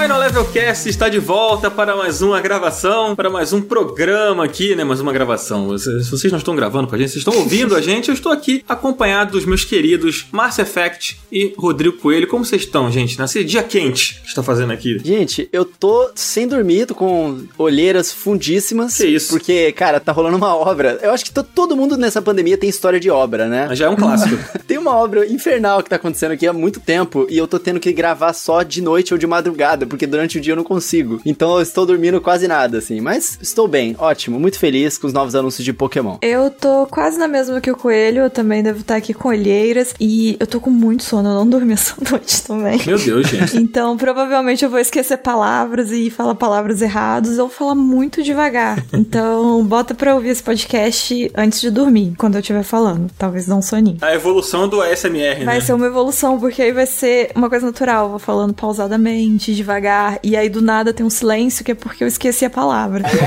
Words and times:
Final 0.00 0.20
Level 0.20 0.44
Cast 0.44 0.88
está 0.88 1.08
de 1.08 1.18
volta 1.18 1.68
para 1.68 1.96
mais 1.96 2.22
uma 2.22 2.40
gravação, 2.40 3.16
para 3.16 3.28
mais 3.28 3.52
um 3.52 3.60
programa 3.60 4.44
aqui, 4.44 4.76
né? 4.76 4.84
Mais 4.84 5.00
uma 5.00 5.12
gravação. 5.12 5.66
Vocês, 5.66 6.08
vocês 6.08 6.30
não 6.30 6.38
estão 6.38 6.54
gravando 6.54 6.86
com 6.86 6.94
a 6.94 6.98
gente, 6.98 7.10
vocês 7.10 7.26
estão 7.26 7.36
ouvindo 7.36 7.74
a 7.74 7.80
gente. 7.80 8.06
Eu 8.06 8.14
estou 8.14 8.30
aqui 8.30 8.64
acompanhado 8.68 9.32
dos 9.32 9.44
meus 9.44 9.64
queridos 9.64 10.26
Márcio 10.30 10.62
Effect 10.62 11.18
e 11.32 11.52
Rodrigo 11.58 11.96
Coelho. 11.96 12.28
Como 12.28 12.44
vocês 12.44 12.62
estão, 12.62 12.88
gente? 12.92 13.18
Nesse 13.18 13.42
dia 13.42 13.60
quente 13.60 14.20
que 14.20 14.28
está 14.28 14.40
fazendo 14.40 14.72
aqui. 14.72 15.00
Gente, 15.04 15.48
eu 15.52 15.64
tô 15.64 16.08
sem 16.14 16.46
dormir, 16.46 16.86
tô 16.86 16.94
com 16.94 17.42
olheiras 17.58 18.12
fundíssimas. 18.12 18.96
Que 18.96 19.06
isso? 19.06 19.30
Porque, 19.30 19.72
cara, 19.72 19.98
tá 19.98 20.12
rolando 20.12 20.36
uma 20.36 20.54
obra. 20.54 21.00
Eu 21.02 21.10
acho 21.10 21.24
que 21.24 21.32
todo 21.32 21.76
mundo 21.76 21.96
nessa 21.96 22.22
pandemia 22.22 22.56
tem 22.56 22.70
história 22.70 23.00
de 23.00 23.10
obra, 23.10 23.48
né? 23.48 23.66
Mas 23.68 23.76
já 23.76 23.86
é 23.86 23.88
um 23.88 23.96
clássico. 23.96 24.38
tem 24.64 24.78
uma 24.78 24.94
obra 24.94 25.26
infernal 25.26 25.82
que 25.82 25.90
tá 25.90 25.96
acontecendo 25.96 26.32
aqui 26.32 26.46
há 26.46 26.52
muito 26.52 26.78
tempo 26.78 27.26
e 27.28 27.36
eu 27.36 27.48
tô 27.48 27.58
tendo 27.58 27.80
que 27.80 27.92
gravar 27.92 28.32
só 28.32 28.62
de 28.62 28.80
noite 28.80 29.12
ou 29.12 29.18
de 29.18 29.26
madrugada, 29.26 29.88
porque 29.88 29.97
durante 30.06 30.38
o 30.38 30.40
dia 30.40 30.52
eu 30.52 30.56
não 30.56 30.64
consigo. 30.64 31.20
Então 31.24 31.56
eu 31.56 31.62
estou 31.62 31.84
dormindo 31.86 32.20
quase 32.20 32.46
nada, 32.48 32.78
assim. 32.78 33.00
Mas 33.00 33.38
estou 33.40 33.68
bem, 33.68 33.94
ótimo, 33.98 34.38
muito 34.40 34.58
feliz 34.58 34.98
com 34.98 35.06
os 35.06 35.12
novos 35.12 35.34
anúncios 35.34 35.64
de 35.64 35.72
Pokémon. 35.72 36.16
Eu 36.22 36.50
tô 36.50 36.86
quase 36.86 37.18
na 37.18 37.28
mesma 37.28 37.60
que 37.60 37.70
o 37.70 37.76
Coelho, 37.76 38.22
eu 38.22 38.30
também 38.30 38.62
devo 38.62 38.80
estar 38.80 38.96
aqui 38.96 39.12
com 39.14 39.28
olheiras 39.28 39.94
e 40.00 40.36
eu 40.40 40.46
tô 40.46 40.60
com 40.60 40.70
muito 40.70 41.02
sono, 41.02 41.28
eu 41.28 41.34
não 41.34 41.48
dormi 41.48 41.72
essa 41.74 41.94
noite 42.10 42.42
também. 42.42 42.80
Meu 42.86 42.98
Deus, 42.98 43.26
gente. 43.28 43.56
Então 43.56 43.96
provavelmente 43.96 44.64
eu 44.64 44.70
vou 44.70 44.78
esquecer 44.78 45.18
palavras 45.18 45.90
e 45.92 46.10
falar 46.10 46.34
palavras 46.34 46.80
erradas 46.82 47.38
ou 47.38 47.48
falar 47.48 47.74
muito 47.74 48.22
devagar. 48.22 48.82
Então 48.92 49.64
bota 49.64 49.94
pra 49.94 50.14
ouvir 50.14 50.28
esse 50.30 50.42
podcast 50.42 51.30
antes 51.36 51.60
de 51.60 51.70
dormir, 51.70 52.14
quando 52.16 52.34
eu 52.34 52.40
estiver 52.40 52.62
falando. 52.62 53.10
Talvez 53.18 53.46
não 53.46 53.58
um 53.58 53.62
soninho. 53.62 53.98
A 54.00 54.14
evolução 54.14 54.68
do 54.68 54.80
ASMR, 54.80 55.44
Vai 55.44 55.56
né? 55.56 55.60
ser 55.60 55.72
uma 55.72 55.86
evolução, 55.86 56.38
porque 56.38 56.62
aí 56.62 56.72
vai 56.72 56.86
ser 56.86 57.30
uma 57.34 57.48
coisa 57.48 57.66
natural. 57.66 58.04
Eu 58.04 58.10
vou 58.10 58.18
falando 58.18 58.54
pausadamente, 58.54 59.54
devagar, 59.54 59.77
e 60.22 60.36
aí 60.36 60.48
do 60.48 60.60
nada 60.60 60.92
tem 60.92 61.04
um 61.04 61.10
silêncio 61.10 61.64
que 61.64 61.72
é 61.72 61.74
porque 61.74 62.02
eu 62.04 62.08
esqueci 62.08 62.44
a 62.44 62.50
palavra. 62.50 63.04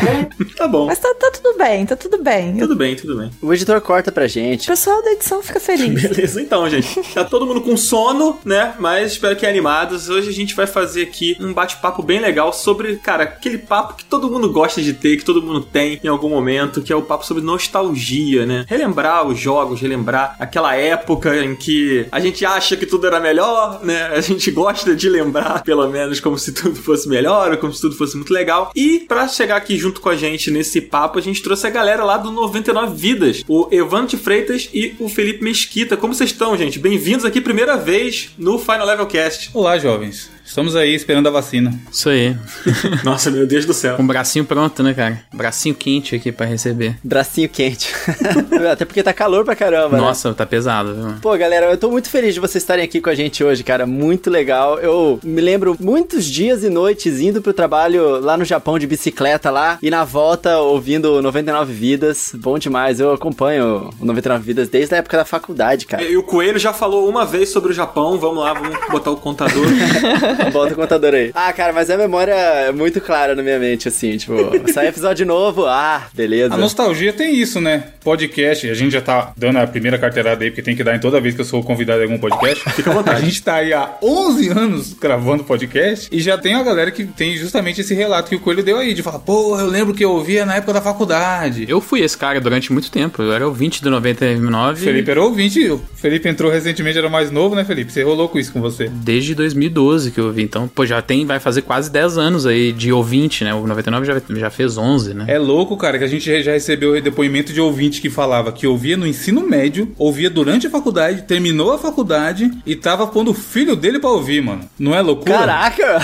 Tá 0.57 0.67
bom. 0.67 0.85
Mas 0.85 0.99
tá, 0.99 1.11
tá 1.19 1.31
tudo 1.31 1.57
bem, 1.57 1.85
tá 1.85 1.95
tudo 1.95 2.21
bem. 2.21 2.57
Tudo 2.57 2.75
bem, 2.75 2.95
tudo 2.95 3.17
bem. 3.17 3.31
O 3.41 3.52
editor 3.53 3.80
corta 3.81 4.11
pra 4.11 4.25
O 4.25 4.27
gente. 4.27 4.67
pessoal 4.67 5.02
da 5.02 5.11
edição 5.11 5.41
fica 5.41 5.59
feliz. 5.59 6.02
Beleza, 6.09 6.41
então, 6.41 6.69
gente. 6.69 7.02
Tá 7.13 7.23
todo 7.23 7.45
mundo 7.47 7.61
com 7.61 7.75
sono, 7.75 8.38
né? 8.45 8.73
Mas 8.79 9.13
espero 9.13 9.35
que 9.35 9.45
animados. 9.45 10.09
Hoje 10.09 10.29
a 10.29 10.33
gente 10.33 10.55
vai 10.55 10.67
fazer 10.67 11.03
aqui 11.03 11.35
um 11.39 11.52
bate-papo 11.53 12.03
bem 12.03 12.19
legal 12.19 12.53
sobre, 12.53 12.97
cara, 12.97 13.23
aquele 13.23 13.57
papo 13.57 13.95
que 13.95 14.05
todo 14.05 14.29
mundo 14.29 14.52
gosta 14.52 14.81
de 14.81 14.94
ter, 14.94 15.17
que 15.17 15.25
todo 15.25 15.41
mundo 15.41 15.61
tem 15.61 15.99
em 16.03 16.07
algum 16.07 16.29
momento, 16.29 16.81
que 16.81 16.94
é 16.94 16.95
o 16.95 17.02
papo 17.02 17.25
sobre 17.25 17.44
nostalgia, 17.44 18.45
né? 18.45 18.66
Relembrar 18.67 19.25
os 19.27 19.39
jogos, 19.39 19.81
relembrar 19.81 20.35
aquela 20.39 20.75
época 20.75 21.35
em 21.44 21.55
que 21.55 22.05
a 22.11 22.19
gente 22.19 22.45
acha 22.45 22.75
que 22.77 22.85
tudo 22.85 23.07
era 23.07 23.19
melhor, 23.19 23.79
né? 23.83 24.07
A 24.07 24.22
gente 24.22 24.52
gosta 24.52 24.95
de 24.95 25.09
lembrar, 25.09 25.63
pelo 25.63 25.88
menos, 25.89 26.19
como 26.19 26.38
se 26.42 26.52
tudo 26.52 26.75
fosse 26.75 27.08
melhor, 27.08 27.52
ou 27.52 27.58
como 27.58 27.73
se 27.73 27.81
tudo 27.81 27.95
fosse 27.95 28.16
muito 28.16 28.34
legal. 28.34 28.72
E 28.75 29.00
pra 29.08 29.28
chegar 29.28 29.56
aqui 29.56 29.78
junto 29.78 30.02
com 30.02 30.09
a 30.09 30.16
gente 30.16 30.52
nesse 30.52 30.81
papo, 30.81 31.20
a 31.20 31.22
gente 31.22 31.42
trouxe 31.42 31.67
a 31.67 31.70
galera 31.70 32.03
lá 32.03 32.17
do 32.17 32.31
99 32.31 32.95
Vidas, 32.95 33.44
o 33.47 33.67
Evandro 33.72 34.17
Freitas 34.17 34.69
e 34.73 34.95
o 35.00 35.08
Felipe 35.08 35.44
Mesquita. 35.44 35.95
Como 35.95 36.14
vocês 36.14 36.31
estão, 36.31 36.58
gente? 36.58 36.80
Bem-vindos 36.80 37.25
aqui 37.25 37.39
primeira 37.39 37.78
vez 37.78 38.31
no 38.38 38.58
Final 38.58 38.86
Level 38.86 39.06
Cast. 39.06 39.50
Olá, 39.53 39.78
jovens. 39.78 40.30
Estamos 40.52 40.75
aí 40.75 40.94
esperando 40.94 41.27
a 41.27 41.31
vacina. 41.31 41.73
Isso 41.89 42.09
aí. 42.09 42.35
Nossa, 43.05 43.31
meu 43.31 43.47
Deus 43.47 43.66
do 43.66 43.73
céu. 43.73 43.95
Com 43.95 44.03
o 44.03 44.05
bracinho 44.05 44.44
pronto, 44.44 44.83
né, 44.83 44.94
cara? 44.94 45.23
Bracinho 45.33 45.73
quente 45.73 46.13
aqui 46.13 46.30
pra 46.30 46.45
receber. 46.45 46.97
Bracinho 47.02 47.47
quente. 47.47 47.89
Até 48.69 48.83
porque 48.83 49.02
tá 49.02 49.13
calor 49.13 49.45
pra 49.45 49.55
caramba, 49.55 49.95
né? 49.95 50.03
Nossa, 50.03 50.33
tá 50.33 50.45
pesado, 50.45 50.94
viu? 50.94 51.13
Pô, 51.22 51.38
galera, 51.38 51.67
eu 51.67 51.77
tô 51.77 51.89
muito 51.89 52.09
feliz 52.09 52.33
de 52.33 52.41
vocês 52.41 52.61
estarem 52.61 52.83
aqui 52.83 52.99
com 52.99 53.09
a 53.09 53.16
gente 53.16 53.41
hoje, 53.41 53.63
cara. 53.63 53.85
Muito 53.85 54.29
legal. 54.29 54.77
Eu 54.77 55.22
me 55.23 55.39
lembro 55.39 55.77
muitos 55.79 56.25
dias 56.25 56.66
e 56.66 56.69
noites 56.69 57.22
indo 57.22 57.41
pro 57.41 57.53
trabalho 57.53 58.19
lá 58.19 58.35
no 58.35 58.44
Japão 58.44 58.77
de 58.77 58.85
bicicleta 58.85 59.49
lá 59.49 59.79
e 59.81 59.89
na 59.89 60.03
volta 60.03 60.57
ouvindo 60.57 61.22
99 61.22 61.72
Vidas. 61.72 62.33
Bom 62.35 62.59
demais. 62.59 63.00
Eu 63.00 63.13
acompanho 63.13 63.89
o 64.01 64.06
99 64.06 64.44
Vidas 64.44 64.68
desde 64.68 64.95
a 64.95 64.97
época 64.97 65.16
da 65.16 65.23
faculdade, 65.23 65.85
cara. 65.85 66.03
E 66.03 66.18
o 66.18 66.23
Coelho 66.23 66.59
já 66.59 66.73
falou 66.73 67.07
uma 67.07 67.25
vez 67.25 67.47
sobre 67.47 67.72
o 67.72 67.73
Japão. 67.73 68.19
Vamos 68.19 68.44
lá, 68.44 68.53
vamos 68.53 68.78
botar 68.91 69.12
o 69.12 69.16
contador. 69.16 69.66
Bota 70.52 70.74
o 70.74 70.75
contador 70.75 71.13
aí. 71.13 71.31
Ah, 71.34 71.52
cara, 71.53 71.74
mas 71.74 71.90
a 71.90 71.97
memória 71.97 72.34
é 72.34 72.72
muito 72.72 73.00
clara 73.02 73.35
na 73.35 73.44
minha 73.44 73.59
mente, 73.59 73.88
assim, 73.88 74.18
tipo, 74.18 74.34
sai 74.72 74.88
episódio 74.88 75.25
novo, 75.25 75.66
ah, 75.66 76.07
beleza. 76.13 76.53
A 76.53 76.57
nostalgia 76.57 77.13
tem 77.13 77.35
isso, 77.35 77.59
né? 77.62 77.85
Podcast, 78.03 78.69
a 78.69 78.74
gente 78.74 78.91
já 78.91 79.01
tá 79.01 79.34
dando 79.38 79.57
a 79.57 79.68
primeira 79.68 79.97
carteirada 79.97 80.44
aí, 80.44 80.50
porque 80.50 80.62
tem 80.62 80.75
que 80.75 80.84
dar 80.84 80.96
em 80.96 81.00
toda 81.00 81.19
vez 81.19 81.35
que 81.35 81.41
eu 81.41 81.46
sou 81.46 81.63
convidado 81.63 82.01
em 82.01 82.03
algum 82.03 82.18
podcast. 82.18 82.69
Fica 82.72 82.90
à 82.90 82.94
vontade. 82.94 83.22
A 83.22 83.25
gente 83.25 83.41
tá 83.44 83.56
aí 83.56 83.74
há 83.74 83.96
11 84.01 84.50
anos 84.50 84.94
gravando 84.94 85.44
podcast 85.44 86.09
e 86.12 86.19
já 86.19 86.38
tem 86.38 86.56
a 86.56 86.63
galera 86.63 86.91
que 86.91 87.06
tem 87.06 87.35
justamente 87.35 87.81
esse 87.81 87.94
relato 87.94 88.30
que 88.30 88.35
o 88.35 88.40
Coelho 88.40 88.63
deu 88.63 88.78
aí, 88.78 88.94
de 88.94 89.03
falar, 89.03 89.19
pô, 89.19 89.59
eu 89.59 89.68
lembro 89.68 89.94
que 89.94 90.03
eu 90.03 90.12
ouvia 90.12 90.46
na 90.46 90.56
época 90.56 90.74
da 90.74 90.81
faculdade. 90.81 91.66
Eu 91.68 91.80
fui 91.81 92.01
esse 92.01 92.18
cara 92.18 92.40
durante 92.40 92.72
muito 92.72 92.90
tempo. 92.91 93.22
Eu 93.22 93.34
era 93.34 93.47
ouvinte 93.47 93.81
do 93.84 93.90
99. 93.90 94.84
Felipe 94.84 95.12
era 95.12 95.22
ouvinte, 95.22 95.69
o 95.69 95.81
Felipe 95.96 96.28
entrou 96.28 96.51
recentemente, 96.51 96.97
era 96.97 97.09
mais 97.09 97.30
novo, 97.31 97.56
né, 97.56 97.63
Felipe? 97.63 97.91
Você 97.91 98.03
rolou 98.03 98.30
com 98.30 98.40
isso 98.40 98.51
com 98.51 98.62
você. 98.62 98.90
Desde 98.90 99.35
2012 99.35 100.12
que 100.12 100.19
eu 100.19 100.31
ouvi. 100.31 100.44
Então, 100.44 100.68
pô, 100.68 100.86
já 100.86 101.02
tem, 101.02 101.25
vai 101.25 101.40
fazer 101.40 101.62
quase 101.62 101.92
10 101.92 102.18
anos 102.18 102.46
aí 102.46 102.72
de 102.72 102.92
ouvinte, 102.92 103.44
né? 103.44 103.53
O 103.53 103.68
99 103.68 104.06
já, 104.06 104.22
já 104.30 104.50
fez 104.50 104.78
11, 104.78 105.14
né? 105.14 105.25
É 105.28 105.38
louco, 105.38 105.78
cara, 105.78 105.97
que 105.97 106.03
a 106.03 106.08
gente 106.08 106.44
já 106.44 106.52
recebeu 106.52 107.00
depoimento 107.02 107.53
de 107.53 107.62
ouvinte 107.62 108.02
que 108.02 108.09
falava 108.09 108.52
que 108.52 108.66
ouvia 108.66 108.97
no 108.97 109.06
ensino 109.06 109.42
médio, 109.42 109.94
ouvia 109.97 110.30
durante 110.30 110.68
a 110.68 110.69
faculdade, 110.69 111.24
terminou 111.24 111.72
a 111.74 111.78
faculdade 111.78 112.52
e 112.66 112.75
tava 112.75 113.08
pondo 113.08 113.31
o 113.31 113.36
filho 113.36 113.75
dele 113.75 114.00
pra 114.00 114.09
ouvir, 114.09 114.42
mano. 114.42 114.62
Não 114.80 114.96
é 114.96 115.02
loucura? 115.02 115.38
Caraca! 115.38 116.00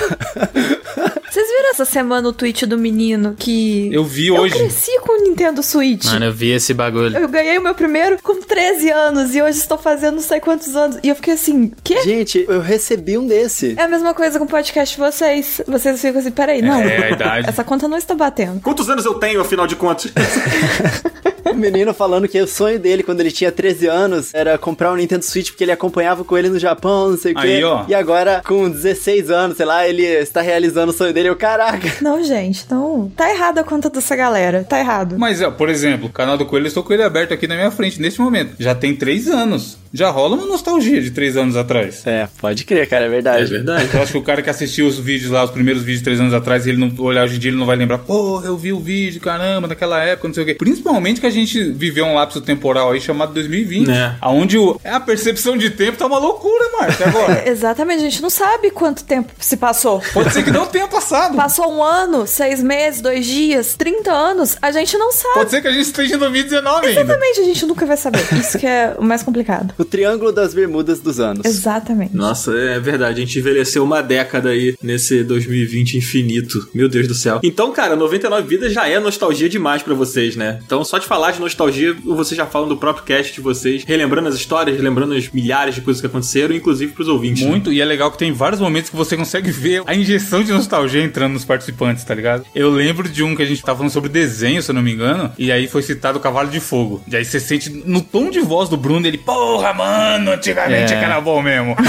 Vocês 1.37 1.49
viram 1.49 1.69
essa 1.69 1.85
semana 1.85 2.27
o 2.27 2.33
tweet 2.33 2.65
do 2.65 2.79
menino 2.79 3.35
que. 3.37 3.93
Eu 3.93 4.03
vi 4.03 4.29
Eu 4.29 4.37
hoje. 4.37 4.55
cresci 4.55 4.99
com 5.01 5.21
o 5.21 5.23
Nintendo 5.23 5.61
Switch. 5.61 6.05
Mano, 6.05 6.25
eu 6.25 6.33
vi 6.33 6.49
esse 6.49 6.73
bagulho. 6.73 7.15
Eu 7.15 7.27
ganhei 7.27 7.59
o 7.59 7.61
meu 7.61 7.75
primeiro 7.75 8.17
com 8.23 8.41
13 8.41 8.89
anos 8.89 9.35
e 9.35 9.41
hoje 9.43 9.59
estou 9.59 9.77
fazendo 9.77 10.15
não 10.15 10.21
sei 10.23 10.39
quantos 10.39 10.75
anos. 10.75 10.97
E 11.03 11.09
eu 11.09 11.15
fiquei 11.15 11.35
assim, 11.35 11.71
quê? 11.83 12.01
Gente, 12.01 12.43
eu 12.49 12.59
recebi 12.59 13.19
um 13.19 13.27
desse. 13.27 13.75
É 13.77 13.83
a 13.83 13.87
mesma 13.87 14.15
coisa 14.15 14.39
com 14.39 14.45
o 14.45 14.47
podcast 14.47 14.95
de 14.95 14.99
vocês. 14.99 15.61
Vocês 15.67 16.01
ficam 16.01 16.21
assim, 16.21 16.31
peraí, 16.31 16.59
não. 16.59 16.79
É, 16.81 17.05
a 17.05 17.11
idade. 17.11 17.49
Essa 17.49 17.63
conta 17.63 17.87
não 17.87 17.99
está 17.99 18.15
batendo. 18.15 18.59
Quantos 18.59 18.89
anos 18.89 19.05
eu 19.05 19.13
tenho, 19.13 19.39
afinal 19.39 19.67
de 19.67 19.75
contas? 19.75 20.11
O 21.57 21.59
menino 21.59 21.93
falando 21.93 22.27
que 22.27 22.39
o 22.39 22.47
sonho 22.47 22.79
dele 22.79 23.03
quando 23.03 23.19
ele 23.21 23.31
tinha 23.31 23.51
13 23.51 23.87
anos 23.87 24.33
era 24.33 24.57
comprar 24.57 24.91
um 24.91 24.95
Nintendo 24.95 25.25
Switch 25.25 25.49
porque 25.49 25.63
ele 25.63 25.71
acompanhava 25.71 26.23
com 26.23 26.37
ele 26.37 26.49
no 26.49 26.59
Japão, 26.59 27.11
não 27.11 27.17
sei 27.17 27.31
o 27.31 27.35
quê. 27.35 27.47
Aí, 27.47 27.63
ó. 27.63 27.85
E 27.87 27.95
agora, 27.95 28.41
com 28.45 28.69
16 28.69 29.31
anos, 29.31 29.57
sei 29.57 29.65
lá, 29.65 29.87
ele 29.87 30.03
está 30.03 30.41
realizando 30.41 30.91
o 30.91 30.95
sonho 30.95 31.13
dele. 31.13 31.29
Eu, 31.29 31.35
caraca. 31.35 31.87
Não, 32.01 32.23
gente, 32.23 32.65
não. 32.69 33.11
Tá 33.15 33.29
errada 33.29 33.61
a 33.61 33.63
conta 33.63 33.89
dessa 33.89 34.15
galera. 34.15 34.63
Tá 34.63 34.79
errado. 34.79 35.15
Mas, 35.17 35.41
ó, 35.41 35.51
por 35.51 35.69
exemplo, 35.69 36.07
o 36.07 36.11
canal 36.11 36.37
do 36.37 36.45
Coelho, 36.45 36.65
eu 36.65 36.67
estou 36.67 36.83
com 36.83 36.93
ele 36.93 37.03
aberto 37.03 37.33
aqui 37.33 37.47
na 37.47 37.55
minha 37.55 37.71
frente 37.71 37.99
neste 38.01 38.21
momento. 38.21 38.55
Já 38.59 38.75
tem 38.75 38.95
três 38.95 39.27
anos. 39.27 39.77
Já 39.93 40.09
rola 40.09 40.35
uma 40.35 40.45
nostalgia 40.45 41.01
de 41.01 41.11
três 41.11 41.35
anos 41.37 41.55
atrás. 41.55 42.05
É, 42.05 42.27
pode 42.39 42.63
crer, 42.65 42.87
cara, 42.87 43.05
é 43.05 43.07
É 43.07 43.09
verdade. 43.09 43.45
verdade. 43.45 43.89
Eu 43.93 44.01
acho 44.01 44.11
que 44.11 44.17
o 44.17 44.23
cara 44.23 44.41
que 44.41 44.49
assistiu 44.49 44.87
os 44.87 44.99
vídeos 44.99 45.31
lá, 45.31 45.43
os 45.43 45.51
primeiros 45.51 45.81
vídeos 45.83 45.99
de 45.99 46.03
três 46.05 46.19
anos 46.19 46.33
atrás, 46.33 46.67
ele 46.67 46.77
não 46.77 46.91
olhar 47.03 47.23
hoje 47.23 47.35
em 47.35 47.39
dia, 47.39 47.49
ele 47.51 47.57
não 47.57 47.65
vai 47.65 47.75
lembrar, 47.75 47.99
pô, 47.99 48.41
eu 48.43 48.57
vi 48.57 48.73
o 48.73 48.79
vídeo, 48.79 49.19
caramba, 49.21 49.67
naquela 49.67 50.03
época, 50.03 50.27
não 50.27 50.35
sei 50.35 50.43
o 50.43 50.45
quê. 50.45 50.53
Principalmente 50.55 51.19
que 51.21 51.27
a 51.27 51.31
gente 51.31 51.63
viveu 51.71 52.05
um 52.05 52.15
lapso 52.15 52.41
temporal 52.41 52.91
aí 52.91 53.01
chamado 53.01 53.33
2020. 53.33 53.89
É. 53.89 54.15
Onde 54.23 54.57
o, 54.57 54.79
a 54.83 54.99
percepção 54.99 55.57
de 55.57 55.69
tempo 55.69 55.97
tá 55.97 56.05
uma 56.05 56.19
loucura, 56.19 56.65
Marta, 56.79 57.07
agora. 57.07 57.43
Exatamente, 57.49 57.99
a 57.99 58.09
gente 58.09 58.21
não 58.21 58.29
sabe 58.29 58.71
quanto 58.71 59.03
tempo 59.03 59.31
se 59.39 59.57
passou. 59.57 60.01
Pode 60.13 60.33
ser 60.33 60.43
que 60.43 60.51
não 60.51 60.65
tenha 60.65 60.87
passado. 60.87 61.35
Passou 61.35 61.71
um 61.73 61.83
ano, 61.83 62.27
seis 62.27 62.61
meses, 62.61 63.01
dois 63.01 63.25
dias, 63.25 63.75
30 63.75 64.11
anos, 64.11 64.57
a 64.61 64.71
gente 64.71 64.97
não 64.97 65.11
sabe. 65.11 65.33
Pode 65.35 65.49
ser 65.51 65.61
que 65.61 65.67
a 65.67 65.71
gente 65.71 65.85
esteja 65.85 66.15
em 66.15 66.19
2019 66.19 66.87
ainda. 66.87 67.01
Exatamente, 67.01 67.39
a 67.39 67.43
gente 67.43 67.65
nunca 67.65 67.85
vai 67.85 67.97
saber. 67.97 68.19
Isso 68.33 68.57
que 68.57 68.65
é 68.67 68.95
o 68.97 69.03
mais 69.03 69.23
complicado. 69.23 69.73
O 69.77 69.85
triângulo 69.87 70.31
das 70.31 70.53
bermudas 70.53 70.99
dos 70.99 71.19
anos. 71.19 71.45
Exatamente. 71.45 72.15
Nossa, 72.15 72.51
é 72.51 72.79
verdade. 72.79 73.21
A 73.21 73.25
gente 73.25 73.39
envelheceu 73.39 73.83
uma 73.83 74.01
década 74.01 74.49
aí 74.49 74.75
nesse 74.81 75.23
2020 75.23 75.97
infinito. 75.97 76.69
Meu 76.73 76.87
Deus 76.87 77.07
do 77.07 77.13
céu. 77.15 77.39
Então, 77.43 77.71
cara, 77.71 77.95
99 77.95 78.47
Vidas 78.47 78.73
já 78.73 78.87
é 78.87 78.99
nostalgia 78.99 79.49
demais 79.49 79.81
pra 79.81 79.93
vocês, 79.93 80.35
né? 80.35 80.59
Então, 80.65 80.83
só 80.83 80.97
de 80.97 81.05
falar 81.05 81.31
de 81.31 81.39
nostalgia, 81.39 81.95
vocês 82.05 82.37
já 82.37 82.45
falam 82.45 82.67
do 82.67 82.77
próprio 82.77 83.03
cast 83.05 83.33
de 83.33 83.41
vocês, 83.41 83.83
relembrando 83.85 84.27
as 84.29 84.35
histórias, 84.35 84.75
relembrando 84.75 85.13
as 85.13 85.29
milhares 85.29 85.75
de 85.75 85.81
coisas 85.81 86.01
que 86.01 86.07
aconteceram, 86.07 86.55
inclusive 86.55 86.91
pros 86.93 87.07
ouvintes. 87.07 87.43
né? 87.43 87.49
Muito, 87.49 87.71
e 87.71 87.81
é 87.81 87.85
legal 87.85 88.11
que 88.11 88.17
tem 88.17 88.31
vários 88.31 88.59
momentos 88.61 88.89
que 88.89 88.95
você 88.95 89.15
consegue 89.17 89.51
ver 89.51 89.83
a 89.85 89.95
injeção 89.95 90.43
de 90.43 90.51
nostalgia 90.51 91.01
entrando 91.03 91.33
nos 91.33 91.45
participantes, 91.45 92.03
tá 92.03 92.13
ligado? 92.13 92.45
Eu 92.55 92.69
lembro 92.69 93.07
de 93.09 93.23
um 93.23 93.35
que 93.35 93.41
a 93.41 93.45
gente 93.45 93.61
tava 93.61 93.77
falando 93.77 93.91
sobre 93.91 94.09
desenho, 94.09 94.61
se 94.61 94.71
eu 94.71 94.75
não 94.75 94.81
me 94.81 94.91
engano, 94.93 95.31
e 95.37 95.51
aí 95.51 95.67
foi 95.67 95.81
citado 95.81 96.17
o 96.17 96.21
Cavalo 96.21 96.49
de 96.49 96.59
Fogo. 96.59 97.03
E 97.11 97.15
aí 97.15 97.23
você 97.25 97.39
sente 97.39 97.69
no 97.69 98.01
tom 98.01 98.29
de 98.29 98.39
voz 98.39 98.69
do 98.69 98.77
Bruno, 98.77 99.05
ele, 99.07 99.17
porra, 99.17 99.66
Porra, 99.67 99.73
mano, 99.73 100.31
antigamente 100.31 100.93
É. 100.93 100.99
que 100.99 101.05
era 101.05 101.19
bom 101.21 101.41
mesmo. 101.41 101.75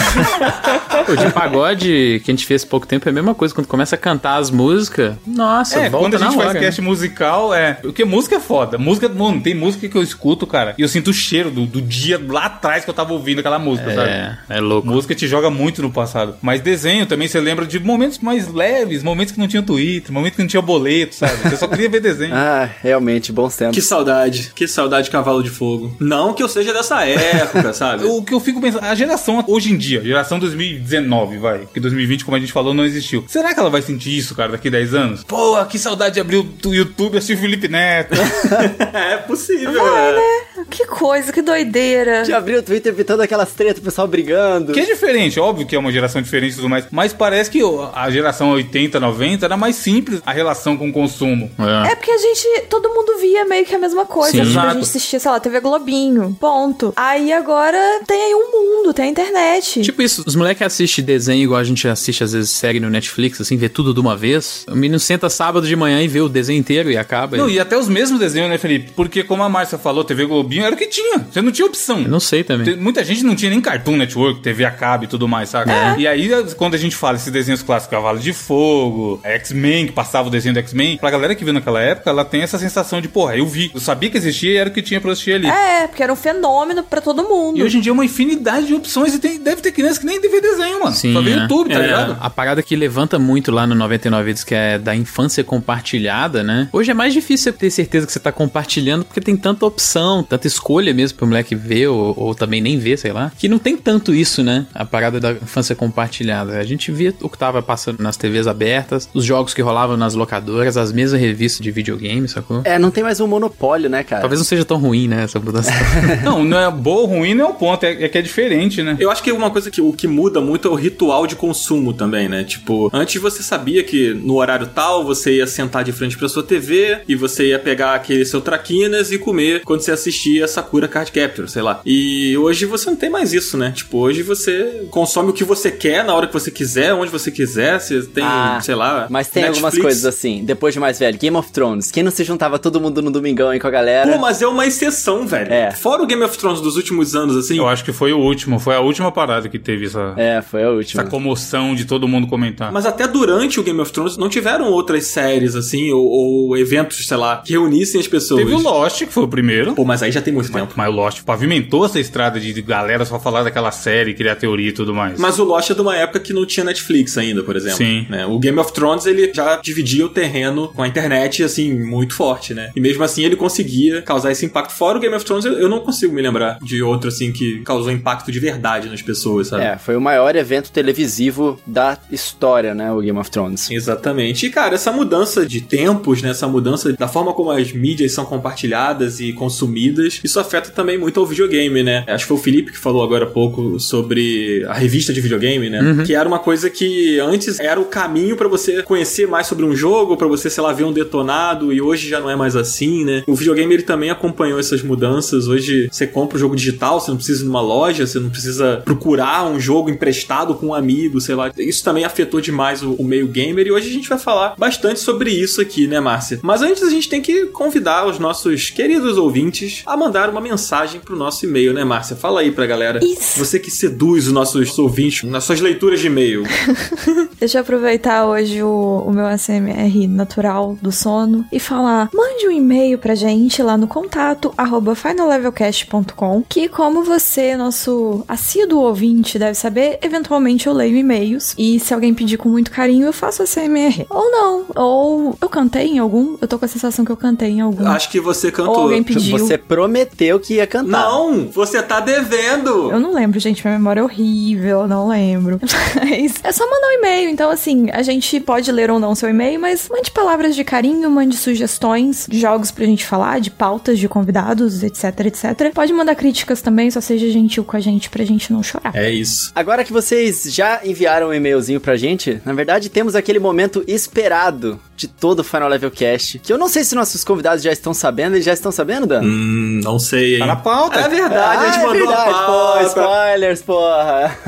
O 1.08 1.16
de 1.16 1.32
pagode 1.32 2.20
que 2.24 2.30
a 2.30 2.34
gente 2.34 2.44
fez 2.44 2.64
há 2.64 2.66
pouco 2.66 2.86
tempo 2.86 3.08
é 3.08 3.10
a 3.10 3.14
mesma 3.14 3.34
coisa. 3.34 3.54
Quando 3.54 3.66
começa 3.66 3.94
a 3.94 3.98
cantar 3.98 4.36
as 4.36 4.50
músicas, 4.50 5.14
nossa, 5.26 5.78
É, 5.80 5.88
volta 5.88 6.04
quando 6.06 6.14
a 6.16 6.18
gente 6.18 6.36
na 6.36 6.42
faz 6.42 6.48
hora. 6.50 6.60
cast 6.60 6.80
musical, 6.82 7.54
é. 7.54 7.74
Porque 7.74 8.04
música 8.04 8.36
é 8.36 8.40
foda. 8.40 8.76
Música, 8.76 9.08
mano, 9.08 9.40
tem 9.40 9.54
música 9.54 9.88
que 9.88 9.96
eu 9.96 10.02
escuto, 10.02 10.46
cara, 10.46 10.74
e 10.76 10.82
eu 10.82 10.88
sinto 10.88 11.08
o 11.08 11.12
cheiro 11.14 11.50
do, 11.50 11.64
do 11.66 11.80
dia 11.80 12.20
lá 12.28 12.46
atrás 12.46 12.84
que 12.84 12.90
eu 12.90 12.94
tava 12.94 13.12
ouvindo 13.14 13.38
aquela 13.38 13.58
música, 13.58 13.94
sabe? 13.94 14.10
É, 14.10 14.36
é 14.50 14.60
louco. 14.60 14.86
Música 14.86 15.14
te 15.14 15.26
joga 15.26 15.50
muito 15.50 15.80
no 15.80 15.90
passado. 15.90 16.36
Mas 16.42 16.60
desenho 16.60 17.06
também 17.06 17.26
você 17.28 17.40
lembra 17.40 17.64
de 17.66 17.78
momentos 17.78 18.18
mais 18.18 18.52
leves, 18.52 19.02
momentos 19.02 19.32
que 19.32 19.40
não 19.40 19.48
tinha 19.48 19.62
Twitter, 19.62 20.12
momentos 20.12 20.36
que 20.36 20.42
não 20.42 20.48
tinha 20.48 20.62
boleto, 20.62 21.14
sabe? 21.14 21.32
Você 21.44 21.56
só 21.56 21.68
queria 21.68 21.88
ver 21.88 22.00
desenho. 22.00 22.34
Ah, 22.50 22.68
realmente, 22.82 23.32
bons 23.32 23.56
tempos. 23.56 23.74
Que 23.74 23.82
saudade, 23.82 24.52
que 24.54 24.66
saudade 24.68 25.06
de 25.06 25.10
Cavalo 25.10 25.42
de 25.42 25.50
Fogo. 25.50 25.94
Não 26.00 26.32
que 26.32 26.42
eu 26.42 26.48
seja 26.48 26.72
dessa 26.72 27.04
época, 27.04 27.67
sabe? 27.72 28.04
O 28.04 28.22
que 28.22 28.34
eu 28.34 28.40
fico 28.40 28.60
pensando, 28.60 28.84
a 28.84 28.94
geração 28.94 29.44
hoje 29.46 29.72
em 29.72 29.76
dia, 29.76 30.02
geração 30.02 30.38
2019, 30.38 31.38
vai, 31.38 31.68
que 31.72 31.80
2020, 31.80 32.24
como 32.24 32.36
a 32.36 32.40
gente 32.40 32.52
falou, 32.52 32.74
não 32.74 32.84
existiu. 32.84 33.24
Será 33.28 33.54
que 33.54 33.60
ela 33.60 33.70
vai 33.70 33.82
sentir 33.82 34.16
isso, 34.16 34.34
cara, 34.34 34.52
daqui 34.52 34.68
a 34.68 34.70
10 34.70 34.94
anos? 34.94 35.24
Pô, 35.24 35.64
que 35.66 35.78
saudade 35.78 36.14
de 36.14 36.20
abrir 36.20 36.36
o 36.36 36.74
YouTube 36.74 37.14
e 37.14 37.18
assistir 37.18 37.34
o 37.34 37.38
Felipe 37.38 37.68
Neto. 37.68 38.14
é 38.94 39.16
possível, 39.18 39.72
Vai, 39.72 40.10
é. 40.10 40.16
né? 40.16 40.64
Que 40.70 40.86
coisa, 40.86 41.32
que 41.32 41.42
doideira. 41.42 42.22
De 42.22 42.32
abrir 42.32 42.56
o 42.56 42.62
Twitter 42.62 42.92
evitando 42.92 43.20
aquelas 43.20 43.52
tretas, 43.52 43.78
o 43.78 43.84
pessoal 43.84 44.06
brigando. 44.06 44.72
Que 44.72 44.80
é 44.80 44.84
diferente, 44.84 45.38
óbvio 45.38 45.66
que 45.66 45.76
é 45.76 45.78
uma 45.78 45.92
geração 45.92 46.20
diferente 46.20 46.52
e 46.52 46.56
tudo 46.56 46.68
mais, 46.68 46.86
mas 46.90 47.12
parece 47.12 47.50
que 47.50 47.60
a 47.94 48.10
geração 48.10 48.50
80, 48.50 48.98
90 48.98 49.46
era 49.46 49.56
mais 49.56 49.76
simples 49.76 50.20
a 50.24 50.32
relação 50.32 50.76
com 50.76 50.88
o 50.88 50.92
consumo. 50.92 51.50
É. 51.58 51.92
É 51.92 51.94
porque 51.94 52.10
a 52.10 52.18
gente, 52.18 52.66
todo 52.68 52.88
mundo 52.90 53.18
via 53.18 53.44
meio 53.44 53.64
que 53.64 53.74
a 53.74 53.78
mesma 53.78 54.04
coisa. 54.04 54.32
Sim. 54.32 54.44
Tipo, 54.44 54.60
a 54.60 54.72
gente 54.72 54.82
assistia, 54.82 55.20
sei 55.20 55.30
lá, 55.30 55.40
TV 55.40 55.60
Globinho, 55.60 56.36
ponto. 56.38 56.92
Aí 56.96 57.32
agora 57.32 57.57
tem 58.06 58.22
aí 58.22 58.34
um 58.34 58.50
mundo, 58.50 58.92
tem 58.94 59.06
a 59.06 59.08
internet. 59.08 59.82
Tipo 59.82 60.02
isso, 60.02 60.22
os 60.26 60.34
moleques 60.34 60.62
assistem 60.62 61.04
desenho 61.04 61.42
igual 61.42 61.60
a 61.60 61.64
gente 61.64 61.86
assiste 61.88 62.24
às 62.24 62.32
vezes 62.32 62.50
série 62.50 62.80
no 62.80 62.90
Netflix, 62.90 63.40
assim, 63.40 63.56
vê 63.56 63.68
tudo 63.68 63.92
de 63.94 64.00
uma 64.00 64.16
vez. 64.16 64.64
O 64.68 64.74
menino 64.74 64.98
senta 64.98 65.28
sábado 65.30 65.66
de 65.66 65.76
manhã 65.76 66.02
e 66.02 66.08
vê 66.08 66.20
o 66.20 66.28
desenho 66.28 66.58
inteiro 66.58 66.90
e 66.90 66.96
acaba. 66.96 67.36
Não, 67.36 67.48
e 67.48 67.58
até 67.58 67.76
os 67.76 67.88
mesmos 67.88 68.18
desenhos, 68.18 68.50
né, 68.50 68.58
Felipe? 68.58 68.92
Porque 68.94 69.22
como 69.22 69.42
a 69.42 69.48
Márcia 69.48 69.78
falou, 69.78 70.04
TV 70.04 70.26
Globinho 70.26 70.64
era 70.64 70.74
o 70.74 70.78
que 70.78 70.86
tinha. 70.86 71.26
Você 71.30 71.40
não 71.42 71.52
tinha 71.52 71.66
opção. 71.66 72.00
Eu 72.00 72.08
não 72.08 72.20
sei 72.20 72.44
também. 72.44 72.76
Muita 72.76 73.04
gente 73.04 73.22
não 73.24 73.34
tinha 73.34 73.50
nem 73.50 73.60
Cartoon 73.60 73.96
Network, 73.96 74.40
TV 74.40 74.64
a 74.64 74.70
cabo 74.70 75.04
e 75.04 75.06
tudo 75.06 75.26
mais, 75.28 75.48
saca? 75.48 75.72
É. 75.72 75.98
E 75.98 76.06
aí, 76.06 76.30
quando 76.56 76.74
a 76.74 76.78
gente 76.78 76.96
fala 76.96 77.16
esses 77.16 77.32
desenhos 77.32 77.62
clássicos, 77.62 77.90
Cavalo 77.90 78.18
de 78.18 78.32
Fogo, 78.32 79.20
X-Men, 79.22 79.86
que 79.86 79.92
passava 79.92 80.28
o 80.28 80.30
desenho 80.30 80.54
do 80.54 80.58
X-Men, 80.58 80.98
pra 80.98 81.10
galera 81.10 81.34
que 81.34 81.44
viu 81.44 81.52
naquela 81.52 81.80
época, 81.80 82.10
ela 82.10 82.24
tem 82.24 82.42
essa 82.42 82.58
sensação 82.58 83.00
de, 83.00 83.08
porra, 83.08 83.36
eu 83.36 83.46
vi. 83.46 83.70
Eu 83.74 83.80
sabia 83.80 84.10
que 84.10 84.16
existia 84.16 84.52
e 84.52 84.56
era 84.56 84.70
o 84.70 84.72
que 84.72 84.82
tinha 84.82 85.00
pra 85.00 85.12
assistir 85.12 85.32
ali. 85.32 85.48
É, 85.48 85.86
porque 85.86 86.02
era 86.02 86.12
um 86.12 86.16
fenômeno 86.16 86.82
pra 86.82 87.00
todo 87.00 87.24
mundo. 87.24 87.47
E 87.56 87.62
hoje 87.62 87.78
em 87.78 87.80
dia 87.80 87.90
é 87.90 87.94
uma 87.94 88.04
infinidade 88.04 88.66
de 88.66 88.74
opções 88.74 89.14
e 89.14 89.18
tem- 89.18 89.38
deve 89.40 89.60
ter 89.62 89.72
criança 89.72 89.98
que 90.00 90.06
nem 90.06 90.20
vê 90.20 90.40
desenho, 90.40 90.80
mano. 90.80 90.94
Sim, 90.94 91.12
Só 91.12 91.20
vê 91.22 91.30
é. 91.32 91.36
YouTube, 91.36 91.70
tá 91.72 91.78
É. 91.78 91.82
ligado? 91.82 92.16
A 92.20 92.30
parada 92.30 92.62
que 92.62 92.74
levanta 92.76 93.18
muito 93.18 93.50
lá 93.50 93.66
no 93.66 93.74
99 93.74 94.24
Vidas, 94.24 94.44
que 94.44 94.54
é 94.54 94.78
da 94.78 94.94
infância 94.94 95.42
compartilhada, 95.44 96.42
né? 96.42 96.68
Hoje 96.72 96.90
é 96.90 96.94
mais 96.94 97.12
difícil 97.12 97.52
você 97.52 97.58
ter 97.58 97.70
certeza 97.70 98.06
que 98.06 98.12
você 98.12 98.18
tá 98.20 98.32
compartilhando, 98.32 99.04
porque 99.04 99.20
tem 99.20 99.36
tanta 99.36 99.64
opção, 99.64 100.22
tanta 100.22 100.46
escolha 100.46 100.92
mesmo 100.92 101.18
pro 101.18 101.26
moleque 101.26 101.54
ver, 101.54 101.88
ou, 101.88 102.14
ou 102.16 102.34
também 102.34 102.60
nem 102.60 102.78
ver, 102.78 102.96
sei 102.98 103.12
lá. 103.12 103.30
Que 103.38 103.48
não 103.48 103.58
tem 103.58 103.76
tanto 103.76 104.14
isso, 104.14 104.42
né? 104.42 104.66
A 104.74 104.84
parada 104.84 105.20
da 105.20 105.32
infância 105.32 105.74
compartilhada. 105.74 106.58
A 106.58 106.64
gente 106.64 106.90
via 106.90 107.14
o 107.22 107.28
que 107.28 107.38
tava 107.38 107.62
passando 107.62 108.00
nas 108.02 108.16
TVs 108.16 108.46
abertas, 108.46 109.08
os 109.14 109.24
jogos 109.24 109.54
que 109.54 109.62
rolavam 109.62 109.96
nas 109.96 110.14
locadoras, 110.14 110.76
as 110.76 110.92
mesmas 110.92 111.20
revistas 111.20 111.60
de 111.62 111.70
videogame, 111.70 112.26
sacou? 112.28 112.62
É, 112.64 112.78
não 112.78 112.90
tem 112.90 113.04
mais 113.04 113.20
um 113.20 113.26
monopólio, 113.26 113.88
né, 113.88 114.02
cara? 114.02 114.20
Talvez 114.22 114.40
não 114.40 114.44
seja 114.46 114.64
tão 114.64 114.78
ruim, 114.78 115.06
né, 115.08 115.24
essa 115.24 115.38
mudança. 115.38 115.70
Não, 116.24 116.44
não 116.44 116.58
é 116.58 116.70
boa 116.70 117.00
ou 117.02 117.06
ruim, 117.06 117.34
não 117.38 117.46
é 117.46 117.48
o 117.48 117.54
ponto, 117.54 117.84
é, 117.84 118.04
é 118.04 118.08
que 118.08 118.18
é 118.18 118.22
diferente, 118.22 118.82
né? 118.82 118.96
Eu 119.00 119.10
acho 119.10 119.22
que 119.22 119.32
uma 119.32 119.50
coisa 119.50 119.70
que 119.70 119.80
o 119.80 119.92
que 119.92 120.06
muda 120.06 120.40
muito 120.40 120.68
é 120.68 120.70
o 120.70 120.74
ritual 120.74 121.26
de 121.26 121.36
consumo 121.36 121.92
também, 121.92 122.28
né? 122.28 122.44
Tipo, 122.44 122.90
antes 122.92 123.20
você 123.20 123.42
sabia 123.42 123.82
que 123.82 124.12
no 124.14 124.36
horário 124.36 124.66
tal 124.74 125.04
você 125.04 125.36
ia 125.36 125.46
sentar 125.46 125.84
de 125.84 125.92
frente 125.92 126.16
pra 126.18 126.28
sua 126.28 126.42
TV 126.42 126.98
e 127.08 127.14
você 127.14 127.48
ia 127.48 127.58
pegar 127.58 127.94
aquele 127.94 128.24
seu 128.24 128.40
traquinas 128.40 129.10
e 129.12 129.18
comer 129.18 129.62
quando 129.64 129.80
você 129.80 129.92
assistia 129.92 130.46
Sakura 130.48 130.88
Card 130.88 131.10
Capture, 131.12 131.48
sei 131.48 131.62
lá. 131.62 131.80
E 131.86 132.36
hoje 132.36 132.66
você 132.66 132.90
não 132.90 132.96
tem 132.96 133.08
mais 133.10 133.32
isso, 133.32 133.56
né? 133.56 133.72
Tipo, 133.74 133.98
hoje 133.98 134.22
você 134.22 134.86
consome 134.90 135.30
o 135.30 135.32
que 135.32 135.44
você 135.44 135.70
quer 135.70 136.04
na 136.04 136.14
hora 136.14 136.26
que 136.26 136.32
você 136.32 136.50
quiser, 136.50 136.92
onde 136.94 137.10
você 137.10 137.30
quiser. 137.30 137.80
Você 137.80 138.02
tem, 138.02 138.24
Ah, 138.24 138.60
sei 138.62 138.74
lá. 138.74 139.06
Mas 139.10 139.28
tem 139.28 139.44
algumas 139.44 139.74
Netflix. 139.74 139.82
coisas 139.84 140.04
assim, 140.04 140.44
depois 140.44 140.74
de 140.74 140.80
mais 140.80 140.98
velho. 140.98 141.18
Game 141.18 141.36
of 141.36 141.50
Thrones. 141.52 141.90
Quem 141.90 142.02
não 142.02 142.10
se 142.10 142.24
juntava 142.24 142.58
todo 142.58 142.80
mundo 142.80 143.00
no 143.02 143.10
domingão 143.10 143.48
aí 143.50 143.60
com 143.60 143.66
a 143.66 143.70
galera? 143.70 144.10
Pô, 144.12 144.18
mas 144.18 144.42
é 144.42 144.46
uma 144.46 144.66
exceção, 144.66 145.26
velho. 145.26 145.52
É. 145.52 145.70
Fora 145.72 146.02
o 146.02 146.06
Game 146.06 146.22
of 146.22 146.36
Thrones 146.36 146.60
dos 146.60 146.76
últimos 146.76 147.14
anos, 147.14 147.27
assim. 147.36 147.56
Eu 147.58 147.68
acho 147.68 147.84
que 147.84 147.92
foi 147.92 148.12
o 148.12 148.18
último, 148.18 148.58
foi 148.58 148.74
a 148.74 148.80
última 148.80 149.10
parada 149.12 149.48
que 149.48 149.58
teve 149.58 149.86
essa, 149.86 150.14
É, 150.16 150.40
foi 150.42 150.62
a 150.64 150.70
última. 150.70 151.02
essa 151.02 151.10
comoção 151.10 151.74
de 151.74 151.84
todo 151.84 152.06
mundo 152.08 152.26
comentar. 152.26 152.72
Mas 152.72 152.86
até 152.86 153.06
durante 153.06 153.60
o 153.60 153.62
Game 153.62 153.80
of 153.80 153.92
Thrones 153.92 154.16
não 154.16 154.28
tiveram 154.28 154.70
outras 154.70 155.04
séries, 155.06 155.54
assim, 155.54 155.90
ou, 155.90 156.06
ou 156.06 156.56
eventos, 156.56 157.06
sei 157.06 157.16
lá, 157.16 157.38
que 157.44 157.52
reunissem 157.52 158.00
as 158.00 158.06
pessoas. 158.08 158.42
Teve 158.42 158.54
o 158.54 158.58
Lost, 158.60 158.98
que 159.04 159.12
foi 159.12 159.24
o 159.24 159.28
primeiro. 159.28 159.74
Pô, 159.74 159.84
mas 159.84 160.02
aí 160.02 160.12
já 160.12 160.20
tem 160.20 160.32
muito 160.32 160.50
tempo. 160.52 160.72
Mas 160.76 160.88
o 160.88 160.92
Lost 160.92 161.22
pavimentou 161.22 161.84
essa 161.84 161.98
estrada 162.00 162.38
de 162.40 162.60
galera 162.62 163.04
só 163.04 163.18
falar 163.18 163.42
daquela 163.42 163.70
série, 163.70 164.14
criar 164.14 164.36
teoria 164.36 164.68
e 164.68 164.72
tudo 164.72 164.94
mais. 164.94 165.18
Mas 165.18 165.38
o 165.38 165.44
Lost 165.44 165.70
é 165.70 165.74
de 165.74 165.80
uma 165.80 165.96
época 165.96 166.20
que 166.20 166.32
não 166.32 166.44
tinha 166.46 166.64
Netflix 166.64 167.16
ainda, 167.18 167.42
por 167.42 167.56
exemplo. 167.56 167.78
Sim. 167.78 168.06
né? 168.08 168.26
O 168.26 168.38
Game 168.38 168.58
of 168.58 168.72
Thrones, 168.72 169.06
ele 169.06 169.32
já 169.32 169.56
dividia 169.56 170.04
o 170.06 170.08
terreno 170.08 170.68
com 170.68 170.82
a 170.82 170.88
internet, 170.88 171.42
assim, 171.42 171.72
muito 171.72 172.14
forte, 172.14 172.54
né? 172.54 172.70
E 172.74 172.80
mesmo 172.80 173.02
assim 173.04 173.24
ele 173.24 173.36
conseguia 173.36 174.02
causar 174.02 174.30
esse 174.32 174.44
impacto. 174.44 174.72
Fora 174.72 174.98
o 174.98 175.00
Game 175.00 175.14
of 175.14 175.24
Thrones, 175.24 175.44
eu, 175.44 175.52
eu 175.54 175.68
não 175.68 175.80
consigo 175.80 176.12
me 176.14 176.22
lembrar 176.22 176.58
de 176.62 176.82
outro, 176.82 177.08
assim, 177.18 177.32
que 177.32 177.60
causou 177.60 177.90
impacto 177.90 178.30
de 178.30 178.38
verdade 178.38 178.88
nas 178.88 179.02
pessoas, 179.02 179.48
sabe? 179.48 179.64
É, 179.64 179.76
foi 179.76 179.96
o 179.96 180.00
maior 180.00 180.34
evento 180.36 180.70
televisivo 180.70 181.58
da 181.66 181.98
história, 182.10 182.74
né? 182.74 182.92
O 182.92 183.00
Game 183.00 183.18
of 183.18 183.30
Thrones. 183.30 183.70
Exatamente. 183.70 184.46
E, 184.46 184.50
cara, 184.50 184.74
essa 184.74 184.92
mudança 184.92 185.44
de 185.44 185.60
tempos, 185.60 186.22
né? 186.22 186.30
Essa 186.30 186.46
mudança 186.46 186.92
da 186.92 187.08
forma 187.08 187.32
como 187.32 187.50
as 187.50 187.72
mídias 187.72 188.12
são 188.12 188.24
compartilhadas 188.24 189.20
e 189.20 189.32
consumidas, 189.32 190.20
isso 190.22 190.38
afeta 190.38 190.70
também 190.70 190.96
muito 190.98 191.18
ao 191.18 191.26
videogame, 191.26 191.82
né? 191.82 192.04
Acho 192.06 192.24
que 192.24 192.28
foi 192.28 192.36
o 192.36 192.40
Felipe 192.40 192.72
que 192.72 192.78
falou 192.78 193.02
agora 193.02 193.24
há 193.24 193.28
pouco 193.28 193.80
sobre 193.80 194.64
a 194.68 194.74
revista 194.74 195.12
de 195.12 195.20
videogame, 195.20 195.68
né? 195.68 196.04
Que 196.06 196.14
era 196.14 196.28
uma 196.28 196.38
coisa 196.38 196.70
que 196.70 197.18
antes 197.18 197.58
era 197.58 197.80
o 197.80 197.86
caminho 197.86 198.36
pra 198.36 198.48
você 198.48 198.82
conhecer 198.82 199.26
mais 199.26 199.46
sobre 199.46 199.64
um 199.64 199.74
jogo, 199.74 200.16
pra 200.16 200.28
você, 200.28 200.48
sei 200.48 200.62
lá, 200.62 200.72
ver 200.72 200.84
um 200.84 200.92
detonado, 200.92 201.72
e 201.72 201.80
hoje 201.80 202.08
já 202.08 202.20
não 202.20 202.30
é 202.30 202.36
mais 202.36 202.54
assim, 202.54 203.04
né? 203.04 203.22
O 203.26 203.34
videogame 203.34 203.74
ele 203.74 203.82
também 203.82 204.10
acompanhou 204.10 204.58
essas 204.58 204.82
mudanças. 204.82 205.48
Hoje 205.48 205.88
você 205.90 206.06
compra 206.06 206.36
o 206.36 206.40
jogo 206.40 206.54
digital, 206.54 207.00
você 207.08 207.10
não 207.10 207.16
precisa 207.16 207.42
ir 207.42 207.46
numa 207.46 207.60
loja, 207.60 208.06
você 208.06 208.18
não 208.18 208.30
precisa 208.30 208.82
procurar 208.84 209.46
um 209.46 209.58
jogo 209.58 209.90
emprestado 209.90 210.54
com 210.54 210.66
um 210.66 210.74
amigo, 210.74 211.20
sei 211.20 211.34
lá. 211.34 211.50
Isso 211.56 211.82
também 211.82 212.04
afetou 212.04 212.40
demais 212.40 212.82
o, 212.82 212.92
o 212.92 213.04
meio 213.04 213.28
gamer 213.28 213.66
e 213.66 213.72
hoje 213.72 213.88
a 213.88 213.92
gente 213.92 214.08
vai 214.08 214.18
falar 214.18 214.54
bastante 214.58 215.00
sobre 215.00 215.30
isso 215.30 215.60
aqui, 215.60 215.86
né, 215.86 216.00
Márcia? 216.00 216.40
Mas 216.42 216.62
antes 216.62 216.82
a 216.82 216.90
gente 216.90 217.08
tem 217.08 217.20
que 217.20 217.46
convidar 217.46 218.06
os 218.06 218.18
nossos 218.18 218.70
queridos 218.70 219.16
ouvintes 219.16 219.82
a 219.86 219.96
mandar 219.96 220.28
uma 220.28 220.40
mensagem 220.40 221.00
pro 221.00 221.16
nosso 221.16 221.44
e-mail, 221.44 221.72
né, 221.72 221.84
Márcia? 221.84 222.16
Fala 222.16 222.40
aí 222.40 222.50
pra 222.50 222.66
galera. 222.66 223.00
Isso. 223.02 223.38
Você 223.38 223.58
que 223.58 223.70
seduz 223.70 224.26
os 224.26 224.32
nossos 224.32 224.78
ouvintes 224.78 225.28
nas 225.28 225.44
suas 225.44 225.60
leituras 225.60 226.00
de 226.00 226.06
e-mail. 226.06 226.44
Deixa 227.38 227.58
eu 227.58 227.62
aproveitar 227.62 228.26
hoje 228.26 228.62
o, 228.62 229.04
o 229.06 229.12
meu 229.12 229.26
ASMR 229.26 230.06
natural 230.08 230.76
do 230.82 230.90
sono 230.90 231.44
e 231.52 231.60
falar: 231.60 232.08
mande 232.12 232.46
um 232.46 232.50
e-mail 232.50 232.98
pra 232.98 233.14
gente 233.14 233.62
lá 233.62 233.76
no 233.76 233.86
contato 233.86 234.52
arroba 234.56 234.94
finallevelcast.com. 234.94 236.42
Que, 236.48 236.68
como 236.88 237.04
você, 237.04 237.54
nosso 237.54 238.24
assíduo 238.26 238.80
ouvinte, 238.80 239.38
deve 239.38 239.54
saber, 239.54 239.98
eventualmente 240.00 240.66
eu 240.66 240.72
leio 240.72 240.96
e-mails. 240.96 241.54
E 241.58 241.78
se 241.78 241.92
alguém 241.92 242.14
pedir 242.14 242.38
com 242.38 242.48
muito 242.48 242.70
carinho, 242.70 243.04
eu 243.04 243.12
faço 243.12 243.42
ASMR. 243.42 244.06
Ou 244.08 244.30
não. 244.30 244.64
Ou 244.74 245.38
eu 245.38 245.50
cantei 245.50 245.88
em 245.88 245.98
algum. 245.98 246.38
Eu 246.40 246.48
tô 246.48 246.58
com 246.58 246.64
a 246.64 246.68
sensação 246.68 247.04
que 247.04 247.12
eu 247.12 247.16
cantei 247.16 247.50
em 247.50 247.60
algum. 247.60 247.86
Acho 247.88 248.10
que 248.10 248.18
você 248.18 248.46
Ou 248.46 248.52
cantou. 248.54 248.76
alguém 248.84 249.02
pediu. 249.02 249.36
Você 249.38 249.58
prometeu 249.58 250.40
que 250.40 250.54
ia 250.54 250.66
cantar. 250.66 251.10
Não, 251.10 251.48
você 251.48 251.82
tá 251.82 252.00
devendo. 252.00 252.90
Eu 252.90 252.98
não 252.98 253.12
lembro, 253.12 253.38
gente. 253.38 253.62
Minha 253.62 253.76
memória 253.76 254.00
é 254.00 254.02
horrível, 254.02 254.80
eu 254.80 254.88
não 254.88 255.08
lembro. 255.08 255.60
Mas 255.94 256.36
é 256.42 256.52
só 256.52 256.64
mandar 256.64 256.86
um 256.86 256.92
e-mail. 256.92 257.28
Então, 257.28 257.50
assim, 257.50 257.90
a 257.92 258.00
gente 258.00 258.40
pode 258.40 258.72
ler 258.72 258.90
ou 258.90 258.98
não 258.98 259.14
seu 259.14 259.28
e-mail, 259.28 259.60
mas 259.60 259.90
mande 259.90 260.10
palavras 260.10 260.56
de 260.56 260.64
carinho, 260.64 261.10
mande 261.10 261.36
sugestões 261.36 262.26
de 262.26 262.38
jogos 262.38 262.70
pra 262.70 262.86
gente 262.86 263.04
falar, 263.04 263.40
de 263.40 263.50
pautas 263.50 263.98
de 263.98 264.08
convidados, 264.08 264.82
etc, 264.82 265.26
etc. 265.26 265.72
Pode 265.74 265.92
mandar 265.92 266.14
críticas 266.14 266.62
também, 266.62 266.77
só 266.90 267.00
seja 267.00 267.28
gentil 267.30 267.64
com 267.64 267.76
a 267.76 267.80
gente 267.80 268.08
pra 268.10 268.24
gente 268.24 268.52
não 268.52 268.62
chorar. 268.62 268.94
É 268.94 269.10
isso. 269.10 269.50
Agora 269.54 269.82
que 269.84 269.92
vocês 269.92 270.44
já 270.54 270.80
enviaram 270.84 271.28
um 271.28 271.34
e-mailzinho 271.34 271.80
pra 271.80 271.96
gente, 271.96 272.40
na 272.44 272.52
verdade 272.52 272.88
temos 272.88 273.14
aquele 273.14 273.38
momento 273.38 273.82
esperado 273.86 274.78
de 274.96 275.06
todo 275.06 275.40
o 275.40 275.44
Final 275.44 275.68
Level 275.68 275.90
Cast, 275.92 276.40
que 276.40 276.52
eu 276.52 276.58
não 276.58 276.68
sei 276.68 276.82
se 276.84 276.94
nossos 276.94 277.22
convidados 277.22 277.62
já 277.62 277.70
estão 277.72 277.94
sabendo, 277.94 278.34
eles 278.34 278.44
já 278.44 278.52
estão 278.52 278.72
sabendo, 278.72 279.06
Dan? 279.06 279.22
Hum, 279.22 279.80
não 279.84 279.98
sei. 279.98 280.34
hein? 280.34 280.38
Tá 280.40 280.46
na 280.46 280.56
pauta. 280.56 280.98
É 281.00 281.08
verdade, 281.08 281.64
a 281.64 281.70
gente 281.70 281.78
Ah, 281.78 281.82
é 281.82 281.86
mandou 281.86 281.98
verdade, 282.08 282.30
a 282.30 282.34
pô, 282.34 282.52
pauta. 282.52 282.82
spoilers, 282.84 283.62
porra. 283.62 284.38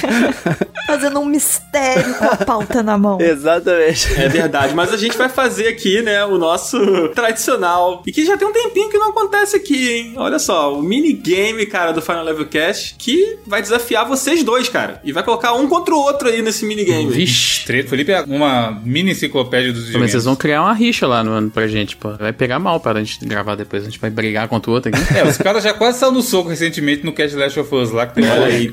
Fazendo 0.86 1.20
um 1.20 1.24
mistério 1.26 2.14
com 2.14 2.24
a 2.24 2.36
pauta 2.36 2.82
na 2.82 2.96
mão. 2.98 3.18
Exatamente. 3.22 4.12
É 4.20 4.28
verdade, 4.28 4.74
mas 4.74 4.92
a 4.92 4.96
gente 4.96 5.16
vai 5.16 5.28
fazer 5.28 5.68
aqui, 5.68 6.02
né, 6.02 6.24
o 6.24 6.38
nosso 6.38 6.78
tradicional. 7.14 8.02
E 8.06 8.10
que 8.12 8.24
já 8.24 8.36
tem 8.36 8.48
um 8.48 8.52
tempinho 8.52 8.88
que 8.90 8.98
não 8.98 9.10
acontece 9.10 9.56
aqui, 9.56 9.90
hein? 9.92 10.14
Olha 10.16 10.38
só, 10.38 10.74
o 10.74 10.82
minigame, 10.82 11.66
cara, 11.70 11.92
do 11.92 12.02
Final 12.02 12.24
Level 12.24 12.46
Cast, 12.46 12.96
que 12.98 13.38
vai 13.46 13.62
desafiar 13.62 14.06
vocês 14.06 14.42
dois, 14.42 14.68
cara. 14.68 15.00
E 15.02 15.12
vai 15.12 15.22
colocar 15.22 15.54
um 15.54 15.66
contra 15.68 15.94
o 15.94 15.98
outro 15.98 16.28
aí 16.28 16.42
nesse 16.42 16.64
minigame. 16.66 17.10
Vixe. 17.10 17.64
Treta. 17.64 17.88
Felipe 17.88 18.12
é 18.12 18.20
uma 18.22 18.78
mini 18.84 19.12
enciclopédia 19.12 19.72
dos 19.72 19.80
Mas 19.80 19.86
videogames. 19.86 20.10
vocês 20.12 20.24
vão 20.24 20.36
criar 20.36 20.62
uma 20.62 20.74
rixa 20.74 21.06
lá 21.06 21.24
no, 21.24 21.50
pra 21.50 21.66
gente, 21.66 21.96
pô. 21.96 22.12
Vai 22.16 22.32
pegar 22.32 22.58
mal 22.58 22.78
pra 22.80 22.98
gente 23.02 23.24
gravar 23.24 23.54
depois. 23.54 23.82
A 23.82 23.86
gente 23.86 23.98
vai 23.98 24.10
brigar 24.10 24.48
contra 24.48 24.70
o 24.70 24.74
outro 24.74 24.90
aqui. 24.94 25.18
É, 25.18 25.24
os 25.24 25.38
caras 25.38 25.62
já 25.64 25.72
quase 25.72 25.98
saíram 25.98 26.16
no 26.16 26.22
soco 26.22 26.48
recentemente 26.48 27.04
no 27.04 27.12
Cast 27.12 27.36
Last 27.36 27.58
of 27.60 27.74
Us 27.74 27.90
lá 27.90 28.06
que 28.06 28.14
tem 28.14 28.28
Olha 28.28 28.46
aí. 28.46 28.70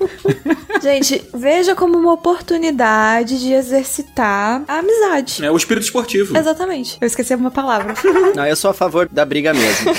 Gente, 0.88 1.22
veja 1.34 1.76
como 1.76 1.98
uma 1.98 2.14
oportunidade 2.14 3.42
de 3.42 3.52
exercitar 3.52 4.64
a 4.66 4.80
amizade. 4.80 5.44
É 5.44 5.52
o 5.52 5.58
espírito 5.58 5.84
esportivo. 5.84 6.38
Exatamente. 6.38 6.98
Eu 7.02 7.08
esqueci 7.08 7.36
uma 7.36 7.52
palavra. 7.52 7.94
Não, 8.34 8.46
eu 8.46 8.56
sou 8.56 8.72
a 8.72 8.74
favor 8.74 9.10
da 9.12 9.26
briga 9.26 9.54
mesmo. 9.54 9.92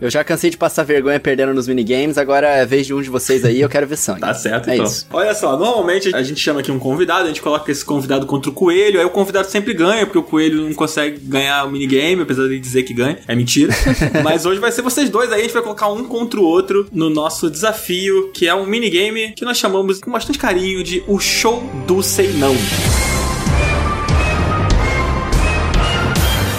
Eu 0.00 0.10
já 0.10 0.24
cansei 0.24 0.50
de 0.50 0.56
passar 0.56 0.82
vergonha 0.82 1.20
perdendo 1.20 1.54
nos 1.54 1.68
minigames, 1.68 2.18
agora 2.18 2.48
é 2.48 2.66
vez 2.66 2.88
de 2.88 2.92
um 2.92 3.00
de 3.00 3.08
vocês 3.08 3.44
aí, 3.44 3.60
eu 3.60 3.68
quero 3.68 3.86
ver 3.86 3.96
sangue. 3.96 4.20
Tá 4.20 4.34
certo, 4.34 4.68
é 4.68 4.74
então. 4.74 4.84
Isso. 4.84 5.06
Olha 5.12 5.32
só, 5.32 5.56
normalmente 5.56 6.12
a 6.12 6.24
gente 6.24 6.40
chama 6.40 6.58
aqui 6.58 6.72
um 6.72 6.78
convidado, 6.78 7.22
a 7.22 7.28
gente 7.28 7.40
coloca 7.40 7.70
esse 7.70 7.84
convidado 7.84 8.26
contra 8.26 8.50
o 8.50 8.52
coelho, 8.52 8.98
aí 8.98 9.06
o 9.06 9.10
convidado 9.10 9.48
sempre 9.48 9.72
ganha, 9.72 10.04
porque 10.04 10.18
o 10.18 10.24
coelho 10.24 10.62
não 10.62 10.74
consegue 10.74 11.20
ganhar 11.20 11.64
o 11.64 11.70
minigame, 11.70 12.22
apesar 12.22 12.48
de 12.48 12.58
dizer 12.58 12.82
que 12.82 12.92
ganha. 12.92 13.16
É 13.28 13.34
mentira. 13.36 13.72
Mas 14.24 14.44
hoje 14.44 14.58
vai 14.58 14.72
ser 14.72 14.82
vocês 14.82 15.08
dois 15.08 15.30
aí, 15.30 15.38
a 15.38 15.42
gente 15.44 15.54
vai 15.54 15.62
colocar 15.62 15.86
um 15.86 16.02
contra 16.02 16.40
o 16.40 16.42
outro 16.42 16.88
no 16.90 17.08
nosso 17.08 17.48
desafio, 17.48 18.32
que 18.32 18.48
é 18.48 18.54
um 18.54 18.66
minigame 18.66 19.32
que 19.36 19.44
nós 19.44 19.56
chamamos 19.56 20.00
com 20.00 20.10
bastante 20.10 20.31
carinho 20.38 20.82
de 20.82 21.02
o 21.06 21.18
show 21.18 21.62
do 21.86 22.02
sei 22.02 22.32
não. 22.32 22.54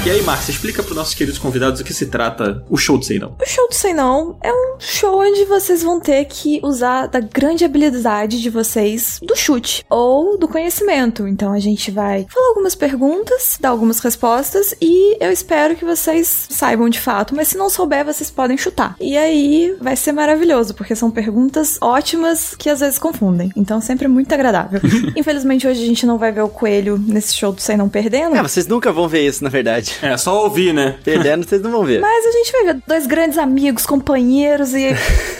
E 0.05 0.09
aí, 0.09 0.21
Márcia, 0.21 0.51
explica 0.51 0.83
para 0.83 0.95
nossos 0.95 1.13
queridos 1.13 1.39
convidados 1.39 1.79
o 1.79 1.83
que 1.83 1.93
se 1.93 2.07
trata 2.07 2.61
o 2.69 2.75
show 2.75 2.97
do 2.97 3.05
sei 3.05 3.19
não. 3.19 3.37
O 3.41 3.45
show 3.47 3.69
do 3.69 3.73
Sei 3.73 3.93
Não 3.93 4.37
é 4.41 4.51
um 4.51 4.75
show 4.77 5.21
onde 5.21 5.45
vocês 5.45 5.81
vão 5.81 5.97
ter 5.97 6.25
que 6.25 6.59
usar 6.61 7.07
da 7.07 7.21
grande 7.21 7.63
habilidade 7.63 8.41
de 8.41 8.49
vocês 8.49 9.17
do 9.23 9.33
chute 9.33 9.85
ou 9.89 10.37
do 10.37 10.45
conhecimento. 10.45 11.25
Então 11.25 11.53
a 11.53 11.59
gente 11.59 11.89
vai 11.89 12.25
falar 12.29 12.47
algumas 12.49 12.75
perguntas, 12.75 13.57
dar 13.61 13.69
algumas 13.69 13.99
respostas 13.99 14.75
e 14.81 15.15
eu 15.23 15.31
espero 15.31 15.73
que 15.73 15.85
vocês 15.85 16.47
saibam 16.49 16.89
de 16.89 16.99
fato, 16.99 17.33
mas 17.33 17.47
se 17.47 17.57
não 17.57 17.69
souber, 17.69 18.03
vocês 18.03 18.29
podem 18.29 18.57
chutar. 18.57 18.97
E 18.99 19.15
aí 19.15 19.73
vai 19.79 19.95
ser 19.95 20.11
maravilhoso, 20.11 20.73
porque 20.73 20.97
são 20.97 21.09
perguntas 21.09 21.77
ótimas 21.79 22.55
que 22.55 22.69
às 22.69 22.81
vezes 22.81 22.99
confundem. 22.99 23.53
Então 23.55 23.79
sempre 23.79 24.09
muito 24.09 24.33
agradável. 24.33 24.81
Infelizmente 25.15 25.65
hoje 25.65 25.81
a 25.81 25.85
gente 25.85 26.05
não 26.05 26.17
vai 26.17 26.33
ver 26.33 26.41
o 26.41 26.49
coelho 26.49 26.97
nesse 26.97 27.33
show 27.35 27.53
do 27.53 27.61
Sei 27.61 27.77
Não 27.77 27.87
perdendo. 27.87 28.35
É, 28.35 28.41
vocês 28.41 28.67
nunca 28.67 28.91
vão 28.91 29.07
ver 29.07 29.25
isso, 29.25 29.41
na 29.41 29.49
verdade. 29.49 29.93
É, 30.03 30.17
só 30.17 30.43
ouvir, 30.43 30.73
né? 30.73 30.95
Perdendo, 31.03 31.47
vocês 31.47 31.61
não 31.61 31.71
vão 31.71 31.83
ver. 31.83 32.01
Mas 32.01 32.25
a 32.25 32.31
gente 32.31 32.51
vai 32.51 32.63
ver 32.65 32.81
dois 32.87 33.07
grandes 33.07 33.37
amigos, 33.37 33.85
companheiros 33.85 34.73
e 34.73 34.89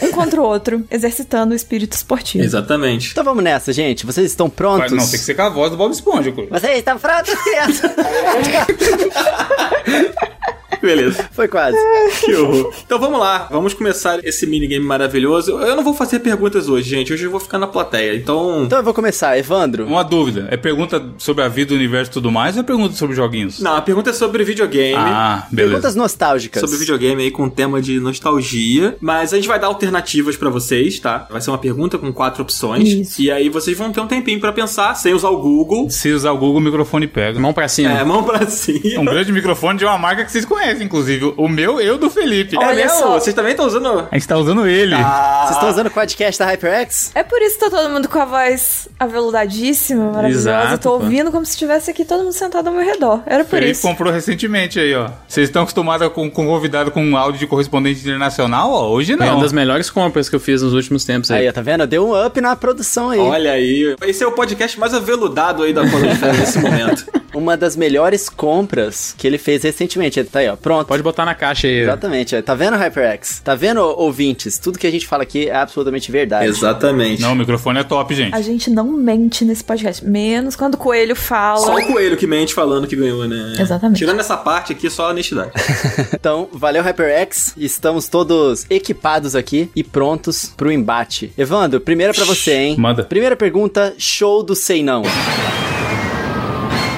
um 0.01 0.11
contra 0.11 0.41
o 0.41 0.43
outro, 0.43 0.85
exercitando 0.89 1.53
o 1.53 1.55
espírito 1.55 1.93
esportivo. 1.93 2.43
Exatamente. 2.43 3.11
Então 3.11 3.23
vamos 3.23 3.43
nessa, 3.43 3.73
gente. 3.73 4.05
Vocês 4.05 4.27
estão 4.27 4.49
prontos? 4.49 4.91
Não, 4.91 4.99
tem 4.99 5.11
que 5.11 5.17
ser 5.17 5.35
com 5.35 5.41
a 5.41 5.49
voz 5.49 5.71
do 5.71 5.77
Bob 5.77 5.91
Esponja. 5.91 6.33
Vocês 6.49 6.79
estão 6.79 6.97
prontos, 6.97 7.33
criança? 7.35 7.93
Beleza. 10.83 11.29
Foi 11.31 11.47
quase. 11.47 11.77
Que 12.23 12.35
horror. 12.35 12.71
Então 12.85 12.99
vamos 12.99 13.19
lá, 13.19 13.47
vamos 13.51 13.73
começar 13.73 14.19
esse 14.23 14.45
minigame 14.45 14.85
maravilhoso. 14.85 15.51
Eu 15.59 15.75
não 15.75 15.83
vou 15.83 15.93
fazer 15.93 16.19
perguntas 16.19 16.69
hoje, 16.69 16.89
gente. 16.89 17.11
Hoje 17.11 17.23
eu 17.25 17.31
vou 17.31 17.39
ficar 17.39 17.57
na 17.57 17.67
plateia. 17.67 18.15
Então. 18.15 18.63
Então 18.65 18.77
eu 18.79 18.83
vou 18.83 18.93
começar. 18.93 19.37
Evandro, 19.37 19.85
Uma 19.85 20.03
dúvida. 20.03 20.47
É 20.51 20.55
pergunta 20.57 21.03
sobre 21.17 21.43
a 21.43 21.47
vida, 21.47 21.73
o 21.73 21.77
universo 21.77 22.11
e 22.11 22.13
tudo 22.13 22.31
mais 22.31 22.55
ou 22.55 22.61
é 22.61 22.63
pergunta 22.63 22.95
sobre 22.95 23.15
joguinhos? 23.15 23.59
Não, 23.59 23.75
a 23.75 23.81
pergunta 23.81 24.09
é 24.11 24.13
sobre 24.13 24.43
videogame. 24.43 24.95
Ah, 24.97 25.47
beleza. 25.51 25.71
perguntas 25.73 25.95
nostálgicas. 25.95 26.61
Sobre 26.61 26.77
videogame 26.77 27.23
aí 27.23 27.31
com 27.31 27.49
tema 27.49 27.81
de 27.81 27.99
nostalgia. 27.99 28.95
Mas 29.01 29.33
a 29.33 29.35
gente 29.37 29.47
vai 29.47 29.59
dar 29.59 29.67
alternativas 29.67 30.35
pra 30.37 30.49
vocês, 30.49 30.99
tá? 30.99 31.27
Vai 31.29 31.41
ser 31.41 31.49
uma 31.51 31.57
pergunta 31.57 31.97
com 31.97 32.11
quatro 32.13 32.43
opções. 32.43 32.87
Isso. 32.89 33.21
E 33.21 33.31
aí 33.31 33.49
vocês 33.49 33.77
vão 33.77 33.91
ter 33.91 34.01
um 34.01 34.07
tempinho 34.07 34.39
pra 34.39 34.51
pensar, 34.51 34.95
sem 34.95 35.13
usar 35.13 35.29
o 35.29 35.37
Google. 35.37 35.89
Se 35.89 36.11
usar 36.11 36.31
o 36.31 36.37
Google, 36.37 36.57
o 36.57 36.61
microfone 36.61 37.07
pega. 37.07 37.39
Mão 37.39 37.53
pra 37.53 37.67
cima. 37.67 37.91
É, 37.91 38.03
mão 38.03 38.23
pra 38.23 38.43
Um 38.43 38.49
cima. 38.49 39.11
grande 39.11 39.31
microfone 39.31 39.77
de 39.79 39.85
uma 39.85 39.97
marca 39.97 40.23
que 40.25 40.31
vocês 40.31 40.45
conhecem, 40.45 40.72
inclusive. 40.81 41.33
O 41.37 41.47
meu 41.49 41.81
e 41.81 41.89
o 41.91 41.97
do 41.97 42.09
Felipe. 42.09 42.55
Olha 42.57 42.71
é 42.71 42.75
mesmo? 42.75 42.97
só. 42.99 43.13
Vocês 43.19 43.35
também 43.35 43.51
estão 43.51 43.65
usando. 43.67 44.07
A 44.09 44.15
gente 44.17 44.27
tá 44.27 44.37
usando 44.37 44.65
ele. 44.67 44.95
Ah, 44.95 45.41
Vocês 45.43 45.55
estão 45.57 45.69
usando 45.69 45.87
o 45.87 45.91
podcast 45.91 46.39
da 46.39 46.45
HyperX? 46.45 47.11
É 47.13 47.23
por 47.23 47.41
isso 47.41 47.59
que 47.59 47.69
tá 47.69 47.69
todo 47.69 47.89
mundo 47.89 48.07
com 48.07 48.19
a 48.19 48.25
voz 48.25 48.87
aveludadíssima, 48.99 50.11
maravilhosa. 50.11 50.49
Exato, 50.49 50.73
Eu 50.73 50.77
tô 50.77 50.89
pô. 50.97 51.03
ouvindo 51.03 51.31
como 51.31 51.45
se 51.45 51.51
estivesse 51.51 51.91
aqui 51.91 52.05
todo 52.05 52.23
mundo 52.23 52.33
sentado 52.33 52.67
ao 52.67 52.73
meu 52.73 52.83
redor. 52.83 53.21
Era 53.25 53.43
por 53.43 53.51
Felipe 53.51 53.71
isso. 53.71 53.81
comprou 53.87 54.11
recentemente 54.11 54.79
aí, 54.79 54.93
ó. 54.95 55.09
Vocês 55.27 55.49
estão 55.49 55.63
acostumados 55.63 56.07
com, 56.09 56.29
com 56.29 56.45
convidado 56.47 56.91
com 56.91 57.15
áudio 57.17 57.39
de 57.39 57.47
correspondente 57.47 57.99
internacional, 58.01 58.71
ó? 58.71 58.89
Hoje 58.89 59.15
Foi 59.17 59.25
não. 59.25 59.35
uma 59.35 59.41
das 59.43 59.53
melhores 59.53 59.89
compras 59.89 60.29
que 60.29 60.35
eu 60.35 60.39
fiz 60.39 60.61
nos 60.61 60.73
últimos 60.73 61.03
tempos 61.05 61.29
aí. 61.31 61.47
Aí, 61.47 61.51
tá 61.53 61.61
vendo? 61.61 61.85
Deu 61.87 62.07
um 62.07 62.25
up 62.25 62.39
na 62.39 62.55
produção 62.55 63.09
aí. 63.09 63.19
Olha 63.19 63.51
aí. 63.51 63.95
Esse 64.03 64.23
é 64.23 64.27
o 64.27 64.31
podcast 64.31 64.79
mais 64.79 64.93
aveludado 64.93 65.63
aí 65.63 65.73
da 65.73 65.81
Podosfera 65.85 66.33
nesse 66.33 66.59
momento. 66.59 67.05
Uma 67.33 67.57
das 67.57 67.75
melhores 67.75 68.29
compras 68.29 69.13
que 69.17 69.25
ele 69.27 69.37
fez 69.37 69.63
recentemente. 69.63 70.19
Ele 70.19 70.29
tá 70.29 70.39
aí, 70.39 70.49
ó. 70.49 70.55
Pronto. 70.55 70.87
Pode 70.87 71.03
botar 71.03 71.25
na 71.25 71.35
caixa 71.35 71.67
aí. 71.67 71.79
Exatamente. 71.81 72.35
ó. 72.35 72.41
Tá 72.41 72.55
vendo, 72.55 72.75
HyperX? 72.77 73.41
Tá 73.43 73.55
vendo, 73.55 73.79
ouvintes? 73.81 74.57
Tudo 74.59 74.77
que 74.79 74.87
a 74.87 74.91
gente 74.91 75.07
fala 75.07 75.23
aqui 75.23 75.49
é 75.49 75.55
absolutamente 75.55 76.11
verdade. 76.11 76.47
Exatamente. 76.47 77.21
Não, 77.21 77.33
o 77.33 77.35
microfone 77.35 77.79
é 77.79 77.83
top, 77.83 78.13
gente. 78.13 78.35
A 78.35 78.41
gente 78.41 78.69
não 78.69 78.85
mente 78.91 79.43
nesse 79.45 79.63
podcast, 79.63 80.05
menos 80.05 80.55
quando 80.55 80.75
o 80.75 80.77
coelho 80.77 81.15
fala. 81.15 81.59
Só 81.59 81.75
o 81.75 81.85
coelho 81.87 82.17
que 82.17 82.27
mente 82.27 82.53
falando 82.53 82.87
que 82.87 82.95
ganhou, 82.95 83.27
né? 83.27 83.55
Exatamente. 83.59 83.97
Tirando 83.97 84.19
essa 84.19 84.37
parte 84.37 84.71
aqui, 84.73 84.89
só 84.89 85.07
a 85.07 85.09
honestidade. 85.09 85.51
Então, 86.13 86.47
valeu, 86.53 86.81
HyperX. 86.81 87.53
Estamos 87.57 88.07
todos 88.07 88.65
equipados 88.69 89.35
aqui 89.35 89.69
e 89.75 89.83
prontos 89.83 90.53
pro 90.55 90.71
embate. 90.71 91.33
Evandro, 91.37 91.81
primeira 91.81 92.13
pra 92.13 92.23
você, 92.23 92.53
hein? 92.53 92.75
Manda. 92.77 93.03
Primeira 93.03 93.35
pergunta, 93.35 93.93
show 93.97 94.41
do 94.41 94.55
Sei 94.55 94.81
Não. 94.83 95.03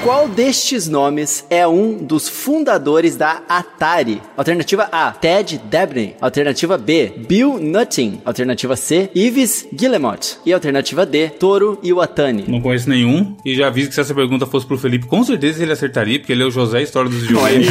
Qual 0.06 0.28
destes 0.28 0.86
nomes 0.86 1.44
é 1.50 1.66
um 1.66 1.98
dos 1.98 2.28
fundadores 2.28 3.16
da 3.16 3.42
Atari? 3.48 4.22
Alternativa 4.36 4.88
A, 4.92 5.10
Ted 5.10 5.60
Dabney. 5.68 6.14
Alternativa 6.20 6.78
B, 6.78 7.12
Bill 7.26 7.58
Nutting. 7.58 8.20
Alternativa 8.24 8.76
C, 8.76 9.10
Yves 9.16 9.66
Guillemot. 9.74 10.38
E 10.46 10.52
alternativa 10.52 11.04
D, 11.04 11.30
Toru 11.30 11.80
Iwatani. 11.82 12.44
Não 12.46 12.60
conheço 12.60 12.88
nenhum. 12.88 13.36
E 13.44 13.56
já 13.56 13.66
aviso 13.66 13.88
que 13.88 13.96
se 13.96 14.00
essa 14.00 14.14
pergunta 14.14 14.46
fosse 14.46 14.64
pro 14.64 14.78
Felipe, 14.78 15.06
com 15.06 15.24
certeza 15.24 15.60
ele 15.60 15.72
acertaria, 15.72 16.20
porque 16.20 16.32
ele 16.32 16.44
é 16.44 16.46
o 16.46 16.52
José 16.52 16.82
História 16.82 17.10
dos 17.10 17.22
videogames. 17.22 17.68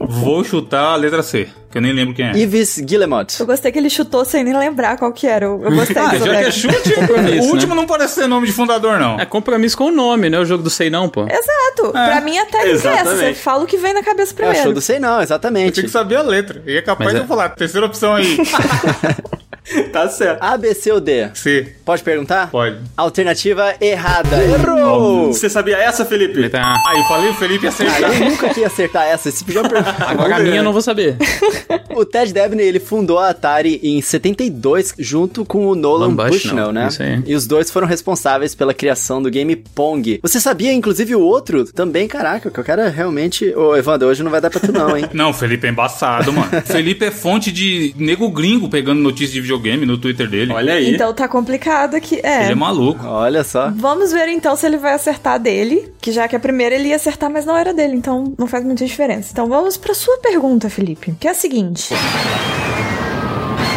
Vou 0.00 0.42
chutar 0.42 0.94
a 0.94 0.96
letra 0.96 1.22
C, 1.22 1.46
que 1.70 1.76
eu 1.78 1.82
nem 1.82 1.92
lembro 1.92 2.14
quem 2.14 2.26
é. 2.26 2.32
Yves 2.36 2.78
Guillemot. 2.80 3.38
Eu 3.38 3.46
gostei 3.46 3.70
que 3.70 3.78
ele 3.78 3.90
chutou 3.90 4.24
sem 4.24 4.42
nem 4.42 4.56
lembrar 4.56 4.96
qual 4.96 5.12
que 5.12 5.26
era. 5.26 5.44
Eu, 5.44 5.60
eu 5.62 5.70
gostei 5.74 5.96
Ah, 5.98 6.08
dessa 6.08 6.24
já 6.26 6.38
que 6.38 6.44
é 6.44 6.50
chute, 6.50 6.92
Compromisso, 6.96 7.48
o 7.48 7.50
último 7.52 7.74
né? 7.74 7.80
não 7.80 7.86
parece 7.86 8.14
ser 8.14 8.26
nome 8.26 8.46
de 8.46 8.52
fundador, 8.52 8.98
não. 8.98 9.20
É 9.20 9.26
compromisso 9.26 9.76
com 9.76 9.84
o 9.84 9.90
nome, 9.90 10.30
né? 10.30 10.38
O 10.38 10.44
jogo 10.44 10.62
do 10.62 10.70
sei 10.70 10.88
não, 10.88 11.08
pô. 11.08 11.22
Exato. 11.28 11.92
Pra 11.92 12.20
mim, 12.22 12.38
a 12.38 12.46
técnica 12.46 12.88
é 12.88 12.92
essa. 12.94 13.16
Você 13.16 13.34
fala 13.34 13.64
o 13.64 13.66
que 13.66 13.76
vem 13.76 13.92
na 13.92 14.02
cabeça 14.02 14.32
É 14.32 14.34
o 14.34 14.36
primeiro. 14.36 14.62
show 14.62 14.72
do 14.72 14.80
Sei 14.80 14.98
Não, 14.98 15.16
Eu 15.16 15.22
exatamente. 15.22 15.72
tinha 15.72 15.84
que 15.84 15.90
saber 15.90 16.16
a 16.16 16.22
letra. 16.22 16.62
E 16.66 16.76
é 16.76 16.82
capaz 16.82 17.04
Mas 17.06 17.14
de 17.14 17.20
é- 17.20 17.24
eu 17.24 17.28
falar, 17.28 17.50
terceira 17.50 17.86
opção 17.86 18.14
aí. 18.14 18.38
tá 19.92 20.08
certo. 20.08 20.42
A, 20.42 20.56
B, 20.56 20.74
C 20.74 20.90
ou 20.92 21.00
D? 21.00 21.30
C. 21.34 21.74
Pode 21.84 22.02
perguntar? 22.02 22.50
Pode. 22.50 22.78
Alternativa 22.96 23.74
errada. 23.80 24.42
Errou! 24.42 25.32
Você 25.32 25.48
sabia 25.48 25.76
essa, 25.78 26.04
Felipe? 26.04 26.48
Tá- 26.48 26.76
Aí, 26.86 26.98
eu 26.98 27.04
falei, 27.04 27.30
o 27.30 27.34
Felipe 27.34 27.64
ia 27.64 27.70
Ah, 27.70 27.72
acertar. 27.72 28.12
eu 28.22 28.30
nunca 28.30 28.60
ia 28.60 28.66
acertar 28.66 29.06
essa. 29.06 29.28
Esse 29.28 29.44
já 29.52 29.62
perguntar. 29.62 29.96
Agora 30.08 30.36
a 30.36 30.38
minha 30.40 30.56
eu 30.56 30.62
não 30.64 30.72
vou 30.72 30.82
saber. 30.82 31.16
O 31.94 32.04
Ted 32.04 32.32
Dabney, 32.32 32.64
ele 32.66 32.80
fundou 32.80 33.18
a 33.18 33.30
Atari 33.30 33.80
em 33.82 34.00
72 34.00 34.94
junto 34.98 35.44
com 35.44 35.66
o 35.66 35.74
Nolan 35.74 36.08
Nolan 36.08 36.28
Bushnell, 36.30 36.72
né? 36.72 36.88
isso 36.88 37.02
aí. 37.02 37.22
E 37.26 37.34
os 37.34 37.46
dois 37.46 37.70
foram 37.70 37.86
responsáveis 37.86 38.54
pela 38.54 38.72
criação 38.74 39.20
do 39.22 39.30
game 39.30 39.56
Pong. 39.56 40.18
Você 40.22 40.40
sabia, 40.40 40.72
inclusive, 40.72 41.14
o 41.14 41.20
outro 41.20 41.64
também, 41.72 42.06
caraca, 42.08 42.50
que 42.50 42.58
eu 42.58 42.64
quero 42.64 42.88
realmente... 42.90 43.52
Ô, 43.54 43.76
Evandro, 43.76 44.08
hoje 44.08 44.22
não 44.22 44.30
vai 44.30 44.40
dar 44.40 44.50
pra 44.50 44.60
tu 44.60 44.72
não, 44.72 44.96
hein? 44.96 45.06
Não, 45.12 45.30
o 45.30 45.34
Felipe 45.34 45.66
é 45.66 45.70
embaçado, 45.70 46.32
mano. 46.32 46.48
Felipe 46.64 47.04
é 47.04 47.10
fonte 47.10 47.50
de 47.50 47.92
nego 47.96 48.28
gringo 48.30 48.68
pegando 48.68 49.00
notícias 49.00 49.32
de 49.32 49.40
videogame 49.40 49.57
no 49.86 49.98
Twitter 49.98 50.28
dele. 50.28 50.52
Olha 50.52 50.74
aí. 50.74 50.94
Então 50.94 51.12
tá 51.12 51.26
complicado 51.28 51.94
aqui. 51.94 52.16
Ele 52.16 52.26
É. 52.26 52.50
é 52.50 52.54
maluco. 52.54 53.04
Olha 53.06 53.42
só. 53.44 53.70
Vamos 53.74 54.12
ver 54.12 54.28
então 54.28 54.54
se 54.56 54.66
ele 54.66 54.76
vai 54.76 54.92
acertar 54.94 55.38
dele, 55.38 55.92
que 56.00 56.12
já 56.12 56.26
que 56.28 56.36
a 56.36 56.40
primeira 56.40 56.74
ele 56.74 56.88
ia 56.88 56.96
acertar, 56.96 57.30
mas 57.30 57.44
não 57.44 57.56
era 57.56 57.72
dele, 57.74 57.94
então 57.96 58.32
não 58.38 58.46
faz 58.46 58.64
muita 58.64 58.84
diferença. 58.84 59.30
Então 59.32 59.48
vamos 59.48 59.76
pra 59.76 59.94
sua 59.94 60.18
pergunta, 60.18 60.68
Felipe, 60.70 61.14
que 61.18 61.26
é 61.28 61.30
a 61.30 61.34
seguinte: 61.34 61.94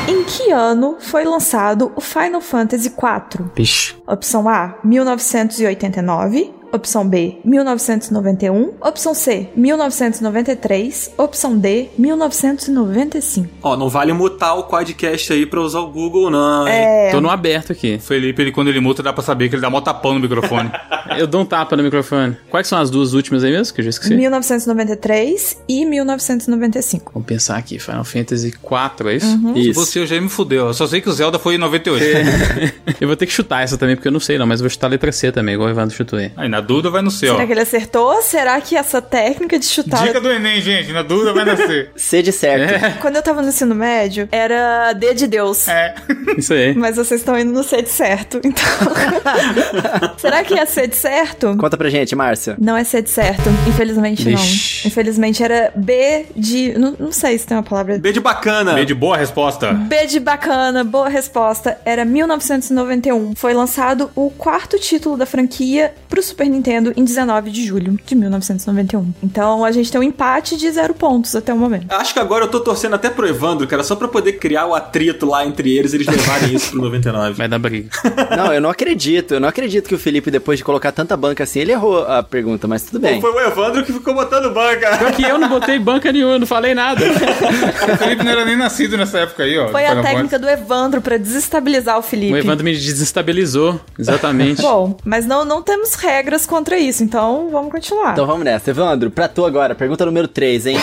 Em 0.08 0.24
que 0.24 0.52
ano 0.52 0.98
foi 1.00 1.24
lançado 1.24 1.92
o 1.96 2.02
Final 2.02 2.42
Fantasy 2.42 2.88
IV? 2.90 3.46
Vixe. 3.56 3.96
Opção 4.08 4.48
A, 4.50 4.76
1989. 4.84 6.52
Opção 6.72 7.08
B, 7.08 7.38
1991. 7.44 8.74
Opção 8.82 9.14
C, 9.14 9.50
1993. 9.56 11.14
Opção 11.18 11.58
D, 11.58 11.90
1995. 11.98 13.50
Ó, 13.62 13.76
não 13.76 13.90
vale 13.90 14.14
mutar 14.14 14.58
o 14.58 14.64
quadcast 14.64 15.34
aí 15.34 15.46
pra 15.46 15.60
usar 15.62 15.80
o 15.80 15.88
Google, 15.88 16.30
não. 16.30 16.68
É. 16.68 17.12
Tô 17.12 17.20
no 17.20 17.30
aberto 17.30 17.72
aqui. 17.72 18.00
Felipe, 18.00 18.42
ele, 18.42 18.52
quando 18.52 18.70
ele 18.70 18.80
multa, 18.80 19.04
dá 19.04 19.12
pra 19.12 19.24
saber 19.24 19.50
que 19.50 19.56
ele 19.56 19.62
dá 19.62 19.70
mó 19.70 19.82
tapão 19.82 20.14
no 20.14 20.20
microfone. 20.20 20.72
Eu 21.18 21.28
dou 21.28 21.42
um 21.42 21.46
tapa 21.46 21.76
no 21.76 21.84
microfone. 21.84 22.38
Quais 22.50 22.68
são 22.68 22.80
as 22.80 22.90
duas 22.90 23.14
últimas 23.14 23.44
aí 23.44 23.52
mesmo? 23.52 23.74
Que 23.74 23.82
eu 23.82 23.86
já 23.86 23.90
esqueci. 23.90 24.16
1993 24.16 25.62
e 25.68 25.86
1995. 25.86 27.12
Vamos 27.14 27.28
pensar 27.28 27.58
aqui. 27.58 27.80
Final 27.80 28.06
Fantasy 28.06 28.54
4, 28.54 29.10
é 29.10 29.16
isso? 29.16 29.26
Uhum. 29.26 29.58
Isso. 29.58 29.74
você 29.74 30.00
eu 30.00 30.08
já 30.08 30.20
me 30.22 30.30
fudeu. 30.30 30.68
Eu 30.68 30.74
só 30.74 30.88
sei 30.88 31.02
que 31.02 31.10
o 31.10 31.12
Zelda 31.12 31.38
foi 31.38 31.56
em 31.56 31.58
98. 31.58 32.82
Eu 33.02 33.08
vou 33.08 33.18
ter 33.18 33.26
que 33.26 33.34
chutar 33.34 33.64
essa 33.64 33.78
também, 33.78 33.96
porque 33.96 34.08
eu 34.08 34.12
não 34.12 34.20
sei 34.20 34.38
não, 34.38 34.46
mas 34.46 34.60
eu 34.60 34.66
vou 34.66 34.70
chutar 34.70 34.86
a 34.88 34.92
letra 34.92 35.12
C 35.12 35.32
também, 35.32 35.56
igual 35.56 35.68
o 35.68 35.72
Evandro 35.72 35.96
chutou 35.96 36.20
aí. 36.20 36.32
Aí, 36.38 36.48
na 36.48 36.61
dúvida 36.62 36.90
vai 36.90 37.02
no 37.02 37.12
C, 37.12 37.30
ó. 37.30 37.34
Será 37.34 37.46
que 37.46 37.54
ele 37.54 37.62
acertou? 37.62 38.22
Será 38.22 38.62
que 38.62 38.76
essa 38.76 39.02
técnica 39.02 39.60
de 39.60 39.66
chutar. 39.66 40.04
Dica 40.04 40.20
do 40.22 40.32
Enem, 40.32 40.62
gente. 40.62 40.92
Na 40.92 41.02
dúvida 41.02 41.34
vai 41.34 41.46
no 41.46 41.58
C. 41.58 41.90
C 41.96 42.22
de 42.22 42.32
certo. 42.32 43.00
Quando 43.02 43.16
eu 43.16 43.22
tava 43.22 43.42
no 43.42 43.50
ensino 43.50 43.76
médio, 43.76 44.28
era 44.32 44.94
D 44.94 45.14
de 45.14 45.28
Deus. 45.28 45.68
É. 45.68 45.96
Isso 46.38 46.54
aí. 46.54 46.74
Mas 46.76 46.96
vocês 46.96 47.22
estão 47.22 47.38
indo 47.38 47.52
no 47.52 47.64
C 47.64 47.82
de 47.82 47.90
certo, 47.90 48.40
então. 48.44 48.64
Será 50.18 50.44
que 50.44 50.54
é 50.54 50.66
C 50.66 50.88
de 50.88 50.96
certo? 50.96 51.56
Conta 51.58 51.78
pra 51.78 51.90
gente, 51.90 52.16
Márcia. 52.16 52.56
Não 52.60 52.76
é 52.78 52.84
C 52.84 53.02
de 53.02 53.10
certo, 53.10 53.50
infelizmente 53.68 54.24
Vixe. 54.24 54.82
não. 54.84 54.88
Infelizmente 54.92 55.44
era 55.44 55.72
B 55.76 56.26
de. 56.36 56.78
Não, 56.78 56.96
não 57.00 57.12
sei 57.12 57.38
se 57.38 57.46
tem 57.46 57.58
uma 57.58 57.64
palavra. 57.64 57.98
B 57.98 58.12
de 58.12 58.20
bacana. 58.20 58.74
Meio 58.74 58.86
de 58.86 58.94
boa 58.94 59.18
resposta. 59.18 59.74
B 59.74 60.06
de 60.08 60.20
bacana, 60.20 60.84
boa 60.84 61.10
resposta. 61.10 61.78
Era 61.86 62.06
1991. 62.06 63.34
Foi 63.36 63.54
lançado 63.54 64.12
o 64.16 64.30
quarto 64.30 64.80
título 64.80 65.18
da 65.18 65.26
franquia 65.26 65.94
pro 66.10 66.22
Super 66.22 66.48
Nintendo 66.52 66.94
em 66.96 67.04
19 67.04 67.50
de 67.50 67.66
julho 67.66 67.98
de 68.06 68.16
1991. 68.16 69.14
Então 69.24 69.64
a 69.64 69.72
gente 69.72 69.92
tem 69.92 70.00
um 70.00 70.04
empate 70.04 70.58
de 70.58 70.70
zero 70.72 70.94
pontos 70.94 71.36
até 71.36 71.54
o 71.54 71.58
momento. 71.58 71.92
Acho 71.94 72.14
que 72.14 72.20
agora 72.20 72.46
eu 72.46 72.50
tô 72.50 72.60
torcendo 72.60 72.96
até 72.96 73.10
pro 73.10 73.28
Evandro, 73.28 73.68
cara, 73.68 73.84
só 73.84 73.96
pra 73.96 74.08
poder 74.08 74.34
criar 74.34 74.66
o 74.68 74.76
atrito 74.76 75.26
lá 75.26 75.46
entre 75.46 75.76
eles 75.78 75.94
e 75.94 75.98
eles 75.98 76.08
levarem 76.08 76.54
isso 76.54 76.72
pro 76.72 76.82
99. 76.82 77.34
Vai 77.42 77.48
dar 77.48 77.60
briga. 77.60 77.90
Não, 78.36 78.54
eu 78.54 78.62
não 78.62 78.70
acredito. 78.70 79.34
Eu 79.36 79.40
não 79.40 79.50
acredito 79.50 79.88
que 79.88 79.96
o 79.96 80.00
Felipe, 80.00 80.30
depois 80.30 80.60
de 80.60 80.64
colocar 80.64 80.92
tanta 80.92 81.16
banca 81.16 81.44
assim, 81.44 81.60
ele 81.60 81.72
errou 81.72 82.06
a 82.06 82.22
pergunta, 82.24 82.68
mas 82.68 82.84
tudo 82.84 83.00
bem. 83.00 83.22
Foi 83.22 83.32
o 83.32 83.40
Evandro 83.40 83.84
que 83.84 83.94
ficou 83.94 84.14
botando 84.14 84.54
banca. 84.54 84.98
Pior 84.98 85.12
que 85.14 85.24
eu 85.24 85.38
não 85.38 85.50
botei 85.50 85.80
banca 85.80 86.12
nenhuma, 86.12 86.40
não 86.40 86.48
falei 86.48 86.74
nada. 86.74 87.02
O 87.92 87.98
Felipe 87.98 88.24
não 88.24 88.32
era 88.32 88.46
nem 88.46 88.56
nascido 88.56 88.98
nessa 88.98 89.20
época 89.20 89.44
aí, 89.44 89.58
ó. 89.58 89.70
Foi 89.70 89.86
a 89.86 90.02
técnica 90.02 90.38
do 90.40 90.48
Evandro 90.48 91.02
pra 91.02 91.18
desestabilizar 91.18 91.98
o 91.98 92.02
Felipe. 92.02 92.34
O 92.34 92.38
Evandro 92.38 92.64
me 92.64 92.72
desestabilizou, 92.74 93.80
exatamente. 93.98 94.62
Bom, 94.62 94.98
mas 95.04 95.26
não, 95.26 95.46
não 95.46 95.62
temos 95.62 95.94
regras 95.96 96.41
contra 96.46 96.78
isso, 96.78 97.04
então 97.04 97.50
vamos 97.52 97.72
continuar. 97.72 98.14
Então 98.14 98.26
vamos 98.26 98.44
nessa. 98.44 98.70
Evandro, 98.70 99.12
pra 99.12 99.28
tu 99.28 99.46
agora, 99.46 99.76
pergunta 99.76 100.06
número 100.06 100.28
3, 100.28 100.68
hein? 100.68 100.78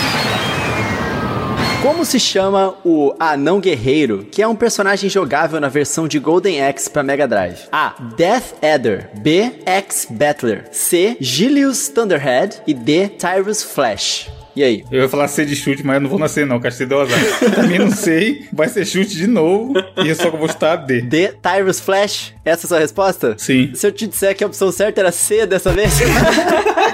Como 1.82 2.04
se 2.04 2.18
chama 2.18 2.74
o 2.84 3.14
Anão 3.20 3.60
Guerreiro, 3.60 4.26
que 4.30 4.42
é 4.42 4.48
um 4.48 4.56
personagem 4.56 5.08
jogável 5.08 5.60
na 5.60 5.68
versão 5.68 6.08
de 6.08 6.18
Golden 6.18 6.62
Axe 6.66 6.90
pra 6.90 7.04
Mega 7.04 7.26
Drive? 7.26 7.60
A. 7.70 7.94
Death 8.16 8.54
Adder 8.60 9.10
B. 9.20 9.52
X 9.64 10.06
Battler 10.10 10.68
C. 10.72 11.16
Gilius 11.20 11.88
Thunderhead 11.88 12.60
e 12.66 12.74
D. 12.74 13.08
Tyrus 13.08 13.62
Flash. 13.62 14.37
E 14.58 14.64
aí? 14.64 14.84
Eu 14.90 15.02
ia 15.02 15.08
falar 15.08 15.28
C 15.28 15.44
de 15.44 15.54
chute, 15.54 15.86
mas 15.86 15.94
eu 15.94 16.00
não 16.00 16.10
vou 16.10 16.18
nascer 16.18 16.44
não, 16.44 16.58
você 16.58 16.84
deu 16.84 17.00
azar. 17.00 17.16
Também 17.54 17.78
não 17.78 17.92
sei, 17.92 18.44
vai 18.52 18.68
ser 18.68 18.84
chute 18.84 19.16
de 19.16 19.28
novo, 19.28 19.72
e 20.04 20.08
eu 20.08 20.14
só 20.16 20.30
vou 20.30 20.48
chutar 20.48 20.74
D. 20.74 21.00
D. 21.02 21.28
Tyrus 21.40 21.78
Flash? 21.78 22.34
Essa 22.44 22.64
é 22.64 22.66
a 22.66 22.68
sua 22.68 22.78
resposta? 22.80 23.34
Sim. 23.38 23.70
Se 23.74 23.86
eu 23.86 23.92
te 23.92 24.08
disser 24.08 24.34
que 24.36 24.42
a 24.42 24.48
opção 24.48 24.72
certa 24.72 25.00
era 25.00 25.12
C 25.12 25.46
dessa 25.46 25.70
vez, 25.70 25.92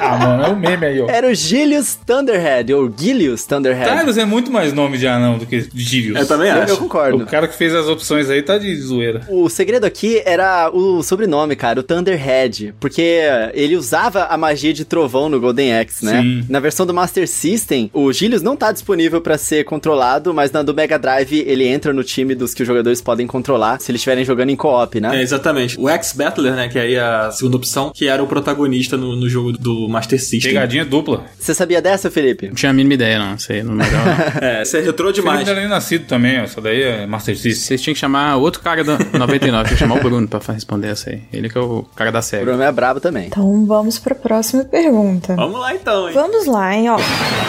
Ah, 0.01 0.19
mano, 0.19 0.43
é 0.45 0.49
um 0.51 0.57
meme 0.57 0.85
aí, 0.87 1.01
ó. 1.01 1.09
era 1.09 1.27
o 1.31 1.35
Gilius 1.35 1.95
Thunderhead, 2.07 2.75
ou 2.75 2.93
Gilius 2.95 3.47
Thunderhead. 3.47 3.97
Tyrus 3.99 4.19
é 4.19 4.27
muito 4.27 4.51
mais 4.53 4.73
nome 4.75 4.99
de 4.99 5.07
anão 5.07 5.39
do 5.39 5.47
que 5.47 5.67
Gilius. 5.75 6.19
Eu 6.21 6.27
também 6.27 6.51
Eu, 6.51 6.57
eu 6.57 6.63
acho. 6.65 6.77
concordo. 6.77 7.23
O 7.23 7.27
cara 7.27 7.49
que 7.49 7.57
fez 7.57 7.75
as 7.75 7.87
opções 7.87 8.29
aí 8.29 8.43
tá 8.43 8.59
de 8.59 8.75
zoeira. 8.77 9.23
O 9.31 9.49
segredo 9.49 9.85
aqui 9.87 10.21
era 10.27 10.69
o 10.71 11.03
sobrenome, 11.03 11.57
cara, 11.57 11.81
o 11.81 11.83
Thunderhead, 11.83 12.75
porque 12.79 13.21
ele 13.55 13.77
usava 13.77 14.25
a 14.25 14.37
magia 14.37 14.75
de 14.75 14.85
trovão 14.85 15.31
no 15.31 15.41
Golden 15.41 15.79
Axe, 15.79 16.05
né? 16.05 16.21
Sim. 16.21 16.45
Na 16.51 16.61
versão 16.61 16.85
do 16.85 16.93
Master 16.93 17.27
System, 17.27 17.54
o 17.93 18.13
Gilius 18.13 18.43
não 18.43 18.57
tá 18.57 18.73
disponível 18.73 19.21
pra 19.21 19.37
ser 19.39 19.65
controlado, 19.65 20.33
mas 20.35 20.51
na 20.53 20.63
do 20.63 20.75
Mega 20.75 20.99
Drive 20.99 21.45
ele 21.47 21.67
entra 21.67 21.93
no 21.93 22.03
time 22.05 22.35
dos 22.35 22.55
que 22.55 22.63
os 22.63 22.67
jogadores 22.67 23.01
podem 23.01 23.27
controlar 23.27 23.81
se 23.81 23.91
eles 23.91 24.01
estiverem 24.01 24.25
jogando 24.25 24.51
em 24.51 24.57
co-op, 24.57 24.99
É, 24.99 25.01
né? 25.01 25.23
exatamente. 25.23 25.79
O 25.81 25.89
X-Battler, 25.89 26.55
né, 26.55 26.69
que 26.69 26.79
aí 26.79 26.95
é 26.95 27.01
a 27.01 27.31
segunda 27.31 27.57
opção, 27.57 27.91
que 27.95 28.07
era 28.09 28.23
o 28.23 28.27
protagonista 28.27 28.97
no, 28.97 29.17
no 29.17 29.29
jogo 29.29 29.53
do 29.53 29.89
Master 29.89 30.19
System. 30.21 30.41
Pegadinha 30.53 30.85
dupla. 30.85 31.25
Você 31.39 31.55
sabia 31.55 31.81
dessa, 31.83 32.11
Felipe? 32.11 32.49
Não 32.49 32.55
tinha 32.55 32.71
a 32.71 32.73
mínima 32.73 32.95
ideia, 32.95 33.19
não. 33.19 33.39
Sei, 33.39 33.63
não 33.63 33.75
me. 33.75 33.85
É, 34.41 34.65
você 34.65 34.79
é 34.79 34.81
retrô 34.83 35.07
Felipe 35.09 35.21
demais. 35.23 35.45
não 35.47 35.53
era 35.53 35.61
nem 35.61 35.69
nascido 35.69 36.07
também, 36.07 36.41
ó. 36.41 36.45
Essa 36.45 36.61
daí 36.61 36.83
é 36.83 37.07
Master 37.07 37.37
System. 37.37 37.55
Vocês 37.55 37.83
tinham 37.83 37.95
que 37.95 38.01
chamar 38.01 38.37
outro 38.37 38.61
cara 38.61 38.83
da 38.85 38.99
99, 39.19 39.65
tinha 39.65 39.77
que 39.77 39.77
chamar 39.77 39.97
o 39.97 40.03
Bruno 40.03 40.27
pra 40.29 40.41
responder 40.53 40.89
essa 40.89 41.11
aí. 41.11 41.23
Ele 41.33 41.49
que 41.49 41.57
é 41.57 41.61
o 41.61 41.85
cara 41.95 42.11
da 42.11 42.19
O 42.19 42.23
série. 42.23 42.45
Bruno 42.45 42.63
é 42.63 42.73
brabo 42.73 43.01
também. 43.01 43.27
Então 43.27 43.65
vamos 43.67 43.99
pra 43.99 44.15
próxima 44.15 44.65
pergunta. 44.65 45.35
Vamos 45.37 45.61
lá 45.61 45.75
então, 45.75 46.09
hein? 46.09 46.15
Vamos 46.15 46.47
lá, 46.47 46.75
hein, 46.75 46.89
ó. 46.91 47.44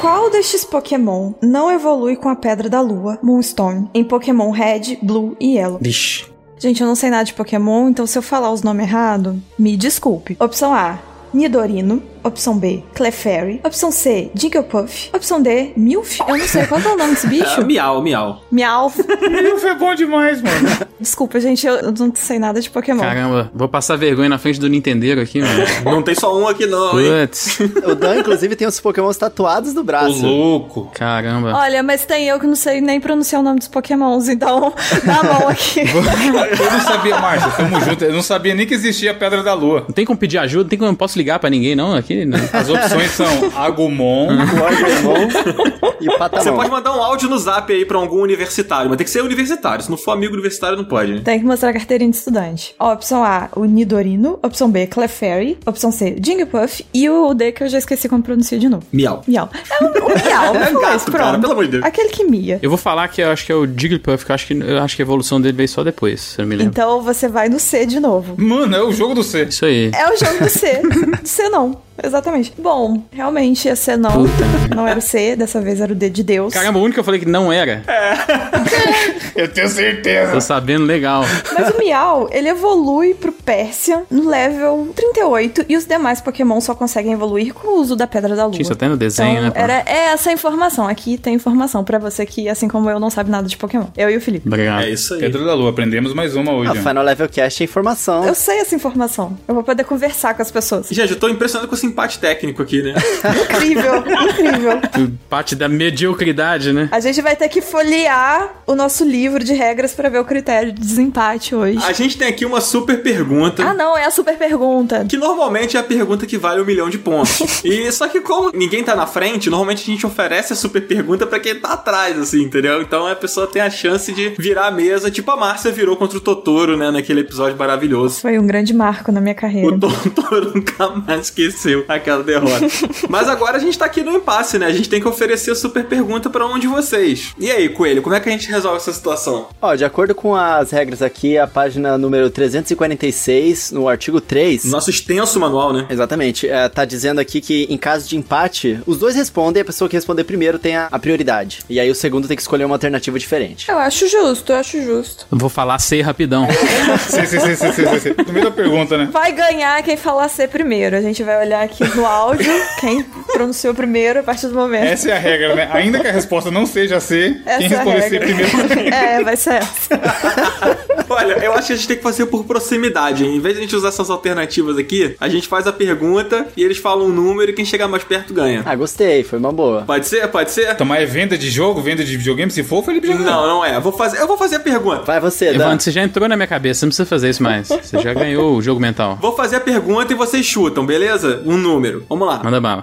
Qual 0.00 0.30
destes 0.30 0.64
Pokémon 0.64 1.32
não 1.40 1.70
evolui 1.70 2.16
com 2.16 2.28
a 2.28 2.36
Pedra 2.36 2.68
da 2.68 2.80
Lua, 2.80 3.18
Moonstone, 3.22 3.88
em 3.94 4.04
Pokémon 4.04 4.50
Red, 4.50 4.98
Blue 5.02 5.36
e 5.40 5.56
Yellow? 5.56 5.78
Vixe. 5.80 6.26
Gente, 6.58 6.80
eu 6.80 6.86
não 6.86 6.94
sei 6.94 7.10
nada 7.10 7.24
de 7.24 7.34
Pokémon, 7.34 7.88
então 7.88 8.06
se 8.06 8.16
eu 8.16 8.22
falar 8.22 8.50
os 8.50 8.62
nomes 8.62 8.86
errados, 8.86 9.36
me 9.58 9.76
desculpe. 9.76 10.36
Opção 10.38 10.72
A, 10.72 10.98
Nidorino. 11.32 12.02
Opção 12.24 12.58
B, 12.58 12.82
Clefairy. 12.94 13.60
Opção 13.62 13.90
C, 13.92 14.30
Jigglypuff. 14.34 15.10
Opção 15.12 15.42
D, 15.42 15.72
Milf. 15.76 16.18
Eu 16.26 16.38
não 16.38 16.48
sei 16.48 16.66
qual 16.66 16.80
é 16.80 16.88
o 16.88 16.96
nome 16.96 17.10
desse 17.14 17.26
É, 17.28 17.30
bicho. 17.30 17.64
miau, 17.66 18.00
miau. 18.02 18.42
Miau. 18.50 18.90
Milf 19.30 19.62
é 19.64 19.74
bom 19.74 19.94
demais, 19.94 20.40
mano. 20.40 20.68
Desculpa, 20.98 21.38
gente, 21.38 21.66
eu 21.66 21.92
não 21.92 22.10
sei 22.14 22.38
nada 22.38 22.60
de 22.60 22.70
Pokémon. 22.70 23.00
Caramba, 23.00 23.50
vou 23.54 23.68
passar 23.68 23.96
vergonha 23.96 24.28
na 24.30 24.38
frente 24.38 24.58
do 24.58 24.68
Nintendeiro 24.68 25.20
aqui, 25.20 25.40
mano. 25.40 25.64
Não 25.84 26.02
tem 26.02 26.14
só 26.14 26.36
um 26.36 26.48
aqui 26.48 26.66
não, 26.66 26.98
hein? 27.00 27.26
Putz. 27.26 27.58
O 27.86 27.94
Dan, 27.94 28.16
inclusive, 28.20 28.56
tem 28.56 28.66
os 28.66 28.80
Pokémons 28.80 29.16
tatuados 29.16 29.74
no 29.74 29.82
Ô, 29.82 29.84
braço. 29.84 30.26
louco. 30.26 30.90
Caramba. 30.94 31.52
Olha, 31.54 31.82
mas 31.82 32.04
tem 32.06 32.26
eu 32.26 32.40
que 32.40 32.46
não 32.46 32.56
sei 32.56 32.80
nem 32.80 32.98
pronunciar 33.00 33.40
o 33.40 33.44
nome 33.44 33.58
dos 33.58 33.68
Pokémons, 33.68 34.28
então 34.28 34.72
dá 35.04 35.20
a 35.20 35.22
mão 35.22 35.48
aqui. 35.48 35.80
Eu 35.80 36.70
não 36.72 36.80
sabia, 36.80 37.18
Márcia, 37.18 37.50
tamo 37.50 37.80
junto. 37.80 38.04
Eu 38.04 38.12
não 38.14 38.22
sabia 38.22 38.54
nem 38.54 38.66
que 38.66 38.74
existia 38.74 39.10
a 39.10 39.14
Pedra 39.14 39.42
da 39.42 39.52
Lua. 39.54 39.84
Não 39.86 39.94
tem 39.94 40.04
como 40.04 40.18
pedir 40.18 40.38
ajuda, 40.38 40.64
não 40.64 40.70
tem 40.70 40.78
como 40.78 40.90
eu 40.90 40.96
posso 40.96 41.18
ligar 41.18 41.38
pra 41.38 41.50
ninguém, 41.50 41.76
não, 41.76 41.94
aqui. 41.94 42.13
Não. 42.26 42.38
As 42.52 42.68
opções 42.68 43.10
são 43.12 43.26
Agumon, 43.56 44.28
Pokémon 44.46 45.94
e 46.00 46.04
Você 46.06 46.18
Patamon. 46.18 46.56
pode 46.56 46.70
mandar 46.70 46.96
um 46.96 47.02
áudio 47.02 47.28
no 47.28 47.38
zap 47.38 47.72
aí 47.72 47.84
pra 47.84 47.98
algum 47.98 48.20
universitário, 48.20 48.88
mas 48.88 48.96
tem 48.98 49.04
que 49.04 49.10
ser 49.10 49.22
universitário. 49.22 49.82
Se 49.84 49.90
não 49.90 49.96
for 49.96 50.12
amigo 50.12 50.32
universitário, 50.32 50.76
não 50.76 50.84
pode. 50.84 51.20
Tem 51.20 51.38
que 51.38 51.44
mostrar 51.46 51.70
a 51.70 51.72
carteirinha 51.72 52.10
de 52.10 52.16
estudante. 52.16 52.74
Ó, 52.78 52.92
opção 52.92 53.24
A, 53.24 53.48
o 53.56 53.64
Nidorino. 53.64 54.38
Opção 54.42 54.70
B, 54.70 54.86
Clefairy. 54.86 55.58
Opção 55.66 55.90
C, 55.90 56.16
Jigglypuff. 56.22 56.84
E 56.92 57.08
o 57.08 57.32
D, 57.34 57.52
que 57.52 57.62
eu 57.62 57.68
já 57.68 57.78
esqueci 57.78 58.08
como 58.08 58.22
pronuncia 58.22 58.58
de 58.58 58.68
novo. 58.68 58.84
Miau. 58.92 59.22
Miau. 59.26 59.48
É 59.70 59.84
o, 59.84 59.86
o 59.88 60.24
Miau. 60.24 60.54
É 60.64 60.66
foi 60.66 60.82
gato, 60.82 60.96
esse, 60.96 61.10
cara, 61.10 61.24
pronto. 61.30 61.40
pelo 61.40 61.52
amor 61.52 61.64
de 61.64 61.70
Deus. 61.72 61.84
Aquele 61.84 62.08
que 62.08 62.24
mia. 62.24 62.58
Eu 62.62 62.68
vou 62.70 62.78
falar 62.78 63.08
que 63.08 63.20
eu 63.20 63.30
acho 63.30 63.44
que 63.46 63.52
é 63.52 63.54
o 63.54 63.66
Jigglypuff, 63.66 64.24
que 64.24 64.30
eu 64.30 64.34
acho 64.34 64.46
que, 64.46 64.52
eu 64.54 64.82
acho 64.82 64.96
que 64.96 65.02
a 65.02 65.04
evolução 65.04 65.40
dele 65.40 65.56
veio 65.56 65.68
só 65.68 65.82
depois, 65.82 66.20
se 66.20 66.38
eu 66.40 66.42
não 66.44 66.48
me 66.50 66.56
lembro. 66.56 66.70
Então 66.70 67.02
você 67.02 67.28
vai 67.28 67.48
no 67.48 67.58
C 67.58 67.86
de 67.86 67.98
novo. 68.00 68.34
Mano, 68.36 68.74
é 68.76 68.82
o 68.82 68.92
jogo 68.92 69.14
do 69.14 69.22
C. 69.22 69.44
Isso 69.44 69.64
aí. 69.64 69.90
É 69.94 70.10
o 70.12 70.16
jogo 70.16 70.38
do 70.44 70.48
C. 70.50 70.80
Do 71.24 71.28
C 71.28 71.48
não. 71.48 71.76
Exatamente. 72.02 72.52
Bom, 72.58 73.02
realmente 73.12 73.66
ia 73.66 73.76
ser 73.76 73.96
não. 73.96 74.10
Puta. 74.10 74.74
Não 74.74 74.86
era 74.86 74.98
o 74.98 75.02
C, 75.02 75.36
dessa 75.36 75.60
vez 75.60 75.80
era 75.80 75.92
o 75.92 75.94
D 75.94 76.10
de 76.10 76.22
Deus. 76.22 76.52
Caramba, 76.52 76.78
o 76.78 76.82
único 76.82 76.94
que 76.94 77.00
eu 77.00 77.04
falei 77.04 77.20
que 77.20 77.26
não 77.26 77.52
era. 77.52 77.82
Eu 79.34 79.48
tenho 79.48 79.68
certeza. 79.68 80.32
Tô 80.32 80.40
sabendo 80.40 80.84
legal. 80.84 81.24
Mas 81.58 81.74
o 81.74 81.78
Miau, 81.78 82.28
ele 82.32 82.48
evolui 82.48 83.14
pro 83.14 83.32
Pérsia 83.32 84.04
no 84.10 84.28
level 84.28 84.88
38 84.94 85.64
e 85.68 85.76
os 85.76 85.84
demais 85.84 86.20
Pokémon 86.20 86.60
só 86.60 86.74
conseguem 86.74 87.12
evoluir 87.12 87.52
com 87.52 87.68
o 87.68 87.80
uso 87.80 87.96
da 87.96 88.06
Pedra 88.06 88.34
da 88.36 88.46
Lua. 88.46 88.60
Isso 88.60 88.72
até 88.72 88.88
no 88.88 88.96
desenho, 88.96 89.32
Então, 89.32 89.42
né? 89.44 89.50
pô? 89.50 89.58
era 89.58 89.82
é 89.86 90.12
essa 90.12 90.30
informação. 90.32 90.86
Aqui 90.88 91.18
tem 91.18 91.34
informação 91.34 91.82
pra 91.84 91.98
você 91.98 92.24
que, 92.24 92.48
assim 92.48 92.68
como 92.68 92.88
eu, 92.88 93.00
não 93.00 93.10
sabe 93.10 93.30
nada 93.30 93.48
de 93.48 93.56
Pokémon. 93.56 93.86
Eu 93.96 94.10
e 94.10 94.16
o 94.16 94.20
Felipe. 94.20 94.46
Obrigado. 94.46 94.84
É 94.84 94.90
isso 94.90 95.14
aí. 95.14 95.20
Pedra 95.20 95.44
da 95.44 95.54
Lua, 95.54 95.70
aprendemos 95.70 96.14
mais 96.14 96.36
uma 96.36 96.52
hoje. 96.52 96.70
A. 96.70 96.74
Final 96.74 97.04
Level 97.04 97.28
Cast 97.28 97.62
é 97.62 97.64
informação. 97.64 98.24
Eu 98.24 98.34
sei 98.34 98.58
essa 98.58 98.74
informação. 98.74 99.36
Eu 99.48 99.54
vou 99.54 99.64
poder 99.64 99.84
conversar 99.84 100.34
com 100.34 100.42
as 100.42 100.50
pessoas. 100.50 100.88
Gente, 100.90 101.12
eu 101.12 101.18
tô 101.18 101.28
impressionado 101.28 101.68
com 101.68 101.74
esse 101.74 101.86
empate 101.86 102.18
técnico 102.18 102.62
aqui, 102.62 102.82
né? 102.82 102.94
Incrível, 103.44 104.04
incrível. 104.28 104.80
Parte 105.28 105.54
da 105.56 105.68
mediocridade, 105.68 106.72
né? 106.72 106.88
A 106.92 107.00
gente 107.00 107.20
vai 107.20 107.34
ter 107.36 107.48
que 107.48 107.60
folhear 107.60 108.50
o 108.66 108.74
nosso 108.74 108.83
livro 109.04 109.42
de 109.42 109.52
regras 109.52 109.94
pra 109.94 110.08
ver 110.08 110.18
o 110.18 110.24
critério 110.24 110.72
de 110.72 110.80
desempate 110.80 111.54
hoje. 111.54 111.78
A 111.84 111.92
gente 111.92 112.18
tem 112.18 112.28
aqui 112.28 112.44
uma 112.44 112.60
super 112.60 113.02
pergunta. 113.02 113.62
Ah, 113.64 113.74
não, 113.74 113.96
é 113.96 114.04
a 114.04 114.10
super 114.10 114.36
pergunta. 114.36 115.04
Que 115.08 115.16
normalmente 115.16 115.76
é 115.76 115.80
a 115.80 115.82
pergunta 115.82 116.26
que 116.26 116.36
vale 116.36 116.60
um 116.60 116.64
milhão 116.64 116.88
de 116.90 116.98
pontos. 116.98 117.40
e 117.64 117.90
só 117.92 118.08
que 118.08 118.20
como 118.20 118.50
ninguém 118.54 118.82
tá 118.82 118.94
na 118.94 119.06
frente, 119.06 119.48
normalmente 119.50 119.82
a 119.82 119.92
gente 119.92 120.06
oferece 120.06 120.52
a 120.52 120.56
super 120.56 120.86
pergunta 120.86 121.26
pra 121.26 121.40
quem 121.40 121.54
tá 121.54 121.72
atrás, 121.72 122.18
assim, 122.18 122.42
entendeu? 122.42 122.82
Então 122.82 123.06
a 123.06 123.14
pessoa 123.14 123.46
tem 123.46 123.62
a 123.62 123.70
chance 123.70 124.12
de 124.12 124.34
virar 124.38 124.66
a 124.66 124.70
mesa, 124.70 125.10
tipo 125.10 125.30
a 125.30 125.36
Márcia 125.36 125.70
virou 125.70 125.96
contra 125.96 126.18
o 126.18 126.20
Totoro, 126.20 126.76
né, 126.76 126.90
naquele 126.90 127.20
episódio 127.20 127.56
maravilhoso. 127.56 128.20
Foi 128.20 128.38
um 128.38 128.46
grande 128.46 128.74
marco 128.74 129.10
na 129.10 129.20
minha 129.20 129.34
carreira. 129.34 129.74
O 129.74 129.78
Totoro 130.10 130.52
nunca 130.54 130.88
mais 130.90 131.22
esqueceu 131.22 131.84
aquela 131.88 132.22
derrota. 132.22 132.66
Mas 133.08 133.28
agora 133.28 133.56
a 133.56 133.60
gente 133.60 133.78
tá 133.78 133.84
aqui 133.84 134.02
no 134.02 134.12
impasse, 134.12 134.58
né? 134.58 134.66
A 134.66 134.72
gente 134.72 134.88
tem 134.88 135.00
que 135.00 135.08
oferecer 135.08 135.52
a 135.52 135.54
super 135.54 135.84
pergunta 135.84 136.28
pra 136.30 136.46
um 136.46 136.58
de 136.58 136.66
vocês. 136.66 137.32
E 137.38 137.50
aí, 137.50 137.68
Coelho, 137.68 138.02
como 138.02 138.14
é 138.14 138.20
que 138.20 138.28
a 138.28 138.32
gente 138.32 138.48
resolve 138.48 138.73
essa 138.76 138.92
situação? 138.92 139.48
Ó, 139.60 139.74
de 139.74 139.84
acordo 139.84 140.14
com 140.14 140.34
as 140.34 140.70
regras 140.70 141.02
aqui, 141.02 141.38
a 141.38 141.46
página 141.46 141.96
número 141.98 142.30
346, 142.30 143.72
no 143.72 143.88
artigo 143.88 144.20
3. 144.20 144.64
Nosso 144.66 144.90
extenso 144.90 145.38
manual, 145.40 145.72
né? 145.72 145.86
Exatamente. 145.90 146.48
É, 146.48 146.68
tá 146.68 146.84
dizendo 146.84 147.20
aqui 147.20 147.40
que 147.40 147.66
em 147.70 147.76
caso 147.76 148.08
de 148.08 148.16
empate, 148.16 148.80
os 148.86 148.98
dois 148.98 149.14
respondem, 149.14 149.62
a 149.62 149.64
pessoa 149.64 149.88
que 149.88 149.96
responder 149.96 150.24
primeiro 150.24 150.58
tem 150.58 150.76
a, 150.76 150.88
a 150.90 150.98
prioridade. 150.98 151.60
E 151.68 151.78
aí 151.80 151.90
o 151.90 151.94
segundo 151.94 152.28
tem 152.28 152.36
que 152.36 152.42
escolher 152.42 152.64
uma 152.64 152.74
alternativa 152.74 153.18
diferente. 153.18 153.68
Eu 153.68 153.78
acho 153.78 154.08
justo, 154.08 154.52
eu 154.52 154.56
acho 154.56 154.82
justo. 154.82 155.26
Vou 155.30 155.48
falar 155.48 155.78
C 155.78 156.00
rapidão. 156.00 156.46
Sim, 157.08 157.26
sim, 157.26 157.40
sim, 157.40 157.56
sim, 157.56 157.72
sim, 157.72 157.98
sim, 158.00 158.14
pergunta, 158.54 158.96
né? 158.96 159.08
Vai 159.12 159.32
ganhar 159.32 159.82
quem 159.82 159.96
falar 159.96 160.28
C 160.28 160.48
primeiro. 160.48 160.96
A 160.96 161.00
gente 161.00 161.22
vai 161.22 161.44
olhar 161.44 161.62
aqui 161.62 161.84
no 161.94 162.06
áudio 162.06 162.52
quem 162.80 163.02
pronunciou 163.32 163.74
primeiro 163.74 164.20
a 164.20 164.22
partir 164.22 164.48
do 164.48 164.54
momento. 164.54 164.84
Essa 164.84 165.10
é 165.10 165.12
a 165.12 165.18
regra, 165.18 165.54
né? 165.54 165.68
Ainda 165.72 166.00
que 166.00 166.06
a 166.06 166.12
resposta 166.12 166.50
não 166.50 166.66
seja 166.66 167.00
C, 167.00 167.40
Essa 167.44 167.58
quem 167.58 167.66
é 167.66 167.68
responder 167.68 168.02
C 168.02 168.08
regra. 168.10 168.26
primeiro. 168.26 168.63
É, 168.94 169.22
vai 169.22 169.36
ser 169.36 169.54
essa. 169.54 170.00
Olha, 171.08 171.34
eu 171.44 171.52
acho 171.52 171.68
que 171.68 171.72
a 171.72 171.76
gente 171.76 171.88
tem 171.88 171.96
que 171.96 172.02
fazer 172.02 172.26
por 172.26 172.44
proximidade. 172.44 173.24
hein? 173.24 173.36
Em 173.36 173.40
vez 173.40 173.54
de 173.54 173.60
a 173.60 173.62
gente 173.64 173.76
usar 173.76 173.88
essas 173.88 174.08
alternativas 174.10 174.76
aqui, 174.78 175.14
a 175.20 175.28
gente 175.28 175.46
faz 175.48 175.66
a 175.66 175.72
pergunta 175.72 176.46
e 176.56 176.62
eles 176.62 176.78
falam 176.78 177.06
um 177.06 177.10
número 177.10 177.50
e 177.50 177.54
quem 177.54 177.64
chegar 177.64 177.88
mais 177.88 178.04
perto 178.04 178.32
ganha. 178.32 178.62
Ah, 178.64 178.74
gostei, 178.74 179.22
foi 179.24 179.38
uma 179.38 179.52
boa. 179.52 179.82
Pode 179.82 180.06
ser? 180.06 180.26
Pode 180.28 180.50
ser? 180.50 180.70
Então, 180.72 180.86
mas 180.86 181.02
é 181.02 181.06
venda 181.06 181.36
de 181.36 181.50
jogo, 181.50 181.80
venda 181.80 182.02
de 182.04 182.16
videogame? 182.16 182.50
Se 182.50 182.62
for, 182.62 182.84
Felipe 182.84 183.06
já. 183.06 183.14
Não, 183.14 183.46
não 183.46 183.64
é. 183.64 183.76
Eu 183.76 183.80
vou 183.80 183.92
fazer, 183.92 184.20
eu 184.20 184.26
vou 184.26 184.36
fazer 184.36 184.56
a 184.56 184.60
pergunta. 184.60 185.02
Vai 185.02 185.20
você, 185.20 185.52
Dan. 185.52 185.64
Evandro, 185.64 185.84
você 185.84 185.90
já 185.90 186.02
entrou 186.02 186.28
na 186.28 186.36
minha 186.36 186.46
cabeça, 186.48 186.80
você 186.80 186.86
não 186.86 186.90
precisa 186.90 187.06
fazer 187.06 187.30
isso 187.30 187.42
mais. 187.42 187.68
Você 187.68 187.98
já 188.00 188.14
ganhou 188.14 188.56
o 188.56 188.62
jogo 188.62 188.80
mental. 188.80 189.18
Vou 189.20 189.34
fazer 189.36 189.56
a 189.56 189.60
pergunta 189.60 190.12
e 190.12 190.16
vocês 190.16 190.44
chutam, 190.44 190.84
beleza? 190.86 191.42
Um 191.44 191.56
número. 191.56 192.04
Vamos 192.08 192.26
lá. 192.26 192.40
Manda 192.42 192.60
bala. 192.60 192.82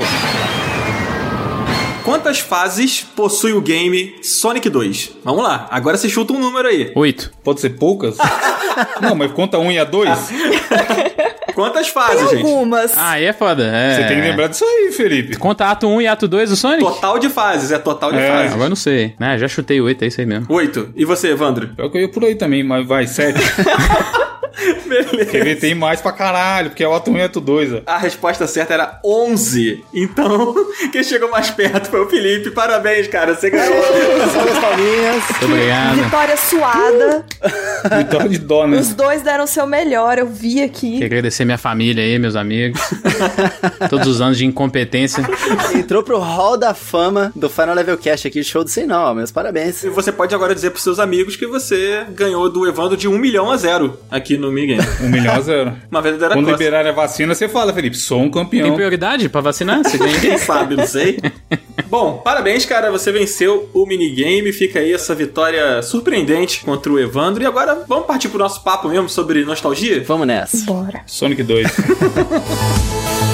Quantas 2.03 2.39
fases 2.39 3.01
possui 3.15 3.53
o 3.53 3.61
game 3.61 4.15
Sonic 4.23 4.69
2? 4.69 5.17
Vamos 5.23 5.43
lá. 5.43 5.67
Agora 5.69 5.97
você 5.97 6.09
chuta 6.09 6.33
um 6.33 6.39
número 6.39 6.67
aí. 6.67 6.91
Oito. 6.95 7.31
Pode 7.43 7.61
ser 7.61 7.71
poucas? 7.71 8.17
não, 9.01 9.15
mas 9.15 9.31
conta 9.31 9.59
um 9.59 9.71
e 9.71 9.77
a 9.77 9.83
dois. 9.83 10.09
Quantas 11.53 11.89
fases, 11.89 12.29
gente? 12.31 12.41
Algumas. 12.43 12.97
Ah, 12.97 13.11
aí 13.11 13.25
é 13.25 13.33
foda. 13.33 13.63
É. 13.63 13.95
Você 13.95 14.03
tem 14.07 14.15
que 14.21 14.27
lembrar 14.27 14.47
disso 14.47 14.63
aí, 14.65 14.91
Felipe. 14.91 15.35
Conta 15.35 15.65
ato 15.69 15.87
1 15.87 16.01
e 16.01 16.07
ato 16.07 16.27
2 16.27 16.49
do 16.49 16.55
Sonic? 16.55 16.81
Total 16.83 17.19
de 17.19 17.29
fases, 17.29 17.71
é 17.71 17.77
total 17.77 18.11
de 18.11 18.17
É. 18.19 18.27
fases. 18.31 18.51
Agora 18.53 18.65
eu 18.65 18.69
não 18.69 18.75
sei. 18.75 19.13
né? 19.19 19.37
já 19.37 19.47
chutei 19.47 19.79
oito, 19.81 20.03
é 20.03 20.07
isso 20.07 20.19
aí 20.21 20.25
mesmo. 20.25 20.45
Oito. 20.49 20.89
E 20.95 21.03
você, 21.05 21.27
Evandro? 21.29 21.67
Pior 21.75 21.89
que 21.89 21.97
eu 21.97 22.01
ia 22.03 22.09
por 22.09 22.23
aí 22.23 22.35
também, 22.35 22.63
mas 22.63 22.87
vai, 22.87 23.05
sete. 23.05 23.39
Beleza. 24.87 25.31
Quer 25.31 25.43
ver, 25.43 25.55
tem 25.59 25.75
mais 25.75 26.01
pra 26.01 26.11
caralho, 26.11 26.69
porque 26.69 26.83
é 26.83 26.87
o 26.87 26.93
ato 26.93 27.11
1 27.11 27.17
e 27.17 27.21
ato 27.23 27.41
2, 27.41 27.73
ó. 27.73 27.81
A 27.85 27.97
resposta 27.97 28.47
certa 28.47 28.73
era 28.73 28.99
11. 29.03 29.83
Então, 29.93 30.55
quem 30.91 31.03
chegou 31.03 31.29
mais 31.29 31.49
perto 31.49 31.89
foi 31.89 32.01
o 32.01 32.09
Felipe. 32.09 32.51
Parabéns, 32.51 33.07
cara. 33.07 33.35
Você 33.35 33.49
ganhou. 33.49 33.83
Salve 34.31 34.49
as 34.49 34.59
palminhas. 34.59 35.23
Obrigado. 35.41 36.03
Vitória 36.03 36.37
suada. 36.37 37.25
Vitória 37.97 38.29
de 38.29 38.37
dó, 38.37 38.67
né? 38.67 38.77
Os 38.77 38.93
dois 38.93 39.21
deram 39.21 39.43
o 39.43 39.47
seu 39.47 39.65
melhor, 39.65 40.17
eu 40.17 40.27
vi 40.27 40.61
aqui. 40.61 40.93
Queria 40.93 41.07
agradecer 41.07 41.45
minha 41.45 41.57
família 41.57 42.03
aí, 42.03 42.19
meus 42.19 42.35
amigos. 42.35 42.79
Todos 43.89 44.07
os 44.07 44.21
anos 44.21 44.37
de 44.37 44.45
incompetência. 44.45 45.23
Entrou 45.75 46.03
pro 46.03 46.19
hall 46.19 46.57
da 46.57 46.73
fama 46.73 47.31
do 47.35 47.49
Final 47.49 47.75
Level 47.75 47.97
Cast 47.97 48.27
aqui, 48.27 48.43
show 48.43 48.63
do 48.63 48.71
não, 48.85 49.13
meus 49.15 49.31
parabéns. 49.31 49.83
E 49.83 49.89
você 49.89 50.11
pode 50.11 50.33
agora 50.33 50.55
dizer 50.55 50.71
pros 50.71 50.83
seus 50.83 50.99
amigos 50.99 51.35
que 51.35 51.45
você 51.45 52.05
ganhou 52.11 52.49
do 52.49 52.67
Evandro 52.67 52.97
de 52.97 53.07
1 53.07 53.17
milhão 53.17 53.51
a 53.51 53.57
zero 53.57 53.99
aqui 54.09 54.37
no 54.41 54.51
Migame. 54.51 54.81
Um 55.01 55.09
milhão 55.09 55.35
a 55.35 55.39
zero. 55.41 55.73
Uma 55.89 56.01
verdadeira 56.01 56.33
Quando 56.33 56.45
costa. 56.47 56.63
liberar 56.63 56.85
a 56.87 56.91
vacina, 56.91 57.33
você 57.35 57.47
fala, 57.47 57.73
Felipe, 57.73 57.95
sou 57.97 58.19
um 58.19 58.23
Tem 58.23 58.31
campeão. 58.31 58.75
prioridade 58.75 59.29
pra 59.29 59.39
vacinar? 59.41 59.83
Você 59.83 59.97
ganha 59.97 60.19
Quem 60.19 60.37
sabe, 60.37 60.75
não 60.75 60.85
sei. 60.85 61.19
Bom, 61.89 62.17
parabéns, 62.23 62.65
cara. 62.65 62.91
Você 62.91 63.11
venceu 63.11 63.69
o 63.73 63.85
minigame. 63.85 64.51
Fica 64.51 64.79
aí 64.79 64.91
essa 64.93 65.13
vitória 65.15 65.81
surpreendente 65.81 66.63
contra 66.65 66.91
o 66.91 66.99
Evandro. 66.99 67.43
E 67.43 67.45
agora 67.45 67.83
vamos 67.87 68.05
partir 68.05 68.29
pro 68.29 68.39
nosso 68.39 68.63
papo 68.63 68.87
mesmo 68.89 69.07
sobre 69.09 69.43
nostalgia? 69.45 70.03
Vamos 70.05 70.27
nessa. 70.27 70.65
Bora. 70.65 71.01
Sonic 71.05 71.43
2. 71.43 71.67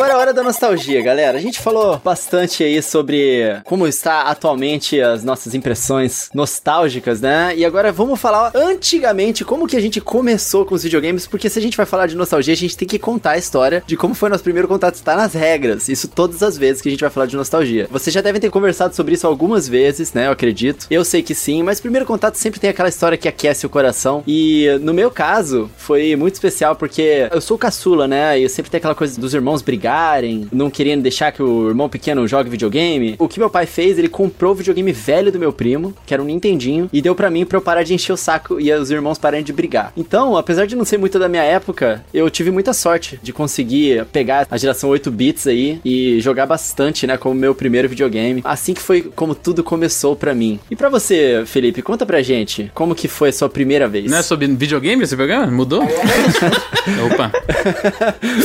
Agora 0.00 0.14
é 0.14 0.16
a 0.16 0.18
hora 0.18 0.32
da 0.32 0.42
nostalgia, 0.42 1.02
galera. 1.02 1.36
A 1.36 1.40
gente 1.42 1.60
falou 1.60 2.00
bastante 2.02 2.64
aí 2.64 2.82
sobre 2.82 3.60
como 3.64 3.86
está 3.86 4.22
atualmente 4.22 4.98
as 4.98 5.22
nossas 5.22 5.54
impressões 5.54 6.30
nostálgicas, 6.32 7.20
né? 7.20 7.54
E 7.54 7.66
agora 7.66 7.92
vamos 7.92 8.18
falar 8.18 8.50
antigamente 8.54 9.44
como 9.44 9.66
que 9.66 9.76
a 9.76 9.80
gente 9.80 10.00
começou 10.00 10.64
com 10.64 10.74
os 10.74 10.84
videogames, 10.84 11.26
porque 11.26 11.50
se 11.50 11.58
a 11.58 11.62
gente 11.62 11.76
vai 11.76 11.84
falar 11.84 12.06
de 12.06 12.16
nostalgia, 12.16 12.54
a 12.54 12.56
gente 12.56 12.78
tem 12.78 12.88
que 12.88 12.98
contar 12.98 13.32
a 13.32 13.36
história 13.36 13.82
de 13.86 13.94
como 13.94 14.14
foi 14.14 14.30
nosso 14.30 14.42
primeiro 14.42 14.66
contato. 14.66 14.94
Está 14.94 15.14
nas 15.14 15.34
regras. 15.34 15.86
Isso 15.86 16.08
todas 16.08 16.42
as 16.42 16.56
vezes 16.56 16.80
que 16.80 16.88
a 16.88 16.92
gente 16.92 17.02
vai 17.02 17.10
falar 17.10 17.26
de 17.26 17.36
nostalgia. 17.36 17.86
Vocês 17.90 18.14
já 18.14 18.22
devem 18.22 18.40
ter 18.40 18.48
conversado 18.48 18.96
sobre 18.96 19.12
isso 19.12 19.26
algumas 19.26 19.68
vezes, 19.68 20.14
né? 20.14 20.28
Eu 20.28 20.32
acredito. 20.32 20.86
Eu 20.90 21.04
sei 21.04 21.22
que 21.22 21.34
sim, 21.34 21.62
mas 21.62 21.78
primeiro 21.78 22.06
contato 22.06 22.36
sempre 22.36 22.58
tem 22.58 22.70
aquela 22.70 22.88
história 22.88 23.18
que 23.18 23.28
aquece 23.28 23.66
o 23.66 23.68
coração. 23.68 24.24
E 24.26 24.66
no 24.80 24.94
meu 24.94 25.10
caso, 25.10 25.70
foi 25.76 26.16
muito 26.16 26.36
especial 26.36 26.74
porque 26.74 27.28
eu 27.30 27.40
sou 27.42 27.58
caçula, 27.58 28.08
né? 28.08 28.38
E 28.38 28.48
sempre 28.48 28.70
tem 28.70 28.78
aquela 28.78 28.94
coisa 28.94 29.20
dos 29.20 29.34
irmãos 29.34 29.60
brigarem, 29.90 30.46
não 30.52 30.70
querendo 30.70 31.02
deixar 31.02 31.32
que 31.32 31.42
o 31.42 31.68
irmão 31.68 31.88
pequeno 31.88 32.26
jogue 32.26 32.48
videogame. 32.48 33.16
O 33.18 33.26
que 33.26 33.40
meu 33.40 33.50
pai 33.50 33.66
fez, 33.66 33.98
ele 33.98 34.08
comprou 34.08 34.52
o 34.52 34.54
videogame 34.54 34.92
velho 34.92 35.32
do 35.32 35.38
meu 35.38 35.52
primo, 35.52 35.92
que 36.06 36.14
era 36.14 36.22
um 36.22 36.26
Nintendinho, 36.26 36.88
e 36.92 37.02
deu 37.02 37.14
pra 37.14 37.28
mim 37.28 37.44
pra 37.44 37.58
eu 37.58 37.62
parar 37.62 37.82
de 37.82 37.92
encher 37.92 38.12
o 38.12 38.16
saco 38.16 38.60
e 38.60 38.72
os 38.72 38.90
irmãos 38.90 39.18
pararem 39.18 39.44
de 39.44 39.52
brigar. 39.52 39.92
Então, 39.96 40.36
apesar 40.36 40.66
de 40.66 40.76
não 40.76 40.84
ser 40.84 40.96
muito 40.96 41.18
da 41.18 41.28
minha 41.28 41.42
época, 41.42 42.04
eu 42.14 42.30
tive 42.30 42.52
muita 42.52 42.72
sorte 42.72 43.18
de 43.20 43.32
conseguir 43.32 44.04
pegar 44.06 44.46
a 44.48 44.56
geração 44.56 44.90
8 44.90 45.10
bits 45.10 45.48
aí 45.48 45.80
e 45.84 46.20
jogar 46.20 46.46
bastante, 46.46 47.04
né, 47.06 47.16
como 47.16 47.34
meu 47.34 47.54
primeiro 47.54 47.88
videogame. 47.88 48.42
Assim 48.44 48.72
que 48.72 48.80
foi 48.80 49.02
como 49.02 49.34
tudo 49.34 49.64
começou 49.64 50.14
pra 50.14 50.34
mim. 50.34 50.60
E 50.70 50.76
pra 50.76 50.88
você, 50.88 51.42
Felipe, 51.46 51.82
conta 51.82 52.06
pra 52.06 52.22
gente, 52.22 52.70
como 52.74 52.94
que 52.94 53.08
foi 53.08 53.30
a 53.30 53.32
sua 53.32 53.48
primeira 53.48 53.88
vez? 53.88 54.08
Não 54.08 54.18
é 54.18 54.22
sobre 54.22 54.46
videogame 54.46 55.02
esse 55.02 55.16
programa? 55.16 55.48
Mudou? 55.48 55.82
Opa. 57.06 57.32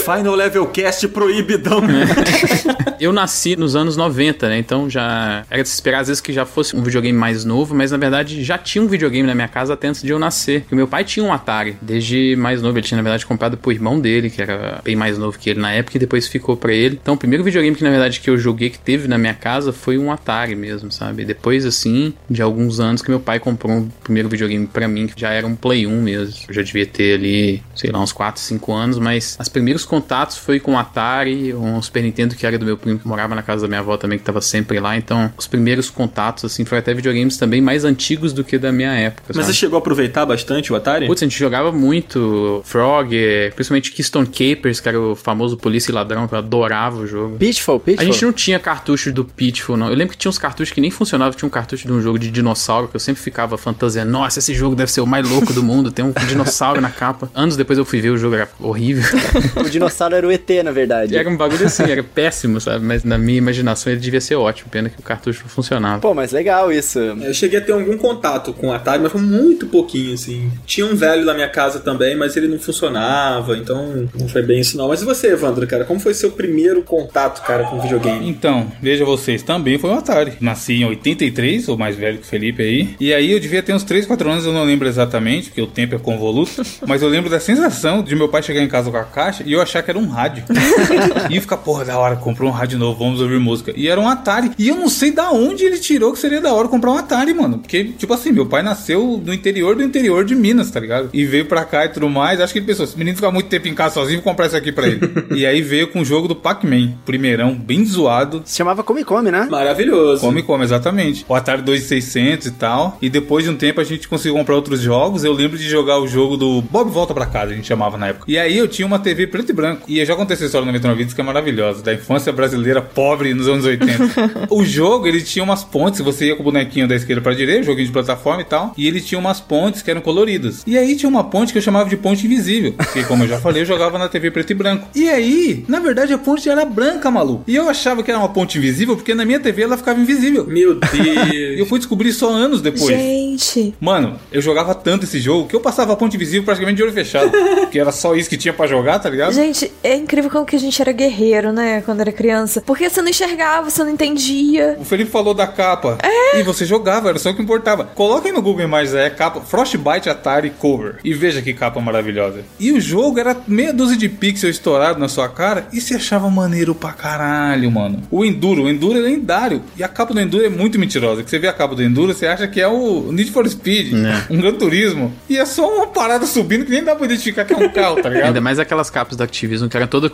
Final 0.03 0.35
Level 0.35 0.65
Cast 0.67 1.07
proibidão. 1.43 1.81
Eu 2.99 3.11
nasci 3.11 3.55
nos 3.55 3.75
anos 3.75 3.97
90, 3.97 4.47
né? 4.47 4.57
Então 4.57 4.89
já 4.89 5.45
era 5.49 5.61
de 5.61 5.69
se 5.69 5.75
esperar 5.75 5.99
às 5.99 6.07
vezes 6.07 6.21
que 6.21 6.31
já 6.31 6.45
fosse 6.45 6.75
um 6.75 6.81
videogame 6.81 7.17
mais 7.17 7.43
novo, 7.43 7.75
mas 7.75 7.91
na 7.91 7.97
verdade 7.97 8.43
já 8.43 8.57
tinha 8.57 8.83
um 8.83 8.87
videogame 8.87 9.27
na 9.27 9.35
minha 9.35 9.47
casa 9.47 9.73
até 9.73 9.87
antes 9.87 10.01
de 10.01 10.09
eu 10.09 10.19
nascer. 10.19 10.61
Porque 10.61 10.75
meu 10.75 10.87
pai 10.87 11.03
tinha 11.03 11.25
um 11.25 11.33
Atari 11.33 11.77
desde 11.81 12.35
mais 12.37 12.61
novo. 12.61 12.77
Ele 12.77 12.85
tinha, 12.85 12.97
na 12.97 13.03
verdade, 13.03 13.25
comprado 13.25 13.57
pro 13.57 13.71
irmão 13.71 13.99
dele, 13.99 14.29
que 14.29 14.41
era 14.41 14.81
bem 14.83 14.95
mais 14.95 15.17
novo 15.17 15.37
que 15.37 15.49
ele 15.49 15.59
na 15.59 15.71
época, 15.71 15.97
e 15.97 15.99
depois 15.99 16.27
ficou 16.27 16.55
pra 16.55 16.73
ele. 16.73 16.99
Então 17.01 17.15
o 17.15 17.17
primeiro 17.17 17.43
videogame 17.43 17.75
que, 17.75 17.83
na 17.83 17.89
verdade, 17.89 18.19
que 18.19 18.29
eu 18.29 18.37
joguei, 18.37 18.69
que 18.69 18.79
teve 18.79 19.07
na 19.07 19.17
minha 19.17 19.33
casa, 19.33 19.73
foi 19.73 19.97
um 19.97 20.11
Atari 20.11 20.55
mesmo, 20.55 20.91
sabe? 20.91 21.25
Depois, 21.25 21.65
assim, 21.65 22.13
de 22.29 22.41
alguns 22.41 22.79
anos 22.79 23.01
que 23.01 23.09
meu 23.09 23.19
pai 23.19 23.39
comprou 23.39 23.73
um 23.73 23.89
primeiro 24.03 24.29
videogame 24.29 24.67
pra 24.67 24.87
mim, 24.87 25.07
que 25.07 25.19
já 25.19 25.31
era 25.31 25.45
um 25.45 25.55
Play 25.55 25.85
1 25.85 26.01
mesmo. 26.01 26.35
Eu 26.47 26.53
já 26.53 26.61
devia 26.61 26.85
ter 26.85 27.15
ali, 27.15 27.61
sei 27.75 27.91
lá, 27.91 27.99
uns 28.01 28.11
4, 28.11 28.41
5 28.41 28.73
anos, 28.73 28.99
mas 28.99 29.37
os 29.39 29.49
primeiros 29.49 29.85
contatos 29.85 30.37
foi 30.37 30.59
com 30.59 30.73
o 30.73 30.77
Atari, 30.77 31.14
um 31.23 31.81
Super 31.81 32.03
Nintendo 32.03 32.35
que 32.35 32.45
era 32.45 32.57
do 32.57 32.65
meu 32.65 32.77
primo 32.77 32.99
que 32.99 33.07
morava 33.07 33.35
na 33.35 33.41
casa 33.41 33.63
da 33.63 33.67
minha 33.67 33.79
avó 33.79 33.97
também, 33.97 34.17
que 34.17 34.23
tava 34.23 34.41
sempre 34.41 34.79
lá. 34.79 34.97
Então, 34.97 35.31
os 35.37 35.47
primeiros 35.47 35.89
contatos, 35.89 36.45
assim, 36.45 36.65
foram 36.65 36.79
até 36.79 36.93
videogames 36.93 37.37
também 37.37 37.61
mais 37.61 37.83
antigos 37.85 38.33
do 38.33 38.43
que 38.43 38.57
da 38.57 38.71
minha 38.71 38.93
época. 38.93 39.23
Mas 39.27 39.37
sabe? 39.37 39.47
você 39.47 39.53
chegou 39.53 39.77
a 39.77 39.79
aproveitar 39.79 40.25
bastante 40.25 40.71
o 40.71 40.75
Atari? 40.75 41.07
Putz, 41.07 41.21
a 41.21 41.25
gente 41.25 41.37
jogava 41.37 41.71
muito 41.71 42.61
Frog, 42.65 43.09
principalmente 43.55 43.91
Keystone 43.91 44.27
Capers, 44.27 44.79
que 44.79 44.89
era 44.89 44.99
o 44.99 45.15
famoso 45.15 45.57
polícia 45.57 45.91
e 45.91 45.93
ladrão, 45.93 46.27
que 46.27 46.33
eu 46.33 46.39
adorava 46.39 46.97
o 46.97 47.07
jogo. 47.07 47.37
Pitfall, 47.37 47.77
A 47.77 47.79
Pitfall. 47.79 48.05
gente 48.05 48.25
não 48.25 48.33
tinha 48.33 48.59
cartucho 48.59 49.11
do 49.11 49.23
Pitfall, 49.25 49.77
não. 49.77 49.89
Eu 49.89 49.95
lembro 49.95 50.13
que 50.13 50.17
tinha 50.17 50.29
uns 50.29 50.37
cartuchos 50.37 50.73
que 50.73 50.81
nem 50.81 50.91
funcionavam. 50.91 51.33
Tinha 51.37 51.47
um 51.47 51.51
cartucho 51.51 51.87
de 51.87 51.93
um 51.93 52.01
jogo 52.01 52.17
de 52.19 52.29
dinossauro 52.31 52.87
que 52.87 52.95
eu 52.95 52.99
sempre 52.99 53.21
ficava 53.21 53.57
fantasiando. 53.57 54.11
Nossa, 54.11 54.39
esse 54.39 54.53
jogo 54.53 54.75
deve 54.75 54.91
ser 54.91 55.01
o 55.01 55.07
mais 55.07 55.27
louco 55.29 55.53
do 55.53 55.63
mundo. 55.63 55.91
Tem 55.91 56.03
um 56.03 56.13
dinossauro 56.27 56.81
na 56.81 56.89
capa. 56.89 57.29
Anos 57.33 57.55
depois 57.55 57.77
eu 57.77 57.85
fui 57.85 58.01
ver 58.01 58.09
o 58.09 58.17
jogo, 58.17 58.35
era 58.35 58.49
horrível. 58.59 59.03
O 59.55 59.69
dinossauro 59.69 60.15
era 60.15 60.27
o 60.27 60.31
ET, 60.31 60.49
na 60.63 60.71
verdade. 60.71 61.04
Era 61.13 61.29
um 61.29 61.35
um 61.35 61.37
bagulho 61.37 61.65
assim, 61.65 61.83
era 61.83 62.01
péssimo, 62.01 62.59
sabe? 62.59 62.83
Mas 62.83 63.03
na 63.03 63.17
minha 63.17 63.37
imaginação 63.37 63.91
ele 63.91 64.01
devia 64.01 64.21
ser 64.21 64.35
ótimo. 64.35 64.69
Pena 64.71 64.89
que 64.89 64.99
o 64.99 65.03
cartucho 65.03 65.43
não 65.43 65.49
funcionava. 65.49 65.99
Pô, 66.01 66.13
mas 66.13 66.31
legal 66.31 66.71
isso. 66.71 66.97
Eu 66.97 67.33
cheguei 67.33 67.59
a 67.59 67.61
ter 67.61 67.73
algum 67.73 67.97
contato 67.97 68.53
com 68.53 68.69
o 68.69 68.73
Atari, 68.73 69.03
mas 69.03 69.11
foi 69.11 69.21
muito 69.21 69.67
pouquinho, 69.67 70.13
assim. 70.13 70.51
Tinha 70.65 70.85
um 70.85 70.95
velho 70.95 71.25
na 71.25 71.33
minha 71.33 71.49
casa 71.49 71.79
também, 71.79 72.15
mas 72.15 72.35
ele 72.35 72.47
não 72.47 72.57
funcionava, 72.57 73.55
então 73.57 74.09
não 74.17 74.27
foi 74.27 74.41
bem 74.41 74.61
isso 74.61 74.77
não. 74.77 74.87
Mas 74.87 75.01
e 75.01 75.05
você, 75.05 75.27
Evandro, 75.27 75.67
cara? 75.67 75.83
Como 75.83 75.99
foi 75.99 76.13
seu 76.13 76.31
primeiro 76.31 76.81
contato, 76.81 77.45
cara, 77.45 77.65
com 77.65 77.79
videogame? 77.79 78.27
Então, 78.27 78.71
veja 78.81 79.05
vocês, 79.05 79.43
também 79.43 79.77
foi 79.77 79.89
um 79.89 79.97
Atari. 79.97 80.33
Nasci 80.39 80.73
em 80.73 80.85
83, 80.85 81.65
sou 81.65 81.77
mais 81.77 81.95
velho 81.95 82.17
que 82.17 82.23
o 82.23 82.27
Felipe 82.27 82.63
aí. 82.63 82.95
E 82.99 83.13
aí 83.13 83.31
eu 83.31 83.39
devia 83.39 83.61
ter 83.61 83.73
uns 83.73 83.83
3, 83.83 84.05
4 84.05 84.29
anos, 84.29 84.45
eu 84.45 84.53
não 84.53 84.63
lembro 84.63 84.87
exatamente, 84.87 85.49
porque 85.49 85.61
o 85.61 85.67
tempo 85.67 85.95
é 85.95 85.99
convoluto. 85.99 86.63
mas 86.87 87.01
eu 87.01 87.09
lembro 87.09 87.29
da 87.29 87.39
sensação 87.39 88.01
de 88.01 88.15
meu 88.15 88.29
pai 88.29 88.41
chegar 88.41 88.61
em 88.61 88.67
casa 88.67 88.89
com 88.89 88.97
a 88.97 89.03
caixa 89.03 89.43
e 89.45 89.51
eu 89.51 89.61
achar 89.61 89.83
que 89.83 89.89
era 89.89 89.99
um 89.99 90.07
rádio. 90.07 90.43
e 91.29 91.39
ficar, 91.39 91.57
porra, 91.57 91.85
da 91.85 91.97
hora, 91.97 92.15
comprou 92.15 92.49
um 92.49 92.53
rádio 92.53 92.77
novo, 92.77 92.97
vamos 92.97 93.21
ouvir 93.21 93.39
música. 93.39 93.73
E 93.75 93.87
era 93.87 93.99
um 93.99 94.07
Atari. 94.07 94.51
E 94.57 94.67
eu 94.67 94.75
não 94.75 94.89
sei 94.89 95.11
da 95.11 95.31
onde 95.31 95.63
ele 95.63 95.77
tirou 95.77 96.13
que 96.13 96.19
seria 96.19 96.41
da 96.41 96.53
hora 96.53 96.67
comprar 96.67 96.91
um 96.91 96.97
Atari, 96.97 97.33
mano. 97.33 97.59
Porque, 97.59 97.83
tipo 97.83 98.13
assim, 98.13 98.31
meu 98.31 98.45
pai 98.45 98.61
nasceu 98.61 99.21
no 99.23 99.33
interior 99.33 99.75
do 99.75 99.83
interior 99.83 100.23
de 100.23 100.35
Minas, 100.35 100.71
tá 100.71 100.79
ligado? 100.79 101.09
E 101.13 101.25
veio 101.25 101.45
pra 101.45 101.65
cá 101.65 101.85
e 101.85 101.89
tudo 101.89 102.09
mais. 102.09 102.39
Acho 102.39 102.53
que 102.53 102.59
ele 102.59 102.65
pensou, 102.65 102.85
esse 102.85 102.97
menino 102.97 103.15
fica 103.15 103.31
muito 103.31 103.47
tempo 103.47 103.67
em 103.67 103.73
casa 103.73 103.95
sozinho, 103.95 104.21
vou 104.21 104.31
comprar 104.31 104.47
isso 104.47 104.57
aqui 104.57 104.71
pra 104.71 104.87
ele. 104.87 104.99
e 105.35 105.45
aí 105.45 105.61
veio 105.61 105.87
com 105.87 106.01
o 106.01 106.05
jogo 106.05 106.27
do 106.27 106.35
Pac-Man. 106.35 106.93
Primeirão, 107.05 107.53
bem 107.55 107.85
zoado. 107.85 108.41
Se 108.45 108.57
chamava 108.57 108.83
Come 108.83 109.03
Come, 109.03 109.31
né? 109.31 109.47
Maravilhoso. 109.49 110.21
Come 110.21 110.43
Come, 110.43 110.63
exatamente. 110.63 111.25
O 111.27 111.35
Atari 111.35 111.61
2600 111.61 112.47
e 112.47 112.51
tal. 112.51 112.97
E 113.01 113.09
depois 113.09 113.43
de 113.43 113.49
um 113.49 113.55
tempo 113.55 113.81
a 113.81 113.83
gente 113.83 114.07
conseguiu 114.07 114.35
comprar 114.35 114.55
outros 114.55 114.81
jogos. 114.81 115.23
Eu 115.23 115.33
lembro 115.33 115.57
de 115.57 115.67
jogar 115.67 115.99
o 115.99 116.07
jogo 116.07 116.37
do 116.37 116.61
Bob 116.61 116.89
Volta 116.89 117.13
pra 117.13 117.25
Casa, 117.25 117.51
a 117.51 117.55
gente 117.55 117.67
chamava 117.67 117.97
na 117.97 118.07
época. 118.07 118.25
E 118.27 118.37
aí 118.37 118.57
eu 118.57 118.67
tinha 118.67 118.85
uma 118.85 118.99
TV 118.99 119.27
preto 119.27 119.49
e 119.49 119.53
branco. 119.53 119.83
E 119.87 119.99
eu 119.99 120.05
já 120.05 120.15
contei 120.15 120.35
essa 120.35 120.45
história 120.45 120.65
no 120.65 120.71
99 120.85 120.95
Vídeos 120.95 121.13
que 121.13 121.21
é 121.21 121.23
maravilhosa. 121.23 121.83
Da 121.83 121.93
infância 121.93 122.31
brasileira 122.31 122.81
pobre 122.81 123.33
nos 123.33 123.47
anos 123.47 123.65
80. 123.65 124.47
o 124.49 124.63
jogo, 124.63 125.07
ele 125.07 125.21
tinha 125.21 125.43
umas 125.43 125.63
pontes. 125.63 125.99
Você 126.01 126.27
ia 126.27 126.35
com 126.35 126.41
o 126.41 126.45
bonequinho 126.45 126.87
da 126.87 126.95
esquerda 126.95 127.21
pra 127.21 127.33
direita, 127.33 127.63
joguinho 127.63 127.87
de 127.87 127.91
plataforma 127.93 128.41
e 128.41 128.45
tal. 128.45 128.73
E 128.77 128.87
ele 128.87 129.01
tinha 129.01 129.19
umas 129.19 129.39
pontes 129.39 129.81
que 129.81 129.91
eram 129.91 130.01
coloridas. 130.01 130.63
E 130.65 130.77
aí 130.77 130.95
tinha 130.95 131.09
uma 131.09 131.23
ponte 131.23 131.51
que 131.51 131.57
eu 131.57 131.61
chamava 131.61 131.89
de 131.89 131.97
ponte 131.97 132.25
invisível. 132.25 132.73
Que, 132.93 133.03
como 133.03 133.23
eu 133.23 133.27
já 133.27 133.39
falei, 133.39 133.61
eu 133.61 133.65
jogava 133.65 133.97
na 133.99 134.07
TV 134.07 134.31
preto 134.31 134.51
e 134.51 134.53
branco. 134.53 134.87
E 134.95 135.09
aí, 135.09 135.65
na 135.67 135.79
verdade, 135.79 136.13
a 136.13 136.17
ponte 136.17 136.49
era 136.49 136.63
branca, 136.65 137.11
maluco. 137.11 137.43
E 137.47 137.55
eu 137.55 137.69
achava 137.69 138.01
que 138.03 138.09
era 138.11 138.19
uma 138.19 138.29
ponte 138.29 138.57
invisível 138.57 138.95
porque 138.95 139.13
na 139.13 139.25
minha 139.25 139.39
TV 139.39 139.63
ela 139.63 139.77
ficava 139.77 139.99
invisível. 139.99 140.45
Meu 140.47 140.79
E 140.93 141.35
eu 141.51 141.55
Deus. 141.57 141.69
fui 141.69 141.79
descobrir 141.79 142.13
só 142.13 142.29
anos 142.29 142.61
depois. 142.61 142.87
Gente, 142.87 143.73
Mano, 143.79 144.19
eu 144.31 144.41
jogava 144.41 144.73
tanto 144.73 145.05
esse 145.05 145.19
jogo 145.19 145.47
que 145.47 145.55
eu 145.55 145.59
passava 145.59 145.93
a 145.93 145.95
ponte 145.95 146.15
invisível 146.15 146.43
praticamente 146.43 146.77
de 146.77 146.83
olho 146.83 146.93
fechado. 146.93 147.31
que 147.71 147.79
era 147.79 147.91
só 147.91 148.15
isso 148.15 148.29
que 148.29 148.37
tinha 148.37 148.53
pra 148.53 148.67
jogar, 148.67 148.99
tá 148.99 149.09
ligado? 149.09 149.33
gente, 149.33 149.71
é 149.83 149.95
incrível 149.95 150.29
como 150.29 150.45
que 150.45 150.55
a 150.55 150.59
gente 150.59 150.74
era 150.81 150.91
guerreiro, 150.91 151.51
né, 151.51 151.81
quando 151.85 152.01
era 152.01 152.11
criança. 152.11 152.61
Porque 152.65 152.89
você 152.89 153.01
não 153.01 153.09
enxergava, 153.09 153.69
você 153.69 153.83
não 153.83 153.91
entendia. 153.91 154.77
O 154.79 154.85
Felipe 154.85 155.11
falou 155.11 155.33
da 155.33 155.47
capa. 155.47 155.97
E 156.35 156.43
você 156.43 156.65
jogava, 156.65 157.09
era 157.09 157.19
só 157.19 157.29
o 157.31 157.35
que 157.35 157.41
importava. 157.41 157.83
Coloquem 157.85 158.31
no 158.31 158.41
Google 158.41 158.63
Imagens 158.65 158.93
aí 158.95 159.05
a 159.07 159.09
capa 159.11 159.41
Frostbite 159.41 160.09
Atari 160.09 160.49
Cover. 160.49 160.97
E 161.03 161.13
veja 161.13 161.41
que 161.41 161.53
capa 161.53 161.79
maravilhosa. 161.79 162.41
E 162.59 162.71
o 162.71 162.79
jogo 162.81 163.19
era 163.19 163.35
meia 163.47 163.73
dúzia 163.73 163.97
de 163.97 164.09
pixels 164.09 164.55
estourado 164.55 164.99
na 164.99 165.07
sua 165.07 165.29
cara 165.29 165.67
e 165.71 165.79
se 165.81 165.93
achava 165.95 166.29
maneiro 166.29 166.75
pra 166.75 166.91
caralho, 166.91 167.69
mano. 167.71 168.01
O 168.11 168.25
Enduro, 168.25 168.63
o 168.63 168.69
Enduro 168.69 168.97
é 168.97 169.01
lendário. 169.01 169.61
E 169.77 169.83
a 169.83 169.87
capa 169.87 170.13
do 170.13 170.19
Enduro 170.19 170.45
é 170.45 170.49
muito 170.49 170.77
mentirosa. 170.79 171.23
Que 171.23 171.29
você 171.29 171.39
vê 171.39 171.47
a 171.47 171.53
capa 171.53 171.75
do 171.75 171.83
Enduro, 171.83 172.13
você 172.13 172.27
acha 172.27 172.47
que 172.47 172.59
é 172.61 172.67
o 172.67 173.11
Need 173.11 173.31
for 173.31 173.47
Speed, 173.49 173.93
É. 173.93 174.33
um 174.33 174.37
Gran 174.37 174.53
Turismo. 174.53 175.13
E 175.29 175.37
é 175.37 175.45
só 175.45 175.67
uma 175.77 175.87
parada 175.87 176.25
subindo 176.25 176.65
que 176.65 176.71
nem 176.71 176.83
dá 176.83 176.95
pra 176.95 177.05
identificar 177.05 177.45
que 177.45 177.53
é 177.53 177.57
um 177.57 177.69
carro, 177.69 178.01
tá 178.01 178.09
ligado? 178.09 178.27
Ainda 178.27 178.41
mais 178.41 178.59
aquelas 178.59 178.89
capas 178.89 179.15
do 179.17 179.23
Activision 179.23 179.69
que 179.69 179.77
eram 179.77 179.87
todas 179.87 180.09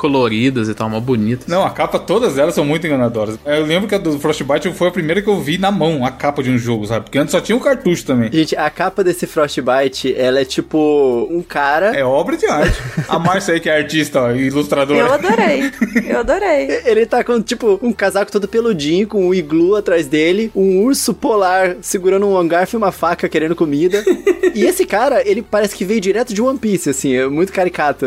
coloridas 0.52 0.70
e 0.70 0.74
tal, 0.74 0.90
mó 0.90 1.00
bonitas. 1.00 1.48
Não, 1.48 1.64
a 1.64 1.70
capa, 1.70 1.98
todas 1.98 2.38
elas 2.38 2.54
são 2.54 2.66
muito 2.66 2.86
enganadoras. 2.86 3.40
Eu 3.46 3.66
lembro 3.66 3.88
que 3.88 3.96
a 3.96 3.98
do 3.98 4.20
Frostbite 4.20 4.72
foi 4.74 4.90
a 4.90 4.92
primeira 4.92 5.22
que 5.22 5.30
eu 5.30 5.40
vi 5.40 5.58
na 5.58 5.72
mão, 5.72 6.06
a 6.06 6.12
capa 6.12 6.44
de 6.44 6.52
um 6.52 6.58
jogo, 6.58 6.86
sabe? 6.86 7.06
Porque 7.06 7.18
antes 7.18 7.32
só 7.32 7.40
tinha 7.40 7.56
o 7.56 7.62
cartucho 7.62 8.06
também. 8.06 8.30
Gente, 8.32 8.56
a 8.56 8.70
capa 8.70 9.04
desse 9.04 9.26
Frostbite, 9.26 10.14
ela 10.18 10.42
é 10.42 10.46
tipo 10.46 11.28
um 11.32 11.42
cara. 11.42 11.98
É 11.98 12.04
obra 12.04 12.36
de 12.36 12.46
arte. 12.46 12.78
A 13.08 13.18
Márcia 13.18 13.54
aí, 13.54 13.60
que 13.60 13.70
é 13.70 13.78
artista 13.78 14.22
ó, 14.22 14.32
e 14.32 14.48
ilustradora. 14.48 15.00
Eu 15.00 15.14
adorei. 15.14 15.72
Eu 16.08 16.20
adorei. 16.20 16.82
Ele 16.86 17.06
tá 17.06 17.24
com, 17.24 17.42
tipo, 17.42 17.80
um 17.82 17.94
casaco 17.94 18.32
todo 18.32 18.48
peludinho, 18.48 19.08
com 19.08 19.28
um 19.28 19.34
iglu 19.34 19.76
atrás 19.76 20.08
dele, 20.08 20.52
um 20.56 20.84
urso 20.84 21.14
polar 21.14 21.78
segurando 21.82 22.28
um 22.28 22.48
garfo 22.48 22.76
e 22.76 22.78
uma 22.78 22.92
faca 22.92 23.30
querendo 23.30 23.56
comida. 23.56 24.04
e 24.54 24.66
esse 24.66 24.86
cara, 24.86 25.28
ele 25.28 25.42
parece 25.42 25.76
que 25.76 25.86
veio 25.86 26.02
direto 26.02 26.34
de 26.34 26.42
One 26.42 26.58
Piece, 26.58 26.90
assim, 26.90 27.16
é 27.16 27.28
muito 27.28 27.54
caricato. 27.54 28.06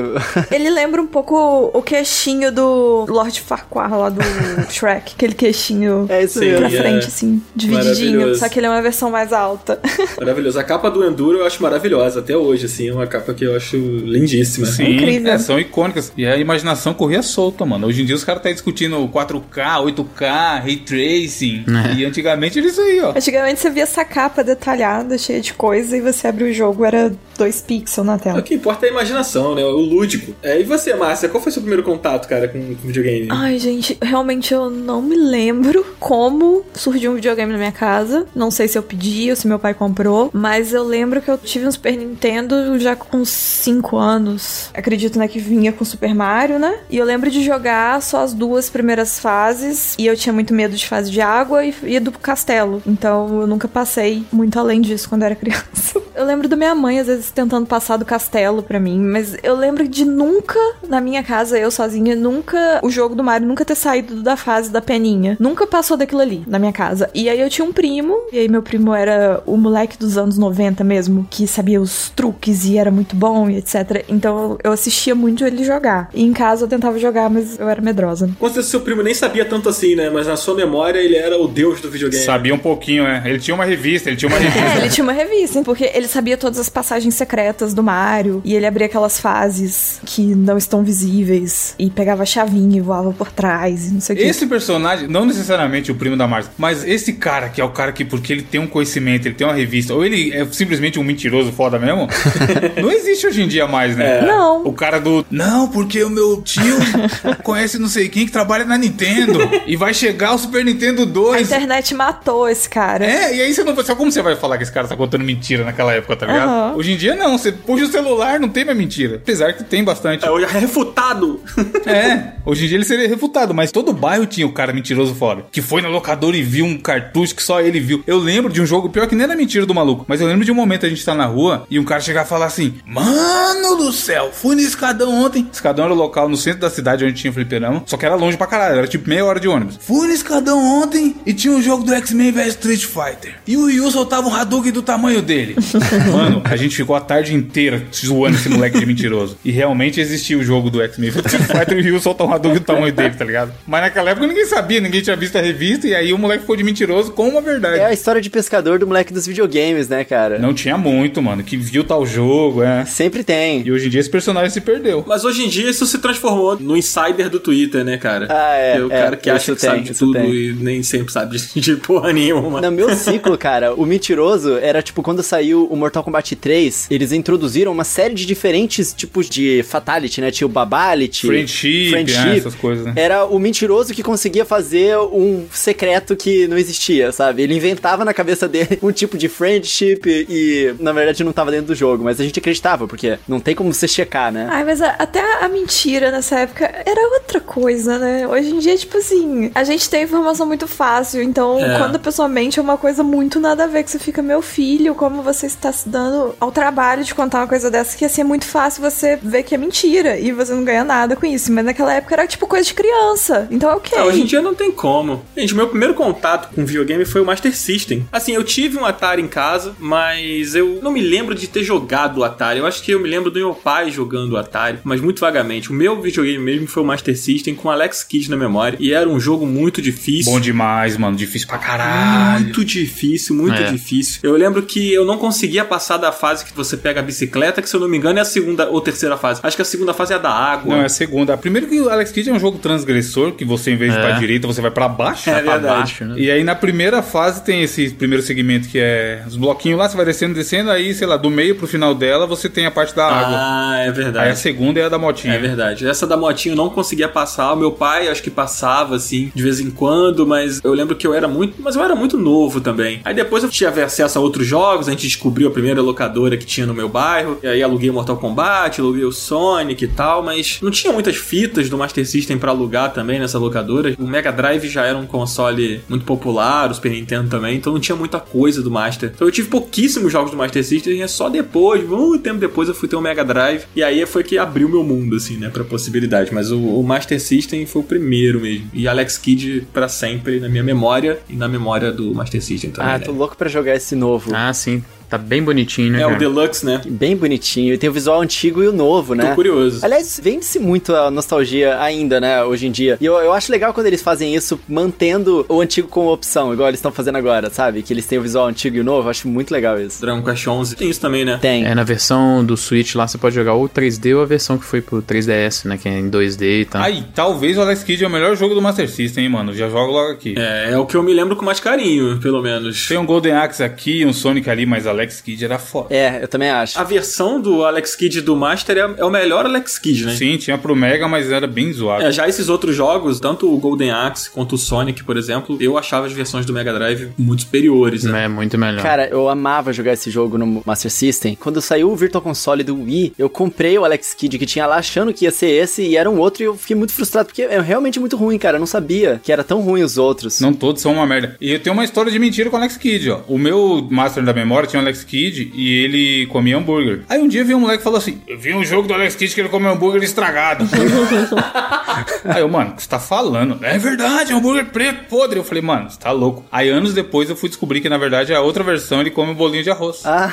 Ele 0.50 0.68
lembra 0.70 1.00
um 1.00 1.06
pouco 1.06 1.70
o 1.72 1.82
queixinho 1.82 2.33
do 2.50 3.06
Lord 3.08 3.40
Farquaad 3.40 3.94
lá 3.94 4.08
do 4.10 4.20
Shrek. 4.70 5.14
Aquele 5.14 5.34
queixinho 5.34 6.06
é 6.08 6.24
isso 6.24 6.38
pra 6.38 6.66
é. 6.66 6.70
frente, 6.70 7.06
assim, 7.06 7.42
divididinho. 7.54 8.34
Só 8.34 8.48
que 8.48 8.58
ele 8.58 8.66
é 8.66 8.70
uma 8.70 8.82
versão 8.82 9.10
mais 9.10 9.32
alta. 9.32 9.80
Maravilhoso. 10.18 10.58
A 10.58 10.64
capa 10.64 10.90
do 10.90 11.04
Enduro 11.04 11.38
eu 11.38 11.46
acho 11.46 11.62
maravilhosa 11.62 12.20
até 12.20 12.36
hoje, 12.36 12.66
assim. 12.66 12.88
É 12.88 12.92
uma 12.92 13.06
capa 13.06 13.32
que 13.34 13.44
eu 13.44 13.56
acho 13.56 13.76
lindíssima. 13.76 14.66
Sim, 14.66 14.96
Incrível. 14.96 15.32
é, 15.32 15.38
são 15.38 15.58
icônicas. 15.58 16.12
E 16.16 16.26
a 16.26 16.36
imaginação 16.36 16.94
corria 16.94 17.22
solta, 17.22 17.64
mano. 17.64 17.86
Hoje 17.86 18.02
em 18.02 18.04
dia 18.04 18.14
os 18.14 18.24
caras 18.24 18.40
estão 18.40 18.52
discutindo 18.52 18.96
4K, 19.08 19.94
8K, 19.94 20.62
Ray 20.62 20.76
Tracing. 20.76 21.64
É. 21.68 21.94
E 21.94 22.04
antigamente 22.04 22.58
era 22.58 22.68
isso 22.68 22.80
aí, 22.80 23.00
ó. 23.00 23.10
Antigamente 23.10 23.60
você 23.60 23.70
via 23.70 23.82
essa 23.82 24.04
capa 24.04 24.42
detalhada, 24.42 25.16
cheia 25.18 25.40
de 25.40 25.54
coisa, 25.54 25.96
e 25.96 26.00
você 26.00 26.26
abre 26.26 26.44
o 26.44 26.52
jogo, 26.52 26.84
era 26.84 27.12
dois 27.36 27.60
pixels 27.60 28.06
na 28.06 28.16
O 28.16 28.18
tela. 28.18 28.42
que 28.42 28.54
importa 28.54 28.86
é 28.86 28.88
a 28.88 28.92
imaginação, 28.92 29.54
né? 29.54 29.64
O 29.64 29.76
lúdico. 29.78 30.34
É, 30.42 30.60
e 30.60 30.64
você, 30.64 30.94
Márcia, 30.94 31.28
qual 31.28 31.42
foi 31.42 31.52
seu 31.52 31.62
primeiro 31.62 31.82
contato, 31.82 32.28
cara, 32.28 32.48
com, 32.48 32.58
com 32.74 32.86
videogame? 32.86 33.28
Ai, 33.30 33.58
gente, 33.58 33.96
realmente 34.02 34.52
eu 34.54 34.70
não 34.70 35.00
me 35.02 35.16
lembro 35.16 35.84
como 36.00 36.64
surgiu 36.74 37.12
um 37.12 37.14
videogame 37.14 37.52
na 37.52 37.58
minha 37.58 37.72
casa. 37.72 38.26
Não 38.34 38.50
sei 38.50 38.68
se 38.68 38.76
eu 38.78 38.82
pedi 38.82 39.30
ou 39.30 39.36
se 39.36 39.46
meu 39.46 39.58
pai 39.58 39.74
comprou, 39.74 40.30
mas 40.32 40.72
eu 40.72 40.84
lembro 40.84 41.20
que 41.20 41.30
eu 41.30 41.38
tive 41.38 41.66
um 41.66 41.72
Super 41.72 41.96
Nintendo 41.96 42.78
já 42.78 42.94
com 42.96 43.18
uns 43.18 43.28
5 43.30 43.96
anos. 43.96 44.70
Acredito, 44.74 45.18
né, 45.18 45.28
que 45.28 45.38
vinha 45.38 45.72
com 45.72 45.84
Super 45.84 46.14
Mario, 46.14 46.58
né? 46.58 46.78
E 46.90 46.96
eu 46.98 47.04
lembro 47.04 47.30
de 47.30 47.42
jogar 47.42 48.00
só 48.02 48.22
as 48.22 48.32
duas 48.32 48.68
primeiras 48.70 49.18
fases, 49.18 49.94
e 49.98 50.06
eu 50.06 50.16
tinha 50.16 50.32
muito 50.32 50.52
medo 50.54 50.74
de 50.76 50.86
fase 50.86 51.10
de 51.10 51.20
água 51.20 51.64
e, 51.64 51.74
e 51.84 52.00
do 52.00 52.12
castelo. 52.12 52.82
Então 52.86 53.40
eu 53.40 53.46
nunca 53.46 53.66
passei 53.68 54.24
muito 54.32 54.58
além 54.58 54.80
disso 54.80 55.08
quando 55.08 55.22
eu 55.22 55.26
era 55.26 55.34
criança. 55.36 56.00
Eu 56.14 56.24
lembro 56.24 56.46
da 56.48 56.54
minha 56.56 56.74
mãe, 56.74 57.00
às 57.00 57.08
vezes, 57.08 57.23
tentando 57.32 57.66
passar 57.66 57.96
do 57.96 58.04
castelo 58.04 58.62
pra 58.62 58.80
mim, 58.80 58.98
mas 58.98 59.36
eu 59.42 59.56
lembro 59.56 59.86
de 59.86 60.04
nunca, 60.04 60.58
na 60.88 61.00
minha 61.00 61.22
casa, 61.22 61.58
eu 61.58 61.70
sozinha, 61.70 62.16
nunca, 62.16 62.80
o 62.82 62.90
jogo 62.90 63.14
do 63.14 63.24
Mario 63.24 63.46
nunca 63.46 63.64
ter 63.64 63.74
saído 63.74 64.22
da 64.22 64.36
fase 64.36 64.70
da 64.70 64.80
peninha. 64.80 65.36
Nunca 65.40 65.66
passou 65.66 65.96
daquilo 65.96 66.20
ali, 66.20 66.42
na 66.46 66.58
minha 66.58 66.72
casa. 66.72 67.10
E 67.14 67.28
aí 67.28 67.40
eu 67.40 67.50
tinha 67.50 67.66
um 67.66 67.72
primo, 67.72 68.16
e 68.32 68.38
aí 68.38 68.48
meu 68.48 68.62
primo 68.62 68.94
era 68.94 69.42
o 69.46 69.56
moleque 69.56 69.98
dos 69.98 70.16
anos 70.18 70.38
90 70.38 70.84
mesmo, 70.84 71.26
que 71.30 71.46
sabia 71.46 71.80
os 71.80 72.10
truques 72.10 72.64
e 72.64 72.78
era 72.78 72.90
muito 72.90 73.16
bom 73.16 73.48
e 73.48 73.56
etc. 73.58 74.04
Então 74.08 74.58
eu 74.62 74.72
assistia 74.72 75.14
muito 75.14 75.44
ele 75.44 75.64
jogar. 75.64 76.10
E 76.12 76.22
em 76.22 76.32
casa 76.32 76.64
eu 76.64 76.68
tentava 76.68 76.98
jogar, 76.98 77.30
mas 77.30 77.58
eu 77.58 77.68
era 77.68 77.80
medrosa. 77.80 78.30
Com 78.38 78.46
certeza 78.46 78.68
seu 78.68 78.80
primo 78.80 79.02
nem 79.02 79.14
sabia 79.14 79.44
tanto 79.44 79.68
assim, 79.68 79.94
né? 79.94 80.10
Mas 80.10 80.26
na 80.26 80.36
sua 80.36 80.54
memória 80.54 80.98
ele 80.98 81.16
era 81.16 81.38
o 81.38 81.46
deus 81.46 81.80
do 81.80 81.90
videogame. 81.90 82.24
Sabia 82.24 82.54
um 82.54 82.58
pouquinho, 82.58 83.04
né? 83.04 83.22
Ele 83.24 83.38
tinha 83.38 83.54
uma 83.54 83.64
revista, 83.64 84.08
ele 84.10 84.16
tinha 84.16 84.28
uma 84.28 84.38
revista. 84.38 84.60
É, 84.60 84.78
ele 84.78 84.90
tinha 84.90 85.04
uma 85.04 85.12
revista, 85.12 85.58
hein, 85.58 85.64
porque 85.64 85.90
ele 85.94 86.08
sabia 86.08 86.36
todas 86.36 86.58
as 86.58 86.68
passagens 86.68 87.13
secretas 87.14 87.74
do 87.74 87.82
Mario. 87.82 88.40
E 88.44 88.54
ele 88.54 88.66
abria 88.66 88.86
aquelas 88.86 89.18
fases 89.18 90.00
que 90.04 90.34
não 90.34 90.56
estão 90.56 90.82
visíveis. 90.82 91.74
E 91.78 91.90
pegava 91.90 92.22
a 92.22 92.26
chavinha 92.26 92.78
e 92.78 92.80
voava 92.80 93.12
por 93.12 93.30
trás. 93.30 93.88
E 93.88 93.94
não 93.94 94.00
sei 94.00 94.16
o 94.16 94.18
que. 94.18 94.24
Esse 94.24 94.46
personagem, 94.46 95.08
não 95.08 95.24
necessariamente 95.24 95.90
o 95.90 95.94
primo 95.94 96.16
da 96.16 96.26
Marcia, 96.26 96.52
mas 96.58 96.84
esse 96.84 97.12
cara 97.14 97.48
que 97.48 97.60
é 97.60 97.64
o 97.64 97.70
cara 97.70 97.92
que, 97.92 98.04
porque 98.04 98.32
ele 98.32 98.42
tem 98.42 98.60
um 98.60 98.66
conhecimento, 98.66 99.26
ele 99.26 99.34
tem 99.34 99.46
uma 99.46 99.54
revista, 99.54 99.94
ou 99.94 100.04
ele 100.04 100.32
é 100.32 100.44
simplesmente 100.46 100.98
um 100.98 101.04
mentiroso 101.04 101.52
foda 101.52 101.78
mesmo, 101.78 102.08
não 102.80 102.90
existe 102.90 103.26
hoje 103.26 103.42
em 103.42 103.48
dia 103.48 103.66
mais, 103.66 103.96
né? 103.96 104.22
Não. 104.22 104.66
O 104.66 104.72
cara 104.72 104.98
do. 104.98 105.24
Não, 105.30 105.68
porque 105.68 106.02
o 106.02 106.10
meu 106.10 106.42
tio 106.42 106.76
conhece 107.42 107.78
não 107.78 107.88
sei 107.88 108.08
quem 108.08 108.26
que 108.26 108.32
trabalha 108.32 108.64
na 108.64 108.76
Nintendo 108.76 109.38
e 109.66 109.76
vai 109.76 109.92
chegar 109.94 110.34
o 110.34 110.38
Super 110.38 110.64
Nintendo 110.64 111.02
A 111.02 111.06
2. 111.06 111.46
internet 111.46 111.94
matou 111.94 112.48
esse 112.48 112.68
cara. 112.68 113.04
É, 113.04 113.36
e 113.36 113.40
aí 113.42 113.54
você 113.54 113.62
não 113.62 113.74
como 113.94 114.10
você 114.10 114.22
vai 114.22 114.36
falar 114.36 114.56
que 114.56 114.62
esse 114.62 114.72
cara 114.72 114.88
tá 114.88 114.96
contando 114.96 115.24
mentira 115.24 115.64
naquela 115.64 115.92
época, 115.92 116.16
tá 116.16 116.26
ligado? 116.26 116.48
Aham. 116.48 116.74
Hoje 116.76 116.92
em 116.92 116.96
dia 116.96 117.03
não, 117.12 117.36
você 117.36 117.50
puxa 117.52 117.84
o 117.84 117.88
celular, 117.88 118.38
não 118.38 118.48
tem 118.48 118.64
mais 118.64 118.78
mentira. 118.78 119.16
Apesar 119.16 119.52
que 119.52 119.64
tem 119.64 119.82
bastante. 119.82 120.24
É, 120.24 120.30
hoje 120.30 120.46
é 120.46 120.58
refutado. 120.58 121.40
É, 121.86 122.34
hoje 122.46 122.64
em 122.64 122.68
dia 122.68 122.76
ele 122.76 122.84
seria 122.84 123.08
refutado, 123.08 123.52
mas 123.52 123.70
todo 123.70 123.92
bairro 123.92 124.26
tinha 124.26 124.46
o 124.46 124.52
cara 124.52 124.72
mentiroso 124.72 125.14
fora. 125.14 125.44
Que 125.50 125.60
foi 125.60 125.82
na 125.82 125.88
locadora 125.88 126.36
e 126.36 126.42
viu 126.42 126.64
um 126.64 126.78
cartucho 126.78 127.34
que 127.34 127.42
só 127.42 127.60
ele 127.60 127.80
viu. 127.80 128.02
Eu 128.06 128.18
lembro 128.18 128.52
de 128.52 128.62
um 128.62 128.66
jogo, 128.66 128.88
pior 128.88 129.06
que 129.06 129.14
nem 129.14 129.24
era 129.24 129.36
mentira 129.36 129.66
do 129.66 129.74
maluco, 129.74 130.04
mas 130.08 130.20
eu 130.20 130.26
lembro 130.26 130.44
de 130.44 130.52
um 130.52 130.54
momento 130.54 130.86
a 130.86 130.88
gente 130.88 131.04
tá 131.04 131.14
na 131.14 131.26
rua 131.26 131.66
e 131.68 131.78
um 131.78 131.84
cara 131.84 132.00
chegar 132.00 132.24
e 132.24 132.28
falar 132.28 132.46
assim: 132.46 132.74
Mano 132.86 133.76
do 133.76 133.92
céu, 133.92 134.30
fui 134.32 134.54
no 134.54 134.62
escadão 134.62 135.12
ontem. 135.24 135.48
Escadão 135.52 135.84
era 135.84 135.94
o 135.94 135.96
local 135.96 136.28
no 136.28 136.36
centro 136.36 136.60
da 136.60 136.70
cidade 136.70 137.04
onde 137.04 137.14
tinha 137.14 137.30
o 137.30 137.34
fliperama, 137.34 137.82
só 137.86 137.96
que 137.96 138.06
era 138.06 138.14
longe 138.14 138.36
pra 138.36 138.46
caralho, 138.46 138.78
era 138.78 138.86
tipo 138.86 139.08
meia 139.08 139.24
hora 139.24 139.40
de 139.40 139.48
ônibus. 139.48 139.78
Fui 139.80 140.06
no 140.06 140.14
escadão 140.14 140.82
ontem 140.82 141.16
e 141.26 141.32
tinha 141.34 141.52
um 141.52 141.60
jogo 141.60 141.84
do 141.84 141.92
X-Men 141.92 142.32
vs 142.32 142.48
Street 142.48 142.84
Fighter. 142.84 143.34
E 143.46 143.56
o 143.56 143.66
Ryu 143.66 143.90
soltava 143.90 144.28
um 144.28 144.34
Hadouken 144.34 144.72
do 144.72 144.82
tamanho 144.82 145.20
dele. 145.20 145.56
Mano, 146.12 146.42
a 146.44 146.56
gente 146.56 146.76
ficou 146.76 146.93
a 146.94 147.00
tarde 147.00 147.34
inteira 147.34 147.82
zoando 147.94 148.36
esse 148.36 148.48
moleque 148.48 148.78
de 148.78 148.86
mentiroso. 148.86 149.36
E 149.44 149.50
realmente 149.50 150.00
existia 150.00 150.38
o 150.38 150.42
jogo 150.42 150.70
do 150.70 150.80
X-Men 150.82 151.10
Street 151.10 151.42
Fighter 151.44 151.78
e 151.78 151.80
o 151.80 151.84
Ryu 151.84 152.00
soltou 152.00 152.26
uma 152.26 152.38
dúvida 152.38 152.60
do 152.60 152.66
tamanho 152.66 152.92
dele, 152.92 153.14
tá 153.16 153.24
ligado? 153.24 153.52
Mas 153.66 153.80
naquela 153.82 154.10
época 154.10 154.26
ninguém 154.26 154.44
sabia, 154.46 154.80
ninguém 154.80 155.00
tinha 155.02 155.16
visto 155.16 155.36
a 155.36 155.40
revista, 155.40 155.86
e 155.86 155.94
aí 155.94 156.12
o 156.12 156.18
moleque 156.18 156.40
ficou 156.42 156.56
de 156.56 156.62
mentiroso 156.64 157.12
com 157.12 157.28
uma 157.28 157.40
verdade. 157.40 157.78
É 157.78 157.86
a 157.86 157.92
história 157.92 158.20
de 158.20 158.30
pescador 158.30 158.78
do 158.78 158.86
moleque 158.86 159.12
dos 159.12 159.26
videogames, 159.26 159.88
né, 159.88 160.04
cara? 160.04 160.38
Não 160.38 160.54
tinha 160.54 160.76
muito, 160.76 161.20
mano, 161.22 161.42
que 161.42 161.56
viu 161.56 161.84
tal 161.84 162.04
jogo, 162.06 162.62
é. 162.62 162.84
Sempre 162.84 163.22
tem. 163.24 163.62
E 163.66 163.72
hoje 163.72 163.86
em 163.86 163.90
dia 163.90 164.00
esse 164.00 164.10
personagem 164.10 164.50
se 164.50 164.60
perdeu. 164.60 165.04
Mas 165.06 165.24
hoje 165.24 165.44
em 165.44 165.48
dia 165.48 165.68
isso 165.70 165.86
se 165.86 165.98
transformou 165.98 166.58
no 166.58 166.76
insider 166.76 167.28
do 167.28 167.38
Twitter, 167.40 167.84
né, 167.84 167.96
cara? 167.96 168.26
Ah, 168.30 168.54
é, 168.56 168.74
Que 168.74 168.80
o 168.82 168.86
é, 168.92 169.02
cara 169.02 169.16
que 169.16 169.30
acha 169.30 169.54
que 169.54 169.60
sabe 169.60 169.74
tem, 169.76 169.82
de 169.84 169.92
isso 169.92 170.06
tudo 170.06 170.14
tem. 170.14 170.30
e 170.30 170.52
nem 170.52 170.82
sempre 170.82 171.12
sabe 171.12 171.36
de, 171.36 171.60
de 171.60 171.76
porra 171.76 172.12
nenhuma. 172.12 172.60
No 172.60 172.70
meu 172.70 172.94
ciclo, 172.94 173.36
cara, 173.38 173.74
o 173.74 173.84
mentiroso 173.86 174.58
era 174.58 174.82
tipo 174.82 175.02
quando 175.02 175.22
saiu 175.22 175.66
o 175.66 175.76
Mortal 175.76 176.02
Kombat 176.02 176.34
3, 176.36 176.83
eles 176.90 177.12
introduziram 177.12 177.72
uma 177.72 177.84
série 177.84 178.14
de 178.14 178.26
diferentes 178.26 178.92
tipos 178.92 179.28
de 179.28 179.62
fatality, 179.62 180.20
né? 180.20 180.30
Tinha 180.30 180.46
o 180.46 180.50
babality, 180.50 181.26
Friendship, 181.26 181.90
né, 181.92 182.36
essas 182.36 182.54
coisas, 182.54 182.84
né? 182.84 182.92
Era 182.96 183.24
o 183.26 183.38
mentiroso 183.38 183.92
que 183.94 184.02
conseguia 184.02 184.44
fazer 184.44 184.96
um 184.98 185.46
secreto 185.52 186.16
que 186.16 186.46
não 186.48 186.56
existia, 186.58 187.12
sabe? 187.12 187.42
Ele 187.42 187.54
inventava 187.54 188.04
na 188.04 188.12
cabeça 188.14 188.48
dele 188.48 188.78
um 188.82 188.92
tipo 188.92 189.16
de 189.16 189.28
friendship 189.28 190.00
e, 190.28 190.74
na 190.80 190.92
verdade, 190.92 191.24
não 191.24 191.32
tava 191.32 191.50
dentro 191.50 191.66
do 191.68 191.74
jogo, 191.74 192.04
mas 192.04 192.20
a 192.20 192.24
gente 192.24 192.38
acreditava, 192.38 192.86
porque 192.86 193.18
não 193.26 193.40
tem 193.40 193.54
como 193.54 193.72
você 193.72 193.86
checar, 193.88 194.32
né? 194.32 194.46
Ai, 194.50 194.64
mas 194.64 194.80
a- 194.82 194.96
até 194.98 195.20
a 195.44 195.48
mentira 195.48 196.10
nessa 196.10 196.40
época 196.40 196.64
era 196.84 197.14
outra 197.14 197.40
coisa, 197.40 197.98
né? 197.98 198.26
Hoje 198.28 198.50
em 198.50 198.58
dia, 198.58 198.76
tipo 198.76 198.96
assim, 198.98 199.50
a 199.54 199.64
gente 199.64 199.88
tem 199.88 200.04
informação 200.04 200.46
muito 200.46 200.66
fácil, 200.66 201.22
então 201.22 201.58
É. 201.58 201.78
quando 201.78 201.96
a 201.96 201.98
pessoa 201.98 202.28
mente 202.28 202.58
é 202.58 202.62
uma 202.62 202.76
coisa 202.76 203.02
muito 203.02 203.38
nada 203.40 203.64
a 203.64 203.66
ver, 203.66 203.82
que 203.84 203.90
você 203.90 203.98
fica, 203.98 204.22
meu 204.22 204.42
filho, 204.42 204.94
como 204.94 205.22
você 205.22 205.46
está 205.46 205.72
se 205.72 205.88
dando 205.88 206.34
ao 206.40 206.50
trabalho 206.52 206.73
de 207.04 207.14
contar 207.14 207.38
uma 207.38 207.46
coisa 207.46 207.70
dessa, 207.70 207.96
que 207.96 208.04
assim 208.04 208.20
é 208.20 208.24
muito 208.24 208.44
fácil 208.46 208.82
você 208.82 209.16
ver 209.22 209.42
que 209.42 209.54
é 209.54 209.58
mentira 209.58 210.18
e 210.18 210.32
você 210.32 210.52
não 210.52 210.64
ganha 210.64 210.84
nada 210.84 211.14
com 211.16 211.24
isso. 211.26 211.52
Mas 211.52 211.64
naquela 211.64 211.94
época 211.94 212.14
era 212.14 212.26
tipo 212.26 212.46
coisa 212.46 212.64
de 212.66 212.74
criança, 212.74 213.46
então 213.50 213.70
é 213.70 213.74
ok. 213.74 213.98
Ah, 213.98 214.04
hoje 214.04 214.22
em 214.22 214.24
dia 214.24 214.42
não 214.42 214.54
tem 214.54 214.70
como. 214.72 215.24
Gente, 215.36 215.54
meu 215.54 215.68
primeiro 215.68 215.94
contato 215.94 216.54
com 216.54 216.64
videogame 216.64 217.04
foi 217.04 217.20
o 217.20 217.24
Master 217.24 217.56
System. 217.56 218.06
Assim, 218.12 218.32
eu 218.32 218.42
tive 218.44 218.78
um 218.78 218.84
Atari 218.84 219.22
em 219.22 219.28
casa, 219.28 219.74
mas 219.78 220.54
eu 220.54 220.80
não 220.82 220.90
me 220.92 221.00
lembro 221.00 221.34
de 221.34 221.46
ter 221.46 221.62
jogado 221.62 222.18
o 222.18 222.24
Atari. 222.24 222.58
Eu 222.58 222.66
acho 222.66 222.82
que 222.82 222.90
eu 222.92 223.00
me 223.00 223.08
lembro 223.08 223.30
do 223.30 223.38
meu 223.38 223.54
pai 223.54 223.90
jogando 223.90 224.32
o 224.32 224.36
Atari, 224.36 224.78
mas 224.84 225.00
muito 225.00 225.20
vagamente. 225.20 225.70
O 225.70 225.74
meu 225.74 226.00
videogame 226.00 226.38
mesmo 226.42 226.66
foi 226.66 226.82
o 226.82 226.86
Master 226.86 227.16
System 227.16 227.54
com 227.54 227.70
Alex 227.70 228.02
Kidd 228.02 228.30
na 228.30 228.36
memória. 228.36 228.76
E 228.80 228.92
era 228.92 229.08
um 229.08 229.20
jogo 229.20 229.46
muito 229.46 229.80
difícil. 229.80 230.32
Bom 230.32 230.40
demais, 230.40 230.96
mano. 230.96 231.16
Difícil 231.16 231.46
pra 231.48 231.58
caralho. 231.58 232.44
Muito 232.44 232.64
difícil, 232.64 233.34
muito 233.36 233.54
É. 233.60 233.70
difícil. 233.70 234.20
Eu 234.22 234.36
lembro 234.36 234.62
que 234.62 234.92
eu 234.92 235.04
não 235.04 235.16
conseguia 235.18 235.64
passar 235.64 235.96
da 235.96 236.10
fase 236.12 236.44
que 236.44 236.52
você 236.54 236.63
pega 236.76 237.00
a 237.00 237.02
bicicleta, 237.02 237.60
que 237.62 237.68
se 237.68 237.76
eu 237.76 237.80
não 237.80 237.88
me 237.88 237.96
engano 237.96 238.18
é 238.18 238.22
a 238.22 238.24
segunda 238.24 238.68
ou 238.68 238.80
terceira 238.80 239.16
fase. 239.16 239.40
Acho 239.42 239.56
que 239.56 239.62
a 239.62 239.64
segunda 239.64 239.92
fase 239.94 240.12
é 240.12 240.16
a 240.16 240.18
da 240.18 240.30
água. 240.30 240.74
Não, 240.74 240.82
é 240.82 240.86
a 240.86 240.88
segunda. 240.88 241.36
Primeiro 241.36 241.66
que 241.66 241.80
o 241.80 241.88
Alex 241.90 242.10
Kidd 242.12 242.30
é 242.30 242.32
um 242.32 242.38
jogo 242.40 242.58
transgressor, 242.58 243.32
que 243.32 243.44
você, 243.44 243.72
em 243.72 243.76
vez 243.76 243.92
de 243.92 243.98
ir 243.98 244.02
É. 244.02 244.06
pra 244.08 244.18
direita, 244.18 244.46
você 244.46 244.60
vai 244.60 244.70
pra 244.70 244.88
baixo. 244.88 245.28
É 245.30 245.40
Pra 245.40 245.52
verdade. 245.58 245.78
baixo, 245.78 246.04
né? 246.04 246.14
E 246.18 246.30
aí 246.30 246.42
na 246.44 246.54
primeira 246.54 247.02
fase 247.02 247.42
tem 247.42 247.62
esse 247.62 247.90
primeiro 247.90 248.22
segmento 248.22 248.68
que 248.68 248.78
é 248.78 249.22
os 249.26 249.36
bloquinhos 249.36 249.78
lá, 249.78 249.88
você 249.88 249.96
vai 249.96 250.06
descendo, 250.06 250.34
descendo, 250.34 250.70
aí, 250.70 250.94
sei 250.94 251.06
lá, 251.06 251.16
do 251.16 251.30
meio 251.30 251.54
pro 251.56 251.66
final 251.66 251.94
dela 251.94 252.26
você 252.26 252.48
tem 252.48 252.66
a 252.66 252.70
parte 252.70 252.94
da 252.94 253.06
água. 253.06 253.36
Ah, 253.38 253.76
é 253.78 253.82
Aí 253.84 253.88
a 253.88 253.92
verdade. 253.92 254.38
segunda 254.38 254.80
é 254.80 254.84
a 254.84 254.88
da 254.88 254.98
motinha. 254.98 255.34
É 255.34 255.38
verdade. 255.38 255.86
Essa 255.86 256.06
da 256.06 256.16
motinha 256.16 256.52
eu 256.52 256.56
não 256.56 256.70
conseguia 256.70 257.08
passar. 257.08 257.52
O 257.52 257.56
meu 257.56 257.72
pai 257.72 258.08
acho 258.08 258.22
que 258.22 258.30
passava, 258.30 258.96
assim, 258.96 259.30
de 259.34 259.42
vez 259.42 259.60
em 259.60 259.70
quando, 259.70 260.26
mas 260.26 260.60
eu 260.64 260.72
lembro 260.72 260.96
que 260.96 261.06
eu 261.06 261.14
era 261.14 261.28
muito. 261.28 261.54
Mas 261.60 261.76
eu 261.76 261.82
era 261.82 261.94
muito 261.94 262.16
novo 262.16 262.60
também. 262.60 263.00
Aí 263.04 263.14
depois 263.14 263.42
eu 263.42 263.50
tive 263.50 263.82
acesso 263.82 264.18
a 264.18 264.22
outros 264.22 264.46
jogos, 264.46 264.88
a 264.88 264.90
gente 264.90 265.06
descobriu 265.06 265.48
a 265.48 265.50
primeira 265.50 265.80
locadora 265.82 266.36
que 266.36 266.44
tinha 266.54 266.66
no 266.66 266.74
meu 266.74 266.88
bairro. 266.88 267.38
E 267.42 267.46
aí 267.46 267.62
aluguei 267.62 267.90
o 267.90 267.92
Mortal 267.92 268.16
Kombat, 268.16 268.80
aluguei 268.80 269.04
o 269.04 269.12
Sonic 269.12 269.84
e 269.84 269.88
tal, 269.88 270.22
mas 270.22 270.58
não 270.62 270.70
tinha 270.70 270.92
muitas 270.92 271.16
fitas 271.16 271.68
do 271.68 271.76
Master 271.76 272.06
System 272.06 272.38
pra 272.38 272.50
alugar 272.50 272.92
também 272.92 273.18
nessa 273.18 273.38
locadora. 273.38 273.94
O 273.98 274.06
Mega 274.06 274.30
Drive 274.30 274.68
já 274.68 274.84
era 274.84 274.96
um 274.96 275.06
console 275.06 275.80
muito 275.88 276.04
popular, 276.04 276.70
o 276.70 276.74
Super 276.74 276.92
Nintendo 276.92 277.28
também, 277.28 277.56
então 277.56 277.72
não 277.72 277.80
tinha 277.80 277.96
muita 277.96 278.20
coisa 278.20 278.62
do 278.62 278.70
Master. 278.70 279.10
Então 279.14 279.26
eu 279.26 279.32
tive 279.32 279.48
pouquíssimos 279.48 280.12
jogos 280.12 280.30
do 280.30 280.36
Master 280.36 280.64
System 280.64 280.94
e 280.94 281.02
é 281.02 281.08
só 281.08 281.28
depois, 281.28 281.86
muito 281.86 282.22
tempo 282.22 282.38
depois 282.38 282.68
eu 282.68 282.74
fui 282.74 282.88
ter 282.88 282.96
o 282.96 283.00
Mega 283.00 283.24
Drive. 283.24 283.64
E 283.74 283.82
aí 283.82 284.04
foi 284.06 284.22
que 284.22 284.38
abriu 284.38 284.68
meu 284.68 284.84
mundo, 284.84 285.16
assim, 285.16 285.36
né, 285.36 285.48
pra 285.48 285.64
possibilidade. 285.64 286.32
Mas 286.32 286.50
o, 286.50 286.60
o 286.60 286.82
Master 286.82 287.20
System 287.20 287.66
foi 287.66 287.82
o 287.82 287.84
primeiro 287.84 288.40
mesmo. 288.40 288.68
E 288.72 288.86
Alex 288.86 289.18
Kidd 289.18 289.66
pra 289.72 289.88
sempre 289.88 290.38
na 290.38 290.48
minha 290.48 290.62
memória 290.62 291.18
e 291.28 291.34
na 291.34 291.48
memória 291.48 291.90
do 291.90 292.14
Master 292.14 292.42
System 292.42 292.70
também. 292.70 292.92
Ah, 292.92 292.98
né? 292.98 293.04
tô 293.04 293.12
louco 293.12 293.36
pra 293.36 293.48
jogar 293.48 293.74
esse 293.74 293.96
novo. 293.96 294.30
Ah, 294.34 294.52
sim. 294.52 294.82
Tá 295.14 295.18
bem 295.18 295.44
bonitinho, 295.44 295.92
né, 295.92 296.00
É, 296.00 296.06
o 296.06 296.08
cara? 296.08 296.18
Deluxe, 296.18 296.66
né? 296.66 296.80
Bem 296.84 297.16
bonitinho. 297.16 297.72
E 297.72 297.78
tem 297.78 297.88
o 297.88 297.92
visual 297.92 298.20
antigo 298.20 298.64
e 298.64 298.66
o 298.66 298.72
novo, 298.72 299.14
né? 299.14 299.28
Tô 299.28 299.34
curioso. 299.36 299.78
Aliás, 299.84 300.20
vende-se 300.20 300.58
muito 300.58 300.92
a 300.92 301.08
nostalgia 301.08 301.80
ainda, 301.80 302.20
né, 302.20 302.42
hoje 302.42 302.66
em 302.66 302.72
dia. 302.72 302.98
E 303.00 303.04
eu, 303.04 303.14
eu 303.14 303.32
acho 303.32 303.52
legal 303.52 303.72
quando 303.72 303.86
eles 303.86 304.02
fazem 304.02 304.34
isso, 304.34 304.58
mantendo 304.68 305.46
o 305.48 305.60
antigo 305.60 305.86
como 305.86 306.12
opção, 306.12 306.52
igual 306.52 306.68
eles 306.68 306.78
estão 306.78 306.90
fazendo 306.90 307.16
agora, 307.16 307.48
sabe? 307.48 307.80
Que 307.82 307.92
eles 307.92 308.06
têm 308.06 308.18
o 308.18 308.22
visual 308.22 308.48
antigo 308.48 308.76
e 308.76 308.80
o 308.80 308.84
novo. 308.84 309.06
Eu 309.06 309.10
acho 309.10 309.28
muito 309.28 309.52
legal 309.52 309.80
isso. 309.80 310.00
Dragon 310.00 310.20
Quest 310.20 310.48
11 310.48 310.74
tem 310.76 310.90
isso 310.90 311.00
também, 311.00 311.24
né? 311.24 311.38
Tem. 311.40 311.64
É, 311.64 311.74
na 311.76 311.84
versão 311.84 312.44
do 312.44 312.56
Switch 312.56 312.96
lá 312.96 313.06
você 313.06 313.16
pode 313.16 313.36
jogar 313.36 313.54
ou 313.54 313.68
3D 313.68 314.16
ou 314.16 314.22
a 314.22 314.26
versão 314.26 314.58
que 314.58 314.64
foi 314.64 314.80
pro 314.80 315.00
3DS, 315.00 315.64
né? 315.68 315.78
Que 315.80 315.88
é 315.88 315.96
em 315.96 316.10
2D 316.10 316.62
e 316.62 316.64
tal. 316.64 316.82
Aí, 316.82 317.04
talvez 317.14 317.56
o 317.56 317.60
Alex 317.60 317.84
Kidd 317.84 318.02
é 318.02 318.06
o 318.08 318.10
melhor 318.10 318.36
jogo 318.36 318.52
do 318.52 318.60
Master 318.60 318.88
System, 318.90 319.24
hein, 319.24 319.30
mano. 319.30 319.52
Já 319.52 319.68
jogo 319.68 319.92
logo 319.92 320.10
aqui. 320.10 320.34
É, 320.36 320.72
é 320.72 320.78
o 320.78 320.84
que 320.86 320.96
eu 320.96 321.04
me 321.04 321.14
lembro 321.14 321.36
com 321.36 321.44
mais 321.44 321.60
carinho, 321.60 322.18
pelo 322.18 322.42
menos. 322.42 322.88
Tem 322.88 322.98
um 322.98 323.06
Golden 323.06 323.32
Axe 323.34 323.62
aqui, 323.62 324.04
um 324.04 324.12
Sonic 324.12 324.50
ali, 324.50 324.66
mas 324.66 324.86
Alex 325.04 325.20
Kidd 325.20 325.44
era 325.44 325.58
foda. 325.58 325.94
É, 325.94 326.22
eu 326.22 326.28
também 326.28 326.50
acho. 326.50 326.78
A 326.78 326.84
versão 326.84 327.40
do 327.40 327.64
Alex 327.64 327.94
Kidd 327.94 328.22
do 328.22 328.34
Master 328.34 328.76
é, 328.76 328.80
é 328.98 329.04
o 329.04 329.10
melhor 329.10 329.44
Alex 329.44 329.78
Kidd, 329.78 330.06
né? 330.06 330.14
Sim, 330.14 330.36
tinha 330.36 330.56
pro 330.56 330.74
Mega, 330.74 331.06
mas 331.06 331.30
era 331.30 331.46
bem 331.46 331.72
zoado. 331.72 332.04
É, 332.04 332.12
já 332.12 332.26
esses 332.28 332.48
outros 332.48 332.74
jogos, 332.74 333.20
tanto 333.20 333.52
o 333.52 333.58
Golden 333.58 333.90
Axe 333.90 334.30
quanto 334.30 334.54
o 334.54 334.58
Sonic, 334.58 335.04
por 335.04 335.16
exemplo, 335.16 335.56
eu 335.60 335.76
achava 335.76 336.06
as 336.06 336.12
versões 336.12 336.46
do 336.46 336.52
Mega 336.52 336.72
Drive 336.72 337.10
muito 337.18 337.42
superiores, 337.42 338.04
né? 338.04 338.24
É 338.24 338.28
muito 338.28 338.56
melhor. 338.56 338.82
Cara, 338.82 339.08
eu 339.08 339.28
amava 339.28 339.72
jogar 339.72 339.92
esse 339.92 340.10
jogo 340.10 340.38
no 340.38 340.62
Master 340.64 340.90
System. 340.90 341.36
Quando 341.36 341.60
saiu 341.60 341.90
o 341.90 341.96
Virtual 341.96 342.22
Console 342.22 342.62
do 342.62 342.74
Wii, 342.82 343.12
eu 343.18 343.28
comprei 343.28 343.78
o 343.78 343.84
Alex 343.84 344.14
Kidd 344.14 344.38
que 344.38 344.46
tinha 344.46 344.66
lá 344.66 344.76
achando 344.76 345.12
que 345.12 345.24
ia 345.24 345.30
ser 345.30 345.50
esse 345.50 345.82
e 345.82 345.96
era 345.96 346.10
um 346.10 346.18
outro 346.18 346.42
e 346.42 346.46
eu 346.46 346.56
fiquei 346.56 346.76
muito 346.76 346.92
frustrado 346.92 347.26
porque 347.26 347.42
é 347.42 347.60
realmente 347.60 348.00
muito 348.00 348.16
ruim, 348.16 348.38
cara. 348.38 348.56
Eu 348.56 348.60
não 348.60 348.66
sabia 348.66 349.20
que 349.22 349.30
era 349.30 349.44
tão 349.44 349.60
ruim 349.60 349.82
os 349.82 349.98
outros. 349.98 350.40
Não 350.40 350.52
todos 350.52 350.80
são 350.80 350.92
uma 350.94 351.06
merda. 351.06 351.36
E 351.40 351.52
eu 351.52 351.60
tenho 351.60 351.74
uma 351.74 351.84
história 351.84 352.10
de 352.10 352.18
mentira 352.18 352.48
com 352.48 352.56
o 352.56 352.58
Alex 352.58 352.76
Kidd, 352.76 353.10
ó. 353.10 353.20
O 353.28 353.38
meu 353.38 353.86
Master 353.90 354.24
da 354.24 354.32
memória 354.32 354.68
tinha 354.68 354.82
Alex 354.84 355.04
Kidd 355.04 355.50
e 355.54 355.84
ele 355.84 356.26
comia 356.26 356.56
hambúrguer. 356.56 357.02
Aí 357.08 357.20
um 357.20 357.28
dia 357.28 357.44
veio 357.44 357.56
um 357.58 357.60
moleque 357.60 357.80
e 357.80 357.84
falou 357.84 357.98
assim: 357.98 358.20
Eu 358.26 358.38
vi 358.38 358.54
um 358.54 358.64
jogo 358.64 358.86
do 358.86 358.94
Alex 358.94 359.14
Kidd 359.16 359.34
que 359.34 359.40
ele 359.40 359.48
come 359.48 359.66
hambúrguer 359.66 360.02
estragado. 360.02 360.64
Aí 362.24 362.40
eu, 362.40 362.48
mano, 362.48 362.70
o 362.70 362.74
que 362.74 362.82
você 362.82 362.88
tá 362.88 362.98
falando? 362.98 363.64
É 363.64 363.78
verdade, 363.78 364.32
é 364.32 364.34
um 364.34 364.38
hambúrguer 364.38 364.66
preto, 364.66 365.04
podre. 365.08 365.38
Eu 365.38 365.44
falei, 365.44 365.62
mano, 365.62 365.90
você 365.90 365.98
tá 365.98 366.10
louco. 366.10 366.44
Aí 366.50 366.68
anos 366.68 366.92
depois 366.94 367.28
eu 367.30 367.36
fui 367.36 367.48
descobrir 367.48 367.80
que 367.80 367.88
na 367.88 367.98
verdade 367.98 368.32
é 368.32 368.36
a 368.36 368.40
outra 368.40 368.64
versão 368.64 369.00
ele 369.00 369.10
come 369.10 369.30
um 369.30 369.34
bolinho 369.34 369.62
de 369.62 369.70
arroz. 369.70 370.02
Ah, 370.04 370.30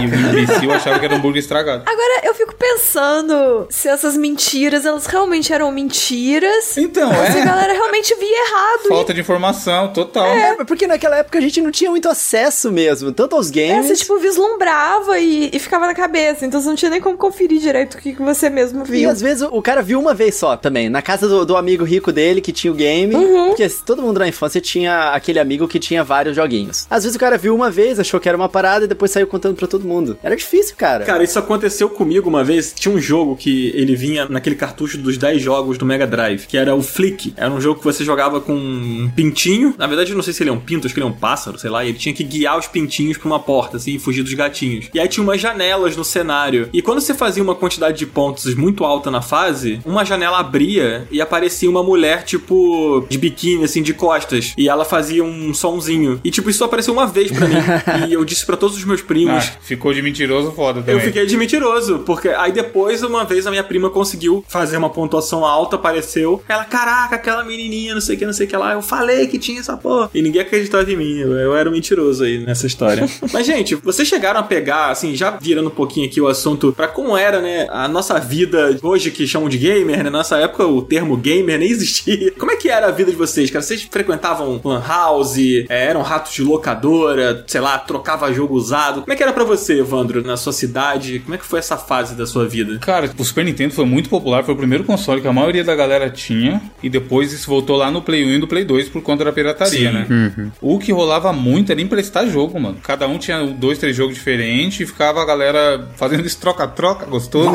E 0.00 0.06
o 0.06 0.30
imbecil 0.30 0.72
achava 0.72 0.98
que 0.98 1.04
era 1.04 1.14
um 1.14 1.18
hambúrguer 1.18 1.40
estragado. 1.40 1.82
Agora 1.86 2.20
eu 2.24 2.34
fico 2.34 2.54
pensando 2.54 3.66
se 3.70 3.88
essas 3.88 4.16
mentiras, 4.16 4.84
elas 4.86 5.06
realmente 5.06 5.52
eram 5.52 5.70
mentiras. 5.70 6.76
Então, 6.76 7.08
ou 7.08 7.26
Se 7.26 7.38
a 7.38 7.40
é. 7.40 7.44
galera 7.44 7.72
realmente 7.72 8.14
via 8.14 8.44
errado. 8.46 8.88
Falta 8.88 9.14
de 9.14 9.20
informação, 9.20 9.88
total. 9.88 10.26
é, 10.26 10.64
porque 10.64 10.86
naquela 10.86 11.16
época 11.18 11.38
a 11.38 11.40
gente 11.40 11.60
não 11.60 11.70
tinha 11.70 11.90
muito 11.90 12.08
acesso 12.08 12.70
mesmo, 12.72 13.12
tanto 13.12 13.36
aos 13.36 13.43
É, 13.50 13.52
games. 13.68 13.86
você, 13.86 13.94
tipo, 13.96 14.18
vislumbrava 14.18 15.18
e, 15.18 15.50
e 15.52 15.58
ficava 15.58 15.86
na 15.86 15.94
cabeça. 15.94 16.44
Então 16.46 16.60
você 16.60 16.68
não 16.68 16.76
tinha 16.76 16.90
nem 16.90 17.00
como 17.00 17.16
conferir 17.16 17.60
direito 17.60 17.94
o 17.94 17.98
que, 17.98 18.12
que 18.14 18.22
você 18.22 18.48
mesmo 18.50 18.84
E 18.86 18.90
viu. 18.90 19.10
às 19.10 19.20
vezes 19.20 19.42
o, 19.42 19.46
o 19.56 19.62
cara 19.62 19.82
viu 19.82 19.98
uma 20.00 20.14
vez 20.14 20.34
só 20.34 20.56
também, 20.56 20.88
na 20.88 21.02
casa 21.02 21.28
do, 21.28 21.44
do 21.44 21.56
amigo 21.56 21.84
rico 21.84 22.12
dele 22.12 22.40
que 22.40 22.52
tinha 22.52 22.72
o 22.72 22.76
game. 22.76 23.14
Uhum. 23.14 23.48
Porque 23.48 23.68
todo 23.84 24.02
mundo 24.02 24.18
na 24.18 24.28
infância 24.28 24.60
tinha 24.60 25.10
aquele 25.10 25.38
amigo 25.38 25.66
que 25.68 25.78
tinha 25.78 26.02
vários 26.04 26.36
joguinhos. 26.36 26.86
Às 26.90 27.04
vezes 27.04 27.16
o 27.16 27.18
cara 27.20 27.36
viu 27.38 27.54
uma 27.54 27.70
vez, 27.70 27.98
achou 27.98 28.18
que 28.20 28.28
era 28.28 28.36
uma 28.36 28.48
parada 28.48 28.84
e 28.84 28.88
depois 28.88 29.10
saiu 29.10 29.26
contando 29.26 29.54
pra 29.56 29.66
todo 29.66 29.86
mundo. 29.86 30.18
Era 30.22 30.36
difícil, 30.36 30.74
cara. 30.76 31.04
Cara, 31.04 31.22
isso 31.24 31.38
aconteceu 31.38 31.88
comigo 31.88 32.28
uma 32.28 32.44
vez. 32.44 32.72
Tinha 32.74 32.94
um 32.94 33.00
jogo 33.00 33.36
que 33.36 33.68
ele 33.74 33.94
vinha 33.96 34.26
naquele 34.28 34.56
cartucho 34.56 34.98
dos 34.98 35.16
10 35.16 35.40
jogos 35.42 35.78
do 35.78 35.84
Mega 35.86 36.06
Drive, 36.06 36.46
que 36.46 36.56
era 36.56 36.74
o 36.74 36.82
Flick. 36.82 37.32
Era 37.36 37.50
um 37.50 37.60
jogo 37.60 37.78
que 37.78 37.84
você 37.84 38.04
jogava 38.04 38.40
com 38.40 38.54
um 38.54 39.10
pintinho. 39.14 39.74
Na 39.78 39.86
verdade, 39.86 40.10
eu 40.12 40.16
não 40.16 40.22
sei 40.22 40.32
se 40.32 40.42
ele 40.42 40.50
é 40.50 40.52
um 40.52 40.60
pinto, 40.60 40.86
acho 40.86 40.94
que 40.94 41.00
ele 41.00 41.06
é 41.06 41.10
um 41.10 41.14
pássaro, 41.14 41.58
sei 41.58 41.70
lá. 41.70 41.84
E 41.84 41.88
ele 41.90 41.98
tinha 41.98 42.14
que 42.14 42.24
guiar 42.24 42.58
os 42.58 42.66
pintinhos 42.66 43.16
pra 43.18 43.26
uma 43.26 43.33
porta, 43.40 43.76
assim, 43.76 43.94
e 43.94 43.98
fugir 43.98 44.22
dos 44.22 44.34
gatinhos. 44.34 44.88
E 44.92 45.00
aí 45.00 45.08
tinha 45.08 45.22
umas 45.22 45.40
janelas 45.40 45.96
no 45.96 46.04
cenário. 46.04 46.68
E 46.72 46.82
quando 46.82 47.00
você 47.00 47.14
fazia 47.14 47.42
uma 47.42 47.54
quantidade 47.54 47.98
de 47.98 48.06
pontos 48.06 48.54
muito 48.54 48.84
alta 48.84 49.10
na 49.10 49.22
fase, 49.22 49.80
uma 49.84 50.04
janela 50.04 50.38
abria 50.38 51.06
e 51.10 51.20
aparecia 51.20 51.68
uma 51.68 51.82
mulher, 51.82 52.24
tipo, 52.24 53.06
de 53.08 53.18
biquíni, 53.18 53.64
assim, 53.64 53.82
de 53.82 53.94
costas. 53.94 54.54
E 54.56 54.68
ela 54.68 54.84
fazia 54.84 55.22
um 55.22 55.52
sonzinho. 55.54 56.20
E, 56.24 56.30
tipo, 56.30 56.50
isso 56.50 56.58
só 56.58 56.64
apareceu 56.66 56.92
uma 56.92 57.06
vez 57.06 57.30
pra 57.30 57.46
mim. 57.46 57.54
e 58.08 58.12
eu 58.12 58.24
disse 58.24 58.44
pra 58.44 58.56
todos 58.56 58.76
os 58.76 58.84
meus 58.84 59.02
primos. 59.02 59.44
Ah, 59.44 59.56
ficou 59.62 59.92
de 59.92 60.02
mentiroso 60.02 60.52
foda 60.52 60.80
também. 60.80 60.94
Eu 60.94 61.00
fiquei 61.00 61.26
de 61.26 61.36
mentiroso, 61.36 62.00
porque 62.00 62.28
aí 62.28 62.52
depois, 62.52 63.02
uma 63.02 63.24
vez, 63.24 63.46
a 63.46 63.50
minha 63.50 63.64
prima 63.64 63.90
conseguiu 63.90 64.44
fazer 64.48 64.76
uma 64.76 64.90
pontuação 64.90 65.44
alta, 65.44 65.76
apareceu. 65.76 66.42
Ela, 66.48 66.64
caraca, 66.64 67.16
aquela 67.16 67.44
menininha, 67.44 67.94
não 67.94 68.00
sei 68.00 68.16
o 68.16 68.18
que, 68.18 68.26
não 68.26 68.32
sei 68.32 68.46
o 68.46 68.48
que 68.48 68.56
lá. 68.56 68.72
Eu 68.72 68.82
falei 68.82 69.26
que 69.26 69.38
tinha 69.38 69.60
essa 69.60 69.76
porra. 69.76 70.10
E 70.14 70.22
ninguém 70.22 70.42
acreditava 70.42 70.90
em 70.90 70.96
mim. 70.96 71.18
Eu, 71.18 71.32
eu 71.32 71.56
era 71.56 71.68
um 71.68 71.72
mentiroso 71.72 72.24
aí 72.24 72.38
nessa 72.38 72.66
história. 72.66 73.04
Mas, 73.32 73.46
gente, 73.46 73.74
vocês 73.74 74.06
chegaram 74.06 74.40
a 74.40 74.42
pegar, 74.42 74.90
assim, 74.90 75.14
já 75.14 75.30
virando 75.30 75.68
um 75.68 75.74
pouquinho 75.74 76.06
aqui 76.06 76.20
o 76.20 76.28
assunto 76.28 76.72
pra 76.72 76.88
como 76.88 77.16
era, 77.16 77.40
né, 77.40 77.66
a 77.70 77.88
nossa 77.88 78.18
vida 78.18 78.76
hoje 78.82 79.10
que 79.10 79.26
chamam 79.26 79.48
de 79.48 79.58
gamer, 79.58 80.02
né? 80.04 80.10
Nessa 80.10 80.38
época 80.38 80.66
o 80.66 80.82
termo 80.82 81.16
gamer 81.16 81.58
nem 81.58 81.70
existia. 81.70 82.32
Como 82.38 82.50
é 82.50 82.56
que 82.56 82.68
era 82.68 82.88
a 82.88 82.90
vida 82.90 83.10
de 83.10 83.16
vocês, 83.16 83.50
cara? 83.50 83.62
Vocês 83.62 83.86
frequentavam 83.90 84.60
lan 84.64 84.82
house, 84.86 85.38
é, 85.38 85.86
eram 85.86 86.02
ratos 86.02 86.32
de 86.32 86.42
locadora, 86.42 87.44
sei 87.46 87.60
lá, 87.60 87.78
trocava 87.78 88.32
jogo 88.32 88.54
usado. 88.54 89.00
Como 89.02 89.12
é 89.12 89.16
que 89.16 89.22
era 89.22 89.32
pra 89.32 89.44
você, 89.44 89.80
Evandro, 89.80 90.22
na 90.22 90.36
sua 90.36 90.52
cidade? 90.52 91.20
Como 91.20 91.34
é 91.34 91.38
que 91.38 91.44
foi 91.44 91.58
essa 91.58 91.76
fase 91.76 92.14
da 92.14 92.26
sua 92.26 92.46
vida? 92.46 92.78
Cara, 92.78 93.10
o 93.18 93.24
Super 93.24 93.44
Nintendo 93.44 93.74
foi 93.74 93.84
muito 93.84 94.08
popular, 94.08 94.44
foi 94.44 94.54
o 94.54 94.56
primeiro 94.56 94.84
console 94.84 95.20
que 95.20 95.28
a 95.28 95.32
maioria 95.32 95.64
da 95.64 95.74
galera 95.74 96.10
tinha, 96.10 96.62
e 96.82 96.88
depois 96.88 97.32
isso 97.32 97.48
voltou 97.48 97.76
lá 97.76 97.90
no 97.90 98.02
Play 98.02 98.24
1 98.24 98.28
e 98.30 98.38
no 98.38 98.46
Play 98.46 98.64
2 98.64 98.88
por 98.88 99.02
conta 99.02 99.24
da 99.24 99.32
pirataria, 99.32 99.90
Sim. 99.90 99.94
né? 99.94 100.50
O 100.60 100.78
que 100.78 100.92
rolava 100.92 101.32
muito 101.32 101.72
era 101.72 101.80
emprestar 101.80 102.28
jogo, 102.28 102.58
mano. 102.60 102.76
Cada 102.82 103.06
um 103.06 103.13
tinha 103.18 103.44
dois, 103.44 103.78
três 103.78 103.94
jogos 103.96 104.14
diferentes 104.14 104.80
e 104.80 104.86
ficava 104.86 105.20
a 105.22 105.24
galera 105.26 105.88
fazendo 105.96 106.24
esse 106.26 106.36
troca-troca 106.38 107.06
gostoso. 107.06 107.50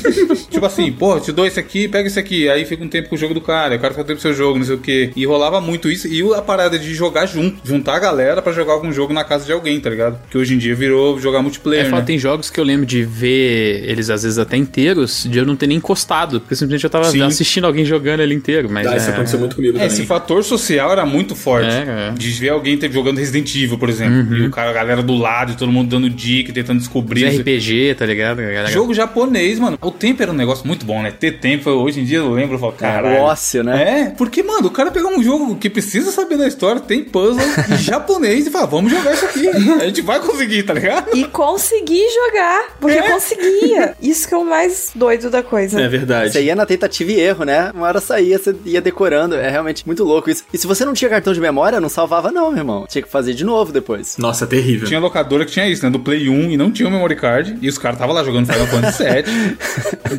tipo 0.50 0.64
assim, 0.64 0.92
pô, 0.92 1.18
te 1.20 1.32
dou 1.32 1.46
esse 1.46 1.58
aqui, 1.60 1.88
pega 1.88 2.06
esse 2.08 2.18
aqui. 2.18 2.48
Aí 2.48 2.64
fica 2.64 2.82
um 2.84 2.88
tempo 2.88 3.08
com 3.08 3.14
o 3.14 3.18
jogo 3.18 3.34
do 3.34 3.40
cara, 3.40 3.76
o 3.76 3.78
cara 3.78 3.92
fica 3.92 4.02
um 4.02 4.06
tempo 4.06 4.20
com 4.20 4.28
o 4.28 4.32
seu 4.32 4.34
jogo, 4.34 4.58
não 4.58 4.64
sei 4.66 4.74
o 4.74 4.78
quê. 4.78 5.10
E 5.16 5.24
rolava 5.26 5.60
muito 5.60 5.90
isso. 5.90 6.06
E 6.08 6.22
a 6.34 6.42
parada 6.42 6.78
de 6.78 6.94
jogar 6.94 7.26
junto, 7.26 7.56
juntar 7.64 7.96
a 7.96 7.98
galera 7.98 8.40
pra 8.42 8.52
jogar 8.52 8.72
algum 8.74 8.92
jogo 8.92 9.12
na 9.12 9.24
casa 9.24 9.44
de 9.44 9.52
alguém, 9.52 9.80
tá 9.80 9.90
ligado? 9.90 10.18
Que 10.30 10.38
hoje 10.38 10.54
em 10.54 10.58
dia 10.58 10.74
virou 10.74 11.18
jogar 11.18 11.42
multiplayer. 11.42 11.82
É, 11.82 11.84
né? 11.84 11.90
fala, 11.90 12.02
tem 12.02 12.18
jogos 12.18 12.50
que 12.50 12.58
eu 12.60 12.64
lembro 12.64 12.86
de 12.86 13.02
ver 13.02 13.84
eles 13.88 14.10
às 14.10 14.22
vezes 14.22 14.38
até 14.38 14.56
inteiros, 14.56 15.26
de 15.28 15.38
eu 15.38 15.46
não 15.46 15.56
ter 15.56 15.66
nem 15.66 15.78
encostado, 15.78 16.40
porque 16.40 16.54
simplesmente 16.54 16.84
eu 16.84 16.90
tava 16.90 17.04
Sim. 17.10 17.22
assistindo 17.22 17.64
alguém 17.66 17.84
jogando 17.84 18.20
ele 18.20 18.34
inteiro, 18.34 18.68
mas 18.70 18.86
Ah, 18.86 18.94
é... 18.94 18.96
isso 18.96 19.10
aconteceu 19.10 19.38
muito 19.38 19.56
comigo 19.56 19.76
É, 19.76 19.80
também. 19.80 19.86
esse 19.94 20.06
fator 20.06 20.42
social 20.44 20.90
era 20.92 21.04
muito 21.06 21.34
forte. 21.34 21.68
É, 21.74 22.10
é. 22.10 22.12
De 22.16 22.30
ver 22.30 22.50
alguém 22.50 22.76
ter- 22.76 22.90
jogando 22.92 23.18
Resident 23.18 23.54
Evil, 23.54 23.78
por 23.78 23.88
exemplo. 23.88 24.36
E 24.36 24.46
o 24.46 24.50
cara, 24.50 24.70
a 24.70 24.72
galera 24.72 24.93
do 25.02 25.14
lado, 25.16 25.52
e 25.52 25.56
todo 25.56 25.70
mundo 25.72 25.88
dando 25.88 26.08
dica, 26.10 26.52
tentando 26.52 26.78
descobrir. 26.78 27.24
Os 27.26 27.38
RPG, 27.38 27.94
tá 27.98 28.06
ligado? 28.06 28.36
Galera- 28.38 28.66
Jogo 28.70 28.92
japonês, 28.94 29.58
mano. 29.58 29.78
O 29.80 29.90
tempo 29.90 30.22
era 30.22 30.30
um 30.30 30.34
negócio 30.34 30.66
muito 30.66 30.84
bom, 30.84 31.02
né? 31.02 31.10
Ter 31.10 31.38
tempo, 31.38 31.68
hoje 31.70 32.00
em 32.00 32.04
dia 32.04 32.18
eu 32.18 32.30
lembro, 32.32 32.54
eu 32.56 32.58
falo, 32.58 32.72
caralho. 32.72 33.20
o 33.20 33.22
ócio, 33.24 33.62
né? 33.62 34.00
É, 34.00 34.10
porque, 34.10 34.42
mano, 34.42 34.68
o 34.68 34.70
cara 34.70 34.90
pegar 34.90 35.08
um 35.08 35.22
jogo 35.22 35.56
que 35.56 35.68
precisa 35.70 36.10
saber 36.10 36.36
da 36.36 36.46
história, 36.46 36.80
tem 36.80 37.02
puzzle 37.04 37.42
em 37.72 37.76
japonês 37.82 38.46
e 38.46 38.50
fala, 38.50 38.66
vamos 38.66 38.90
jogar 38.92 39.12
isso 39.14 39.24
aqui. 39.24 39.48
A 39.80 39.86
gente 39.86 40.02
vai 40.02 40.20
conseguir, 40.20 40.62
tá 40.62 40.74
ligado? 40.74 41.16
E 41.16 41.24
consegui 41.24 42.02
jogar, 42.12 42.76
porque 42.80 43.00
conseguia. 43.02 43.94
Isso 44.00 44.28
que 44.28 44.34
é 44.34 44.36
o 44.38 44.44
mais 44.44 44.90
doido 44.94 45.30
da 45.30 45.42
coisa. 45.42 45.80
É 45.80 45.88
verdade. 45.88 46.32
Você 46.32 46.42
ia 46.42 46.54
na 46.54 46.66
tentativa 46.66 47.10
e 47.12 47.20
erro, 47.20 47.44
né? 47.44 47.70
Uma 47.74 47.86
hora 47.86 48.00
saía, 48.00 48.38
você 48.38 48.54
ia 48.64 48.80
decorando. 48.80 49.34
É 49.34 49.50
realmente 49.50 49.84
muito 49.86 50.04
louco 50.04 50.30
isso. 50.30 50.44
E 50.52 50.58
se 50.58 50.66
você 50.66 50.84
não 50.84 50.92
tinha 50.94 51.08
cartão 51.10 51.32
de 51.32 51.40
memória, 51.40 51.80
não 51.80 51.88
salvava, 51.88 52.30
não, 52.30 52.50
meu 52.50 52.58
irmão. 52.58 52.86
Tinha 52.88 53.02
que 53.02 53.08
fazer 53.10 53.34
de 53.34 53.44
novo 53.44 53.72
depois. 53.72 54.16
Nossa, 54.18 54.46
terrível. 54.46 54.83
Tinha 54.84 55.00
locadora 55.00 55.44
que 55.44 55.52
tinha 55.52 55.68
isso, 55.68 55.84
né? 55.84 55.90
Do 55.90 55.98
Play 56.00 56.28
1 56.28 56.50
e 56.52 56.56
não 56.56 56.70
tinha 56.70 56.88
o 56.88 56.92
memory 56.92 57.16
card. 57.16 57.56
E 57.60 57.68
os 57.68 57.78
caras 57.78 57.96
estavam 57.96 58.14
lá 58.14 58.22
jogando 58.24 58.46
Final 58.50 58.66
Fantasy 58.66 59.02
VII. 59.04 59.56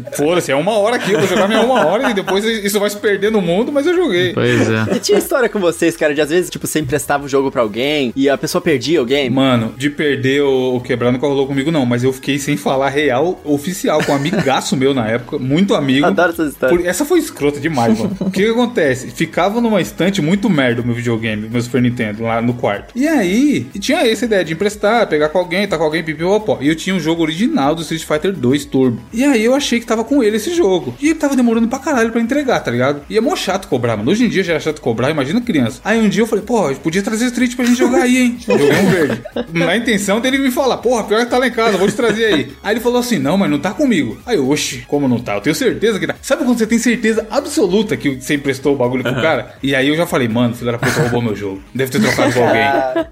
Foda-se, 0.16 0.52
é 0.52 0.56
uma 0.56 0.78
hora 0.78 0.96
aqui, 0.96 1.12
eu 1.12 1.20
vou 1.20 1.28
jogar 1.28 1.48
minha 1.48 1.62
uma 1.62 1.86
hora 1.86 2.10
e 2.10 2.14
depois 2.14 2.44
isso 2.46 2.80
vai 2.80 2.90
se 2.90 2.98
perder 2.98 3.32
no 3.32 3.42
mundo, 3.42 3.72
mas 3.72 3.86
eu 3.86 3.96
joguei. 3.96 4.34
Pois 4.34 4.70
é. 4.70 4.96
E 4.96 5.00
tinha 5.00 5.18
história 5.18 5.48
com 5.50 5.60
vocês, 5.60 5.96
cara, 5.96 6.14
de 6.14 6.22
às 6.22 6.30
vezes, 6.30 6.50
tipo, 6.50 6.66
você 6.68 6.80
emprestava 6.80 7.26
o 7.26 7.30
jogo 7.30 7.52
pra 7.52 7.62
alguém 7.62 8.12
e 8.16 8.30
a 8.30 8.38
pessoa 8.38 8.62
perdia 8.62 9.02
o 9.02 9.06
game. 9.06 9.30
Mano, 9.36 9.74
de 9.78 9.90
perder 9.90 10.42
o, 10.42 10.76
o 10.76 10.82
quebrar 10.82 11.12
nunca 11.12 11.28
rolou 11.28 11.48
comigo, 11.48 11.72
não. 11.72 11.86
Mas 11.86 12.04
eu 12.04 12.12
fiquei 12.14 12.38
sem 12.40 12.58
falar 12.58 12.90
real 12.90 13.40
oficial 13.44 14.04
com 14.04 14.12
um 14.12 14.16
amigaço 14.16 14.76
meu 14.76 14.94
na 14.94 15.08
época, 15.08 15.38
muito 15.38 15.74
amigo. 15.76 16.06
Adoro 16.06 16.32
essas 16.32 16.54
histórias. 16.54 16.80
Por- 16.82 16.88
essa 16.88 17.06
foi 17.06 17.20
escrota 17.20 17.60
demais, 17.60 17.98
mano. 18.00 18.16
O 18.20 18.32
que, 18.32 18.44
que 18.44 18.50
acontece? 18.50 19.12
Ficava 19.12 19.60
numa 19.62 19.82
estante 19.82 20.22
muito 20.22 20.50
merda 20.50 20.82
o 20.82 20.86
meu 20.86 20.96
videogame, 20.96 21.48
meu 21.50 21.62
Super 21.62 21.82
Nintendo, 21.82 22.24
lá 22.24 22.42
no 22.42 22.54
quarto. 22.54 22.94
E 22.96 23.08
aí, 23.08 23.66
tinha 23.80 24.00
essa 24.08 24.26
ideia 24.26 24.44
de 24.44 24.55
emprestar, 24.56 25.08
pegar 25.08 25.30
com 25.30 25.38
alguém, 25.38 25.68
tá 25.68 25.78
com 25.78 25.84
alguém, 25.84 26.04
pipipopó. 26.04 26.58
E 26.62 26.68
eu 26.68 26.76
tinha 26.76 26.96
um 26.96 27.00
jogo 27.00 27.22
original 27.22 27.76
do 27.76 27.82
Street 27.82 28.04
Fighter 28.04 28.32
2 28.34 28.66
Turbo. 28.66 29.02
E 29.14 29.24
aí 29.24 29.44
eu 29.44 29.54
achei 29.54 29.80
que 29.80 29.86
tava 29.86 30.04
com 30.04 30.24
ele 30.24 30.38
esse 30.38 30.54
jogo. 30.54 30.96
E 31.02 31.14
tava 31.14 31.36
demorando 31.36 31.68
pra 31.68 31.80
caralho 31.80 32.12
pra 32.12 32.22
entregar, 32.22 32.60
tá 32.60 32.72
ligado? 32.72 33.02
E 33.10 33.18
é 33.18 33.22
mó 33.22 33.36
chato 33.36 33.68
cobrar, 33.68 33.96
mano. 33.98 34.12
Hoje 34.12 34.26
em 34.26 34.30
dia 34.30 34.44
já 34.44 34.54
é 34.54 34.60
chato 34.60 34.82
cobrar, 34.82 35.10
imagina 35.10 35.42
criança. 35.42 35.80
Aí 35.84 36.00
um 36.00 36.10
dia 36.10 36.24
eu 36.24 36.28
falei, 36.28 36.44
pô, 36.44 36.74
podia 36.76 37.02
trazer 37.04 37.26
Street 37.26 37.56
pra 37.56 37.66
gente 37.66 37.78
jogar 37.78 38.04
aí, 38.04 38.18
hein? 38.18 38.38
Joguei 38.46 38.72
um 38.72 38.90
verde. 38.90 39.22
Na 39.54 39.76
intenção 39.76 40.20
dele 40.20 40.38
me 40.38 40.52
falar, 40.52 40.78
porra, 40.78 41.04
pior 41.04 41.24
que 41.24 41.30
tá 41.30 41.38
lá 41.38 41.48
em 41.48 41.52
casa, 41.52 41.78
vou 41.78 41.88
te 41.88 41.96
trazer 41.96 42.26
aí. 42.26 42.52
Aí 42.64 42.74
ele 42.74 42.80
falou 42.80 43.00
assim, 43.00 43.20
não, 43.20 43.38
mas 43.38 43.50
não 43.50 43.60
tá 43.60 43.72
comigo. 43.72 44.18
Aí 44.26 44.38
eu, 44.38 44.50
oxi, 44.50 44.84
como 44.88 45.08
não 45.08 45.20
tá? 45.20 45.36
Eu 45.36 45.42
tenho 45.42 45.56
certeza 45.56 46.00
que 46.00 46.08
tá. 46.08 46.16
Sabe 46.22 46.44
quando 46.44 46.58
você 46.58 46.68
tem 46.68 46.78
certeza 46.80 47.28
absoluta 47.30 47.98
que 47.98 48.10
você 48.22 48.36
emprestou 48.36 48.74
o 48.74 48.78
bagulho 48.78 49.04
pro 49.04 49.16
cara? 49.16 49.56
E 49.62 49.76
aí 49.76 49.88
eu 49.90 49.96
já 49.96 50.06
falei, 50.06 50.28
mano, 50.28 50.54
filho 50.56 50.72
da 50.72 50.78
puta 50.78 51.02
roubou 51.02 51.22
meu 51.22 51.36
jogo. 51.36 51.62
Deve 51.74 51.92
ter 51.92 52.02
trocado 52.02 52.34
com 52.34 52.40
alguém. 52.48 52.64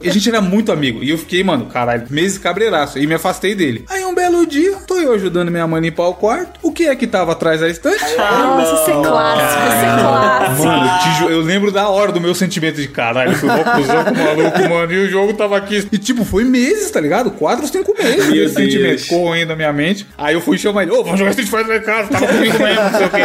E 0.02 0.10
a 0.10 0.14
gente 0.14 0.30
era 0.30 0.42
muito 0.42 0.72
amigo. 0.72 1.04
E 1.04 1.10
eu 1.10 1.18
fiquei, 1.24 1.44
mano, 1.44 1.66
caralho, 1.66 2.06
meses 2.10 2.38
cabreiraço. 2.38 3.00
E 3.00 3.08
me 3.08 3.16
afastei 3.16 3.56
dele. 3.56 3.86
Aí 3.90 4.04
um 4.06 4.14
belo 4.14 4.46
dia, 4.46 4.78
tô 4.88 5.00
eu 5.00 5.14
ajudando 5.14 5.50
minha 5.50 5.66
mãe 5.68 5.80
a 5.80 5.82
limpar 5.82 6.08
o 6.08 6.14
quarto. 6.14 6.60
O 6.62 6.72
que 6.72 6.88
é 6.88 6.96
que 6.96 7.08
tava 7.08 7.32
atrás 7.32 7.62
da 7.62 7.70
estante? 7.70 8.04
Nossa, 8.18 8.74
isso 8.74 8.92
é 8.92 9.04
clássico, 9.04 9.64
isso 9.68 9.86
é 9.86 10.02
clássico. 10.02 10.64
Mano, 10.64 11.30
eu 11.32 11.42
lembro 11.42 11.72
da 11.72 11.90
hora 11.90 12.12
do 12.12 12.22
meu 12.22 12.34
sentimento 12.36 12.76
de 12.76 12.88
caralho, 12.88 13.36
fui 13.36 13.50
mó 13.50 13.64
cuzão 13.64 14.04
com 14.06 14.12
o 14.12 14.18
maluco, 14.18 14.60
mano, 14.70 14.92
e 14.94 15.08
o 15.08 15.10
jogo 15.10 15.34
tava 15.34 15.58
aqui. 15.58 15.88
E 15.92 15.98
tipo, 15.98 16.24
foi 16.24 16.44
meses, 16.44 16.90
tá 16.92 17.00
ligado? 17.00 17.32
Quatro, 17.32 17.68
cinco 17.68 17.94
meses 17.98 18.28
Meu 18.28 18.46
esse 18.46 18.56
sentimento 18.56 18.98
Deus. 18.98 19.08
corroendo 19.08 19.50
na 19.50 19.56
minha 19.56 19.74
mente. 19.74 20.08
Aí 20.18 20.36
eu 20.36 20.42
fui 20.42 20.58
chamar 20.58 20.84
ele, 20.84 20.92
ô, 20.92 21.04
vamos 21.04 21.20
jogar 21.20 21.32
Street 21.32 21.50
Fighter 21.50 21.68
lá 21.68 21.78
em 21.78 21.82
casa, 21.82 22.10
tava 22.10 22.28
comigo 22.28 22.58
mesmo, 22.60 22.84
não 22.84 22.98
sei 22.98 23.06
o 23.06 23.10
quê. 23.10 23.22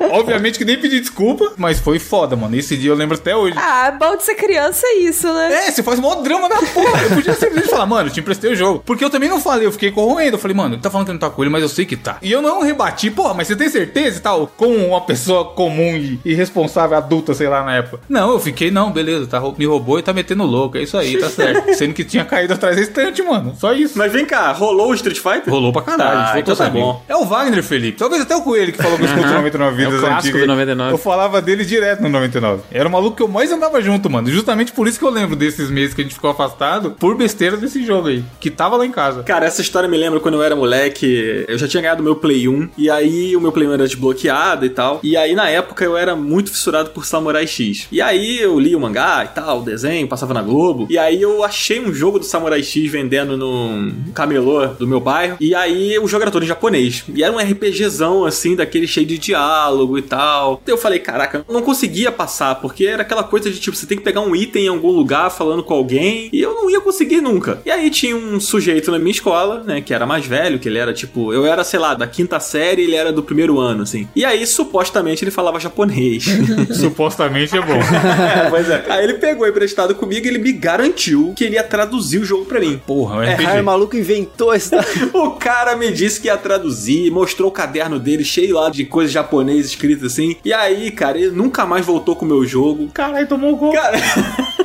Obviamente 0.12 0.58
que 0.58 0.64
nem 0.64 0.78
pedi 0.78 1.00
desculpa, 1.00 1.52
mas 1.56 1.78
foi 1.78 1.98
foda, 1.98 2.36
mano. 2.36 2.54
Esse 2.56 2.76
dia 2.76 2.90
eu 2.90 2.94
lembro 2.94 3.16
até 3.16 3.34
hoje. 3.34 3.56
Ah, 3.58 3.90
bom 3.98 4.16
de 4.16 4.22
ser 4.24 4.34
criança 4.34 4.86
é 4.86 4.98
isso, 4.98 5.32
né? 5.32 5.66
É, 5.66 5.70
você 5.70 5.82
faz 5.82 5.98
mó 5.98 6.14
drama 6.16 6.48
da 6.48 6.56
porra. 6.56 7.02
Eu 7.02 7.10
podia 7.16 7.31
simplesmente 7.34 7.68
falar, 7.70 7.86
mano, 7.86 8.08
eu 8.08 8.12
te 8.12 8.20
emprestei 8.20 8.52
o 8.52 8.56
jogo. 8.56 8.82
Porque 8.84 9.04
eu 9.04 9.10
também 9.10 9.28
não 9.28 9.40
falei, 9.40 9.66
eu 9.66 9.72
fiquei 9.72 9.90
corroendo. 9.90 10.36
Eu 10.36 10.40
falei, 10.40 10.56
mano, 10.56 10.74
ele 10.74 10.82
tá 10.82 10.90
falando 10.90 11.06
que 11.06 11.12
não 11.12 11.18
tá 11.20 11.30
com 11.30 11.42
ele, 11.42 11.50
mas 11.50 11.62
eu 11.62 11.68
sei 11.68 11.84
que 11.84 11.96
tá. 11.96 12.18
E 12.22 12.30
eu 12.30 12.42
não 12.42 12.62
rebati, 12.62 13.10
porra, 13.10 13.34
mas 13.34 13.46
você 13.48 13.56
tem 13.56 13.68
certeza 13.68 14.18
e 14.18 14.20
tal? 14.20 14.46
Com 14.56 14.74
uma 14.76 15.00
pessoa 15.00 15.44
comum 15.46 15.96
e 15.96 16.18
irresponsável, 16.24 16.96
adulta, 16.96 17.34
sei 17.34 17.48
lá, 17.48 17.62
na 17.64 17.76
época. 17.76 18.00
Não, 18.08 18.32
eu 18.32 18.40
fiquei, 18.40 18.70
não, 18.70 18.90
beleza, 18.92 19.26
tá, 19.26 19.40
me 19.56 19.64
roubou 19.66 19.98
e 19.98 20.02
tá 20.02 20.12
metendo 20.12 20.44
louco. 20.44 20.76
É 20.76 20.82
isso 20.82 20.96
aí, 20.96 21.18
tá 21.18 21.28
certo. 21.28 21.72
Sendo 21.74 21.94
que 21.94 22.04
tinha 22.04 22.24
caído 22.24 22.54
atrás 22.54 22.76
da 22.76 22.82
estante, 22.82 23.22
mano. 23.22 23.54
Só 23.58 23.72
isso. 23.72 23.96
Mas 23.98 24.12
vem 24.12 24.24
cá, 24.24 24.52
rolou 24.52 24.90
o 24.90 24.94
Street 24.94 25.18
Fighter? 25.18 25.48
Rolou 25.52 25.72
pra 25.72 25.82
caralho, 25.82 26.18
Ah, 26.18 26.32
a 26.32 26.36
gente 26.36 26.42
então 26.42 26.54
voltou 26.54 26.56
tá 26.56 26.64
ser 26.64 26.70
amigo. 26.70 26.86
bom. 26.86 27.02
É 27.08 27.16
o 27.16 27.24
Wagner, 27.24 27.62
Felipe. 27.62 27.98
Talvez 27.98 28.22
até 28.22 28.34
o 28.36 28.42
Coelho 28.42 28.72
que 28.72 28.82
falou 28.82 28.96
que 28.98 29.04
eu 29.04 29.08
escuto 29.08 29.26
99 29.28 29.76
vidas 29.76 29.94
É 29.94 29.96
o 29.96 30.00
clássico 30.00 30.18
antigas. 30.28 30.40
do 30.40 30.46
99. 30.46 30.92
Eu 30.92 30.98
falava 30.98 31.40
dele 31.42 31.64
direto 31.64 32.02
no 32.02 32.08
99. 32.08 32.62
Era 32.70 32.88
o 32.88 32.92
maluco 32.92 33.16
que 33.16 33.22
eu 33.22 33.28
mais 33.28 33.50
andava 33.52 33.80
junto, 33.80 34.08
mano. 34.10 34.28
Justamente 34.30 34.72
por 34.72 34.86
isso 34.88 34.98
que 34.98 35.04
eu 35.04 35.10
lembro 35.10 35.36
desses 35.36 35.70
meses 35.70 35.94
que 35.94 36.00
a 36.00 36.04
gente 36.04 36.14
ficou 36.14 36.30
afastado, 36.30 36.92
por 36.92 37.16
besteira 37.22 37.56
desse 37.56 37.84
jogo 37.84 38.08
aí, 38.08 38.24
que 38.40 38.50
tava 38.50 38.76
lá 38.76 38.84
em 38.84 38.90
casa. 38.90 39.22
Cara, 39.22 39.46
essa 39.46 39.60
história 39.62 39.88
me 39.88 39.96
lembra 39.96 40.18
quando 40.18 40.34
eu 40.34 40.42
era 40.42 40.56
moleque. 40.56 41.44
Eu 41.46 41.56
já 41.56 41.68
tinha 41.68 41.80
ganhado 41.80 42.02
meu 42.02 42.16
Play 42.16 42.48
1. 42.48 42.70
E 42.76 42.90
aí 42.90 43.36
o 43.36 43.40
meu 43.40 43.52
Play 43.52 43.68
1 43.68 43.72
era 43.74 43.86
desbloqueado 43.86 44.66
e 44.66 44.70
tal. 44.70 45.00
E 45.02 45.16
aí 45.16 45.34
na 45.34 45.48
época 45.48 45.84
eu 45.84 45.96
era 45.96 46.16
muito 46.16 46.50
fissurado 46.50 46.90
por 46.90 47.06
Samurai 47.06 47.46
X. 47.46 47.86
E 47.92 48.00
aí 48.00 48.40
eu 48.40 48.58
li 48.58 48.74
o 48.74 48.80
mangá 48.80 49.24
e 49.24 49.34
tal, 49.34 49.60
o 49.60 49.62
desenho, 49.62 50.08
passava 50.08 50.34
na 50.34 50.42
Globo. 50.42 50.86
E 50.90 50.98
aí 50.98 51.22
eu 51.22 51.44
achei 51.44 51.80
um 51.80 51.94
jogo 51.94 52.18
do 52.18 52.24
Samurai 52.24 52.62
X 52.62 52.90
vendendo 52.90 53.36
no 53.36 53.92
camelô 54.12 54.66
do 54.66 54.86
meu 54.86 55.00
bairro. 55.00 55.36
E 55.40 55.54
aí 55.54 55.98
o 55.98 56.08
jogo 56.08 56.22
era 56.22 56.30
todo 56.30 56.42
em 56.42 56.48
japonês. 56.48 57.04
E 57.14 57.22
era 57.22 57.32
um 57.32 57.38
RPGzão 57.38 58.24
assim, 58.24 58.56
daquele 58.56 58.86
cheio 58.86 59.06
de 59.06 59.16
diálogo 59.16 59.96
e 59.96 60.02
tal. 60.02 60.60
Então 60.62 60.74
eu 60.74 60.80
falei, 60.80 60.98
caraca, 60.98 61.44
eu 61.46 61.54
não 61.54 61.62
conseguia 61.62 62.10
passar, 62.10 62.56
porque 62.56 62.86
era 62.86 63.02
aquela 63.02 63.22
coisa 63.22 63.50
de 63.50 63.60
tipo, 63.60 63.76
você 63.76 63.86
tem 63.86 63.96
que 63.96 64.04
pegar 64.04 64.20
um 64.20 64.34
item 64.34 64.64
em 64.64 64.68
algum 64.68 64.90
lugar 64.90 65.30
falando 65.30 65.62
com 65.62 65.74
alguém. 65.74 66.28
E 66.32 66.40
eu 66.40 66.54
não 66.54 66.70
ia 66.70 66.80
conseguir 66.80 67.11
nunca. 67.20 67.60
E 67.64 67.70
aí 67.70 67.90
tinha 67.90 68.16
um 68.16 68.38
sujeito 68.40 68.90
na 68.90 68.98
minha 68.98 69.10
escola, 69.10 69.62
né, 69.64 69.80
que 69.80 69.92
era 69.92 70.06
mais 70.06 70.26
velho, 70.26 70.58
que 70.58 70.68
ele 70.68 70.78
era 70.78 70.92
tipo, 70.92 71.32
eu 71.32 71.44
era, 71.46 71.62
sei 71.64 71.78
lá, 71.78 71.94
da 71.94 72.06
quinta 72.06 72.38
série, 72.40 72.82
ele 72.82 72.94
era 72.94 73.12
do 73.12 73.22
primeiro 73.22 73.58
ano, 73.58 73.82
assim. 73.82 74.08
E 74.14 74.24
aí, 74.24 74.46
supostamente, 74.46 75.24
ele 75.24 75.30
falava 75.30 75.58
japonês. 75.60 76.24
Supostamente 76.76 77.56
é 77.56 77.60
bom. 77.60 77.74
é, 77.78 78.48
pois 78.50 78.68
é. 78.68 78.84
Aí 78.88 79.04
ele 79.04 79.14
pegou 79.14 79.46
emprestado 79.46 79.94
comigo 79.94 80.26
e 80.26 80.28
ele 80.28 80.38
me 80.38 80.52
garantiu 80.52 81.32
que 81.36 81.44
ele 81.44 81.54
ia 81.56 81.62
traduzir 81.62 82.18
o 82.18 82.24
jogo 82.24 82.44
pra 82.44 82.60
mim. 82.60 82.80
Porra, 82.86 83.24
É, 83.26 83.34
RPG. 83.34 83.46
aí 83.46 83.60
o 83.60 83.64
maluco 83.64 83.96
inventou 83.96 84.54
isso. 84.54 84.70
O 85.12 85.32
cara 85.32 85.76
me 85.76 85.90
disse 85.92 86.20
que 86.20 86.26
ia 86.28 86.36
traduzir, 86.36 87.10
mostrou 87.10 87.48
o 87.48 87.52
caderno 87.52 87.98
dele 87.98 88.24
cheio 88.24 88.54
lá 88.54 88.70
de 88.70 88.84
coisas 88.84 89.12
japonesas 89.12 89.66
escritas 89.66 90.12
assim. 90.12 90.36
E 90.44 90.52
aí, 90.52 90.90
cara, 90.90 91.18
ele 91.18 91.30
nunca 91.30 91.64
mais 91.66 91.84
voltou 91.84 92.16
com 92.16 92.24
o 92.24 92.28
meu 92.28 92.44
jogo. 92.44 92.88
Caralho, 92.92 93.26
tomou 93.26 93.50
um 93.52 93.56
golpe. 93.56 93.76
Cara, 93.76 93.98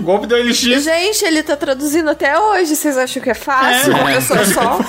Golpe 0.01 0.27
do 0.27 0.35
LX. 0.35 0.59
Gente, 0.59 1.25
ele 1.25 1.43
tá 1.43 1.55
traduzindo 1.55 2.09
até 2.09 2.37
hoje. 2.39 2.75
Vocês 2.75 2.97
acham 2.97 3.21
que 3.21 3.29
é 3.29 3.33
fácil? 3.33 3.93
Uma 3.93 4.05
pessoa 4.13 4.45
só? 4.45 4.79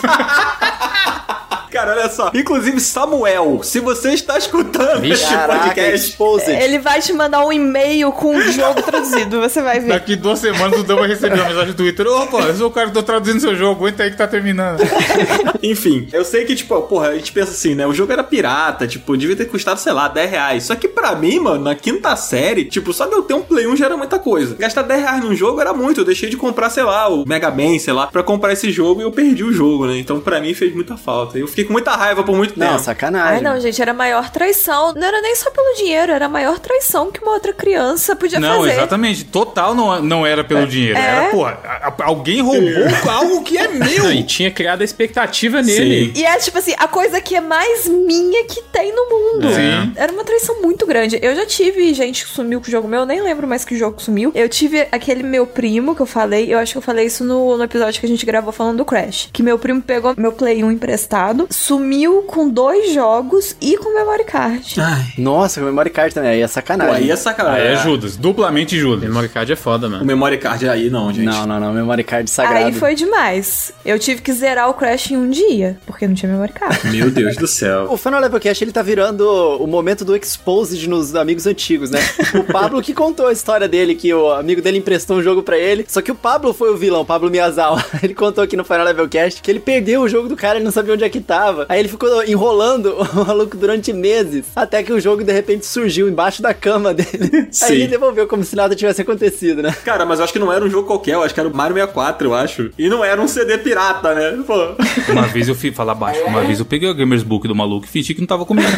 Cara, 1.70 1.92
olha 1.92 2.08
só. 2.08 2.30
Inclusive, 2.34 2.80
Samuel, 2.80 3.60
se 3.62 3.80
você 3.80 4.12
está 4.12 4.38
escutando 4.38 5.00
Vixe, 5.00 5.22
este 5.22 5.34
Caraca, 5.34 5.66
podcast. 5.66 5.94
exposed. 6.08 6.50
Ele 6.50 6.78
vai 6.78 7.00
te 7.00 7.12
mandar 7.12 7.44
um 7.44 7.52
e-mail 7.52 8.10
com 8.12 8.36
o 8.36 8.42
jogo 8.52 8.82
traduzido, 8.82 9.40
você 9.40 9.60
vai 9.60 9.80
ver. 9.80 9.88
Daqui 9.88 10.16
duas 10.16 10.38
semanas 10.38 10.80
o 10.80 10.82
Dan 10.82 10.96
vai 10.96 11.08
receber 11.08 11.34
uma 11.34 11.48
mensagem 11.48 11.72
do 11.72 11.76
Twitter. 11.76 12.06
Opa, 12.06 12.38
eu 12.40 12.56
sou 12.56 12.68
o 12.68 12.70
cara 12.70 12.88
que 12.88 12.94
tô 12.94 13.02
traduzindo 13.02 13.40
seu 13.40 13.54
jogo, 13.54 13.80
aguenta 13.80 14.02
aí 14.02 14.10
que 14.10 14.16
tá 14.16 14.26
terminando. 14.26 14.80
Enfim, 15.62 16.08
eu 16.12 16.24
sei 16.24 16.44
que, 16.44 16.54
tipo, 16.54 16.80
porra, 16.82 17.08
a 17.08 17.14
gente 17.14 17.32
pensa 17.32 17.50
assim, 17.50 17.74
né? 17.74 17.86
O 17.86 17.92
jogo 17.92 18.12
era 18.12 18.22
pirata, 18.24 18.86
tipo, 18.86 19.16
devia 19.16 19.36
ter 19.36 19.46
custado, 19.46 19.78
sei 19.80 19.92
lá, 19.92 20.08
10 20.08 20.30
reais. 20.30 20.64
Só 20.64 20.74
que 20.74 20.88
pra 20.88 21.14
mim, 21.14 21.38
mano, 21.38 21.64
na 21.64 21.74
quinta 21.74 22.14
série, 22.16 22.64
tipo, 22.64 22.92
só 22.92 23.06
de 23.06 23.12
eu 23.12 23.22
ter 23.22 23.34
um 23.34 23.42
Play 23.42 23.66
1 23.66 23.76
já 23.76 23.86
era 23.86 23.96
muita 23.96 24.18
coisa. 24.18 24.54
Gastar 24.56 24.82
10 24.82 25.00
reais 25.00 25.24
num 25.24 25.34
jogo 25.34 25.60
era 25.60 25.72
muito. 25.72 26.00
Eu 26.00 26.04
deixei 26.04 26.28
de 26.28 26.36
comprar, 26.36 26.70
sei 26.70 26.82
lá, 26.82 27.08
o 27.08 27.26
Mega 27.26 27.50
Man, 27.50 27.78
sei 27.78 27.92
lá, 27.92 28.06
pra 28.06 28.22
comprar 28.22 28.52
esse 28.52 28.70
jogo 28.70 29.00
e 29.00 29.04
eu 29.04 29.12
perdi 29.12 29.44
o 29.44 29.52
jogo, 29.52 29.86
né? 29.86 29.98
Então 29.98 30.20
pra 30.20 30.40
mim 30.40 30.54
fez 30.54 30.74
muita 30.74 30.96
falta. 30.96 31.38
Eu 31.38 31.46
fiquei 31.58 31.64
com 31.64 31.72
muita 31.72 31.92
raiva 31.92 32.22
por 32.22 32.36
muito 32.36 32.58
Não, 32.58 32.68
tempo. 32.68 32.78
sacanagem. 32.80 33.34
Ai, 33.36 33.40
não, 33.40 33.60
gente, 33.60 33.80
era 33.82 33.90
a 33.90 33.94
maior 33.94 34.30
traição. 34.30 34.92
Não 34.94 35.06
era 35.06 35.20
nem 35.20 35.34
só 35.34 35.50
pelo 35.50 35.74
dinheiro, 35.76 36.12
era 36.12 36.26
a 36.26 36.28
maior 36.28 36.58
traição 36.58 37.10
que 37.10 37.20
uma 37.22 37.32
outra 37.32 37.52
criança 37.52 38.14
podia 38.14 38.38
Não, 38.38 38.58
fazer. 38.60 38.72
exatamente. 38.72 39.24
Total 39.24 39.74
não, 39.74 40.00
não 40.02 40.26
era 40.26 40.44
pelo 40.44 40.66
dinheiro. 40.66 40.98
É? 40.98 41.02
Era, 41.02 41.30
porra, 41.30 41.58
a- 41.64 41.88
a- 41.88 42.04
alguém 42.06 42.40
roubou 42.40 42.68
algo 43.10 43.42
que 43.42 43.58
é 43.58 43.66
meu. 43.68 44.04
Não, 44.04 44.12
e 44.12 44.22
tinha 44.22 44.50
criado 44.50 44.82
a 44.82 44.84
expectativa 44.84 45.60
nele. 45.62 46.12
E 46.14 46.24
é 46.24 46.36
tipo 46.38 46.58
assim, 46.58 46.74
a 46.78 46.86
coisa 46.86 47.20
que 47.20 47.34
é 47.34 47.40
mais 47.40 47.86
minha 47.88 48.44
que 48.44 48.62
tem 48.62 48.94
no 48.94 49.08
mundo. 49.08 49.48
Sim. 49.52 49.92
Era 49.96 50.12
uma 50.12 50.24
traição 50.24 50.60
muito 50.62 50.86
grande. 50.86 51.18
Eu 51.20 51.34
já 51.34 51.44
tive 51.46 51.92
gente 51.94 52.24
que 52.24 52.30
sumiu 52.30 52.60
com 52.60 52.68
o 52.68 52.70
jogo 52.70 52.86
meu, 52.86 53.00
eu 53.00 53.06
nem 53.06 53.20
lembro 53.20 53.46
mais 53.48 53.64
que 53.64 53.76
jogo 53.76 54.00
sumiu. 54.00 54.30
Eu 54.34 54.48
tive 54.48 54.86
aquele 54.92 55.22
meu 55.22 55.46
primo 55.46 55.94
que 55.94 56.02
eu 56.02 56.06
falei, 56.06 56.52
eu 56.52 56.58
acho 56.58 56.72
que 56.72 56.78
eu 56.78 56.82
falei 56.82 57.06
isso 57.06 57.24
no, 57.24 57.56
no 57.56 57.64
episódio 57.64 57.98
que 58.00 58.06
a 58.06 58.08
gente 58.08 58.24
gravou 58.24 58.52
falando 58.52 58.78
do 58.78 58.84
Crash. 58.84 59.28
Que 59.32 59.42
meu 59.42 59.58
primo 59.58 59.82
pegou 59.82 60.14
meu 60.16 60.32
Play 60.32 60.62
1 60.62 60.70
emprestado, 60.72 61.47
sumiu 61.50 62.22
com 62.22 62.48
dois 62.48 62.92
jogos 62.92 63.56
e 63.60 63.76
com 63.76 63.94
memory 63.94 64.24
card. 64.24 64.74
Ai, 64.80 65.12
Nossa, 65.18 65.60
o 65.60 65.64
memory 65.64 65.90
card 65.90 66.14
também, 66.14 66.30
aí 66.30 66.40
é 66.40 66.46
pô, 66.46 66.52
sacanagem. 66.52 66.94
aí 66.96 67.10
é 67.10 67.16
sacanagem. 67.16 67.66
Aí 67.68 67.74
é 67.74 67.76
Judas, 67.76 68.16
duplamente 68.16 68.78
Judas. 68.78 69.08
Memory 69.08 69.28
card 69.28 69.52
é 69.52 69.56
foda, 69.56 69.86
O 69.86 69.90
mano. 69.90 70.04
memory 70.04 70.38
card 70.38 70.68
aí 70.68 70.90
não, 70.90 71.12
gente. 71.12 71.24
Não, 71.24 71.46
não, 71.46 71.58
não, 71.60 71.72
memory 71.72 72.04
card 72.04 72.28
sagrado. 72.30 72.66
Aí 72.66 72.72
foi 72.72 72.94
demais. 72.94 73.72
Eu 73.84 73.98
tive 73.98 74.20
que 74.22 74.32
zerar 74.32 74.68
o 74.68 74.74
Crash 74.74 75.10
em 75.10 75.16
um 75.16 75.30
dia, 75.30 75.78
porque 75.86 76.06
não 76.06 76.14
tinha 76.14 76.30
memory 76.30 76.52
card. 76.52 76.78
Meu 76.90 77.10
Deus 77.10 77.36
do 77.36 77.46
céu. 77.46 77.86
O 77.90 77.96
Final 77.96 78.20
Level 78.20 78.40
Cast, 78.40 78.62
ele 78.64 78.72
tá 78.72 78.82
virando 78.82 79.26
o 79.58 79.66
momento 79.66 80.04
do 80.04 80.14
exposed 80.16 80.86
nos 80.88 81.14
amigos 81.14 81.46
antigos, 81.46 81.90
né? 81.90 82.00
O 82.34 82.44
Pablo 82.44 82.82
que 82.82 82.92
contou 82.94 83.26
a 83.26 83.32
história 83.32 83.68
dele, 83.68 83.94
que 83.94 84.12
o 84.12 84.32
amigo 84.32 84.60
dele 84.60 84.78
emprestou 84.78 85.16
um 85.16 85.22
jogo 85.22 85.42
pra 85.42 85.58
ele, 85.58 85.84
só 85.88 86.00
que 86.02 86.10
o 86.10 86.14
Pablo 86.14 86.52
foi 86.52 86.70
o 86.72 86.76
vilão, 86.76 87.00
o 87.02 87.04
Pablo 87.06 87.30
Miyazawa. 87.30 87.84
Ele 88.02 88.14
contou 88.14 88.44
aqui 88.44 88.56
no 88.56 88.64
Final 88.64 88.84
Level 88.84 89.08
Cast 89.08 89.42
que 89.42 89.50
ele 89.50 89.60
perdeu 89.60 90.02
o 90.02 90.08
jogo 90.08 90.28
do 90.28 90.36
cara, 90.36 90.56
ele 90.56 90.64
não 90.64 90.70
sabia 90.72 90.94
onde 90.94 91.04
é 91.04 91.08
que 91.08 91.20
Aí 91.68 91.80
ele 91.80 91.88
ficou 91.88 92.24
enrolando 92.24 92.96
o 93.14 93.24
maluco 93.26 93.56
durante 93.56 93.92
meses, 93.92 94.46
até 94.54 94.82
que 94.82 94.92
o 94.92 95.00
jogo 95.00 95.24
de 95.24 95.32
repente 95.32 95.66
surgiu 95.66 96.08
embaixo 96.08 96.42
da 96.42 96.52
cama 96.52 96.92
dele. 96.92 97.48
Sim. 97.50 97.64
Aí 97.72 97.82
ele 97.82 97.88
devolveu 97.88 98.26
como 98.26 98.44
se 98.44 98.56
nada 98.56 98.74
tivesse 98.74 99.02
acontecido, 99.02 99.62
né? 99.62 99.74
Cara, 99.84 100.04
mas 100.04 100.18
eu 100.18 100.24
acho 100.24 100.32
que 100.32 100.38
não 100.38 100.52
era 100.52 100.64
um 100.64 100.70
jogo 100.70 100.86
qualquer, 100.86 101.14
eu 101.14 101.22
acho 101.22 101.34
que 101.34 101.40
era 101.40 101.48
o 101.48 101.54
Mario 101.54 101.74
64, 101.74 102.28
eu 102.28 102.34
acho. 102.34 102.70
E 102.78 102.88
não 102.88 103.04
era 103.04 103.20
um 103.20 103.28
CD 103.28 103.58
pirata, 103.58 104.14
né? 104.14 104.42
Pô. 104.46 104.54
Uma 105.12 105.26
vez 105.26 105.48
eu 105.48 105.54
fui 105.54 105.70
falar 105.70 105.94
baixo, 105.94 106.22
uma 106.24 106.42
vez 106.42 106.58
eu 106.58 106.64
peguei 106.64 106.88
o 106.88 106.94
Gamers 106.94 107.22
Book 107.22 107.46
do 107.48 107.54
maluco 107.54 107.86
e 107.86 107.88
fingi 107.88 108.14
que 108.14 108.20
não 108.20 108.26
tava 108.26 108.44
comigo 108.44 108.68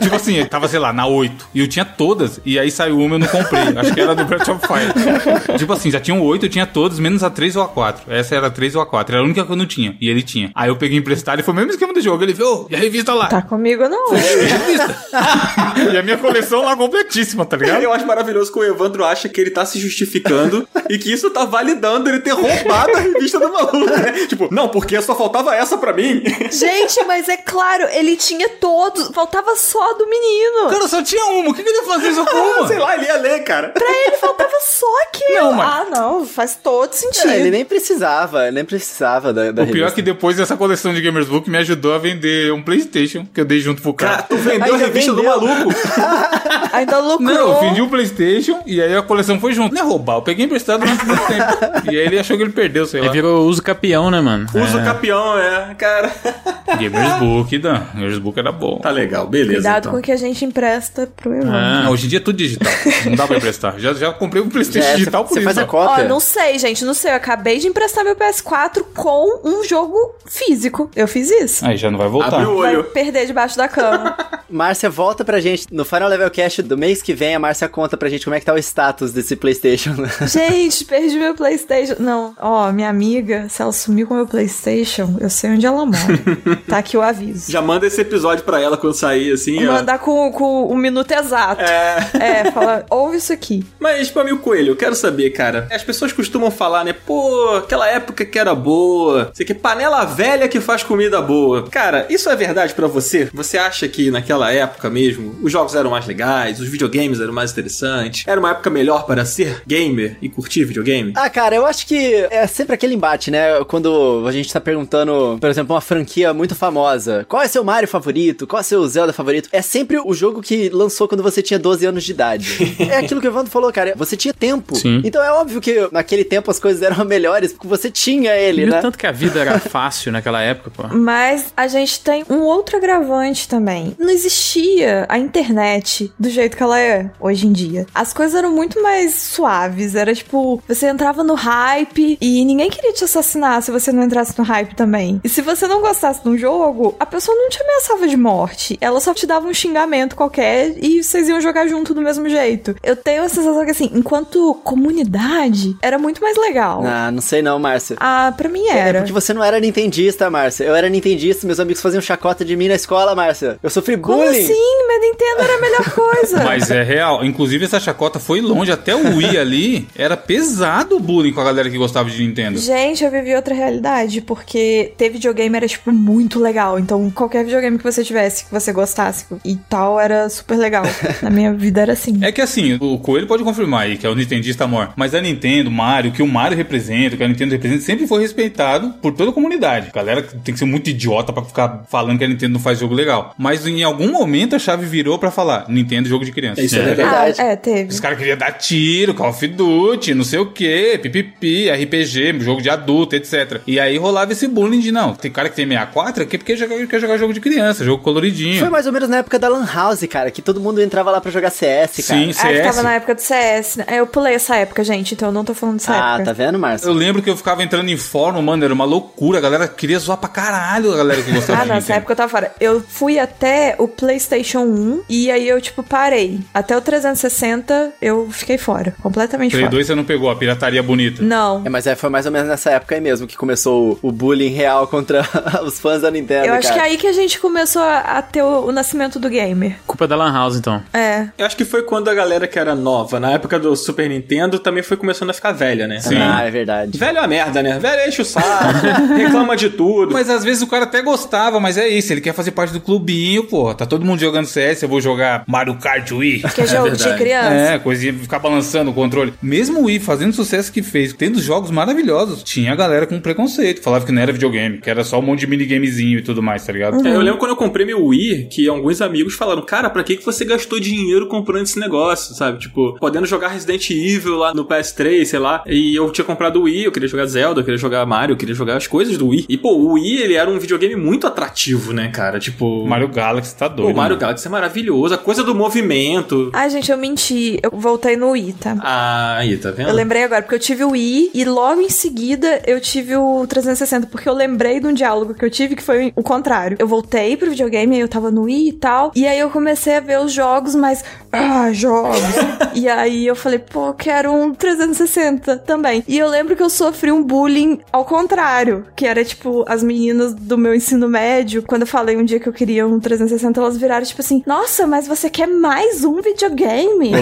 tipo 0.00 0.14
assim, 0.14 0.36
ele 0.36 0.46
tava, 0.46 0.68
sei 0.68 0.78
lá, 0.78 0.92
na 0.92 1.06
8. 1.06 1.48
E 1.54 1.60
eu 1.60 1.68
tinha 1.68 1.84
todas. 1.84 2.40
E 2.44 2.58
aí 2.58 2.70
saiu 2.70 2.98
uma 2.98 3.14
e 3.14 3.14
eu 3.14 3.18
não 3.20 3.26
comprei. 3.26 3.76
Acho 3.76 3.94
que 3.94 4.00
era 4.00 4.14
do 4.14 4.24
Breath 4.24 4.48
of 4.48 4.66
Fire. 4.66 5.58
tipo 5.58 5.72
assim, 5.72 5.90
já 5.90 6.00
tinham 6.00 6.20
8, 6.20 6.46
eu 6.46 6.50
tinha 6.50 6.66
todas, 6.66 6.98
menos 6.98 7.22
a 7.22 7.30
3 7.30 7.56
ou 7.56 7.62
a 7.62 7.68
4. 7.68 8.12
Essa 8.12 8.36
era 8.36 8.46
a 8.48 8.50
3 8.50 8.76
ou 8.76 8.82
a 8.82 8.86
4. 8.86 9.14
Era 9.14 9.22
a 9.22 9.24
única 9.24 9.44
que 9.44 9.50
eu 9.50 9.56
não 9.56 9.66
tinha. 9.66 9.96
E 10.00 10.08
ele 10.08 10.22
tinha. 10.22 10.50
Aí 10.54 10.68
eu 10.68 10.76
peguei 10.76 10.98
emprestado 10.98 11.40
e 11.40 11.42
foi 11.42 11.53
o 11.54 11.56
mesmo 11.56 11.70
esquema 11.70 11.92
do 11.92 12.00
jogo. 12.00 12.22
Ele 12.22 12.32
viu, 12.32 12.66
e 12.68 12.74
a 12.74 12.78
revista 12.78 13.14
lá? 13.14 13.28
Tá 13.28 13.40
comigo 13.42 13.88
não. 13.88 14.06
E 15.92 15.96
a 15.96 16.02
minha 16.02 16.16
coleção 16.18 16.62
lá 16.62 16.76
completíssima, 16.76 17.44
tá 17.44 17.56
ligado? 17.56 17.82
Eu 17.82 17.92
acho 17.92 18.06
maravilhoso 18.06 18.52
que 18.52 18.58
o 18.58 18.64
Evandro 18.64 19.04
acha 19.04 19.28
que 19.28 19.40
ele 19.40 19.50
tá 19.50 19.64
se 19.64 19.78
justificando 19.78 20.66
e 20.88 20.98
que 20.98 21.12
isso 21.12 21.30
tá 21.30 21.44
validando 21.44 22.08
ele 22.08 22.20
ter 22.20 22.32
roubado 22.32 22.96
a 22.96 23.00
revista 23.00 23.38
do 23.38 23.52
maluco, 23.52 23.76
né? 23.78 24.26
Tipo, 24.26 24.48
não, 24.52 24.68
porque 24.68 25.00
só 25.02 25.14
faltava 25.14 25.54
essa 25.54 25.76
pra 25.78 25.92
mim. 25.92 26.22
Gente, 26.50 27.02
mas 27.04 27.28
é 27.28 27.36
claro, 27.36 27.84
ele 27.92 28.16
tinha 28.16 28.48
todos. 28.48 29.08
Faltava 29.14 29.54
só 29.56 29.94
do 29.94 30.06
menino. 30.08 30.68
Cara, 30.70 30.88
só 30.88 31.02
tinha 31.02 31.24
uma. 31.26 31.50
O 31.50 31.54
que, 31.54 31.62
que 31.62 31.68
ele 31.68 31.78
ia 31.78 31.84
fazer 31.84 32.12
só 32.14 32.24
com 32.24 32.36
uma? 32.36 32.66
Sei 32.68 32.78
lá, 32.78 32.94
ele 32.96 33.06
ia 33.06 33.16
ler, 33.16 33.40
cara. 33.44 33.68
Pra 33.68 33.86
ele 33.86 34.16
faltava 34.16 34.52
só 34.62 34.86
aquilo. 35.08 35.34
Não, 35.44 35.52
mas- 35.52 35.64
Ah, 35.74 35.86
não, 35.90 36.26
faz 36.26 36.58
todo 36.62 36.92
sentido. 36.92 37.28
É, 37.30 37.36
ele 37.40 37.50
nem 37.50 37.64
precisava, 37.64 38.50
nem 38.50 38.64
precisava 38.64 39.32
da, 39.32 39.50
da 39.52 39.62
O 39.62 39.66
pior 39.66 39.74
é 39.74 39.78
revista. 39.78 39.94
que 39.96 40.02
depois 40.02 40.36
dessa 40.36 40.56
coleção 40.56 40.92
de 40.94 41.00
Gamers 41.00 41.28
Book 41.28 41.43
me 41.50 41.58
ajudou 41.58 41.94
a 41.94 41.98
vender 41.98 42.52
um 42.52 42.62
Playstation 42.62 43.26
que 43.32 43.40
eu 43.40 43.44
dei 43.44 43.60
junto 43.60 43.80
pro 43.82 43.92
Cara, 43.94 44.16
cara. 44.16 44.26
tu 44.28 44.36
vendeu 44.36 44.74
a 44.74 44.78
revista 44.78 45.12
do 45.12 45.16
vendeu. 45.22 45.30
maluco. 45.30 45.74
Ainda 46.72 46.98
lucrou. 46.98 47.20
Não, 47.20 47.52
eu 47.54 47.60
vendi 47.60 47.80
um 47.82 47.88
Playstation 47.88 48.60
e 48.66 48.80
aí 48.80 48.96
a 48.96 49.02
coleção 49.02 49.38
foi 49.40 49.52
junto. 49.52 49.74
Não 49.74 49.80
é 49.82 49.84
roubar, 49.84 50.16
eu 50.16 50.22
peguei 50.22 50.44
emprestado 50.46 50.80
durante 50.80 51.04
muito 51.06 51.22
tempo. 51.26 51.90
E 51.90 51.90
aí 51.90 51.96
ele 52.06 52.18
achou 52.18 52.36
que 52.36 52.42
ele 52.42 52.52
perdeu, 52.52 52.86
sei 52.86 53.00
lá. 53.00 53.10
virou 53.12 53.46
uso 53.46 53.62
capião, 53.62 54.10
né, 54.10 54.20
mano? 54.20 54.46
Usa 54.54 54.78
É. 54.78 54.82
o 54.82 54.84
campeão, 54.84 55.38
é. 55.38 55.74
Cara. 55.78 56.12
Gamers 56.78 57.18
Book, 57.20 57.58
Dan. 57.58 57.82
Gamers 57.94 58.18
Book 58.18 58.38
era 58.38 58.50
bom. 58.50 58.78
Tá 58.80 58.90
legal, 58.90 59.26
beleza. 59.26 59.54
Cuidado 59.54 59.78
então. 59.82 59.92
com 59.92 59.98
o 59.98 60.02
que 60.02 60.10
a 60.10 60.16
gente 60.16 60.44
empresta 60.44 61.08
pro 61.14 61.32
Evandro. 61.32 61.54
Ah. 61.54 61.82
Não, 61.84 61.92
hoje 61.92 62.06
em 62.06 62.08
dia 62.08 62.18
é 62.18 62.20
tudo 62.22 62.36
digital. 62.36 62.72
Não 63.06 63.14
dá 63.14 63.26
pra 63.26 63.36
emprestar. 63.36 63.78
Já, 63.78 63.92
já 63.92 64.12
comprei 64.12 64.42
um 64.42 64.48
Playstation 64.48 64.88
É, 64.88 64.96
digital 64.96 65.24
por 65.24 65.36
isso. 65.36 65.44
faz 65.44 65.58
a 65.58 65.64
cópia. 65.64 66.04
Ó, 66.04 66.08
não 66.08 66.18
sei, 66.20 66.58
gente, 66.58 66.84
não 66.84 66.94
sei. 66.94 67.12
Eu 67.12 67.16
acabei 67.16 67.58
de 67.58 67.68
emprestar 67.68 68.02
meu 68.04 68.16
PS4 68.16 68.82
com 68.94 69.40
um 69.44 69.62
jogo 69.64 69.96
físico. 70.26 70.90
Eu 70.96 71.06
fiz 71.06 71.30
isso. 71.42 71.64
Aí 71.66 71.76
já 71.76 71.90
não 71.90 71.98
vai 71.98 72.08
voltar. 72.08 72.36
Abre 72.36 72.46
o 72.46 72.58
Vai 72.58 72.76
olho. 72.76 72.84
perder 72.84 73.26
debaixo 73.26 73.56
da 73.56 73.68
cama. 73.68 74.16
Márcia, 74.50 74.88
volta 74.88 75.24
pra 75.24 75.40
gente. 75.40 75.66
No 75.72 75.84
Final 75.84 76.08
Level 76.08 76.30
Cast 76.30 76.62
do 76.62 76.76
mês 76.78 77.02
que 77.02 77.12
vem, 77.12 77.34
a 77.34 77.38
Márcia 77.38 77.68
conta 77.68 77.96
pra 77.96 78.08
gente 78.08 78.24
como 78.24 78.36
é 78.36 78.40
que 78.40 78.46
tá 78.46 78.52
o 78.54 78.58
status 78.58 79.12
desse 79.12 79.34
PlayStation. 79.34 79.94
gente, 80.26 80.84
perdi 80.84 81.18
meu 81.18 81.34
PlayStation. 81.34 81.96
Não, 81.98 82.34
ó, 82.40 82.70
minha 82.70 82.88
amiga, 82.88 83.48
se 83.48 83.60
ela 83.60 83.72
sumiu 83.72 84.06
com 84.06 84.14
meu 84.14 84.26
PlayStation, 84.26 85.16
eu 85.20 85.28
sei 85.30 85.50
onde 85.50 85.66
ela 85.66 85.84
mora. 85.84 85.96
tá 86.68 86.78
aqui 86.78 86.96
o 86.96 87.02
aviso. 87.02 87.50
Já 87.50 87.60
manda 87.60 87.86
esse 87.86 88.00
episódio 88.00 88.44
pra 88.44 88.60
ela 88.60 88.76
quando 88.76 88.94
sair, 88.94 89.32
assim, 89.32 89.66
ó. 89.66 89.72
Mandar 89.72 89.98
com, 89.98 90.30
com 90.30 90.66
o 90.68 90.76
minuto 90.76 91.10
exato. 91.10 91.62
É. 91.62 92.10
É, 92.20 92.50
fala, 92.52 92.84
ouve 92.90 93.16
isso 93.16 93.32
aqui. 93.32 93.64
Mas, 93.80 94.10
pra 94.10 94.22
mim, 94.22 94.32
o 94.32 94.38
Coelho, 94.38 94.72
eu 94.72 94.76
quero 94.76 94.94
saber, 94.94 95.30
cara. 95.30 95.66
As 95.70 95.82
pessoas 95.82 96.12
costumam 96.12 96.50
falar, 96.50 96.84
né? 96.84 96.92
Pô, 96.92 97.56
aquela 97.56 97.88
época 97.88 98.24
que 98.24 98.38
era 98.38 98.54
boa. 98.54 99.30
Sei 99.34 99.44
que 99.44 99.54
panela 99.54 100.04
velha 100.04 100.46
que 100.48 100.60
faz 100.60 100.82
comida 100.82 101.20
boa. 101.24 101.62
Cara, 101.70 102.06
isso 102.08 102.28
é 102.28 102.36
verdade 102.36 102.74
pra 102.74 102.86
você? 102.86 103.28
Você 103.32 103.58
acha 103.58 103.88
que 103.88 104.10
naquela 104.10 104.52
época 104.52 104.88
mesmo 104.90 105.34
os 105.42 105.50
jogos 105.50 105.74
eram 105.74 105.90
mais 105.90 106.06
legais, 106.06 106.60
os 106.60 106.68
videogames 106.68 107.20
eram 107.20 107.32
mais 107.32 107.50
interessantes? 107.52 108.24
Era 108.26 108.38
uma 108.38 108.50
época 108.50 108.70
melhor 108.70 109.06
para 109.06 109.24
ser 109.24 109.62
gamer 109.66 110.16
e 110.20 110.28
curtir 110.28 110.64
videogame? 110.64 111.12
ah, 111.16 111.28
cara, 111.30 111.54
eu 111.56 111.64
acho 111.66 111.86
que 111.86 112.14
é 112.30 112.46
sempre 112.46 112.74
aquele 112.74 112.94
embate, 112.94 113.30
né? 113.30 113.64
Quando 113.66 114.24
a 114.26 114.32
gente 114.32 114.52
tá 114.52 114.60
perguntando, 114.60 115.38
por 115.40 115.48
exemplo, 115.50 115.74
uma 115.74 115.80
franquia 115.80 116.32
muito 116.34 116.54
famosa. 116.54 117.24
Qual 117.28 117.42
é 117.42 117.48
seu 117.48 117.64
Mario 117.64 117.88
favorito? 117.88 118.46
Qual 118.46 118.60
é 118.60 118.62
seu 118.62 118.86
Zelda 118.86 119.12
favorito? 119.12 119.48
É 119.52 119.62
sempre 119.62 119.98
o 119.98 120.12
jogo 120.12 120.42
que 120.42 120.68
lançou 120.68 121.08
quando 121.08 121.22
você 121.22 121.42
tinha 121.42 121.58
12 121.58 121.86
anos 121.86 122.04
de 122.04 122.12
idade. 122.12 122.76
é 122.90 122.98
aquilo 122.98 123.20
que 123.20 123.26
o 123.26 123.30
Evandro 123.30 123.50
falou, 123.50 123.72
cara. 123.72 123.94
Você 123.96 124.16
tinha 124.16 124.34
tempo. 124.34 124.76
Sim. 124.76 125.00
Então 125.04 125.22
é 125.22 125.30
óbvio 125.32 125.60
que 125.60 125.88
naquele 125.92 126.24
tempo 126.24 126.50
as 126.50 126.58
coisas 126.58 126.82
eram 126.82 127.02
melhores 127.06 127.52
porque 127.52 127.66
você 127.68 127.90
tinha 127.90 128.34
ele, 128.36 128.62
E 128.62 128.66
né? 128.66 128.80
tanto 128.80 128.98
que 128.98 129.06
a 129.06 129.12
vida 129.12 129.40
era 129.40 129.58
fácil 129.58 130.12
naquela 130.12 130.40
época, 130.42 130.70
pô. 130.70 130.88
Mas 130.94 131.13
a 131.56 131.66
gente 131.66 132.00
tem 132.00 132.24
um 132.28 132.40
outro 132.40 132.76
agravante 132.76 133.48
também. 133.48 133.94
Não 133.98 134.10
existia 134.10 135.06
a 135.08 135.18
internet 135.18 136.12
do 136.18 136.28
jeito 136.28 136.56
que 136.56 136.62
ela 136.62 136.78
é 136.80 137.10
hoje 137.20 137.46
em 137.46 137.52
dia. 137.52 137.86
As 137.94 138.12
coisas 138.12 138.34
eram 138.34 138.50
muito 138.52 138.82
mais 138.82 139.14
suaves. 139.14 139.94
Era 139.94 140.14
tipo, 140.14 140.62
você 140.66 140.86
entrava 140.88 141.22
no 141.22 141.34
hype 141.34 142.18
e 142.20 142.44
ninguém 142.44 142.70
queria 142.70 142.92
te 142.92 143.04
assassinar 143.04 143.62
se 143.62 143.70
você 143.70 143.92
não 143.92 144.02
entrasse 144.02 144.34
no 144.38 144.44
hype 144.44 144.74
também. 144.74 145.20
E 145.24 145.28
se 145.28 145.40
você 145.42 145.66
não 145.66 145.80
gostasse 145.80 146.22
de 146.22 146.28
um 146.28 146.36
jogo, 146.36 146.94
a 146.98 147.06
pessoa 147.06 147.36
não 147.36 147.48
te 147.48 147.60
ameaçava 147.62 148.06
de 148.08 148.16
morte. 148.16 148.76
Ela 148.80 149.00
só 149.00 149.12
te 149.14 149.26
dava 149.26 149.46
um 149.46 149.54
xingamento 149.54 150.16
qualquer 150.16 150.74
e 150.82 151.02
vocês 151.02 151.28
iam 151.28 151.40
jogar 151.40 151.66
junto 151.66 151.94
do 151.94 152.02
mesmo 152.02 152.28
jeito. 152.28 152.74
Eu 152.82 152.96
tenho 152.96 153.22
a 153.22 153.28
sensação 153.28 153.64
que, 153.64 153.70
assim, 153.70 153.90
enquanto 153.94 154.54
comunidade, 154.62 155.76
era 155.82 155.98
muito 155.98 156.20
mais 156.20 156.36
legal. 156.36 156.82
Ah, 156.84 157.10
não 157.10 157.20
sei 157.20 157.42
não, 157.42 157.58
Márcia. 157.58 157.96
Ah, 158.00 158.32
pra 158.36 158.48
mim 158.48 158.66
É 158.68 158.76
era. 158.78 158.98
porque 159.00 159.12
você 159.12 159.32
não 159.32 159.42
era 159.42 159.60
nintendista, 159.60 160.30
Márcia. 160.30 160.64
Eu 160.64 160.74
era 160.74 160.88
nintendista, 160.94 161.46
meus 161.46 161.60
amigos 161.60 161.82
faziam 161.82 162.00
chacota 162.00 162.44
de 162.44 162.56
mim 162.56 162.68
na 162.68 162.74
escola, 162.74 163.14
Márcia. 163.14 163.58
Eu 163.62 163.70
sofri 163.70 163.96
Como 163.96 164.18
bullying. 164.18 164.44
assim? 164.44 164.86
Meu 164.88 165.00
Nintendo 165.00 165.42
era 165.42 165.56
a 165.56 165.60
melhor 165.60 165.90
coisa. 165.90 166.42
Mas 166.44 166.70
é 166.70 166.82
real. 166.82 167.24
Inclusive, 167.24 167.64
essa 167.64 167.80
chacota 167.80 168.18
foi 168.18 168.40
longe. 168.40 168.72
Até 168.72 168.94
o 168.94 169.16
Wii 169.16 169.38
ali 169.38 169.88
era 169.96 170.16
pesado 170.16 170.96
o 170.96 171.00
bullying 171.00 171.32
com 171.32 171.40
a 171.40 171.44
galera 171.44 171.70
que 171.70 171.76
gostava 171.78 172.10
de 172.10 172.22
Nintendo. 172.22 172.58
Gente, 172.58 173.04
eu 173.04 173.10
vivi 173.10 173.34
outra 173.34 173.54
realidade, 173.54 174.20
porque 174.20 174.92
ter 174.96 175.10
videogame 175.10 175.56
era, 175.56 175.68
tipo, 175.68 175.92
muito 175.92 176.40
legal. 176.40 176.78
Então, 176.78 177.10
qualquer 177.10 177.44
videogame 177.44 177.78
que 177.78 177.84
você 177.84 178.02
tivesse, 178.02 178.44
que 178.46 178.50
você 178.50 178.72
clássico 179.14 179.40
e 179.44 179.56
tal 179.56 179.98
era 180.00 180.28
super 180.28 180.56
legal. 180.56 180.84
Na 181.22 181.30
minha 181.30 181.52
vida 181.52 181.80
era 181.80 181.92
assim. 181.92 182.18
É 182.22 182.32
que 182.32 182.40
assim, 182.40 182.76
o 182.80 182.98
Coelho 182.98 183.26
pode 183.26 183.44
confirmar 183.44 183.82
aí, 183.82 183.96
que 183.96 184.06
é 184.06 184.10
o 184.10 184.14
Nintendista 184.14 184.66
maior. 184.66 184.92
Mas 184.96 185.14
a 185.14 185.20
Nintendo, 185.20 185.70
Mario, 185.70 186.10
o 186.10 186.14
que 186.14 186.22
o 186.22 186.26
Mario 186.26 186.56
representa, 186.56 187.14
o 187.14 187.18
que 187.18 187.24
a 187.24 187.28
Nintendo 187.28 187.52
representa, 187.52 187.82
sempre 187.82 188.06
foi 188.06 188.20
respeitado 188.20 188.94
por 189.00 189.12
toda 189.12 189.30
a 189.30 189.34
comunidade. 189.34 189.90
Galera 189.94 190.22
tem 190.22 190.52
que 190.52 190.58
ser 190.58 190.64
muito 190.64 190.83
idiota 190.90 191.32
pra 191.32 191.42
ficar 191.42 191.84
falando 191.88 192.18
que 192.18 192.24
a 192.24 192.28
Nintendo 192.28 192.52
não 192.54 192.60
faz 192.60 192.78
jogo 192.78 192.94
legal. 192.94 193.34
Mas 193.38 193.66
em 193.66 193.82
algum 193.82 194.10
momento 194.12 194.56
a 194.56 194.58
chave 194.58 194.86
virou 194.86 195.18
pra 195.18 195.30
falar: 195.30 195.66
Nintendo 195.68 196.08
jogo 196.08 196.24
de 196.24 196.32
criança. 196.32 196.60
Isso 196.60 196.76
é, 196.76 196.80
É 196.80 196.94
verdade. 196.94 197.40
Ah, 197.40 197.44
é, 197.44 197.56
teve. 197.56 197.90
Os 197.90 198.00
caras 198.00 198.18
queriam 198.18 198.36
dar 198.36 198.52
tiro, 198.52 199.14
Call 199.14 199.30
of 199.30 199.46
Duty, 199.46 200.14
não 200.14 200.24
sei 200.24 200.38
o 200.38 200.46
que, 200.46 200.98
pipipi, 200.98 201.70
RPG, 201.70 202.40
jogo 202.40 202.60
de 202.62 202.70
adulto, 202.70 203.16
etc. 203.16 203.60
E 203.66 203.78
aí 203.80 203.96
rolava 203.96 204.32
esse 204.32 204.46
bullying 204.46 204.80
de 204.80 204.92
não, 204.92 205.14
tem 205.14 205.30
cara 205.30 205.48
que 205.48 205.56
tem 205.56 205.66
64 205.66 206.22
aqui 206.22 206.38
porque 206.38 206.56
quer 206.86 207.00
jogar 207.00 207.16
jogo 207.18 207.32
de 207.32 207.40
criança, 207.40 207.84
jogo 207.84 208.02
coloridinho. 208.02 208.60
Foi 208.60 208.68
mais 208.70 208.86
ou 208.86 208.92
menos 208.92 209.08
na 209.08 209.18
época 209.18 209.38
da 209.38 209.48
Lan 209.48 209.66
House, 209.72 210.04
cara, 210.08 210.30
que 210.30 210.42
todo 210.42 210.60
mundo 210.60 210.80
entrava 210.82 211.10
lá 211.10 211.20
pra 211.20 211.30
jogar 211.30 211.50
CS, 211.50 212.06
cara. 212.06 212.20
Sim, 212.20 212.30
Ah, 212.38 212.48
que 212.52 212.58
tava 212.60 212.72
CS. 212.72 212.82
na 212.82 212.94
época 212.94 213.14
do 213.14 213.20
CS. 213.20 213.76
né? 213.78 213.84
Eu 213.90 214.06
pulei 214.06 214.34
essa 214.34 214.56
época, 214.56 214.82
gente, 214.84 215.14
então 215.14 215.28
eu 215.28 215.32
não 215.32 215.44
tô 215.44 215.54
falando 215.54 215.76
dessa 215.76 215.92
Ah, 215.92 216.08
época. 216.14 216.24
tá 216.24 216.32
vendo, 216.32 216.58
Márcio? 216.58 216.88
Eu 216.88 216.92
lembro 216.92 217.22
que 217.22 217.30
eu 217.30 217.36
ficava 217.36 217.62
entrando 217.62 217.88
em 217.88 217.96
fórum, 217.96 218.42
mano, 218.42 218.64
era 218.64 218.72
uma 218.74 218.84
loucura. 218.84 219.38
A 219.38 219.40
galera 219.40 219.68
queria 219.68 219.98
zoar 219.98 220.18
pra 220.18 220.28
caralho 220.28 220.73
a 220.76 220.96
galera 220.96 221.22
que 221.22 221.32
gostava 221.32 221.60
Ah, 221.60 221.64
de 221.64 221.70
nessa 221.70 221.94
época 221.94 222.12
eu 222.12 222.16
tava 222.16 222.28
fora. 222.30 222.52
Eu 222.60 222.80
fui 222.80 223.18
até 223.18 223.74
o 223.78 223.86
PlayStation 223.88 224.60
1 224.60 225.02
e 225.08 225.30
aí 225.30 225.48
eu, 225.48 225.60
tipo, 225.60 225.82
parei. 225.82 226.40
Até 226.52 226.76
o 226.76 226.80
360 226.80 227.92
eu 228.00 228.28
fiquei 228.30 228.58
fora. 228.58 228.94
Completamente 229.02 229.52
Play 229.52 229.62
fora. 229.64 229.70
2 229.70 229.86
você 229.86 229.94
não 229.94 230.04
pegou 230.04 230.30
a 230.30 230.36
pirataria 230.36 230.82
bonita. 230.82 231.22
Não. 231.22 231.62
É, 231.64 231.68
mas 231.68 231.86
é, 231.86 231.94
foi 231.94 232.10
mais 232.10 232.26
ou 232.26 232.32
menos 232.32 232.48
nessa 232.48 232.70
época 232.70 232.94
aí 232.94 233.00
mesmo 233.00 233.26
que 233.26 233.36
começou 233.36 233.98
o, 234.02 234.08
o 234.08 234.12
bullying 234.12 234.48
real 234.50 234.86
contra 234.86 235.22
os 235.64 235.78
fãs 235.78 236.02
da 236.02 236.10
Nintendo, 236.10 236.46
Eu 236.46 236.54
acho 236.54 236.68
cara. 236.68 236.80
que 236.80 236.86
é 236.86 236.90
aí 236.90 236.96
que 236.98 237.06
a 237.06 237.12
gente 237.12 237.38
começou 237.38 237.82
a, 237.82 237.98
a 237.98 238.22
ter 238.22 238.42
o, 238.42 238.66
o 238.66 238.72
nascimento 238.72 239.18
do 239.18 239.28
gamer. 239.28 239.76
Culpa 239.86 240.06
da 240.06 240.16
Lan 240.16 240.32
House, 240.32 240.56
então. 240.56 240.82
É. 240.92 241.28
Eu 241.38 241.46
acho 241.46 241.56
que 241.56 241.64
foi 241.64 241.82
quando 241.82 242.08
a 242.08 242.14
galera 242.14 242.46
que 242.46 242.58
era 242.58 242.74
nova, 242.74 243.20
na 243.20 243.32
época 243.32 243.58
do 243.58 243.74
Super 243.76 244.08
Nintendo, 244.08 244.58
também 244.58 244.82
foi 244.82 244.96
começando 244.96 245.30
a 245.30 245.32
ficar 245.32 245.52
velha, 245.52 245.86
né? 245.86 246.00
Sim. 246.00 246.16
Ah, 246.18 246.42
é 246.42 246.50
verdade. 246.50 246.96
Velho 246.98 247.18
é 247.18 247.20
uma 247.20 247.28
merda, 247.28 247.62
né? 247.62 247.78
Velho 247.78 248.08
enche 248.08 248.22
o 248.22 248.24
saco, 248.24 248.46
reclama 249.16 249.56
de 249.56 249.70
tudo. 249.70 250.12
Mas 250.12 250.28
às 250.30 250.44
vezes 250.44 250.62
o 250.64 250.68
cara 250.68 250.84
até 250.84 251.02
gostava, 251.02 251.60
mas 251.60 251.78
é 251.78 251.88
isso, 251.88 252.12
ele 252.12 252.20
quer 252.20 252.32
fazer 252.32 252.50
parte 252.50 252.72
do 252.72 252.80
clubinho, 252.80 253.44
pô. 253.44 253.74
Tá 253.74 253.86
todo 253.86 254.04
mundo 254.04 254.20
jogando 254.20 254.46
CS, 254.46 254.82
eu 254.82 254.88
vou 254.88 255.00
jogar 255.00 255.44
Mario 255.46 255.76
Kart 255.76 256.10
Wii. 256.10 256.42
Que 256.54 256.62
é 256.62 256.66
jogo 256.66 256.90
de 256.90 256.96
verdade. 256.98 257.18
criança. 257.18 257.54
É, 257.54 257.78
coisinha, 257.78 258.14
ficar 258.14 258.38
balançando 258.38 258.90
o 258.90 258.94
controle. 258.94 259.32
Mesmo 259.42 259.80
o 259.80 259.84
Wii 259.84 260.00
fazendo 260.00 260.30
o 260.30 260.34
sucesso 260.34 260.72
que 260.72 260.82
fez, 260.82 261.12
tendo 261.12 261.40
jogos 261.40 261.70
maravilhosos, 261.70 262.42
tinha 262.42 262.72
a 262.72 262.76
galera 262.76 263.06
com 263.06 263.20
preconceito. 263.20 263.82
Falava 263.82 264.06
que 264.06 264.12
não 264.12 264.22
era 264.22 264.32
videogame, 264.32 264.78
que 264.78 264.88
era 264.88 265.04
só 265.04 265.18
um 265.18 265.22
monte 265.22 265.40
de 265.40 265.46
minigamezinho 265.46 266.18
e 266.18 266.22
tudo 266.22 266.42
mais, 266.42 266.64
tá 266.64 266.72
ligado? 266.72 267.06
É, 267.06 267.14
eu 267.14 267.20
lembro 267.20 267.38
quando 267.38 267.50
eu 267.50 267.56
comprei 267.56 267.84
meu 267.84 268.04
Wii, 268.04 268.48
que 268.50 268.68
alguns 268.68 269.00
amigos 269.00 269.34
falaram, 269.34 269.62
cara, 269.62 269.90
pra 269.90 270.02
que, 270.02 270.16
que 270.16 270.24
você 270.24 270.44
gastou 270.44 270.78
dinheiro 270.80 271.26
comprando 271.28 271.64
esse 271.64 271.78
negócio, 271.78 272.34
sabe? 272.34 272.58
Tipo, 272.58 272.96
podendo 272.98 273.26
jogar 273.26 273.48
Resident 273.48 273.90
Evil 273.90 274.36
lá 274.36 274.54
no 274.54 274.64
PS3, 274.64 275.24
sei 275.24 275.38
lá. 275.38 275.62
E 275.66 275.94
eu 275.94 276.10
tinha 276.10 276.24
comprado 276.24 276.60
o 276.60 276.62
Wii, 276.62 276.84
eu 276.84 276.92
queria 276.92 277.08
jogar 277.08 277.26
Zelda, 277.26 277.60
eu 277.60 277.64
queria 277.64 277.78
jogar 277.78 278.04
Mario, 278.06 278.34
eu 278.34 278.36
queria 278.36 278.54
jogar 278.54 278.76
as 278.76 278.86
coisas 278.86 279.16
do 279.16 279.28
Wii. 279.28 279.46
E, 279.48 279.56
pô, 279.56 279.72
o 279.72 279.92
Wii, 279.92 280.22
ele 280.22 280.34
era 280.34 280.50
um 280.50 280.53
videogame 280.60 280.96
muito 280.96 281.26
atrativo, 281.26 281.92
né, 281.92 282.08
cara? 282.08 282.38
Tipo... 282.38 282.86
Mario 282.86 283.08
Galaxy 283.08 283.54
tá 283.54 283.68
doido. 283.68 283.88
Pô, 283.88 283.96
Mario 283.96 284.16
mano. 284.16 284.20
Galaxy 284.20 284.46
é 284.46 284.50
maravilhoso, 284.50 285.14
a 285.14 285.18
coisa 285.18 285.42
do 285.42 285.54
movimento. 285.54 286.50
Ai, 286.52 286.70
gente, 286.70 286.90
eu 286.90 286.98
menti. 286.98 287.58
Eu 287.62 287.70
voltei 287.72 288.16
no 288.16 288.30
Wii, 288.30 288.54
tá? 288.54 288.76
Ah, 288.80 289.36
aí, 289.38 289.56
tá 289.56 289.70
vendo? 289.70 289.88
Eu 289.88 289.94
lembrei 289.94 290.24
agora, 290.24 290.42
porque 290.42 290.54
eu 290.54 290.60
tive 290.60 290.84
o 290.84 290.90
Wii 290.90 291.30
e 291.34 291.44
logo 291.44 291.80
em 291.80 291.90
seguida 291.90 292.62
eu 292.66 292.80
tive 292.80 293.16
o 293.16 293.46
360, 293.46 294.06
porque 294.06 294.28
eu 294.28 294.34
lembrei 294.34 294.80
de 294.80 294.86
um 294.86 294.92
diálogo 294.92 295.34
que 295.34 295.44
eu 295.44 295.50
tive 295.50 295.76
que 295.76 295.82
foi 295.82 296.12
o 296.16 296.22
contrário. 296.22 296.76
Eu 296.78 296.86
voltei 296.86 297.36
pro 297.36 297.50
videogame, 297.50 297.96
aí 297.96 298.00
eu 298.00 298.08
tava 298.08 298.30
no 298.30 298.42
Wii 298.42 298.68
e 298.68 298.72
tal, 298.72 299.12
e 299.14 299.26
aí 299.26 299.38
eu 299.38 299.50
comecei 299.50 299.96
a 299.96 300.00
ver 300.00 300.20
os 300.20 300.32
jogos, 300.32 300.74
mas. 300.74 301.04
Ah, 301.32 301.72
jogos! 301.72 302.18
e 302.74 302.88
aí 302.88 303.26
eu 303.26 303.34
falei, 303.34 303.58
pô, 303.58 303.92
quero 303.92 304.32
um 304.32 304.54
360 304.54 305.58
também. 305.58 306.04
E 306.06 306.18
eu 306.18 306.28
lembro 306.28 306.56
que 306.56 306.62
eu 306.62 306.70
sofri 306.70 307.10
um 307.10 307.22
bullying 307.22 307.80
ao 307.92 308.04
contrário, 308.04 308.86
que 308.96 309.06
era 309.06 309.24
tipo, 309.24 309.64
as 309.68 309.82
meninas 309.82 310.34
do 310.44 310.56
meu 310.58 310.74
ensino 310.74 311.08
médio, 311.08 311.62
quando 311.62 311.82
eu 311.82 311.86
falei 311.86 312.16
um 312.16 312.24
dia 312.24 312.38
que 312.38 312.48
eu 312.48 312.52
queria 312.52 312.86
um 312.86 313.00
360, 313.00 313.60
elas 313.60 313.76
viraram 313.76 314.04
tipo 314.04 314.20
assim: 314.20 314.42
Nossa, 314.46 314.86
mas 314.86 315.06
você 315.08 315.28
quer 315.30 315.46
mais 315.48 316.04
um 316.04 316.20
videogame? 316.20 317.12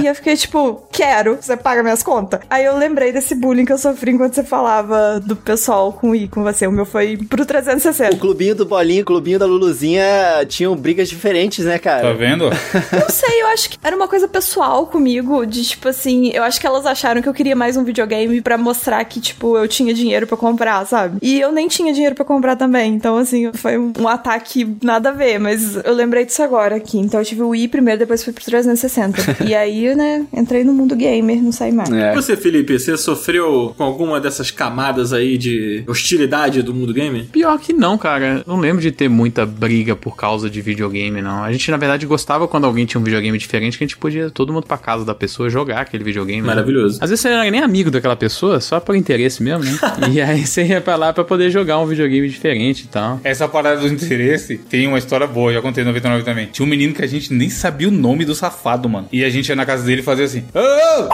E 0.00 0.06
eu 0.06 0.14
fiquei 0.14 0.36
tipo, 0.36 0.82
quero, 0.92 1.36
você 1.40 1.56
paga 1.56 1.82
minhas 1.82 2.02
contas. 2.02 2.40
Aí 2.48 2.64
eu 2.64 2.76
lembrei 2.76 3.12
desse 3.12 3.34
bullying 3.34 3.64
que 3.64 3.72
eu 3.72 3.78
sofri 3.78 4.12
enquanto 4.12 4.34
você 4.34 4.44
falava 4.44 5.20
do 5.20 5.36
pessoal 5.36 5.92
com 5.92 6.14
I 6.14 6.28
com 6.28 6.42
você. 6.42 6.66
O 6.66 6.72
meu 6.72 6.84
foi 6.86 7.16
pro 7.16 7.42
O 7.42 7.46
360. 7.46 8.16
clubinho 8.16 8.54
do 8.54 8.64
Bolinho, 8.66 9.02
o 9.02 9.06
clubinho 9.06 9.38
da 9.38 9.46
Luluzinha 9.46 10.02
tinham 10.48 10.74
brigas 10.76 11.08
diferentes, 11.08 11.64
né, 11.64 11.78
Tá 11.78 12.00
cara? 12.00 12.14
vendo? 12.14 12.44
Não 12.92 13.08
sei, 13.10 13.42
eu 13.42 13.46
acho 13.48 13.70
que 13.70 13.78
era 13.82 13.94
uma 13.96 14.08
coisa 14.08 14.28
pessoal 14.28 14.86
comigo, 14.86 15.44
de 15.46 15.64
tipo 15.64 15.88
assim, 15.88 16.30
eu 16.34 16.42
acho 16.42 16.60
que 16.60 16.66
elas 16.66 16.86
acharam 16.86 17.22
que 17.22 17.28
eu 17.28 17.34
queria 17.34 17.56
mais 17.56 17.76
um 17.76 17.84
videogame 17.84 18.40
pra 18.40 18.56
mostrar 18.58 19.04
que, 19.04 19.20
tipo, 19.20 19.56
eu 19.56 19.66
tinha 19.68 19.92
dinheiro 19.94 20.26
pra 20.26 20.36
comprar, 20.36 20.86
sabe? 20.86 21.18
E 21.22 21.40
eu 21.40 21.50
nem 21.52 21.68
tinha 21.68 21.92
dinheiro 21.92 22.14
pra 22.14 22.24
comprar 22.24 22.56
também. 22.56 22.67
Então, 22.84 23.16
assim, 23.16 23.50
foi 23.52 23.78
um, 23.78 23.92
ataque 24.06 24.66
nada 24.82 25.10
a 25.10 25.12
ver, 25.12 25.38
mas 25.38 25.76
eu 25.84 25.94
lembrei 25.94 26.24
disso 26.24 26.42
agora 26.42 26.76
aqui. 26.76 26.98
Então 26.98 27.20
eu 27.20 27.24
tive 27.24 27.42
o 27.42 27.48
Wii 27.50 27.68
primeiro, 27.68 27.98
depois 28.00 28.22
fui 28.22 28.32
pro 28.32 28.44
360. 28.44 29.36
e 29.46 29.54
aí, 29.54 29.94
né, 29.94 30.26
entrei 30.32 30.64
no 30.64 30.72
mundo 30.72 30.94
gamer, 30.96 31.42
não 31.42 31.52
saí 31.52 31.72
mais. 31.72 31.88
E 31.90 31.96
É. 31.96 32.14
você, 32.14 32.36
Felipe, 32.36 32.78
você 32.78 32.96
sofreu 32.96 33.74
com 33.76 33.82
alguma 33.84 34.20
dessas 34.20 34.50
camadas 34.50 35.12
aí 35.12 35.36
de 35.38 35.82
hostilidade 35.86 36.62
do 36.62 36.74
mundo 36.74 36.92
gamer? 36.92 37.26
Pior 37.26 37.58
que 37.58 37.72
não, 37.72 37.96
cara. 37.98 38.42
Não 38.46 38.58
lembro 38.58 38.80
de 38.82 38.90
ter 38.92 39.08
muita 39.08 39.44
briga 39.46 39.94
por 39.96 40.16
causa 40.16 40.48
de 40.50 40.60
videogame, 40.60 41.20
não. 41.22 41.42
A 41.44 41.52
gente, 41.52 41.70
na 41.70 41.76
verdade, 41.76 42.06
gostava 42.06 42.46
quando 42.48 42.64
alguém 42.64 42.86
tinha 42.86 43.00
um 43.00 43.04
videogame 43.04 43.36
diferente, 43.38 43.76
que 43.78 43.84
a 43.84 43.86
gente 43.86 43.96
podia 43.96 44.30
todo 44.30 44.52
mundo 44.52 44.66
pra 44.66 44.78
casa 44.78 45.04
da 45.04 45.14
pessoa 45.14 45.48
jogar 45.50 45.80
aquele 45.80 46.04
videogame. 46.04 46.40
né? 46.42 46.46
Maravilhoso. 46.46 46.98
Às 47.00 47.10
vezes 47.10 47.20
você 47.22 47.28
não 47.30 47.38
era 47.38 47.50
nem 47.50 47.60
amigo 47.60 47.90
daquela 47.90 48.16
pessoa, 48.16 48.60
só 48.60 48.80
por 48.80 48.94
interesse 48.96 49.42
mesmo, 49.42 49.64
né? 49.64 49.78
e 50.12 50.20
aí 50.20 50.46
você 50.46 50.64
ia 50.64 50.80
pra 50.80 50.96
lá 50.96 51.12
pra 51.12 51.24
poder 51.24 51.50
jogar 51.50 51.78
um 51.78 51.86
videogame 51.86 52.28
diferente 52.28 52.57
e 52.58 52.88
tal. 52.88 53.20
Essa 53.24 53.48
parada 53.48 53.80
do 53.80 53.88
interesse 53.88 54.58
tem 54.58 54.86
uma 54.86 54.98
história 54.98 55.26
boa, 55.26 55.52
já 55.52 55.62
contei 55.62 55.84
no 55.84 55.88
99 55.88 56.24
também. 56.24 56.46
Tinha 56.46 56.64
um 56.64 56.68
menino 56.68 56.92
que 56.94 57.02
a 57.02 57.06
gente 57.06 57.32
nem 57.32 57.50
sabia 57.50 57.88
o 57.88 57.92
nome 57.92 58.24
do 58.24 58.34
safado, 58.34 58.88
mano. 58.88 59.08
E 59.12 59.24
a 59.24 59.30
gente 59.30 59.48
ia 59.48 59.56
na 59.56 59.66
casa 59.66 59.84
dele 59.84 60.00
e 60.00 60.04
fazia 60.04 60.24
assim. 60.24 60.44
"Ô!" 60.54 61.08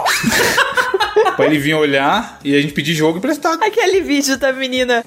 pra 1.37 1.47
ele 1.47 1.59
vir 1.59 1.74
olhar 1.74 2.39
e 2.45 2.55
a 2.57 2.61
gente 2.61 2.72
pedir 2.72 2.95
jogo 2.95 3.18
emprestado. 3.18 3.62
Aquele 3.62 4.01
vídeo 4.01 4.37
da 4.37 4.53
menina 4.53 5.03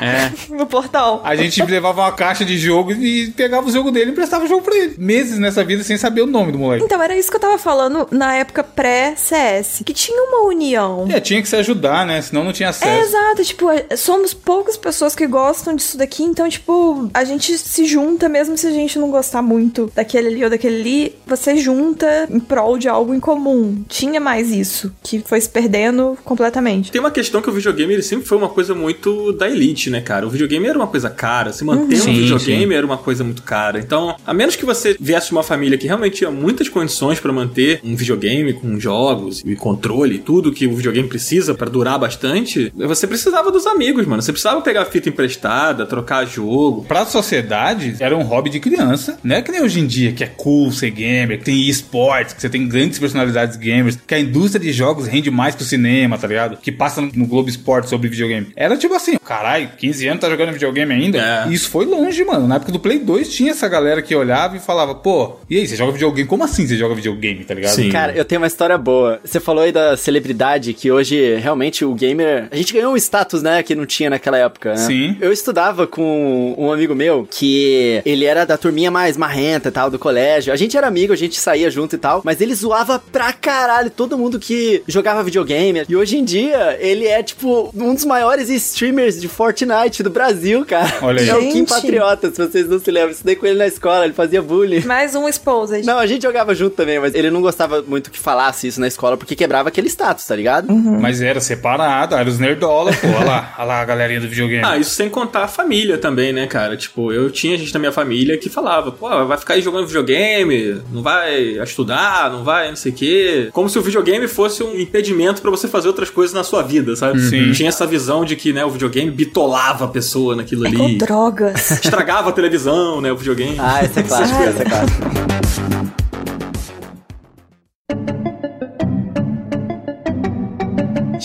É. 0.00 0.30
no 0.54 0.66
portão. 0.66 1.20
A 1.24 1.34
gente 1.36 1.62
levava 1.64 2.02
uma 2.02 2.12
caixa 2.12 2.44
de 2.44 2.56
jogo 2.58 2.92
e 2.92 3.30
pegava 3.32 3.66
o 3.68 3.72
jogo 3.72 3.90
dele 3.90 4.10
e 4.10 4.12
emprestava 4.12 4.44
o 4.44 4.48
jogo 4.48 4.62
pra 4.62 4.76
ele. 4.76 4.94
Meses 4.98 5.38
nessa 5.38 5.62
vida 5.64 5.82
sem 5.82 5.96
saber 5.96 6.22
o 6.22 6.26
nome 6.26 6.52
do 6.52 6.58
moleque. 6.58 6.84
Então, 6.84 7.02
era 7.02 7.16
isso 7.16 7.30
que 7.30 7.36
eu 7.36 7.40
tava 7.40 7.58
falando 7.58 8.06
na 8.10 8.34
época 8.36 8.62
pré-CS. 8.62 9.82
Que 9.84 9.92
tinha 9.92 10.22
uma 10.22 10.46
união. 10.48 11.06
É, 11.10 11.20
tinha 11.20 11.40
que 11.42 11.48
se 11.48 11.56
ajudar, 11.56 12.06
né? 12.06 12.20
Senão 12.22 12.44
não 12.44 12.52
tinha 12.52 12.68
É, 12.68 12.70
acesso. 12.70 13.00
exato, 13.08 13.44
tipo, 13.44 13.66
somos 13.96 14.32
poucas 14.34 14.76
pessoas 14.76 15.14
que 15.14 15.26
gostam 15.26 15.74
disso 15.74 15.96
daqui, 15.98 16.22
então, 16.22 16.48
tipo, 16.48 17.10
a 17.12 17.24
gente 17.24 17.56
se 17.58 17.84
junta, 17.84 18.28
mesmo 18.28 18.56
se 18.56 18.66
a 18.66 18.70
gente 18.70 18.98
não 18.98 19.10
gostar 19.10 19.42
muito 19.42 19.90
daquele 19.94 20.28
ali 20.28 20.44
ou 20.44 20.50
daquele 20.50 20.80
ali, 20.80 21.16
você 21.26 21.56
junta 21.56 22.26
em 22.30 22.38
prol 22.40 22.78
de 22.78 22.88
algo 22.88 23.14
em 23.14 23.20
comum. 23.20 23.82
Tinha 23.88 24.20
mais 24.20 24.50
isso, 24.50 24.92
que 25.10 25.22
foi 25.26 25.40
se 25.40 25.48
perdendo 25.48 26.16
completamente. 26.24 26.92
Tem 26.92 27.00
uma 27.00 27.10
questão 27.10 27.42
que 27.42 27.50
o 27.50 27.52
videogame 27.52 27.94
ele 27.94 28.02
sempre 28.02 28.26
foi 28.26 28.38
uma 28.38 28.48
coisa 28.48 28.76
muito 28.76 29.32
da 29.32 29.48
elite, 29.48 29.90
né, 29.90 30.00
cara? 30.00 30.24
O 30.24 30.30
videogame 30.30 30.68
era 30.68 30.78
uma 30.78 30.86
coisa 30.86 31.10
cara, 31.10 31.52
se 31.52 31.64
manter 31.64 31.96
um 31.96 32.00
Sim, 32.00 32.12
videogame 32.12 32.74
era 32.74 32.86
uma 32.86 32.96
coisa 32.96 33.24
muito 33.24 33.42
cara. 33.42 33.80
Então, 33.80 34.14
a 34.24 34.32
menos 34.32 34.54
que 34.54 34.64
você 34.64 34.96
viesse 35.00 35.26
de 35.26 35.32
uma 35.32 35.42
família 35.42 35.76
que 35.76 35.86
realmente 35.88 36.18
tinha 36.18 36.30
muitas 36.30 36.68
condições 36.68 37.18
pra 37.18 37.32
manter 37.32 37.80
um 37.82 37.96
videogame 37.96 38.52
com 38.52 38.78
jogos 38.78 39.42
e 39.44 39.56
controle, 39.56 40.18
tudo 40.18 40.52
que 40.52 40.66
o 40.68 40.76
videogame 40.76 41.08
precisa 41.08 41.54
pra 41.54 41.68
durar 41.68 41.98
bastante, 41.98 42.72
você 42.76 43.06
precisava 43.06 43.50
dos 43.50 43.66
amigos, 43.66 44.06
mano. 44.06 44.22
Você 44.22 44.30
precisava 44.30 44.60
pegar 44.60 44.84
fita 44.84 45.08
emprestada, 45.08 45.86
trocar 45.86 46.24
jogo. 46.24 46.84
Pra 46.84 47.04
sociedade, 47.04 47.96
era 47.98 48.16
um 48.16 48.22
hobby 48.22 48.48
de 48.48 48.60
criança. 48.60 49.18
Não 49.24 49.34
é 49.34 49.42
que 49.42 49.50
nem 49.50 49.60
hoje 49.60 49.80
em 49.80 49.86
dia, 49.86 50.12
que 50.12 50.22
é 50.22 50.28
cool 50.28 50.70
ser 50.70 50.90
gamer, 50.90 51.38
que 51.38 51.44
tem 51.46 51.68
esportes, 51.68 52.32
que 52.32 52.40
você 52.40 52.48
tem 52.48 52.68
grandes 52.68 52.98
personalidades 52.98 53.56
gamers, 53.56 53.98
que 54.06 54.14
a 54.14 54.20
indústria 54.20 54.60
de 54.60 54.72
jogos 54.72 54.99
rende 55.06 55.30
mais 55.30 55.54
que 55.54 55.62
o 55.62 55.64
cinema, 55.64 56.18
tá 56.18 56.26
ligado? 56.26 56.56
Que 56.56 56.72
passa 56.72 57.00
no 57.00 57.26
Globo 57.26 57.48
Esporte 57.48 57.88
sobre 57.88 58.08
videogame. 58.08 58.48
Era 58.56 58.76
tipo 58.76 58.94
assim, 58.94 59.16
caralho, 59.24 59.70
15 59.78 60.08
anos 60.08 60.20
tá 60.20 60.28
jogando 60.28 60.52
videogame 60.52 60.92
ainda? 60.92 61.18
É. 61.18 61.48
E 61.50 61.54
isso 61.54 61.68
foi 61.70 61.84
longe, 61.84 62.24
mano. 62.24 62.46
Na 62.46 62.56
época 62.56 62.72
do 62.72 62.80
Play 62.80 62.98
2 62.98 63.32
tinha 63.32 63.52
essa 63.52 63.68
galera 63.68 64.02
que 64.02 64.14
olhava 64.14 64.56
e 64.56 64.60
falava, 64.60 64.94
pô, 64.94 65.36
e 65.48 65.56
aí, 65.56 65.66
você 65.66 65.76
joga 65.76 65.92
videogame? 65.92 66.28
Como 66.28 66.44
assim 66.44 66.66
você 66.66 66.76
joga 66.76 66.94
videogame, 66.94 67.44
tá 67.44 67.54
ligado? 67.54 67.74
Sim. 67.74 67.90
Cara, 67.90 68.12
eu 68.12 68.24
tenho 68.24 68.40
uma 68.40 68.46
história 68.46 68.76
boa. 68.76 69.20
Você 69.24 69.40
falou 69.40 69.64
aí 69.64 69.72
da 69.72 69.96
celebridade, 69.96 70.72
que 70.74 70.90
hoje 70.90 71.36
realmente 71.36 71.84
o 71.84 71.94
gamer. 71.94 72.48
A 72.50 72.56
gente 72.56 72.72
ganhou 72.72 72.92
um 72.92 72.96
status, 72.96 73.42
né, 73.42 73.62
que 73.62 73.74
não 73.74 73.86
tinha 73.86 74.10
naquela 74.10 74.38
época, 74.38 74.70
né? 74.70 74.76
Sim. 74.76 75.16
Eu 75.20 75.32
estudava 75.32 75.86
com 75.86 76.54
um 76.56 76.72
amigo 76.72 76.94
meu 76.94 77.26
que 77.30 78.00
ele 78.04 78.24
era 78.24 78.44
da 78.44 78.56
turminha 78.56 78.90
mais 78.90 79.16
marrenta 79.16 79.68
e 79.68 79.72
tal, 79.72 79.90
do 79.90 79.98
colégio. 79.98 80.52
A 80.52 80.56
gente 80.56 80.76
era 80.76 80.86
amigo, 80.86 81.12
a 81.12 81.16
gente 81.16 81.38
saía 81.38 81.70
junto 81.70 81.96
e 81.96 81.98
tal, 81.98 82.22
mas 82.24 82.40
ele 82.40 82.54
zoava 82.54 82.98
pra 83.12 83.32
caralho 83.32 83.90
todo 83.90 84.18
mundo 84.18 84.38
que 84.38 84.82
jogava 84.90 85.22
videogame. 85.22 85.84
E 85.88 85.96
hoje 85.96 86.16
em 86.16 86.24
dia, 86.24 86.76
ele 86.80 87.06
é, 87.06 87.22
tipo, 87.22 87.70
um 87.74 87.94
dos 87.94 88.04
maiores 88.04 88.48
streamers 88.48 89.20
de 89.20 89.28
Fortnite 89.28 90.02
do 90.02 90.10
Brasil, 90.10 90.64
cara. 90.64 90.92
Olha 91.02 91.22
aí. 91.22 91.28
É 91.28 91.36
o. 91.36 91.50
Kim 91.50 91.64
Patriota, 91.64 92.30
se 92.30 92.36
vocês 92.36 92.68
não 92.68 92.78
se 92.78 92.90
lembram. 92.90 93.10
Estudei 93.10 93.36
com 93.36 93.46
ele 93.46 93.58
na 93.58 93.66
escola, 93.66 94.04
ele 94.04 94.14
fazia 94.14 94.40
bullying. 94.40 94.80
Mais 94.84 95.14
um 95.14 95.28
Exposed. 95.28 95.84
Não, 95.84 95.98
a 95.98 96.06
gente 96.06 96.22
jogava 96.22 96.54
junto 96.54 96.76
também, 96.76 96.98
mas 96.98 97.14
ele 97.14 97.30
não 97.30 97.40
gostava 97.40 97.82
muito 97.82 98.10
que 98.10 98.18
falasse 98.18 98.68
isso 98.68 98.80
na 98.80 98.86
escola, 98.86 99.16
porque 99.16 99.34
quebrava 99.34 99.68
aquele 99.68 99.88
status, 99.88 100.24
tá 100.24 100.36
ligado? 100.36 100.72
Mas 100.72 101.20
era 101.20 101.40
separado, 101.40 102.14
era 102.14 102.28
os 102.28 102.38
nerdola, 102.38 102.92
pô. 102.92 103.06
Olha 103.08 103.24
lá, 103.24 103.54
olha 103.58 103.66
lá 103.66 103.80
a 103.80 103.84
galerinha 103.84 104.20
do 104.20 104.28
videogame. 104.28 104.64
Ah, 104.64 104.78
isso 104.78 104.90
sem 104.90 105.08
contar 105.08 105.44
a 105.44 105.48
família 105.48 105.98
também, 105.98 106.32
né, 106.32 106.46
cara? 106.46 106.76
Tipo, 106.76 107.12
eu 107.12 107.30
tinha 107.30 107.56
gente 107.56 107.72
na 107.72 107.80
minha 107.80 107.92
família 107.92 108.38
que 108.38 108.48
falava, 108.48 108.92
pô, 108.92 109.08
vai 109.26 109.38
ficar 109.38 109.54
aí 109.54 109.62
jogando 109.62 109.86
videogame, 109.86 110.80
não 110.92 111.02
vai 111.02 111.58
estudar, 111.62 112.30
não 112.30 112.44
vai 112.44 112.68
não 112.68 112.76
sei 112.76 112.92
o 112.92 112.94
quê. 112.94 113.48
Como 113.52 113.68
se 113.68 113.78
o 113.78 113.82
videogame 113.82 114.26
fosse 114.28 114.62
um 114.62 114.74
impedimento 114.82 115.40
pra 115.42 115.50
você 115.50 115.68
fazer 115.68 115.88
outras 115.88 116.10
coisas 116.10 116.34
na 116.34 116.42
sua 116.44 116.62
vida, 116.62 116.94
sabe? 116.96 117.20
Sim. 117.20 117.52
Tinha 117.52 117.68
essa 117.68 117.86
visão 117.86 118.24
de 118.24 118.36
que, 118.36 118.52
né, 118.52 118.64
o 118.64 118.70
videogame 118.70 119.10
bitolava 119.10 119.84
a 119.84 119.88
pessoa 119.88 120.34
naquilo 120.36 120.66
É 120.66 120.72
com 120.72 120.84
ali. 120.84 120.98
drogas. 120.98 121.70
Estragava 121.70 122.30
a 122.30 122.32
televisão, 122.32 123.00
né, 123.00 123.12
o 123.12 123.16
videogame. 123.16 123.56
Ah, 123.58 123.80
essa 123.82 124.00
é 124.00 124.02
clássica, 124.04 124.42
essa 124.42 124.62
é 124.62 124.64
clássica. 124.64 125.99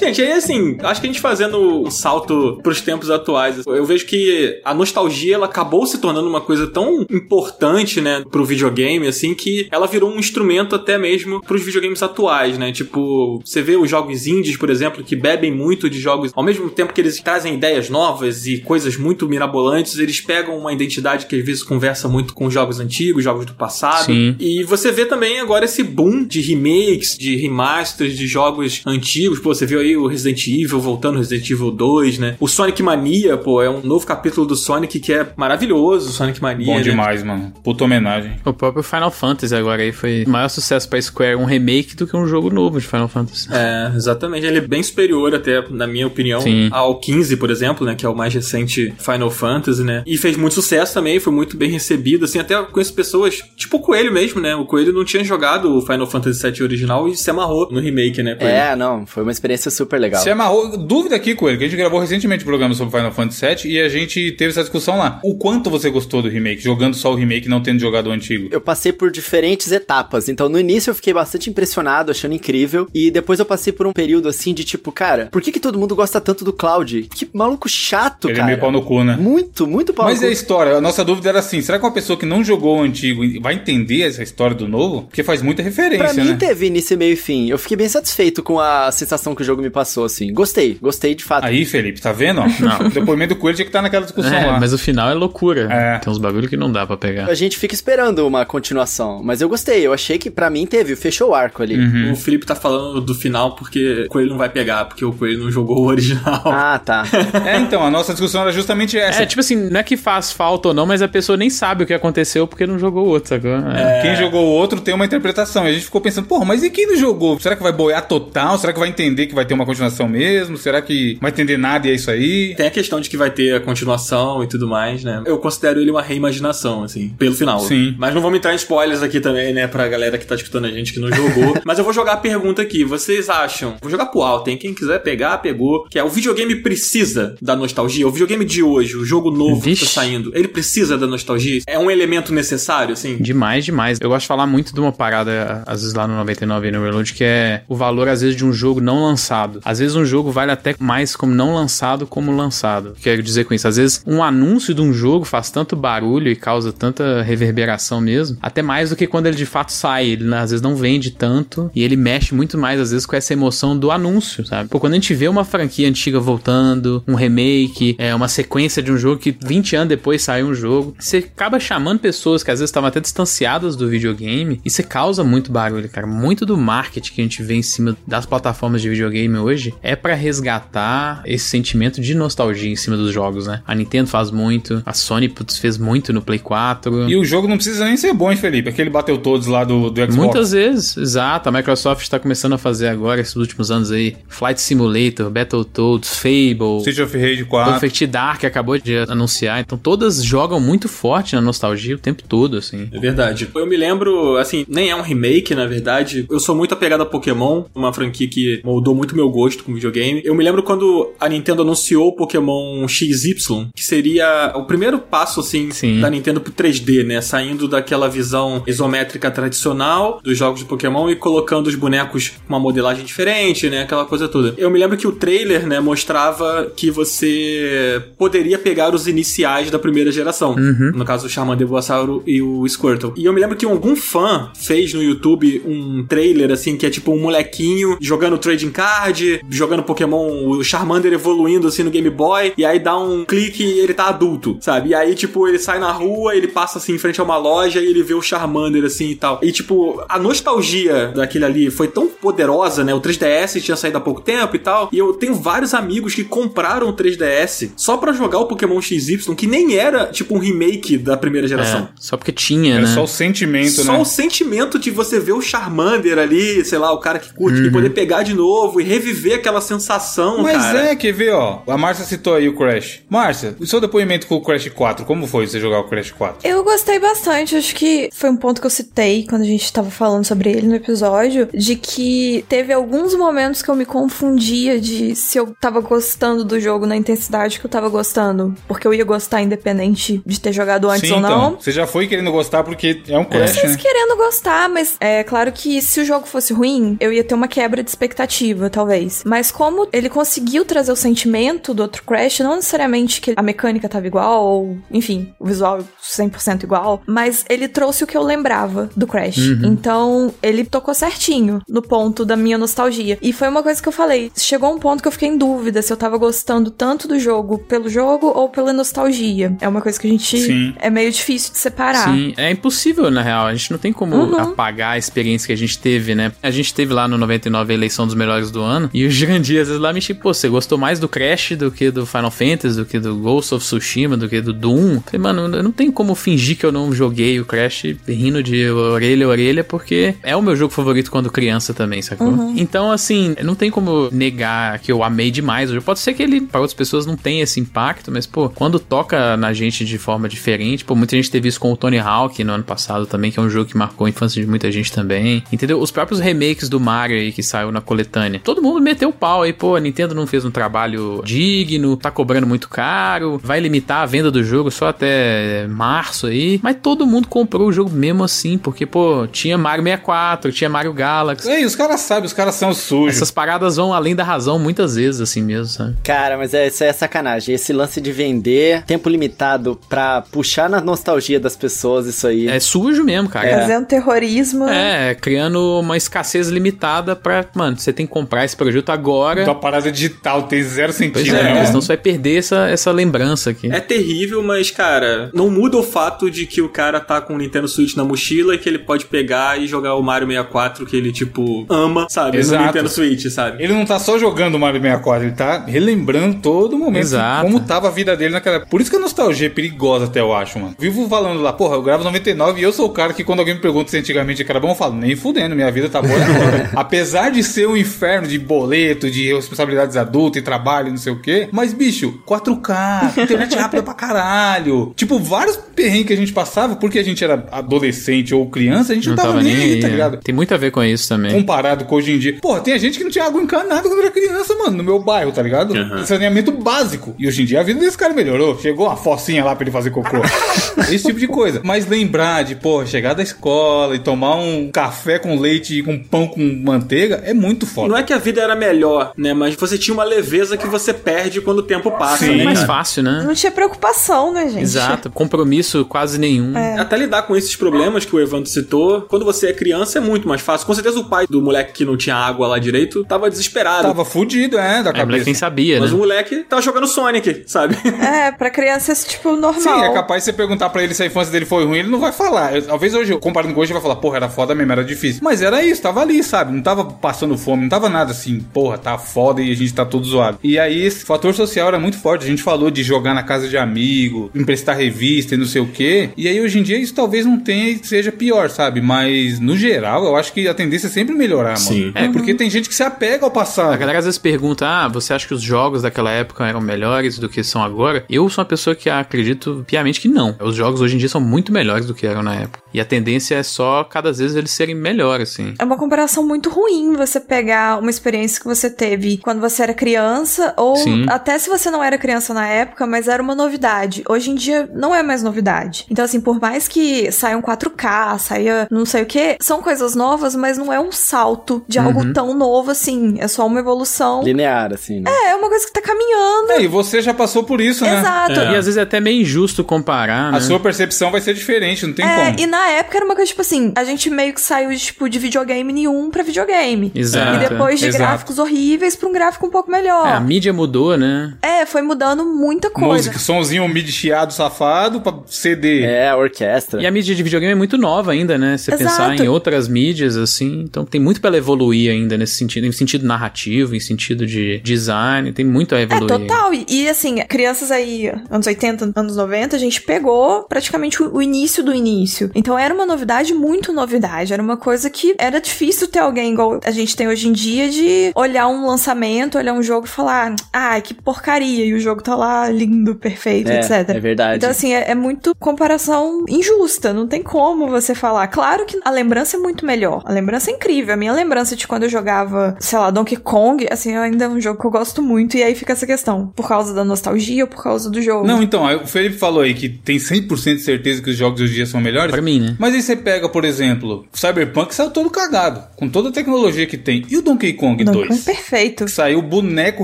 Gente, 0.06 0.22
aí 0.22 0.34
assim, 0.34 0.78
acho 0.82 1.02
que 1.02 1.08
a 1.08 1.10
gente 1.12 1.20
fazendo 1.20 1.82
o 1.82 1.90
salto 1.90 2.60
pros 2.62 2.80
tempos 2.80 3.10
atuais, 3.10 3.66
eu 3.66 3.86
vejo 3.86 4.06
que 4.06 4.62
a 4.64 4.72
nostalgia 4.72 5.34
ela 5.34 5.48
acabou 5.48 5.86
se 5.88 5.98
tornando 5.98 6.30
uma 6.30 6.42
coisa 6.42 6.68
tão 6.68 7.06
importante, 7.10 8.00
né, 8.00 8.24
pro 8.30 8.46
videogame, 8.46 9.08
assim, 9.08 9.34
que 9.34 9.68
ela 9.72 9.88
virou 9.88 10.12
um 10.12 10.20
instrumento 10.20 10.76
até 10.76 10.98
mesmo 10.98 11.42
pros 11.42 11.64
videogames 11.64 12.04
atuais, 12.04 12.58
né? 12.58 12.72
Tipo, 12.72 13.42
você 13.44 13.64
vê 13.64 13.76
os 13.76 13.90
jogos 13.90 14.28
indies, 14.28 14.58
por 14.58 14.70
exemplo, 14.70 15.04
que 15.04 15.16
bebem 15.16 15.52
muito 15.52 15.90
de 15.90 16.00
jogos, 16.00 16.32
ao 16.36 16.44
mesmo 16.44 16.70
tempo 16.70 16.94
que 16.94 17.02
eles 17.02 17.20
trazem 17.20 17.56
ideias 17.56 17.90
novas 17.90 18.46
e 18.46 18.60
coisas 18.60 18.96
muito 18.98 19.28
mirabolantes, 19.28 19.98
eles 19.98 20.22
pegam 20.22 20.56
uma 20.56 20.72
identidade 20.72 21.26
que 21.26 21.36
às 21.36 21.46
vezes 21.46 21.64
conversa 21.64 22.08
muito 22.08 22.36
com 22.36 22.48
jogos 22.50 22.80
antigos, 22.80 23.24
jogos 23.24 23.46
do 23.46 23.56
passado. 23.56 24.06
Sim. 24.06 24.36
E 24.40 24.64
você 24.64 24.92
vê 24.92 25.06
também 25.06 25.40
agora 25.40 25.66
esse 25.66 25.82
boom 25.82 26.26
de 26.26 26.42
remakes, 26.42 27.18
de 27.18 27.36
remasters 27.36 28.16
de 28.16 28.28
jogos 28.28 28.84
antigos. 28.86 29.40
Pô, 29.40 29.54
você 29.54 29.66
viu 29.66 29.80
aí 29.80 29.95
o 29.98 30.08
Resident 30.08 30.48
Evil 30.48 30.80
voltando, 30.80 31.18
Resident 31.18 31.50
Evil 31.50 31.72
2, 31.72 32.20
né? 32.20 32.36
O 32.40 32.48
Sonic 32.48 32.82
Mania, 32.82 33.38
pô, 33.38 33.62
é 33.62 33.70
um 33.70 33.82
novo 33.82 34.06
capítulo 34.06 34.46
do 34.46 34.56
Sonic 34.56 35.00
que 35.00 35.14
é 35.14 35.28
maravilhoso, 35.36 36.12
Sonic 36.12 36.42
Mania. 36.42 36.66
Bom 36.66 36.78
né? 36.78 36.84
demais, 36.84 37.24
mano. 37.24 37.54
Puta 37.64 37.84
homenagem. 37.84 38.34
O 38.46 38.54
próprio 38.54 38.84
Final 38.84 39.12
Fantasy 39.12 39.56
agora 39.56 39.82
aí 39.82 39.92
foi 39.92 40.26
maior 40.28 40.48
sucesso 40.50 40.88
pra 40.90 41.02
Square 41.02 41.36
um 41.36 41.46
remake 41.46 41.96
do 41.96 42.08
que 42.08 42.16
um 42.16 42.28
jogo 42.28 42.50
novo 42.50 42.80
de 42.80 42.88
Final 42.88 43.08
Fantasy. 43.08 43.48
É, 43.52 43.92
exatamente. 43.96 44.46
Ele 44.46 44.58
é 44.58 44.62
bem 44.62 44.82
superior, 44.82 45.34
até, 45.34 45.64
na 45.70 45.88
minha 45.88 46.08
opinião, 46.08 46.42
Sim. 46.42 46.70
ao 46.72 47.00
15, 47.00 47.38
por 47.38 47.50
exemplo, 47.50 47.86
né? 47.86 47.96
Que 47.96 48.06
é 48.06 48.10
o 48.10 48.16
mais 48.16 48.34
recente 48.34 48.94
Final 48.98 49.30
Fantasy, 49.30 49.84
né? 49.84 50.04
E 50.06 50.18
fez 50.18 50.38
muito 50.38 50.54
sucesso 50.54 50.94
também, 50.94 51.20
foi 51.20 51.34
muito 51.34 51.58
bem 51.58 51.70
recebido, 51.70 52.26
assim, 52.26 52.40
até 52.40 52.62
conheço 52.64 52.94
pessoas, 52.94 53.42
tipo 53.56 53.78
o 53.78 53.80
Coelho 53.80 54.12
mesmo, 54.12 54.42
né? 54.42 54.56
O 54.56 54.66
Coelho 54.66 54.94
não 54.94 55.06
tinha 55.06 55.24
jogado 55.24 55.78
o 55.78 55.82
Final 55.82 56.08
Fantasy 56.08 56.52
VII 56.52 56.64
original 56.64 57.08
e 57.08 57.16
se 57.16 57.30
amarrou 57.30 57.70
no 57.72 57.80
remake, 57.80 58.24
né? 58.24 58.36
Coelho? 58.36 58.52
É, 58.52 58.76
não, 58.76 59.06
foi 59.06 59.24
uma 59.24 59.32
experiência 59.32 59.70
super 59.70 59.85
legal. 60.00 60.22
Você 60.22 60.30
amarrou. 60.32 60.78
Dúvida 60.78 61.16
aqui, 61.16 61.36
Coelho, 61.36 61.58
que 61.58 61.64
a 61.64 61.68
gente 61.68 61.78
gravou 61.78 62.00
recentemente 62.00 62.44
um 62.44 62.48
programa 62.48 62.74
sobre 62.74 62.96
Final 62.98 63.12
Fantasy 63.12 63.46
VII 63.66 63.72
e 63.74 63.80
a 63.82 63.90
gente 63.90 64.32
teve 64.34 64.52
essa 64.52 64.62
discussão 64.62 64.98
lá. 64.98 65.20
O 65.24 65.36
quanto 65.36 65.70
você 65.70 65.90
gostou 65.90 66.22
do 66.22 66.30
remake, 66.30 66.62
jogando 66.62 66.96
só 66.96 67.12
o 67.12 67.16
remake, 67.16 67.48
não 67.48 67.62
tendo 67.62 67.80
jogado 67.80 68.08
o 68.08 68.12
antigo? 68.12 68.50
Eu 68.52 68.62
passei 68.62 68.92
por 68.92 69.12
diferentes 69.12 69.72
etapas. 69.72 70.30
Então, 70.30 70.50
no 70.50 70.60
início 70.60 70.90
eu 70.92 70.96
fiquei 70.96 71.14
bastante 71.14 71.50
impressionado, 71.50 72.12
achando 72.12 72.34
incrível. 72.34 72.88
E 72.94 73.12
depois 73.12 73.40
eu 73.40 73.46
passei 73.46 73.72
por 73.74 73.86
um 73.88 73.94
período 73.94 74.28
assim 74.30 74.54
de 74.54 74.64
tipo, 74.64 74.92
cara, 74.92 75.28
por 75.32 75.42
que, 75.42 75.52
que 75.52 75.60
todo 75.60 75.78
mundo 75.80 75.96
gosta 75.96 76.20
tanto 76.22 76.44
do 76.46 76.54
Cloud? 76.54 77.08
Que 77.14 77.28
maluco 77.34 77.68
chato, 77.70 78.26
Ele 78.28 78.34
é 78.34 78.36
cara. 78.38 78.48
meio 78.48 78.60
pau 78.60 78.72
no 78.72 78.82
cu, 78.82 79.04
né? 79.04 79.16
Muito, 79.20 79.68
muito 79.68 79.94
pau 79.94 80.06
Mas 80.06 80.20
no 80.20 80.26
é 80.26 80.28
a 80.28 80.30
cu. 80.30 80.34
história, 80.34 80.76
a 80.78 80.82
nossa 80.82 81.04
dúvida 81.04 81.30
era 81.30 81.40
assim: 81.40 81.62
será 81.62 81.78
que 81.80 81.86
uma 81.86 81.92
pessoa 81.94 82.18
que 82.18 82.26
não 82.26 82.44
jogou 82.44 82.78
o 82.78 82.82
antigo 82.82 83.22
vai 83.42 83.54
entender 83.56 84.02
essa 84.04 84.24
história 84.24 84.56
do 84.56 84.68
novo? 84.68 85.04
Porque 85.04 85.24
faz 85.24 85.42
muita 85.42 85.62
referência, 85.62 85.98
Pra 86.06 86.14
mim 86.14 86.32
né? 86.32 86.38
teve 86.38 86.68
início, 86.68 86.98
meio 86.98 87.14
e 87.14 87.16
fim. 87.16 87.50
Eu 87.50 87.58
fiquei 87.58 87.78
bem 87.78 87.88
satisfeito 87.90 88.42
com 88.44 88.60
a 88.60 88.92
sensação 88.92 89.34
que 89.36 89.42
o 89.42 89.46
jogo 89.46 89.62
me 89.62 89.70
passou, 89.76 90.06
assim. 90.06 90.34
Gostei, 90.34 90.78
gostei 90.82 91.14
de 91.14 91.24
fato. 91.24 91.44
Aí, 91.46 91.66
Felipe, 91.66 92.02
tá 92.02 92.12
vendo? 92.14 92.40
ó? 92.42 92.86
O 92.86 92.90
depoimento 92.90 93.36
do 93.36 93.40
Coelho 93.40 93.56
tinha 93.58 93.66
que 93.66 93.70
estar 93.70 93.82
naquela 93.82 94.06
discussão 94.06 94.34
É, 94.34 94.46
lá. 94.46 94.60
mas 94.60 94.74
o 94.74 94.78
final 94.78 95.10
é 95.10 95.14
loucura. 95.14 95.68
É. 95.72 95.98
Tem 96.00 96.12
uns 96.12 96.18
bagulho 96.18 96.48
que 96.48 96.56
não 96.58 96.72
dá 96.72 96.88
pra 96.88 96.96
pegar. 96.98 97.28
A 97.30 97.34
gente 97.36 97.58
fica 97.58 97.76
esperando 97.76 98.26
uma 98.26 98.46
continuação, 98.46 99.22
mas 99.24 99.42
eu 99.42 99.50
gostei. 99.50 99.86
Eu 99.86 99.94
achei 99.94 100.18
que 100.18 100.32
pra 100.32 100.50
mim 100.50 100.66
teve, 100.66 100.96
fechou 100.96 101.30
o 101.32 101.36
arco 101.36 101.62
ali. 101.62 101.78
Uhum. 101.78 102.14
O 102.14 102.16
Felipe 102.16 102.46
tá 102.46 102.56
falando 102.56 103.02
do 103.02 103.14
final 103.14 103.56
porque 103.56 104.06
o 104.06 104.10
Coelho 104.10 104.30
não 104.30 104.38
vai 104.38 104.50
pegar, 104.50 104.86
porque 104.86 105.04
o 105.04 105.12
Coelho 105.12 105.44
não 105.44 105.52
jogou 105.52 105.80
o 105.80 105.86
original. 105.88 106.42
Ah, 106.46 106.80
tá. 106.84 107.04
É, 107.46 107.58
então, 107.58 107.86
a 107.86 107.92
nossa 107.92 108.14
discussão 108.14 108.42
era 108.42 108.52
justamente 108.52 108.98
essa. 108.98 109.22
É, 109.22 109.26
tipo 109.26 109.40
assim, 109.42 109.56
não 109.70 109.80
é 109.80 109.84
que 109.84 109.98
faz 109.98 110.32
falta 110.32 110.70
ou 110.70 110.74
não, 110.74 110.86
mas 110.86 111.02
a 111.02 111.08
pessoa 111.08 111.38
nem 111.38 111.50
sabe 111.50 111.84
o 111.84 111.88
que 111.88 111.94
aconteceu 111.94 112.48
porque 112.48 112.66
não 112.66 112.80
jogou 112.80 113.06
o 113.06 113.10
outro, 113.10 113.30
sacou? 113.30 113.52
É. 113.52 114.02
Quem 114.02 114.16
jogou 114.16 114.46
o 114.46 114.50
outro 114.50 114.80
tem 114.80 114.94
uma 114.94 115.06
interpretação. 115.06 115.66
E 115.66 115.70
a 115.70 115.74
gente 115.74 115.86
ficou 115.86 116.00
pensando, 116.02 116.28
porra, 116.28 116.46
mas 116.46 116.64
e 116.64 116.70
quem 116.70 116.88
não 116.88 116.96
jogou? 116.96 117.40
Será 117.40 117.56
que 117.56 117.62
vai 117.64 117.72
boiar 117.74 118.08
total? 118.08 118.58
Será 118.58 118.72
que 118.74 118.80
vai 118.80 118.90
entender 118.90 119.28
que 119.28 119.36
vai 119.36 119.46
ter 119.46 119.54
uma 119.54 119.65
continuação 119.66 120.08
mesmo? 120.08 120.58
Será 120.58 120.82
que 120.82 121.18
vai 121.22 121.32
entender 121.32 121.58
nada 121.58 121.88
e 121.88 121.92
é 121.92 121.94
isso 121.94 122.10
aí? 122.10 122.56
Tem 122.56 122.68
a 122.68 122.72
questão 122.72 123.00
de 123.00 123.10
que 123.10 123.18
vai 123.18 123.30
ter 123.30 123.56
a 123.56 123.60
continuação 123.60 124.44
e 124.44 124.48
tudo 124.48 124.68
mais, 124.68 125.04
né? 125.04 125.24
Eu 125.26 125.38
considero 125.38 125.80
ele 125.80 125.92
uma 125.92 126.02
reimaginação, 126.02 126.84
assim, 126.84 127.10
pelo 127.18 127.36
final. 127.36 127.60
Sim. 127.60 127.96
Mas 127.98 128.14
não 128.14 128.22
vamos 128.22 128.38
entrar 128.38 128.54
em 128.54 128.58
spoilers 128.58 129.02
aqui 129.02 129.20
também, 129.20 129.54
né? 129.54 129.68
Pra 129.68 129.88
galera 129.88 130.18
que 130.18 130.26
tá 130.26 130.36
escutando 130.36 130.66
a 130.66 130.72
gente 130.72 130.94
que 130.94 131.00
não 131.00 131.12
jogou. 131.12 131.56
Mas 131.66 131.78
eu 131.78 131.84
vou 131.84 131.94
jogar 131.94 132.14
a 132.14 132.18
pergunta 132.18 132.62
aqui. 132.62 132.84
Vocês 132.84 133.30
acham? 133.30 133.76
Vou 133.82 133.92
jogar 133.92 134.08
pro 134.08 134.22
alto, 134.22 134.50
hein? 134.50 134.58
Quem 134.58 134.74
quiser 134.74 135.00
pegar, 135.00 135.38
pegou. 135.40 135.88
Que 135.90 136.00
é: 136.00 136.04
o 136.04 136.10
videogame 136.10 136.56
precisa 136.56 137.36
da 137.42 137.56
nostalgia? 137.56 138.08
O 138.08 138.12
videogame 138.12 138.46
de 138.46 138.62
hoje, 138.64 138.96
o 138.96 139.06
jogo 139.06 139.32
novo 139.32 139.62
que 139.62 139.70
Vixe. 139.70 139.86
tá 139.86 139.92
saindo, 139.92 140.32
ele 140.34 140.48
precisa 140.48 140.98
da 140.98 141.08
nostalgia? 141.08 141.62
É 141.68 141.78
um 141.80 141.90
elemento 141.90 142.34
necessário, 142.34 142.94
assim? 142.94 143.18
Demais, 143.18 143.66
demais. 143.66 144.00
Eu 144.02 144.10
gosto 144.10 144.22
de 144.22 144.28
falar 144.28 144.48
muito 144.48 144.74
de 144.74 144.80
uma 144.80 144.92
parada, 144.92 145.64
às 145.66 145.82
vezes 145.82 145.94
lá 145.94 146.08
no 146.08 146.16
99 146.16 146.68
e 146.68 146.72
no 146.72 146.84
Reload, 146.84 147.14
que 147.14 147.24
é 147.24 147.64
o 147.68 147.76
valor, 147.76 148.08
às 148.08 148.22
vezes, 148.22 148.36
de 148.36 148.46
um 148.46 148.54
jogo 148.54 148.82
não 148.82 149.04
lançado. 149.04 149.55
Às 149.64 149.80
vezes 149.80 149.96
um 149.96 150.06
jogo 150.06 150.32
vale 150.32 150.52
até 150.52 150.76
mais 150.80 151.16
como 151.16 151.34
não 151.34 151.54
lançado 151.54 152.08
como 152.08 152.36
lançado. 152.36 152.96
Quero 153.02 153.22
dizer 153.22 153.46
com 153.46 153.54
isso, 153.54 153.68
às 153.68 153.78
vezes 153.78 154.02
um 154.06 154.24
anúncio 154.24 154.74
de 154.74 154.82
um 154.82 154.94
jogo 154.94 155.26
faz 155.26 155.50
tanto 155.50 155.76
barulho 155.76 156.30
e 156.30 156.36
causa 156.36 156.72
tanta 156.72 157.22
reverberação 157.22 158.02
mesmo, 158.02 158.38
até 158.42 158.62
mais 158.62 158.90
do 158.90 158.96
que 158.96 159.08
quando 159.08 159.28
ele 159.28 159.36
de 159.36 159.46
fato 159.46 159.72
sai. 159.72 160.08
Ele 160.08 160.34
às 160.36 160.52
vezes 160.52 160.62
não 160.62 160.76
vende 160.76 161.12
tanto 161.12 161.70
e 161.76 161.84
ele 161.84 161.96
mexe 161.96 162.34
muito 162.34 162.58
mais, 162.58 162.80
às 162.80 162.92
vezes, 162.92 163.06
com 163.06 163.16
essa 163.16 163.34
emoção 163.34 163.78
do 163.78 163.92
anúncio, 163.92 164.46
sabe? 164.46 164.70
Pô, 164.70 164.80
quando 164.80 164.94
a 164.94 164.96
gente 164.96 165.14
vê 165.14 165.28
uma 165.28 165.44
franquia 165.44 165.88
antiga 165.88 166.20
voltando, 166.20 167.04
um 167.08 167.16
remake, 167.16 167.96
é 167.98 168.14
uma 168.14 168.28
sequência 168.28 168.82
de 168.82 168.92
um 168.92 168.98
jogo 168.98 169.20
que 169.20 169.36
20 169.46 169.76
anos 169.76 169.90
depois 169.90 170.22
saiu 170.22 170.48
um 170.48 170.54
jogo, 170.54 170.96
você 171.00 171.18
acaba 171.18 171.60
chamando 171.60 172.00
pessoas 172.00 172.44
que 172.44 172.52
às 172.52 172.60
vezes 172.60 172.70
estavam 172.70 172.88
até 172.88 173.00
distanciadas 173.00 173.76
do 173.76 173.88
videogame 173.88 174.60
e 174.64 174.70
você 174.70 174.84
causa 174.84 175.24
muito 175.24 175.52
barulho, 175.52 175.90
cara. 175.90 176.08
Muito 176.08 176.46
do 176.46 176.58
marketing 176.58 177.14
que 177.14 177.22
a 177.22 177.24
gente 177.24 177.44
vê 177.44 177.56
em 177.56 177.62
cima 177.62 177.96
das 178.08 178.26
plataformas 178.26 178.82
de 178.82 178.90
videogame 178.90 179.35
hoje 179.38 179.74
é 179.82 179.96
pra 179.96 180.14
resgatar 180.14 181.22
esse 181.26 181.46
sentimento 181.46 182.02
de 182.02 182.16
nostalgia 182.16 182.72
em 182.72 182.76
cima 182.76 182.98
dos 182.98 183.12
jogos, 183.12 183.48
né? 183.48 183.62
A 183.66 183.76
Nintendo 183.76 184.10
faz 184.10 184.32
muito, 184.32 184.82
a 184.86 184.94
Sony 184.94 185.30
putz, 185.30 185.58
fez 185.58 185.78
muito 185.78 186.12
no 186.14 186.22
Play 186.22 186.40
4. 186.40 187.10
E 187.10 187.16
o 187.16 187.24
jogo 187.24 187.48
não 187.48 187.56
precisa 187.56 187.86
nem 187.86 187.98
ser 187.98 188.14
bom, 188.14 188.32
hein, 188.32 188.38
Felipe? 188.38 188.70
Aquele 188.70 188.90
bateu 188.90 189.18
todos 189.18 189.48
lá 189.48 189.64
do, 189.64 189.90
do 189.90 190.02
Xbox. 190.02 190.16
Muitas 190.16 190.52
vezes, 190.52 190.98
exato. 190.98 191.50
A 191.50 191.52
Microsoft 191.52 192.08
tá 192.08 192.20
começando 192.20 192.54
a 192.54 192.58
fazer 192.58 192.88
agora, 192.88 193.22
esses 193.22 193.36
últimos 193.36 193.72
anos 193.72 193.92
aí, 193.92 194.16
Flight 194.28 194.62
Simulator, 194.62 195.30
Battletoads, 195.30 196.18
Fable, 196.18 196.84
City 196.84 197.02
of 197.02 197.18
Rage 197.18 197.46
4. 197.46 197.72
Perfect 197.74 198.08
Dark 198.08 198.44
acabou 198.44 198.78
de 198.78 198.98
anunciar. 198.98 199.60
Então 199.60 199.78
todas 199.78 200.24
jogam 200.24 200.60
muito 200.60 200.88
forte 200.88 201.36
na 201.36 201.42
nostalgia 201.42 201.96
o 201.96 202.00
tempo 202.00 202.24
todo, 202.24 202.58
assim. 202.58 202.90
É 202.92 203.00
verdade. 203.00 203.50
Eu 203.54 203.66
me 203.66 203.78
lembro, 203.78 204.38
assim, 204.38 204.66
nem 204.68 204.90
é 204.90 204.96
um 204.96 205.02
remake, 205.02 205.56
na 205.56 205.66
verdade. 205.66 206.26
Eu 206.30 206.40
sou 206.40 206.56
muito 206.56 206.74
apegado 206.74 207.02
a 207.02 207.06
Pokémon, 207.06 207.64
uma 207.74 207.94
franquia 207.94 208.28
que 208.28 208.62
moldou 208.64 208.96
muito 208.96 209.16
meu 209.16 209.25
gosto 209.30 209.64
com 209.64 209.74
videogame. 209.74 210.22
Eu 210.24 210.36
me 210.36 210.44
lembro 210.44 210.64
quando 210.64 211.14
a 211.20 211.30
Nintendo 211.30 211.62
anunciou 211.62 212.08
o 212.08 212.16
Pokémon 212.16 212.88
XY, 212.88 213.70
que 213.76 213.84
seria 213.84 214.54
o 214.56 214.66
primeiro 214.66 215.00
passo, 215.00 215.40
assim, 215.40 215.72
Sim. 215.72 216.00
da 216.00 216.10
Nintendo 216.10 216.42
pro 216.42 216.52
3D, 216.52 217.04
né? 217.04 217.22
Saindo 217.22 217.68
daquela 217.68 218.10
visão 218.10 218.64
isométrica 218.68 219.30
tradicional 219.32 220.20
dos 220.24 220.38
jogos 220.38 220.60
de 220.60 220.66
Pokémon 220.66 221.10
e 221.10 221.16
colocando 221.16 221.68
os 221.68 221.76
bonecos 221.76 222.30
com 222.30 222.54
uma 222.54 222.60
modelagem 222.60 223.06
diferente, 223.06 223.70
né? 223.70 223.84
Aquela 223.84 224.06
coisa 224.06 224.28
toda. 224.28 224.54
Eu 224.58 224.70
me 224.70 224.80
lembro 224.80 224.98
que 224.98 225.08
o 225.08 225.12
trailer, 225.12 225.68
né, 225.68 225.80
mostrava 225.80 226.72
que 226.76 226.90
você 226.92 228.02
poderia 228.18 228.58
pegar 228.58 228.94
os 228.94 229.08
iniciais 229.08 229.70
da 229.70 229.80
primeira 229.80 230.12
geração. 230.12 230.56
No 230.56 231.06
caso, 231.06 231.28
o 231.28 231.30
Charmander, 231.30 231.66
o 231.66 231.70
Bulbasauro 231.70 232.24
e 232.26 232.42
o 232.42 232.68
Squirtle. 232.68 233.14
E 233.16 233.26
eu 233.26 233.34
me 233.34 233.40
lembro 233.40 233.56
que 233.56 233.66
algum 233.66 233.96
fã 233.96 234.52
fez 234.56 234.94
no 234.94 235.04
YouTube 235.04 235.62
um 235.66 236.06
trailer, 236.06 236.52
assim, 236.52 236.78
que 236.78 236.86
é 236.86 236.90
tipo 236.90 237.12
um 237.12 237.20
molequinho 237.20 237.98
jogando 238.02 238.38
trading 238.38 238.72
card 238.72 239.15
tarde, 239.16 239.42
jogando 239.50 239.84
Pokémon, 239.84 240.50
o 240.50 240.64
Charmander 240.64 241.14
evoluindo 241.14 241.68
assim 241.68 241.84
no 241.84 241.90
Game 241.90 242.10
Boy, 242.10 242.54
e 242.58 242.66
aí 242.66 242.80
dá 242.80 242.98
um 242.98 243.24
clique 243.24 243.64
e 243.64 243.80
ele 243.80 243.94
tá 243.94 244.08
adulto, 244.10 244.58
sabe? 244.60 244.90
E 244.90 244.94
aí, 244.96 245.16
tipo, 245.16 245.48
ele 245.48 245.58
sai 245.58 245.80
na 245.80 245.92
rua, 245.92 246.36
ele 246.36 246.48
passa 246.48 246.78
assim 246.78 246.94
em 246.94 246.98
frente 246.98 247.20
a 247.22 247.24
uma 247.24 247.38
loja 247.38 247.80
e 247.82 247.86
ele 247.86 248.04
vê 248.04 248.14
o 248.14 248.22
Charmander 248.22 248.84
assim 248.84 249.10
e 249.10 249.16
tal. 249.16 249.40
E, 249.42 249.52
tipo, 249.52 250.04
a 250.10 250.20
nostalgia 250.20 251.08
daquele 251.16 251.46
ali 251.46 251.72
foi 251.72 251.88
tão 251.88 252.08
poderosa, 252.08 252.84
né? 252.84 252.94
O 252.94 253.00
3DS 253.02 253.62
tinha 253.62 253.78
saído 253.78 253.98
há 253.98 254.02
pouco 254.02 254.22
tempo 254.22 254.56
e 254.56 254.60
tal. 254.60 254.90
E 254.92 254.98
eu 254.98 255.14
tenho 255.14 255.36
vários 255.36 255.74
amigos 255.74 256.14
que 256.14 256.24
compraram 256.24 256.90
o 256.90 256.94
3DS 256.94 257.72
só 257.78 257.98
pra 257.98 258.12
jogar 258.12 258.40
o 258.40 258.46
Pokémon 258.46 258.82
XY, 258.82 259.34
que 259.36 259.48
nem 259.48 259.76
era, 259.76 260.08
tipo, 260.08 260.36
um 260.36 260.40
remake 260.40 260.98
da 260.98 261.16
primeira 261.16 261.48
geração. 261.48 261.82
É, 261.82 261.88
só 262.00 262.18
porque 262.18 262.32
tinha, 262.32 262.76
É 262.76 262.82
né? 262.82 262.88
só 262.88 263.04
o 263.04 263.08
sentimento, 263.08 263.84
Só 263.84 263.94
né? 263.94 264.00
o 264.00 264.06
sentimento 264.06 264.78
de 264.78 264.92
você 264.92 265.20
ver 265.20 265.34
o 265.34 265.42
Charmander 265.42 266.18
ali, 266.20 266.64
sei 266.66 266.78
lá, 266.78 266.92
o 266.92 267.00
cara 267.00 267.20
que 267.20 267.34
curte, 267.34 267.60
Uhum. 267.62 267.68
e 267.68 267.72
poder 267.72 267.90
pegar 267.92 268.24
de 268.24 268.34
novo 268.34 268.82
e 268.82 268.84
reviver 269.06 269.36
aquela 269.36 269.62
sensação, 269.62 270.42
Mas 270.42 270.58
cara. 270.58 270.92
é, 270.92 270.96
quer 270.96 271.14
ver, 271.14 271.34
ó. 271.34 271.62
A 271.68 271.78
Márcia 271.78 272.06
citou 272.06 272.36
aí 272.36 272.50
o 272.50 272.56
Crash. 272.56 273.02
Márcia, 273.10 273.56
o 273.60 273.66
seu 273.66 273.80
depoimento 273.80 274.28
com 274.28 274.36
o 274.36 274.42
Crash 274.42 274.70
4, 274.70 275.06
como 275.06 275.28
foi 275.28 275.48
você 275.48 275.60
jogar 275.60 275.80
o 275.80 275.84
Crash 275.86 276.12
4? 276.12 276.48
Eu 276.48 276.64
gostei 276.64 277.00
bastante, 277.00 277.56
acho 277.56 277.76
que 277.76 278.10
foi 278.14 278.30
um 278.30 278.38
ponto 278.38 278.60
que 278.60 278.68
eu 278.68 278.72
citei 278.72 279.26
quando 279.28 279.44
a 279.44 279.46
gente 279.46 279.72
tava 279.72 279.90
falando 279.90 280.26
sobre 280.26 280.50
ele 280.50 280.68
no 280.68 280.76
episódio, 280.76 281.48
de 281.54 281.76
que 281.76 282.44
teve 282.50 282.74
alguns 282.74 283.16
momentos 283.16 283.62
que 283.62 283.70
eu 283.70 283.76
me 283.76 283.86
confundia 283.86 284.80
de 284.80 285.16
se 285.16 285.38
eu 285.38 285.56
tava 285.60 285.80
gostando 285.80 286.44
do 286.44 286.60
jogo 286.60 286.86
na 286.86 286.96
intensidade 286.96 287.60
que 287.60 287.66
eu 287.66 287.70
tava 287.70 287.90
gostando, 287.90 288.56
porque 288.68 288.88
eu 288.88 288.94
ia 288.94 289.04
gostar 289.04 289.42
independente 289.42 290.22
de 290.26 290.40
ter 290.40 290.52
jogado 290.52 290.90
antes 290.90 291.08
Sim, 291.08 291.16
ou 291.16 291.22
não. 291.22 291.30
então. 291.30 291.58
Você 291.60 291.72
já 291.72 291.86
foi 291.86 292.08
querendo 292.08 292.32
gostar 292.32 292.64
porque 292.64 293.02
é 293.08 293.18
um 293.18 293.26
Crash, 293.26 293.52
sei 293.52 293.64
né? 293.64 293.70
se 293.70 293.78
querendo 293.78 294.18
gostar, 294.18 294.70
mas 294.70 294.96
é 295.00 295.24
claro 295.24 295.52
que 295.52 295.82
se 295.82 296.02
o 296.02 296.06
jogo 296.06 296.26
fosse 296.28 296.54
ruim, 296.54 296.98
eu 297.00 297.12
ia 297.12 297.24
ter 297.24 297.36
uma 297.36 297.48
quebra 297.48 297.84
de 297.84 297.90
expectativa, 297.90 298.70
talvez. 298.70 298.95
Mas 299.26 299.52
como 299.52 299.88
ele 299.92 300.10
conseguiu 300.10 300.66
trazer 300.66 300.92
o 300.92 300.96
sentimento 300.96 301.74
do 301.74 301.82
outro 301.84 302.04
Crash, 302.04 302.40
não 302.40 302.56
necessariamente 302.56 303.22
que 303.22 303.34
a 303.36 303.42
mecânica 303.42 303.90
tava 303.90 304.08
igual, 304.08 304.44
ou, 304.46 304.78
enfim, 304.92 305.34
o 305.40 305.46
visual 305.46 305.80
100% 306.04 306.64
igual, 306.64 307.02
mas 307.08 307.44
ele 307.50 307.68
trouxe 307.68 308.04
o 308.04 308.08
que 308.08 308.16
eu 308.18 308.24
lembrava 308.24 308.90
do 308.96 309.08
Crash. 309.08 309.38
Então, 309.64 310.34
ele 310.42 310.64
tocou 310.64 310.94
certinho 310.94 311.62
no 311.68 311.82
ponto 311.82 312.24
da 312.26 312.36
minha 312.36 312.58
nostalgia. 312.58 313.18
E 313.22 313.34
foi 313.34 313.48
uma 313.48 313.64
coisa 313.64 313.82
que 313.82 313.88
eu 313.88 313.92
falei, 313.94 314.32
chegou 314.38 314.74
um 314.74 314.80
ponto 314.80 315.02
que 315.02 315.08
eu 315.08 315.12
fiquei 315.12 315.30
em 315.30 315.38
dúvida 315.38 315.82
se 315.82 315.92
eu 315.92 315.98
tava 315.98 316.18
gostando 316.18 316.72
tanto 316.72 317.08
do 317.08 317.20
jogo 317.20 317.58
pelo 317.60 317.90
jogo 317.90 318.28
ou 318.28 318.50
pela 318.50 318.72
nostalgia. 318.74 319.56
É 319.62 319.68
uma 319.68 319.82
coisa 319.82 320.00
que 320.00 320.08
a 320.08 320.10
gente 320.10 320.38
Sim. 320.38 320.74
é 320.80 320.90
meio 320.90 321.12
difícil 321.12 321.52
de 321.52 321.58
separar. 321.60 322.08
Sim, 322.10 322.34
é 322.38 322.52
impossível, 322.52 323.10
na 323.12 323.22
real. 323.22 323.48
A 323.48 323.54
gente 323.54 323.72
não 323.72 323.78
tem 323.78 323.92
como 323.94 324.16
Uhum. 324.16 324.40
apagar 324.40 324.92
a 324.94 324.98
experiência 324.98 325.48
que 325.48 325.54
a 325.54 325.58
gente 325.58 325.78
teve, 325.78 326.16
né? 326.16 326.32
A 326.42 326.52
gente 326.52 326.74
teve 326.74 326.94
lá 326.94 327.08
no 327.08 327.18
99 327.18 327.74
a 327.74 327.76
eleição 327.76 328.06
dos 328.06 328.16
melhores 328.16 328.52
do 328.52 328.62
ano. 328.62 328.85
E 328.96 329.06
o 329.06 329.12
Jurandir, 329.12 329.62
às 329.62 329.68
vezes, 329.68 329.82
lá 329.82 329.92
me 329.92 330.00
tipo, 330.00 330.22
pô, 330.22 330.34
você 330.34 330.48
gostou 330.48 330.78
mais 330.78 331.00
do 331.00 331.08
Crash 331.08 331.52
do 331.52 331.70
que 331.70 331.92
do 331.92 332.06
Final 332.06 332.32
Fantasy, 332.32 332.78
do 332.78 332.86
que 332.86 333.00
do 333.00 333.16
Ghost 333.16 333.54
of 333.54 333.66
Tsushima, 333.66 334.16
do 334.16 334.30
que 334.30 334.40
do 334.42 334.54
Doom? 334.54 335.02
Falei, 335.02 335.22
mano, 335.22 335.56
eu 335.56 335.64
não 335.64 335.72
tenho 335.72 335.92
como 335.92 336.16
fingir 336.16 336.58
que 336.58 336.66
eu 336.66 336.72
não 336.72 336.94
joguei 336.94 337.40
o 337.40 337.46
Crash 337.46 337.96
rindo 338.08 338.42
de 338.42 338.70
orelha 338.70 339.26
a 339.26 339.30
orelha, 339.30 339.64
porque 339.64 340.16
é 340.24 340.36
o 340.36 340.42
meu 340.42 340.56
jogo 340.56 340.74
favorito 340.74 341.12
quando 341.12 341.30
criança 341.30 341.74
também, 341.74 342.02
sacou? 342.02 342.54
Então, 342.56 342.92
assim, 342.92 343.36
não 343.44 343.56
tem 343.56 343.70
como 343.70 344.10
negar 344.12 344.80
que 344.80 344.92
eu 344.92 345.04
amei 345.04 345.32
demais. 345.32 345.72
Pode 345.84 346.00
ser 346.00 346.14
que 346.14 346.24
ele, 346.24 346.42
para 346.42 346.62
outras 346.62 346.74
pessoas, 346.74 347.06
não 347.06 347.16
tenha 347.16 347.44
esse 347.44 347.60
impacto, 347.60 348.12
mas, 348.12 348.26
pô, 348.26 348.50
quando 348.50 348.80
toca 348.80 349.36
na 349.38 349.54
gente 349.54 349.86
de 349.86 349.98
forma 349.98 350.30
diferente, 350.30 350.86
pô, 350.86 350.96
muita 350.96 351.16
gente 351.16 351.30
teve 351.30 351.48
isso 351.48 351.60
com 351.60 351.72
o 351.72 351.78
Tony 351.78 352.00
Hawk 352.00 352.44
no 352.44 352.54
ano 352.54 352.64
passado 352.64 353.06
também, 353.06 353.32
que 353.32 353.40
é 353.40 353.42
um 353.42 353.50
jogo 353.50 353.70
que 353.70 353.78
marcou 353.78 354.06
a 354.06 354.10
infância 354.10 354.42
de 354.42 354.48
muita 354.48 354.72
gente 354.72 354.92
também. 354.92 355.44
Entendeu? 355.52 355.80
Os 355.80 355.92
próprios 355.92 356.20
remakes 356.20 356.70
do 356.70 356.80
Mario 356.80 357.18
aí 357.18 357.32
que 357.32 357.44
saiu 357.44 357.72
na 357.72 357.82
coletânea. 357.82 358.40
Todo 358.44 358.62
mundo 358.62 358.75
meteu 358.82 359.10
o 359.10 359.14
pau 359.14 359.44
aí, 359.44 359.54
pô, 359.54 359.76
a 359.76 359.80
Nintendo 359.80 360.14
não 360.16 360.28
fez 360.28 360.46
um 360.46 360.52
trabalho 360.52 361.22
digno, 361.26 361.96
tá 361.98 362.12
cobrando 362.12 362.48
muito 362.48 362.70
caro, 362.70 363.40
vai 363.44 363.60
limitar 363.60 364.02
a 364.02 364.06
venda 364.06 364.30
do 364.32 364.44
jogo 364.44 364.72
só 364.72 364.88
até 364.90 365.68
março 365.68 366.28
aí. 366.28 366.60
Mas 366.64 366.78
todo 366.82 367.06
mundo 367.06 367.28
comprou 367.28 367.68
o 367.68 367.72
jogo 367.72 367.90
mesmo 367.92 368.24
assim, 368.24 368.58
porque, 368.58 368.86
pô, 368.86 369.28
tinha 369.32 369.58
Mario 369.58 369.84
64, 369.84 370.52
tinha 370.52 370.70
Mario 370.70 370.94
Galaxy. 370.94 371.50
Ei, 371.50 371.66
os 371.66 371.76
caras 371.76 372.02
sabem, 372.02 372.26
os 372.26 372.34
caras 372.34 372.56
são 372.56 372.74
sujos. 372.74 373.16
Essas 373.16 373.32
paradas 373.32 373.76
vão 373.78 373.94
além 373.94 374.16
da 374.16 374.24
razão 374.24 374.58
muitas 374.60 374.96
vezes, 374.96 375.22
assim 375.22 375.42
mesmo, 375.42 375.66
sabe? 375.68 375.96
Cara, 376.04 376.38
mas 376.38 376.54
é, 376.54 376.68
isso 376.68 376.84
é 376.84 376.92
sacanagem. 376.94 377.54
Esse 377.56 377.74
lance 377.74 378.00
de 378.02 378.12
vender 378.12 378.84
tempo 378.84 379.10
limitado 379.10 379.80
pra 379.90 380.22
puxar 380.32 380.70
na 380.70 380.82
nostalgia 380.82 381.40
das 381.40 381.56
pessoas, 381.56 382.06
isso 382.08 382.28
aí. 382.28 382.48
É 382.48 382.60
sujo 382.60 383.04
mesmo, 383.04 383.30
cara. 383.30 383.62
Fazendo 383.62 383.86
terrorismo. 383.86 384.66
né? 384.66 385.12
É, 385.12 385.16
criando 385.16 385.80
uma 385.80 385.98
escassez 385.98 386.50
limitada 386.50 387.16
pra. 387.16 387.46
Mano, 387.54 387.78
você 387.78 387.92
tem 387.94 388.06
que 388.06 388.12
comprar 388.14 388.46
esse 388.46 388.56
produto 388.66 388.90
agora. 388.90 389.44
Tua 389.44 389.56
parada 389.56 389.92
digital 389.92 390.44
tem 390.44 390.64
zero 390.64 390.94
Pois 390.94 390.98
sentido, 390.98 391.36
é, 391.36 391.54
né? 391.54 391.66
senão 391.66 391.82
você 391.82 391.90
vai 391.90 391.98
perder 391.98 392.38
essa, 392.38 392.68
essa 392.70 392.92
lembrança 392.92 393.50
aqui. 393.50 393.72
É 393.72 393.80
terrível, 393.80 394.42
mas, 394.44 394.72
cara, 394.72 395.30
não 395.34 395.50
muda 395.50 395.78
o 395.78 395.84
fato 395.84 396.30
de 396.30 396.46
que 396.46 396.62
o 396.62 396.70
cara 396.70 397.00
tá 397.00 397.22
com 397.22 397.36
o 397.36 397.38
Nintendo 397.38 397.68
Switch 397.68 397.96
na 397.96 398.04
mochila 398.04 398.56
e 398.56 398.58
que 398.58 398.68
ele 398.68 398.80
pode 398.80 399.06
pegar 399.06 399.60
e 399.60 399.68
jogar 399.68 399.96
o 399.96 400.02
Mario 400.02 400.28
64 400.28 400.86
que 400.86 400.96
ele, 400.96 401.12
tipo, 401.12 401.66
ama, 401.70 402.08
sabe? 402.10 402.38
Exato. 402.38 402.62
No 402.62 402.68
Nintendo 402.68 402.90
Switch, 402.90 403.26
sabe? 403.30 403.64
Ele 403.64 403.74
não 403.74 403.86
tá 403.86 404.00
só 404.00 404.18
jogando 404.18 404.58
Mario 404.58 404.82
64, 404.82 405.26
ele 405.26 405.36
tá 405.36 405.66
relembrando 405.66 406.42
todo 406.42 406.78
momento 406.78 407.04
Exato. 407.04 407.46
como 407.46 407.60
tava 407.60 407.88
a 407.88 407.92
vida 407.92 408.16
dele 408.16 408.34
naquela 408.34 408.58
época. 408.58 408.70
Por 408.70 408.82
isso 408.82 408.90
que 408.90 408.98
a 408.98 409.00
nostalgia 409.00 409.48
é 409.48 409.50
perigosa 409.50 410.06
até, 410.06 410.20
eu 410.20 410.34
acho, 410.34 410.60
mano. 410.60 410.76
Vivo 410.78 411.08
falando 411.08 411.42
lá, 411.42 411.54
porra, 411.54 411.76
eu 411.76 411.82
gravo 411.82 412.04
99 412.04 412.60
e 412.60 412.64
eu 412.64 412.72
sou 412.72 412.88
o 412.88 412.90
cara 412.90 413.14
que 413.14 413.24
quando 413.24 413.40
alguém 413.40 413.56
me 413.56 413.62
pergunta 413.62 413.90
se 413.90 413.98
antigamente 413.98 414.46
era 414.48 414.60
bom, 414.60 414.70
eu 414.72 414.76
falo, 414.76 414.96
nem 414.96 415.16
fudendo, 415.16 415.56
minha 415.56 415.72
vida 415.72 415.90
tá 415.90 416.02
boa 416.02 416.16
agora. 416.16 416.70
Apesar 416.76 417.32
de 417.32 417.44
ser 417.44 417.68
um 417.68 417.76
inferno 417.76 418.28
de 418.28 418.38
boleto, 418.46 419.10
de 419.10 419.34
responsabilidades 419.34 419.98
adultas 419.98 420.42
e 420.42 420.46
trabalho, 420.46 420.90
não 420.90 420.98
sei 420.98 421.14
o 421.14 421.20
quê, 421.20 421.50
mas, 421.52 421.74
bicho, 421.74 422.20
4K, 422.26 423.18
internet 423.24 423.56
rápida 423.58 423.84
pra 423.84 423.94
caralho. 423.94 424.94
Tipo, 424.96 425.20
vários 425.20 425.58
perrengues 425.58 426.08
que 426.08 426.14
a 426.14 426.18
gente 426.18 426.34
passava, 426.34 426.76
porque 426.76 427.00
a 427.00 427.04
gente 427.04 427.24
era 427.24 427.46
adolescente 427.52 428.34
ou 428.34 428.50
criança, 428.50 428.94
a 428.94 428.96
gente 428.96 429.10
não, 429.10 429.16
não 429.16 429.24
tava 429.24 429.42
nem 429.42 429.56
aí, 429.56 429.80
tá 429.80 429.88
né? 429.88 429.94
ligado? 429.94 430.18
Tem 430.18 430.34
muito 430.34 430.54
a 430.54 430.58
ver 430.58 430.72
com 430.72 430.84
isso 430.84 431.08
também. 431.08 431.32
comparado 431.32 431.86
com 431.86 431.96
hoje 431.96 432.14
em 432.14 432.20
dia. 432.20 432.38
Porra, 432.42 432.62
tem 432.62 432.78
gente 432.80 432.98
que 432.98 433.04
não 433.04 433.12
tinha 433.12 433.26
água 433.26 433.42
encanada 433.42 433.88
quando 433.88 434.00
era 434.00 434.12
criança, 434.12 434.56
mano, 434.56 434.78
no 434.78 434.84
meu 434.84 435.00
bairro, 435.00 435.32
tá 435.32 435.42
ligado? 435.42 435.74
Uhum. 435.74 436.06
Saneamento 436.06 436.52
básico. 436.52 437.16
E 437.18 437.28
hoje 437.28 437.42
em 437.42 437.46
dia 437.46 437.60
a 437.60 437.64
vida 437.64 437.80
desse 437.80 437.98
cara 437.98 438.14
melhorou. 438.14 438.60
Chegou 438.60 438.88
uma 438.88 438.96
focinha 438.96 439.44
lá 439.44 439.56
pra 439.56 439.64
ele 439.64 439.72
fazer 439.72 439.92
cocô. 439.92 440.18
Esse 440.90 441.06
tipo 441.06 441.20
de 441.20 441.28
coisa. 441.28 441.62
Mas 441.64 441.88
lembrar 441.88 442.44
de, 442.44 442.56
porra, 442.56 442.86
chegar 442.86 443.14
da 443.14 443.24
escola 443.24 443.96
e 443.96 444.00
tomar 444.00 444.36
um 444.36 444.70
café 444.72 445.20
com 445.20 445.40
leite 445.40 445.80
e 445.80 445.84
com 445.84 445.98
pão 445.98 446.28
com 446.28 446.42
manteiga 446.64 447.22
é 447.26 447.34
muito 447.34 447.66
foda. 447.66 447.90
Não 447.90 447.98
é 447.98 448.04
que 448.04 448.14
a 448.14 448.18
vida 448.18 448.35
era 448.40 448.56
melhor, 448.56 449.14
né? 449.18 449.34
Mas 449.34 449.56
você 449.56 449.78
tinha 449.78 449.94
uma 449.94 450.04
leveza 450.04 450.58
que 450.58 450.68
você 450.68 450.94
perde 450.94 451.42
quando 451.42 451.60
o 451.60 451.64
tempo 451.64 451.92
passa, 451.92 452.26
Sim. 452.26 452.38
né? 452.38 452.44
mais 452.46 452.64
fácil, 452.64 453.04
né? 453.04 453.24
Não 453.26 453.34
tinha 453.34 453.52
preocupação, 453.52 454.32
né, 454.34 454.48
gente? 454.50 454.62
Exato. 454.62 455.10
Compromisso 455.10 455.86
quase 455.86 456.20
nenhum. 456.20 456.56
É. 456.58 456.80
Até 456.80 456.98
lidar 456.98 457.24
com 457.24 457.36
esses 457.36 457.56
problemas 457.56 458.06
que 458.06 458.16
o 458.16 458.20
Evandro 458.20 458.50
citou, 458.50 459.02
quando 459.04 459.26
você 459.26 459.48
é 459.48 459.54
criança 459.54 459.98
é 459.98 460.02
muito 460.02 460.28
mais 460.28 460.42
fácil. 460.42 460.66
Com 460.68 460.74
certeza 460.74 461.00
o 461.00 461.06
pai 461.06 461.26
do 461.28 461.42
moleque 461.42 461.74
que 461.74 461.86
não 461.86 461.98
tinha 461.98 462.16
água 462.16 462.48
lá 462.48 462.60
direito 462.60 463.04
tava 463.06 463.30
desesperado. 463.30 463.84
Tava 463.88 464.06
fudido, 464.06 464.58
é, 464.58 464.82
da 464.84 464.90
É, 464.90 464.94
moleque 464.94 465.00
cabeça. 465.00 465.26
nem 465.26 465.34
sabia, 465.34 465.80
Mas 465.80 465.90
né? 465.92 465.96
o 465.96 466.00
moleque 466.00 466.44
tava 466.48 466.62
jogando 466.62 466.88
Sonic, 466.88 467.44
sabe? 467.48 467.76
É, 468.06 468.32
pra 468.32 468.50
criança 468.50 468.92
esse 468.92 469.08
tipo 469.08 469.32
normal. 469.36 469.62
Sim, 469.62 469.84
é 469.84 469.94
capaz 469.94 470.22
de 470.24 470.26
você 470.26 470.34
perguntar 470.34 470.70
pra 470.70 470.84
ele 470.84 470.94
se 470.94 471.02
a 471.04 471.06
infância 471.06 471.32
dele 471.32 471.46
foi 471.46 471.66
ruim, 471.66 471.80
ele 471.80 471.90
não 471.90 472.00
vai 472.00 472.12
falar. 472.12 472.56
Eu- 472.56 472.62
talvez 472.62 472.94
hoje, 472.94 473.18
comparando 473.18 473.54
com 473.54 473.62
hoje, 473.62 473.72
ele 473.72 473.80
vai 473.80 473.82
falar, 473.82 474.00
porra, 474.02 474.18
era 474.18 474.30
foda 474.30 474.54
mesmo, 474.54 474.72
era 474.72 474.84
difícil. 474.84 475.22
Mas 475.24 475.42
era 475.42 475.64
isso, 475.64 475.82
tava 475.82 476.02
ali, 476.02 476.24
sabe? 476.24 476.54
Não 476.54 476.62
tava 476.62 476.86
passando 476.86 477.38
fome, 477.38 477.64
não 477.64 477.70
tava 477.70 477.90
nada 477.90 478.12
assim, 478.12 478.25
porra, 478.54 478.78
tá 478.78 478.98
foda 478.98 479.42
e 479.42 479.52
a 479.52 479.56
gente 479.56 479.74
tá 479.74 479.86
todo 479.86 480.06
zoado. 480.06 480.40
E 480.44 480.60
aí, 480.60 480.84
esse 480.84 481.06
fator 481.06 481.34
social 481.34 481.68
era 481.68 481.80
muito 481.80 481.98
forte. 481.98 482.26
A 482.26 482.28
gente 482.28 482.44
falou 482.44 482.70
de 482.70 482.84
jogar 482.84 483.14
na 483.14 483.24
casa 483.24 483.48
de 483.48 483.58
amigo, 483.58 484.30
emprestar 484.34 484.78
revista 484.78 485.36
e 485.36 485.38
não 485.38 485.46
sei 485.46 485.62
o 485.62 485.68
quê. 485.68 486.10
E 486.18 486.28
aí, 486.28 486.40
hoje 486.40 486.60
em 486.60 486.64
dia, 486.64 486.78
isso 486.78 486.94
talvez 486.94 487.26
não 487.26 487.40
tenha 487.40 487.70
e 487.70 487.80
seja 487.84 488.12
pior, 488.12 488.50
sabe? 488.50 488.82
Mas, 488.82 489.40
no 489.40 489.58
geral, 489.58 490.06
eu 490.06 490.16
acho 490.16 490.34
que 490.34 490.48
a 490.48 490.54
tendência 490.54 490.88
é 490.88 490.90
sempre 490.90 491.16
melhorar, 491.16 491.54
mano. 491.54 491.58
Sim. 491.58 491.92
É, 491.96 492.08
porque 492.10 492.34
tem 492.34 492.50
gente 492.50 492.70
que 492.70 492.76
se 492.76 492.84
apega 492.84 493.26
ao 493.26 493.32
passado. 493.32 493.74
A 493.74 493.78
galera 493.78 494.00
às 494.00 494.06
vezes 494.06 494.18
pergunta: 494.18 494.68
ah, 494.68 494.88
você 494.88 495.14
acha 495.14 495.28
que 495.28 495.34
os 495.34 495.42
jogos 495.42 495.82
daquela 495.82 496.12
época 496.12 496.46
eram 496.46 496.62
melhores 496.62 497.20
do 497.20 497.30
que 497.30 497.44
são 497.44 497.64
agora? 497.64 498.06
Eu 498.10 498.30
sou 498.30 498.42
uma 498.42 498.48
pessoa 498.48 498.76
que 498.76 498.90
acredito 498.90 499.64
piamente 499.68 500.00
que 500.00 500.08
não. 500.08 500.36
Os 500.40 500.56
jogos 500.56 500.82
hoje 500.82 500.96
em 500.96 500.98
dia 500.98 501.10
são 501.10 501.22
muito 501.22 501.52
melhores 501.52 501.86
do 501.86 501.94
que 501.94 502.06
eram 502.06 502.24
na 502.24 502.36
época. 502.36 502.60
E 502.74 502.80
a 502.80 502.86
tendência 502.86 503.36
é 503.36 503.44
só 503.44 503.84
cada 503.84 504.12
vez 504.12 504.36
eles 504.36 504.52
serem 504.52 504.76
melhores, 504.76 505.32
assim. 505.32 505.54
É 505.58 505.64
uma 505.64 505.78
comparação 505.78 506.26
muito 506.26 506.50
ruim 506.50 506.94
você 506.94 507.20
pegar 507.20 507.80
uma 507.80 507.90
experiência 507.90 508.15
que 508.16 508.46
você 508.46 508.70
teve 508.70 509.18
quando 509.18 509.40
você 509.42 509.64
era 509.64 509.74
criança, 509.74 510.54
ou 510.58 510.76
Sim. 510.78 511.06
até 511.10 511.38
se 511.40 511.50
você 511.50 511.70
não 511.70 511.84
era 511.84 511.98
criança 511.98 512.34
na 512.34 512.48
época, 512.48 512.86
mas 512.88 513.08
era 513.08 513.22
uma 513.22 513.36
novidade. 513.36 514.04
Hoje 514.10 514.32
em 514.32 514.36
dia 514.36 514.70
não 514.74 514.94
é 514.94 515.02
mais 515.04 515.22
novidade. 515.24 515.86
Então, 515.90 516.04
assim, 516.06 516.20
por 516.22 516.40
mais 516.40 516.68
que 516.68 517.12
saia 517.12 517.38
um 517.38 517.42
4K, 517.42 518.18
saia 518.20 518.68
não 518.72 518.86
sei 518.86 519.04
o 519.04 519.06
que, 519.06 519.38
são 519.40 519.62
coisas 519.62 519.96
novas, 519.96 520.36
mas 520.36 520.58
não 520.58 520.72
é 520.72 520.80
um 520.80 520.92
salto 520.92 521.64
de 521.68 521.80
Uhum. 521.80 521.86
algo 521.86 522.14
tão 522.14 522.34
novo 522.34 522.72
assim. 522.72 523.16
É 523.20 523.28
só 523.28 523.46
uma 523.46 523.60
evolução. 523.60 524.24
Linear, 524.24 524.74
assim, 524.74 525.02
né? 525.02 525.12
É, 525.12 525.32
é 525.32 525.36
uma 525.36 525.50
coisa 525.50 525.66
que 525.66 525.74
tá 525.74 525.82
caminhando. 525.82 526.52
É, 526.54 526.62
e 526.62 526.68
você 526.68 527.02
já 527.02 527.14
passou 527.14 527.44
por 527.44 527.60
isso, 527.62 527.84
né? 527.84 528.00
Exato. 528.00 528.40
É. 528.40 528.44
E 528.54 528.56
às 528.56 528.66
vezes 528.66 528.78
é 528.78 528.82
até 528.82 529.00
meio 529.00 529.22
injusto 529.22 529.64
comparar, 529.64 530.32
né? 530.32 530.38
A 530.38 530.42
sua 530.42 530.60
percepção 530.60 531.12
vai 531.12 531.22
ser 531.22 531.34
diferente, 531.34 531.86
não 531.86 531.94
tem 531.94 532.06
É, 532.06 532.26
como. 532.28 532.40
e 532.40 532.48
na 532.48 532.68
época 532.70 532.98
era 532.98 533.06
uma 533.06 533.16
coisa 533.16 533.28
tipo 533.30 533.42
assim, 533.42 533.72
a 533.76 533.84
gente 533.84 534.10
meio 534.10 534.34
que 534.34 534.42
saiu 534.42 534.70
de, 534.70 534.80
tipo, 534.80 535.10
de 535.10 535.20
videogame 535.20 535.72
nenhum 535.74 536.10
pra 536.10 536.24
videogame. 536.24 536.92
Exato. 536.96 537.36
E 537.44 537.50
depois 537.50 537.80
de 537.80 537.88
Exato. 537.88 538.04
Gráficos 538.08 538.40
horríveis 538.40 538.96
pra 538.96 539.08
um 539.10 539.12
gráfico 539.14 539.46
um 539.48 539.50
pouco 539.50 539.70
melhor. 539.72 540.08
É, 540.08 540.14
a 540.14 540.20
mídia 540.20 540.52
mudou, 540.54 540.98
né? 540.98 541.34
É, 541.42 541.66
foi 541.66 541.82
mudando 541.82 542.26
muita 542.26 542.70
coisa. 542.70 542.88
Música, 543.10 543.20
somzinho 543.20 543.68
mid 543.68 543.88
chiado 543.90 544.32
safado 544.34 545.02
pra 545.02 545.14
CD. 545.28 545.82
É, 545.82 546.10
a 546.10 546.18
orquestra. 546.18 546.82
E 546.82 546.86
a 546.88 546.92
mídia 546.92 547.16
de 547.16 547.24
videogame 547.24 547.52
é 547.54 547.56
muito 547.56 547.78
nova 547.78 548.12
ainda, 548.12 548.38
né? 548.38 548.58
Se 548.58 548.76
pensar 548.76 549.16
em 549.20 549.28
outras 549.28 549.68
mídias, 549.68 550.18
assim. 550.18 550.62
Então 550.62 550.86
tem 550.86 551.00
muito 551.02 551.20
pra 551.22 551.30
ela 551.30 551.38
evoluir 551.38 551.92
ainda 551.92 552.18
nesse 552.18 552.36
sentido. 552.36 552.66
Em 552.66 552.72
sentido 552.72 553.06
narrativo, 553.06 553.76
em 553.76 553.80
sentido 553.80 554.26
de 554.26 554.60
design. 554.60 555.32
Tem 555.32 555.46
muito 555.46 555.76
a 555.76 555.80
É, 555.80 555.84
evoluir. 555.84 556.08
total. 556.08 556.54
E, 556.54 556.66
e, 556.70 556.90
assim, 556.90 557.16
crianças 557.28 557.72
aí, 557.72 558.12
anos 558.30 558.48
80, 558.48 558.92
anos 558.96 559.16
90, 559.16 559.56
a 559.56 559.60
gente 559.60 559.82
pegou 559.82 560.44
praticamente 560.44 561.02
o, 561.02 561.16
o 561.16 561.22
início 561.22 561.64
do 561.64 561.74
início. 561.74 562.30
Então 562.36 562.58
era 562.58 562.74
uma 562.74 562.86
novidade, 562.86 563.34
muito 563.34 563.72
novidade. 563.74 564.34
Era 564.34 564.42
uma 564.42 564.58
coisa 564.58 564.90
que 564.90 565.16
era 565.18 565.40
difícil 565.40 565.88
ter 565.88 566.00
alguém 566.00 566.34
igual 566.34 566.60
a 566.64 566.72
gente 566.72 566.96
tem 566.96 567.08
hoje 567.08 567.28
em 567.28 567.32
dia 567.32 567.70
de 567.70 567.88
olhar 568.16 568.48
um 568.48 568.66
lançamento, 568.68 569.38
olhar 569.38 569.54
um 569.54 569.64
jogo 569.64 569.86
e 569.86 569.90
falar, 569.90 570.36
ah, 570.52 570.80
que 570.82 570.94
porcaria. 570.94 571.66
E 571.66 571.74
o 571.74 571.80
jogo 571.80 572.02
tá 572.02 572.16
lá 572.16 572.50
lindo, 572.50 572.96
perfeito, 572.96 573.50
É, 573.52 573.60
etc. 573.60 573.90
é 573.90 574.00
verdade. 574.00 574.38
Então, 574.38 574.50
assim, 574.50 574.74
é, 574.74 574.92
é 574.92 574.96
muito 574.96 575.34
comparação 575.36 576.24
injusta. 576.30 576.94
Não 576.94 577.08
tem 577.08 577.22
como 577.24 577.68
você 577.68 577.96
falar. 577.96 578.28
Claro 578.28 578.66
que 578.66 578.80
a 578.84 578.92
lembrança 578.92 579.38
é 579.38 579.40
muito 579.40 579.66
melhor. 579.66 580.02
A 580.06 580.12
lembrança 580.12 580.52
é 580.52 580.54
incrível. 580.54 580.94
A 580.94 580.98
minha 580.98 581.14
lembrança 581.14 581.56
de 581.56 581.68
quando 581.68 581.84
eu 581.84 581.90
jogava, 581.90 582.56
sei 582.60 582.78
lá, 582.80 582.90
Donkey 582.92 583.18
Kong, 583.18 583.68
assim, 583.72 583.96
ainda 583.96 584.26
é 584.26 584.28
um 584.30 584.40
jogo 584.40 584.60
que 584.60 584.66
eu 584.68 584.72
gosto 584.72 585.02
muito. 585.02 585.38
E 585.38 585.44
aí 585.44 585.56
fica 585.56 585.74
essa 585.74 585.86
questão. 585.86 586.28
Por 586.36 586.48
causa 586.48 586.74
da 586.74 586.84
nostalgia 586.84 587.44
ou 587.44 587.50
por 587.50 587.64
causa 587.64 587.90
do 587.90 588.02
jogo? 588.02 588.28
Não, 588.28 588.42
então, 588.42 588.64
o 588.84 588.88
Felipe 588.88 589.18
falou 589.18 589.42
aí 589.42 589.54
que 589.54 589.70
tem 589.70 589.98
100% 589.98 590.56
de 590.56 590.62
certeza 590.62 591.02
que 591.02 591.10
os 591.10 591.16
jogos 591.16 591.42
hoje 591.42 591.52
em 591.54 591.56
dia 591.56 591.66
são 591.66 591.80
melhores. 591.82 592.12
Pra 592.12 592.22
mim, 592.22 592.40
né? 592.40 592.56
Mas 592.60 592.74
aí 592.74 592.82
você 592.82 592.96
pega, 592.96 593.30
por 593.30 593.46
exemplo, 593.46 594.06
o 594.14 594.18
Cyberpunk 594.18 594.74
saiu 594.74 594.92
todo 594.92 595.10
cagado, 595.10 595.64
com 595.76 595.88
toda 595.90 596.10
a 596.10 596.12
tecnologia 596.12 596.66
que 596.66 596.78
tem. 596.78 597.06
E 597.10 597.18
o 597.18 597.22
Donkey 597.22 597.54
Kong 597.54 597.84
Donkey 597.86 598.08
2? 598.08 598.08
Kong 598.10 598.20
é 598.22 598.34
perfeito. 598.34 598.88
Saiu 598.88 599.22
boneco 599.22 599.84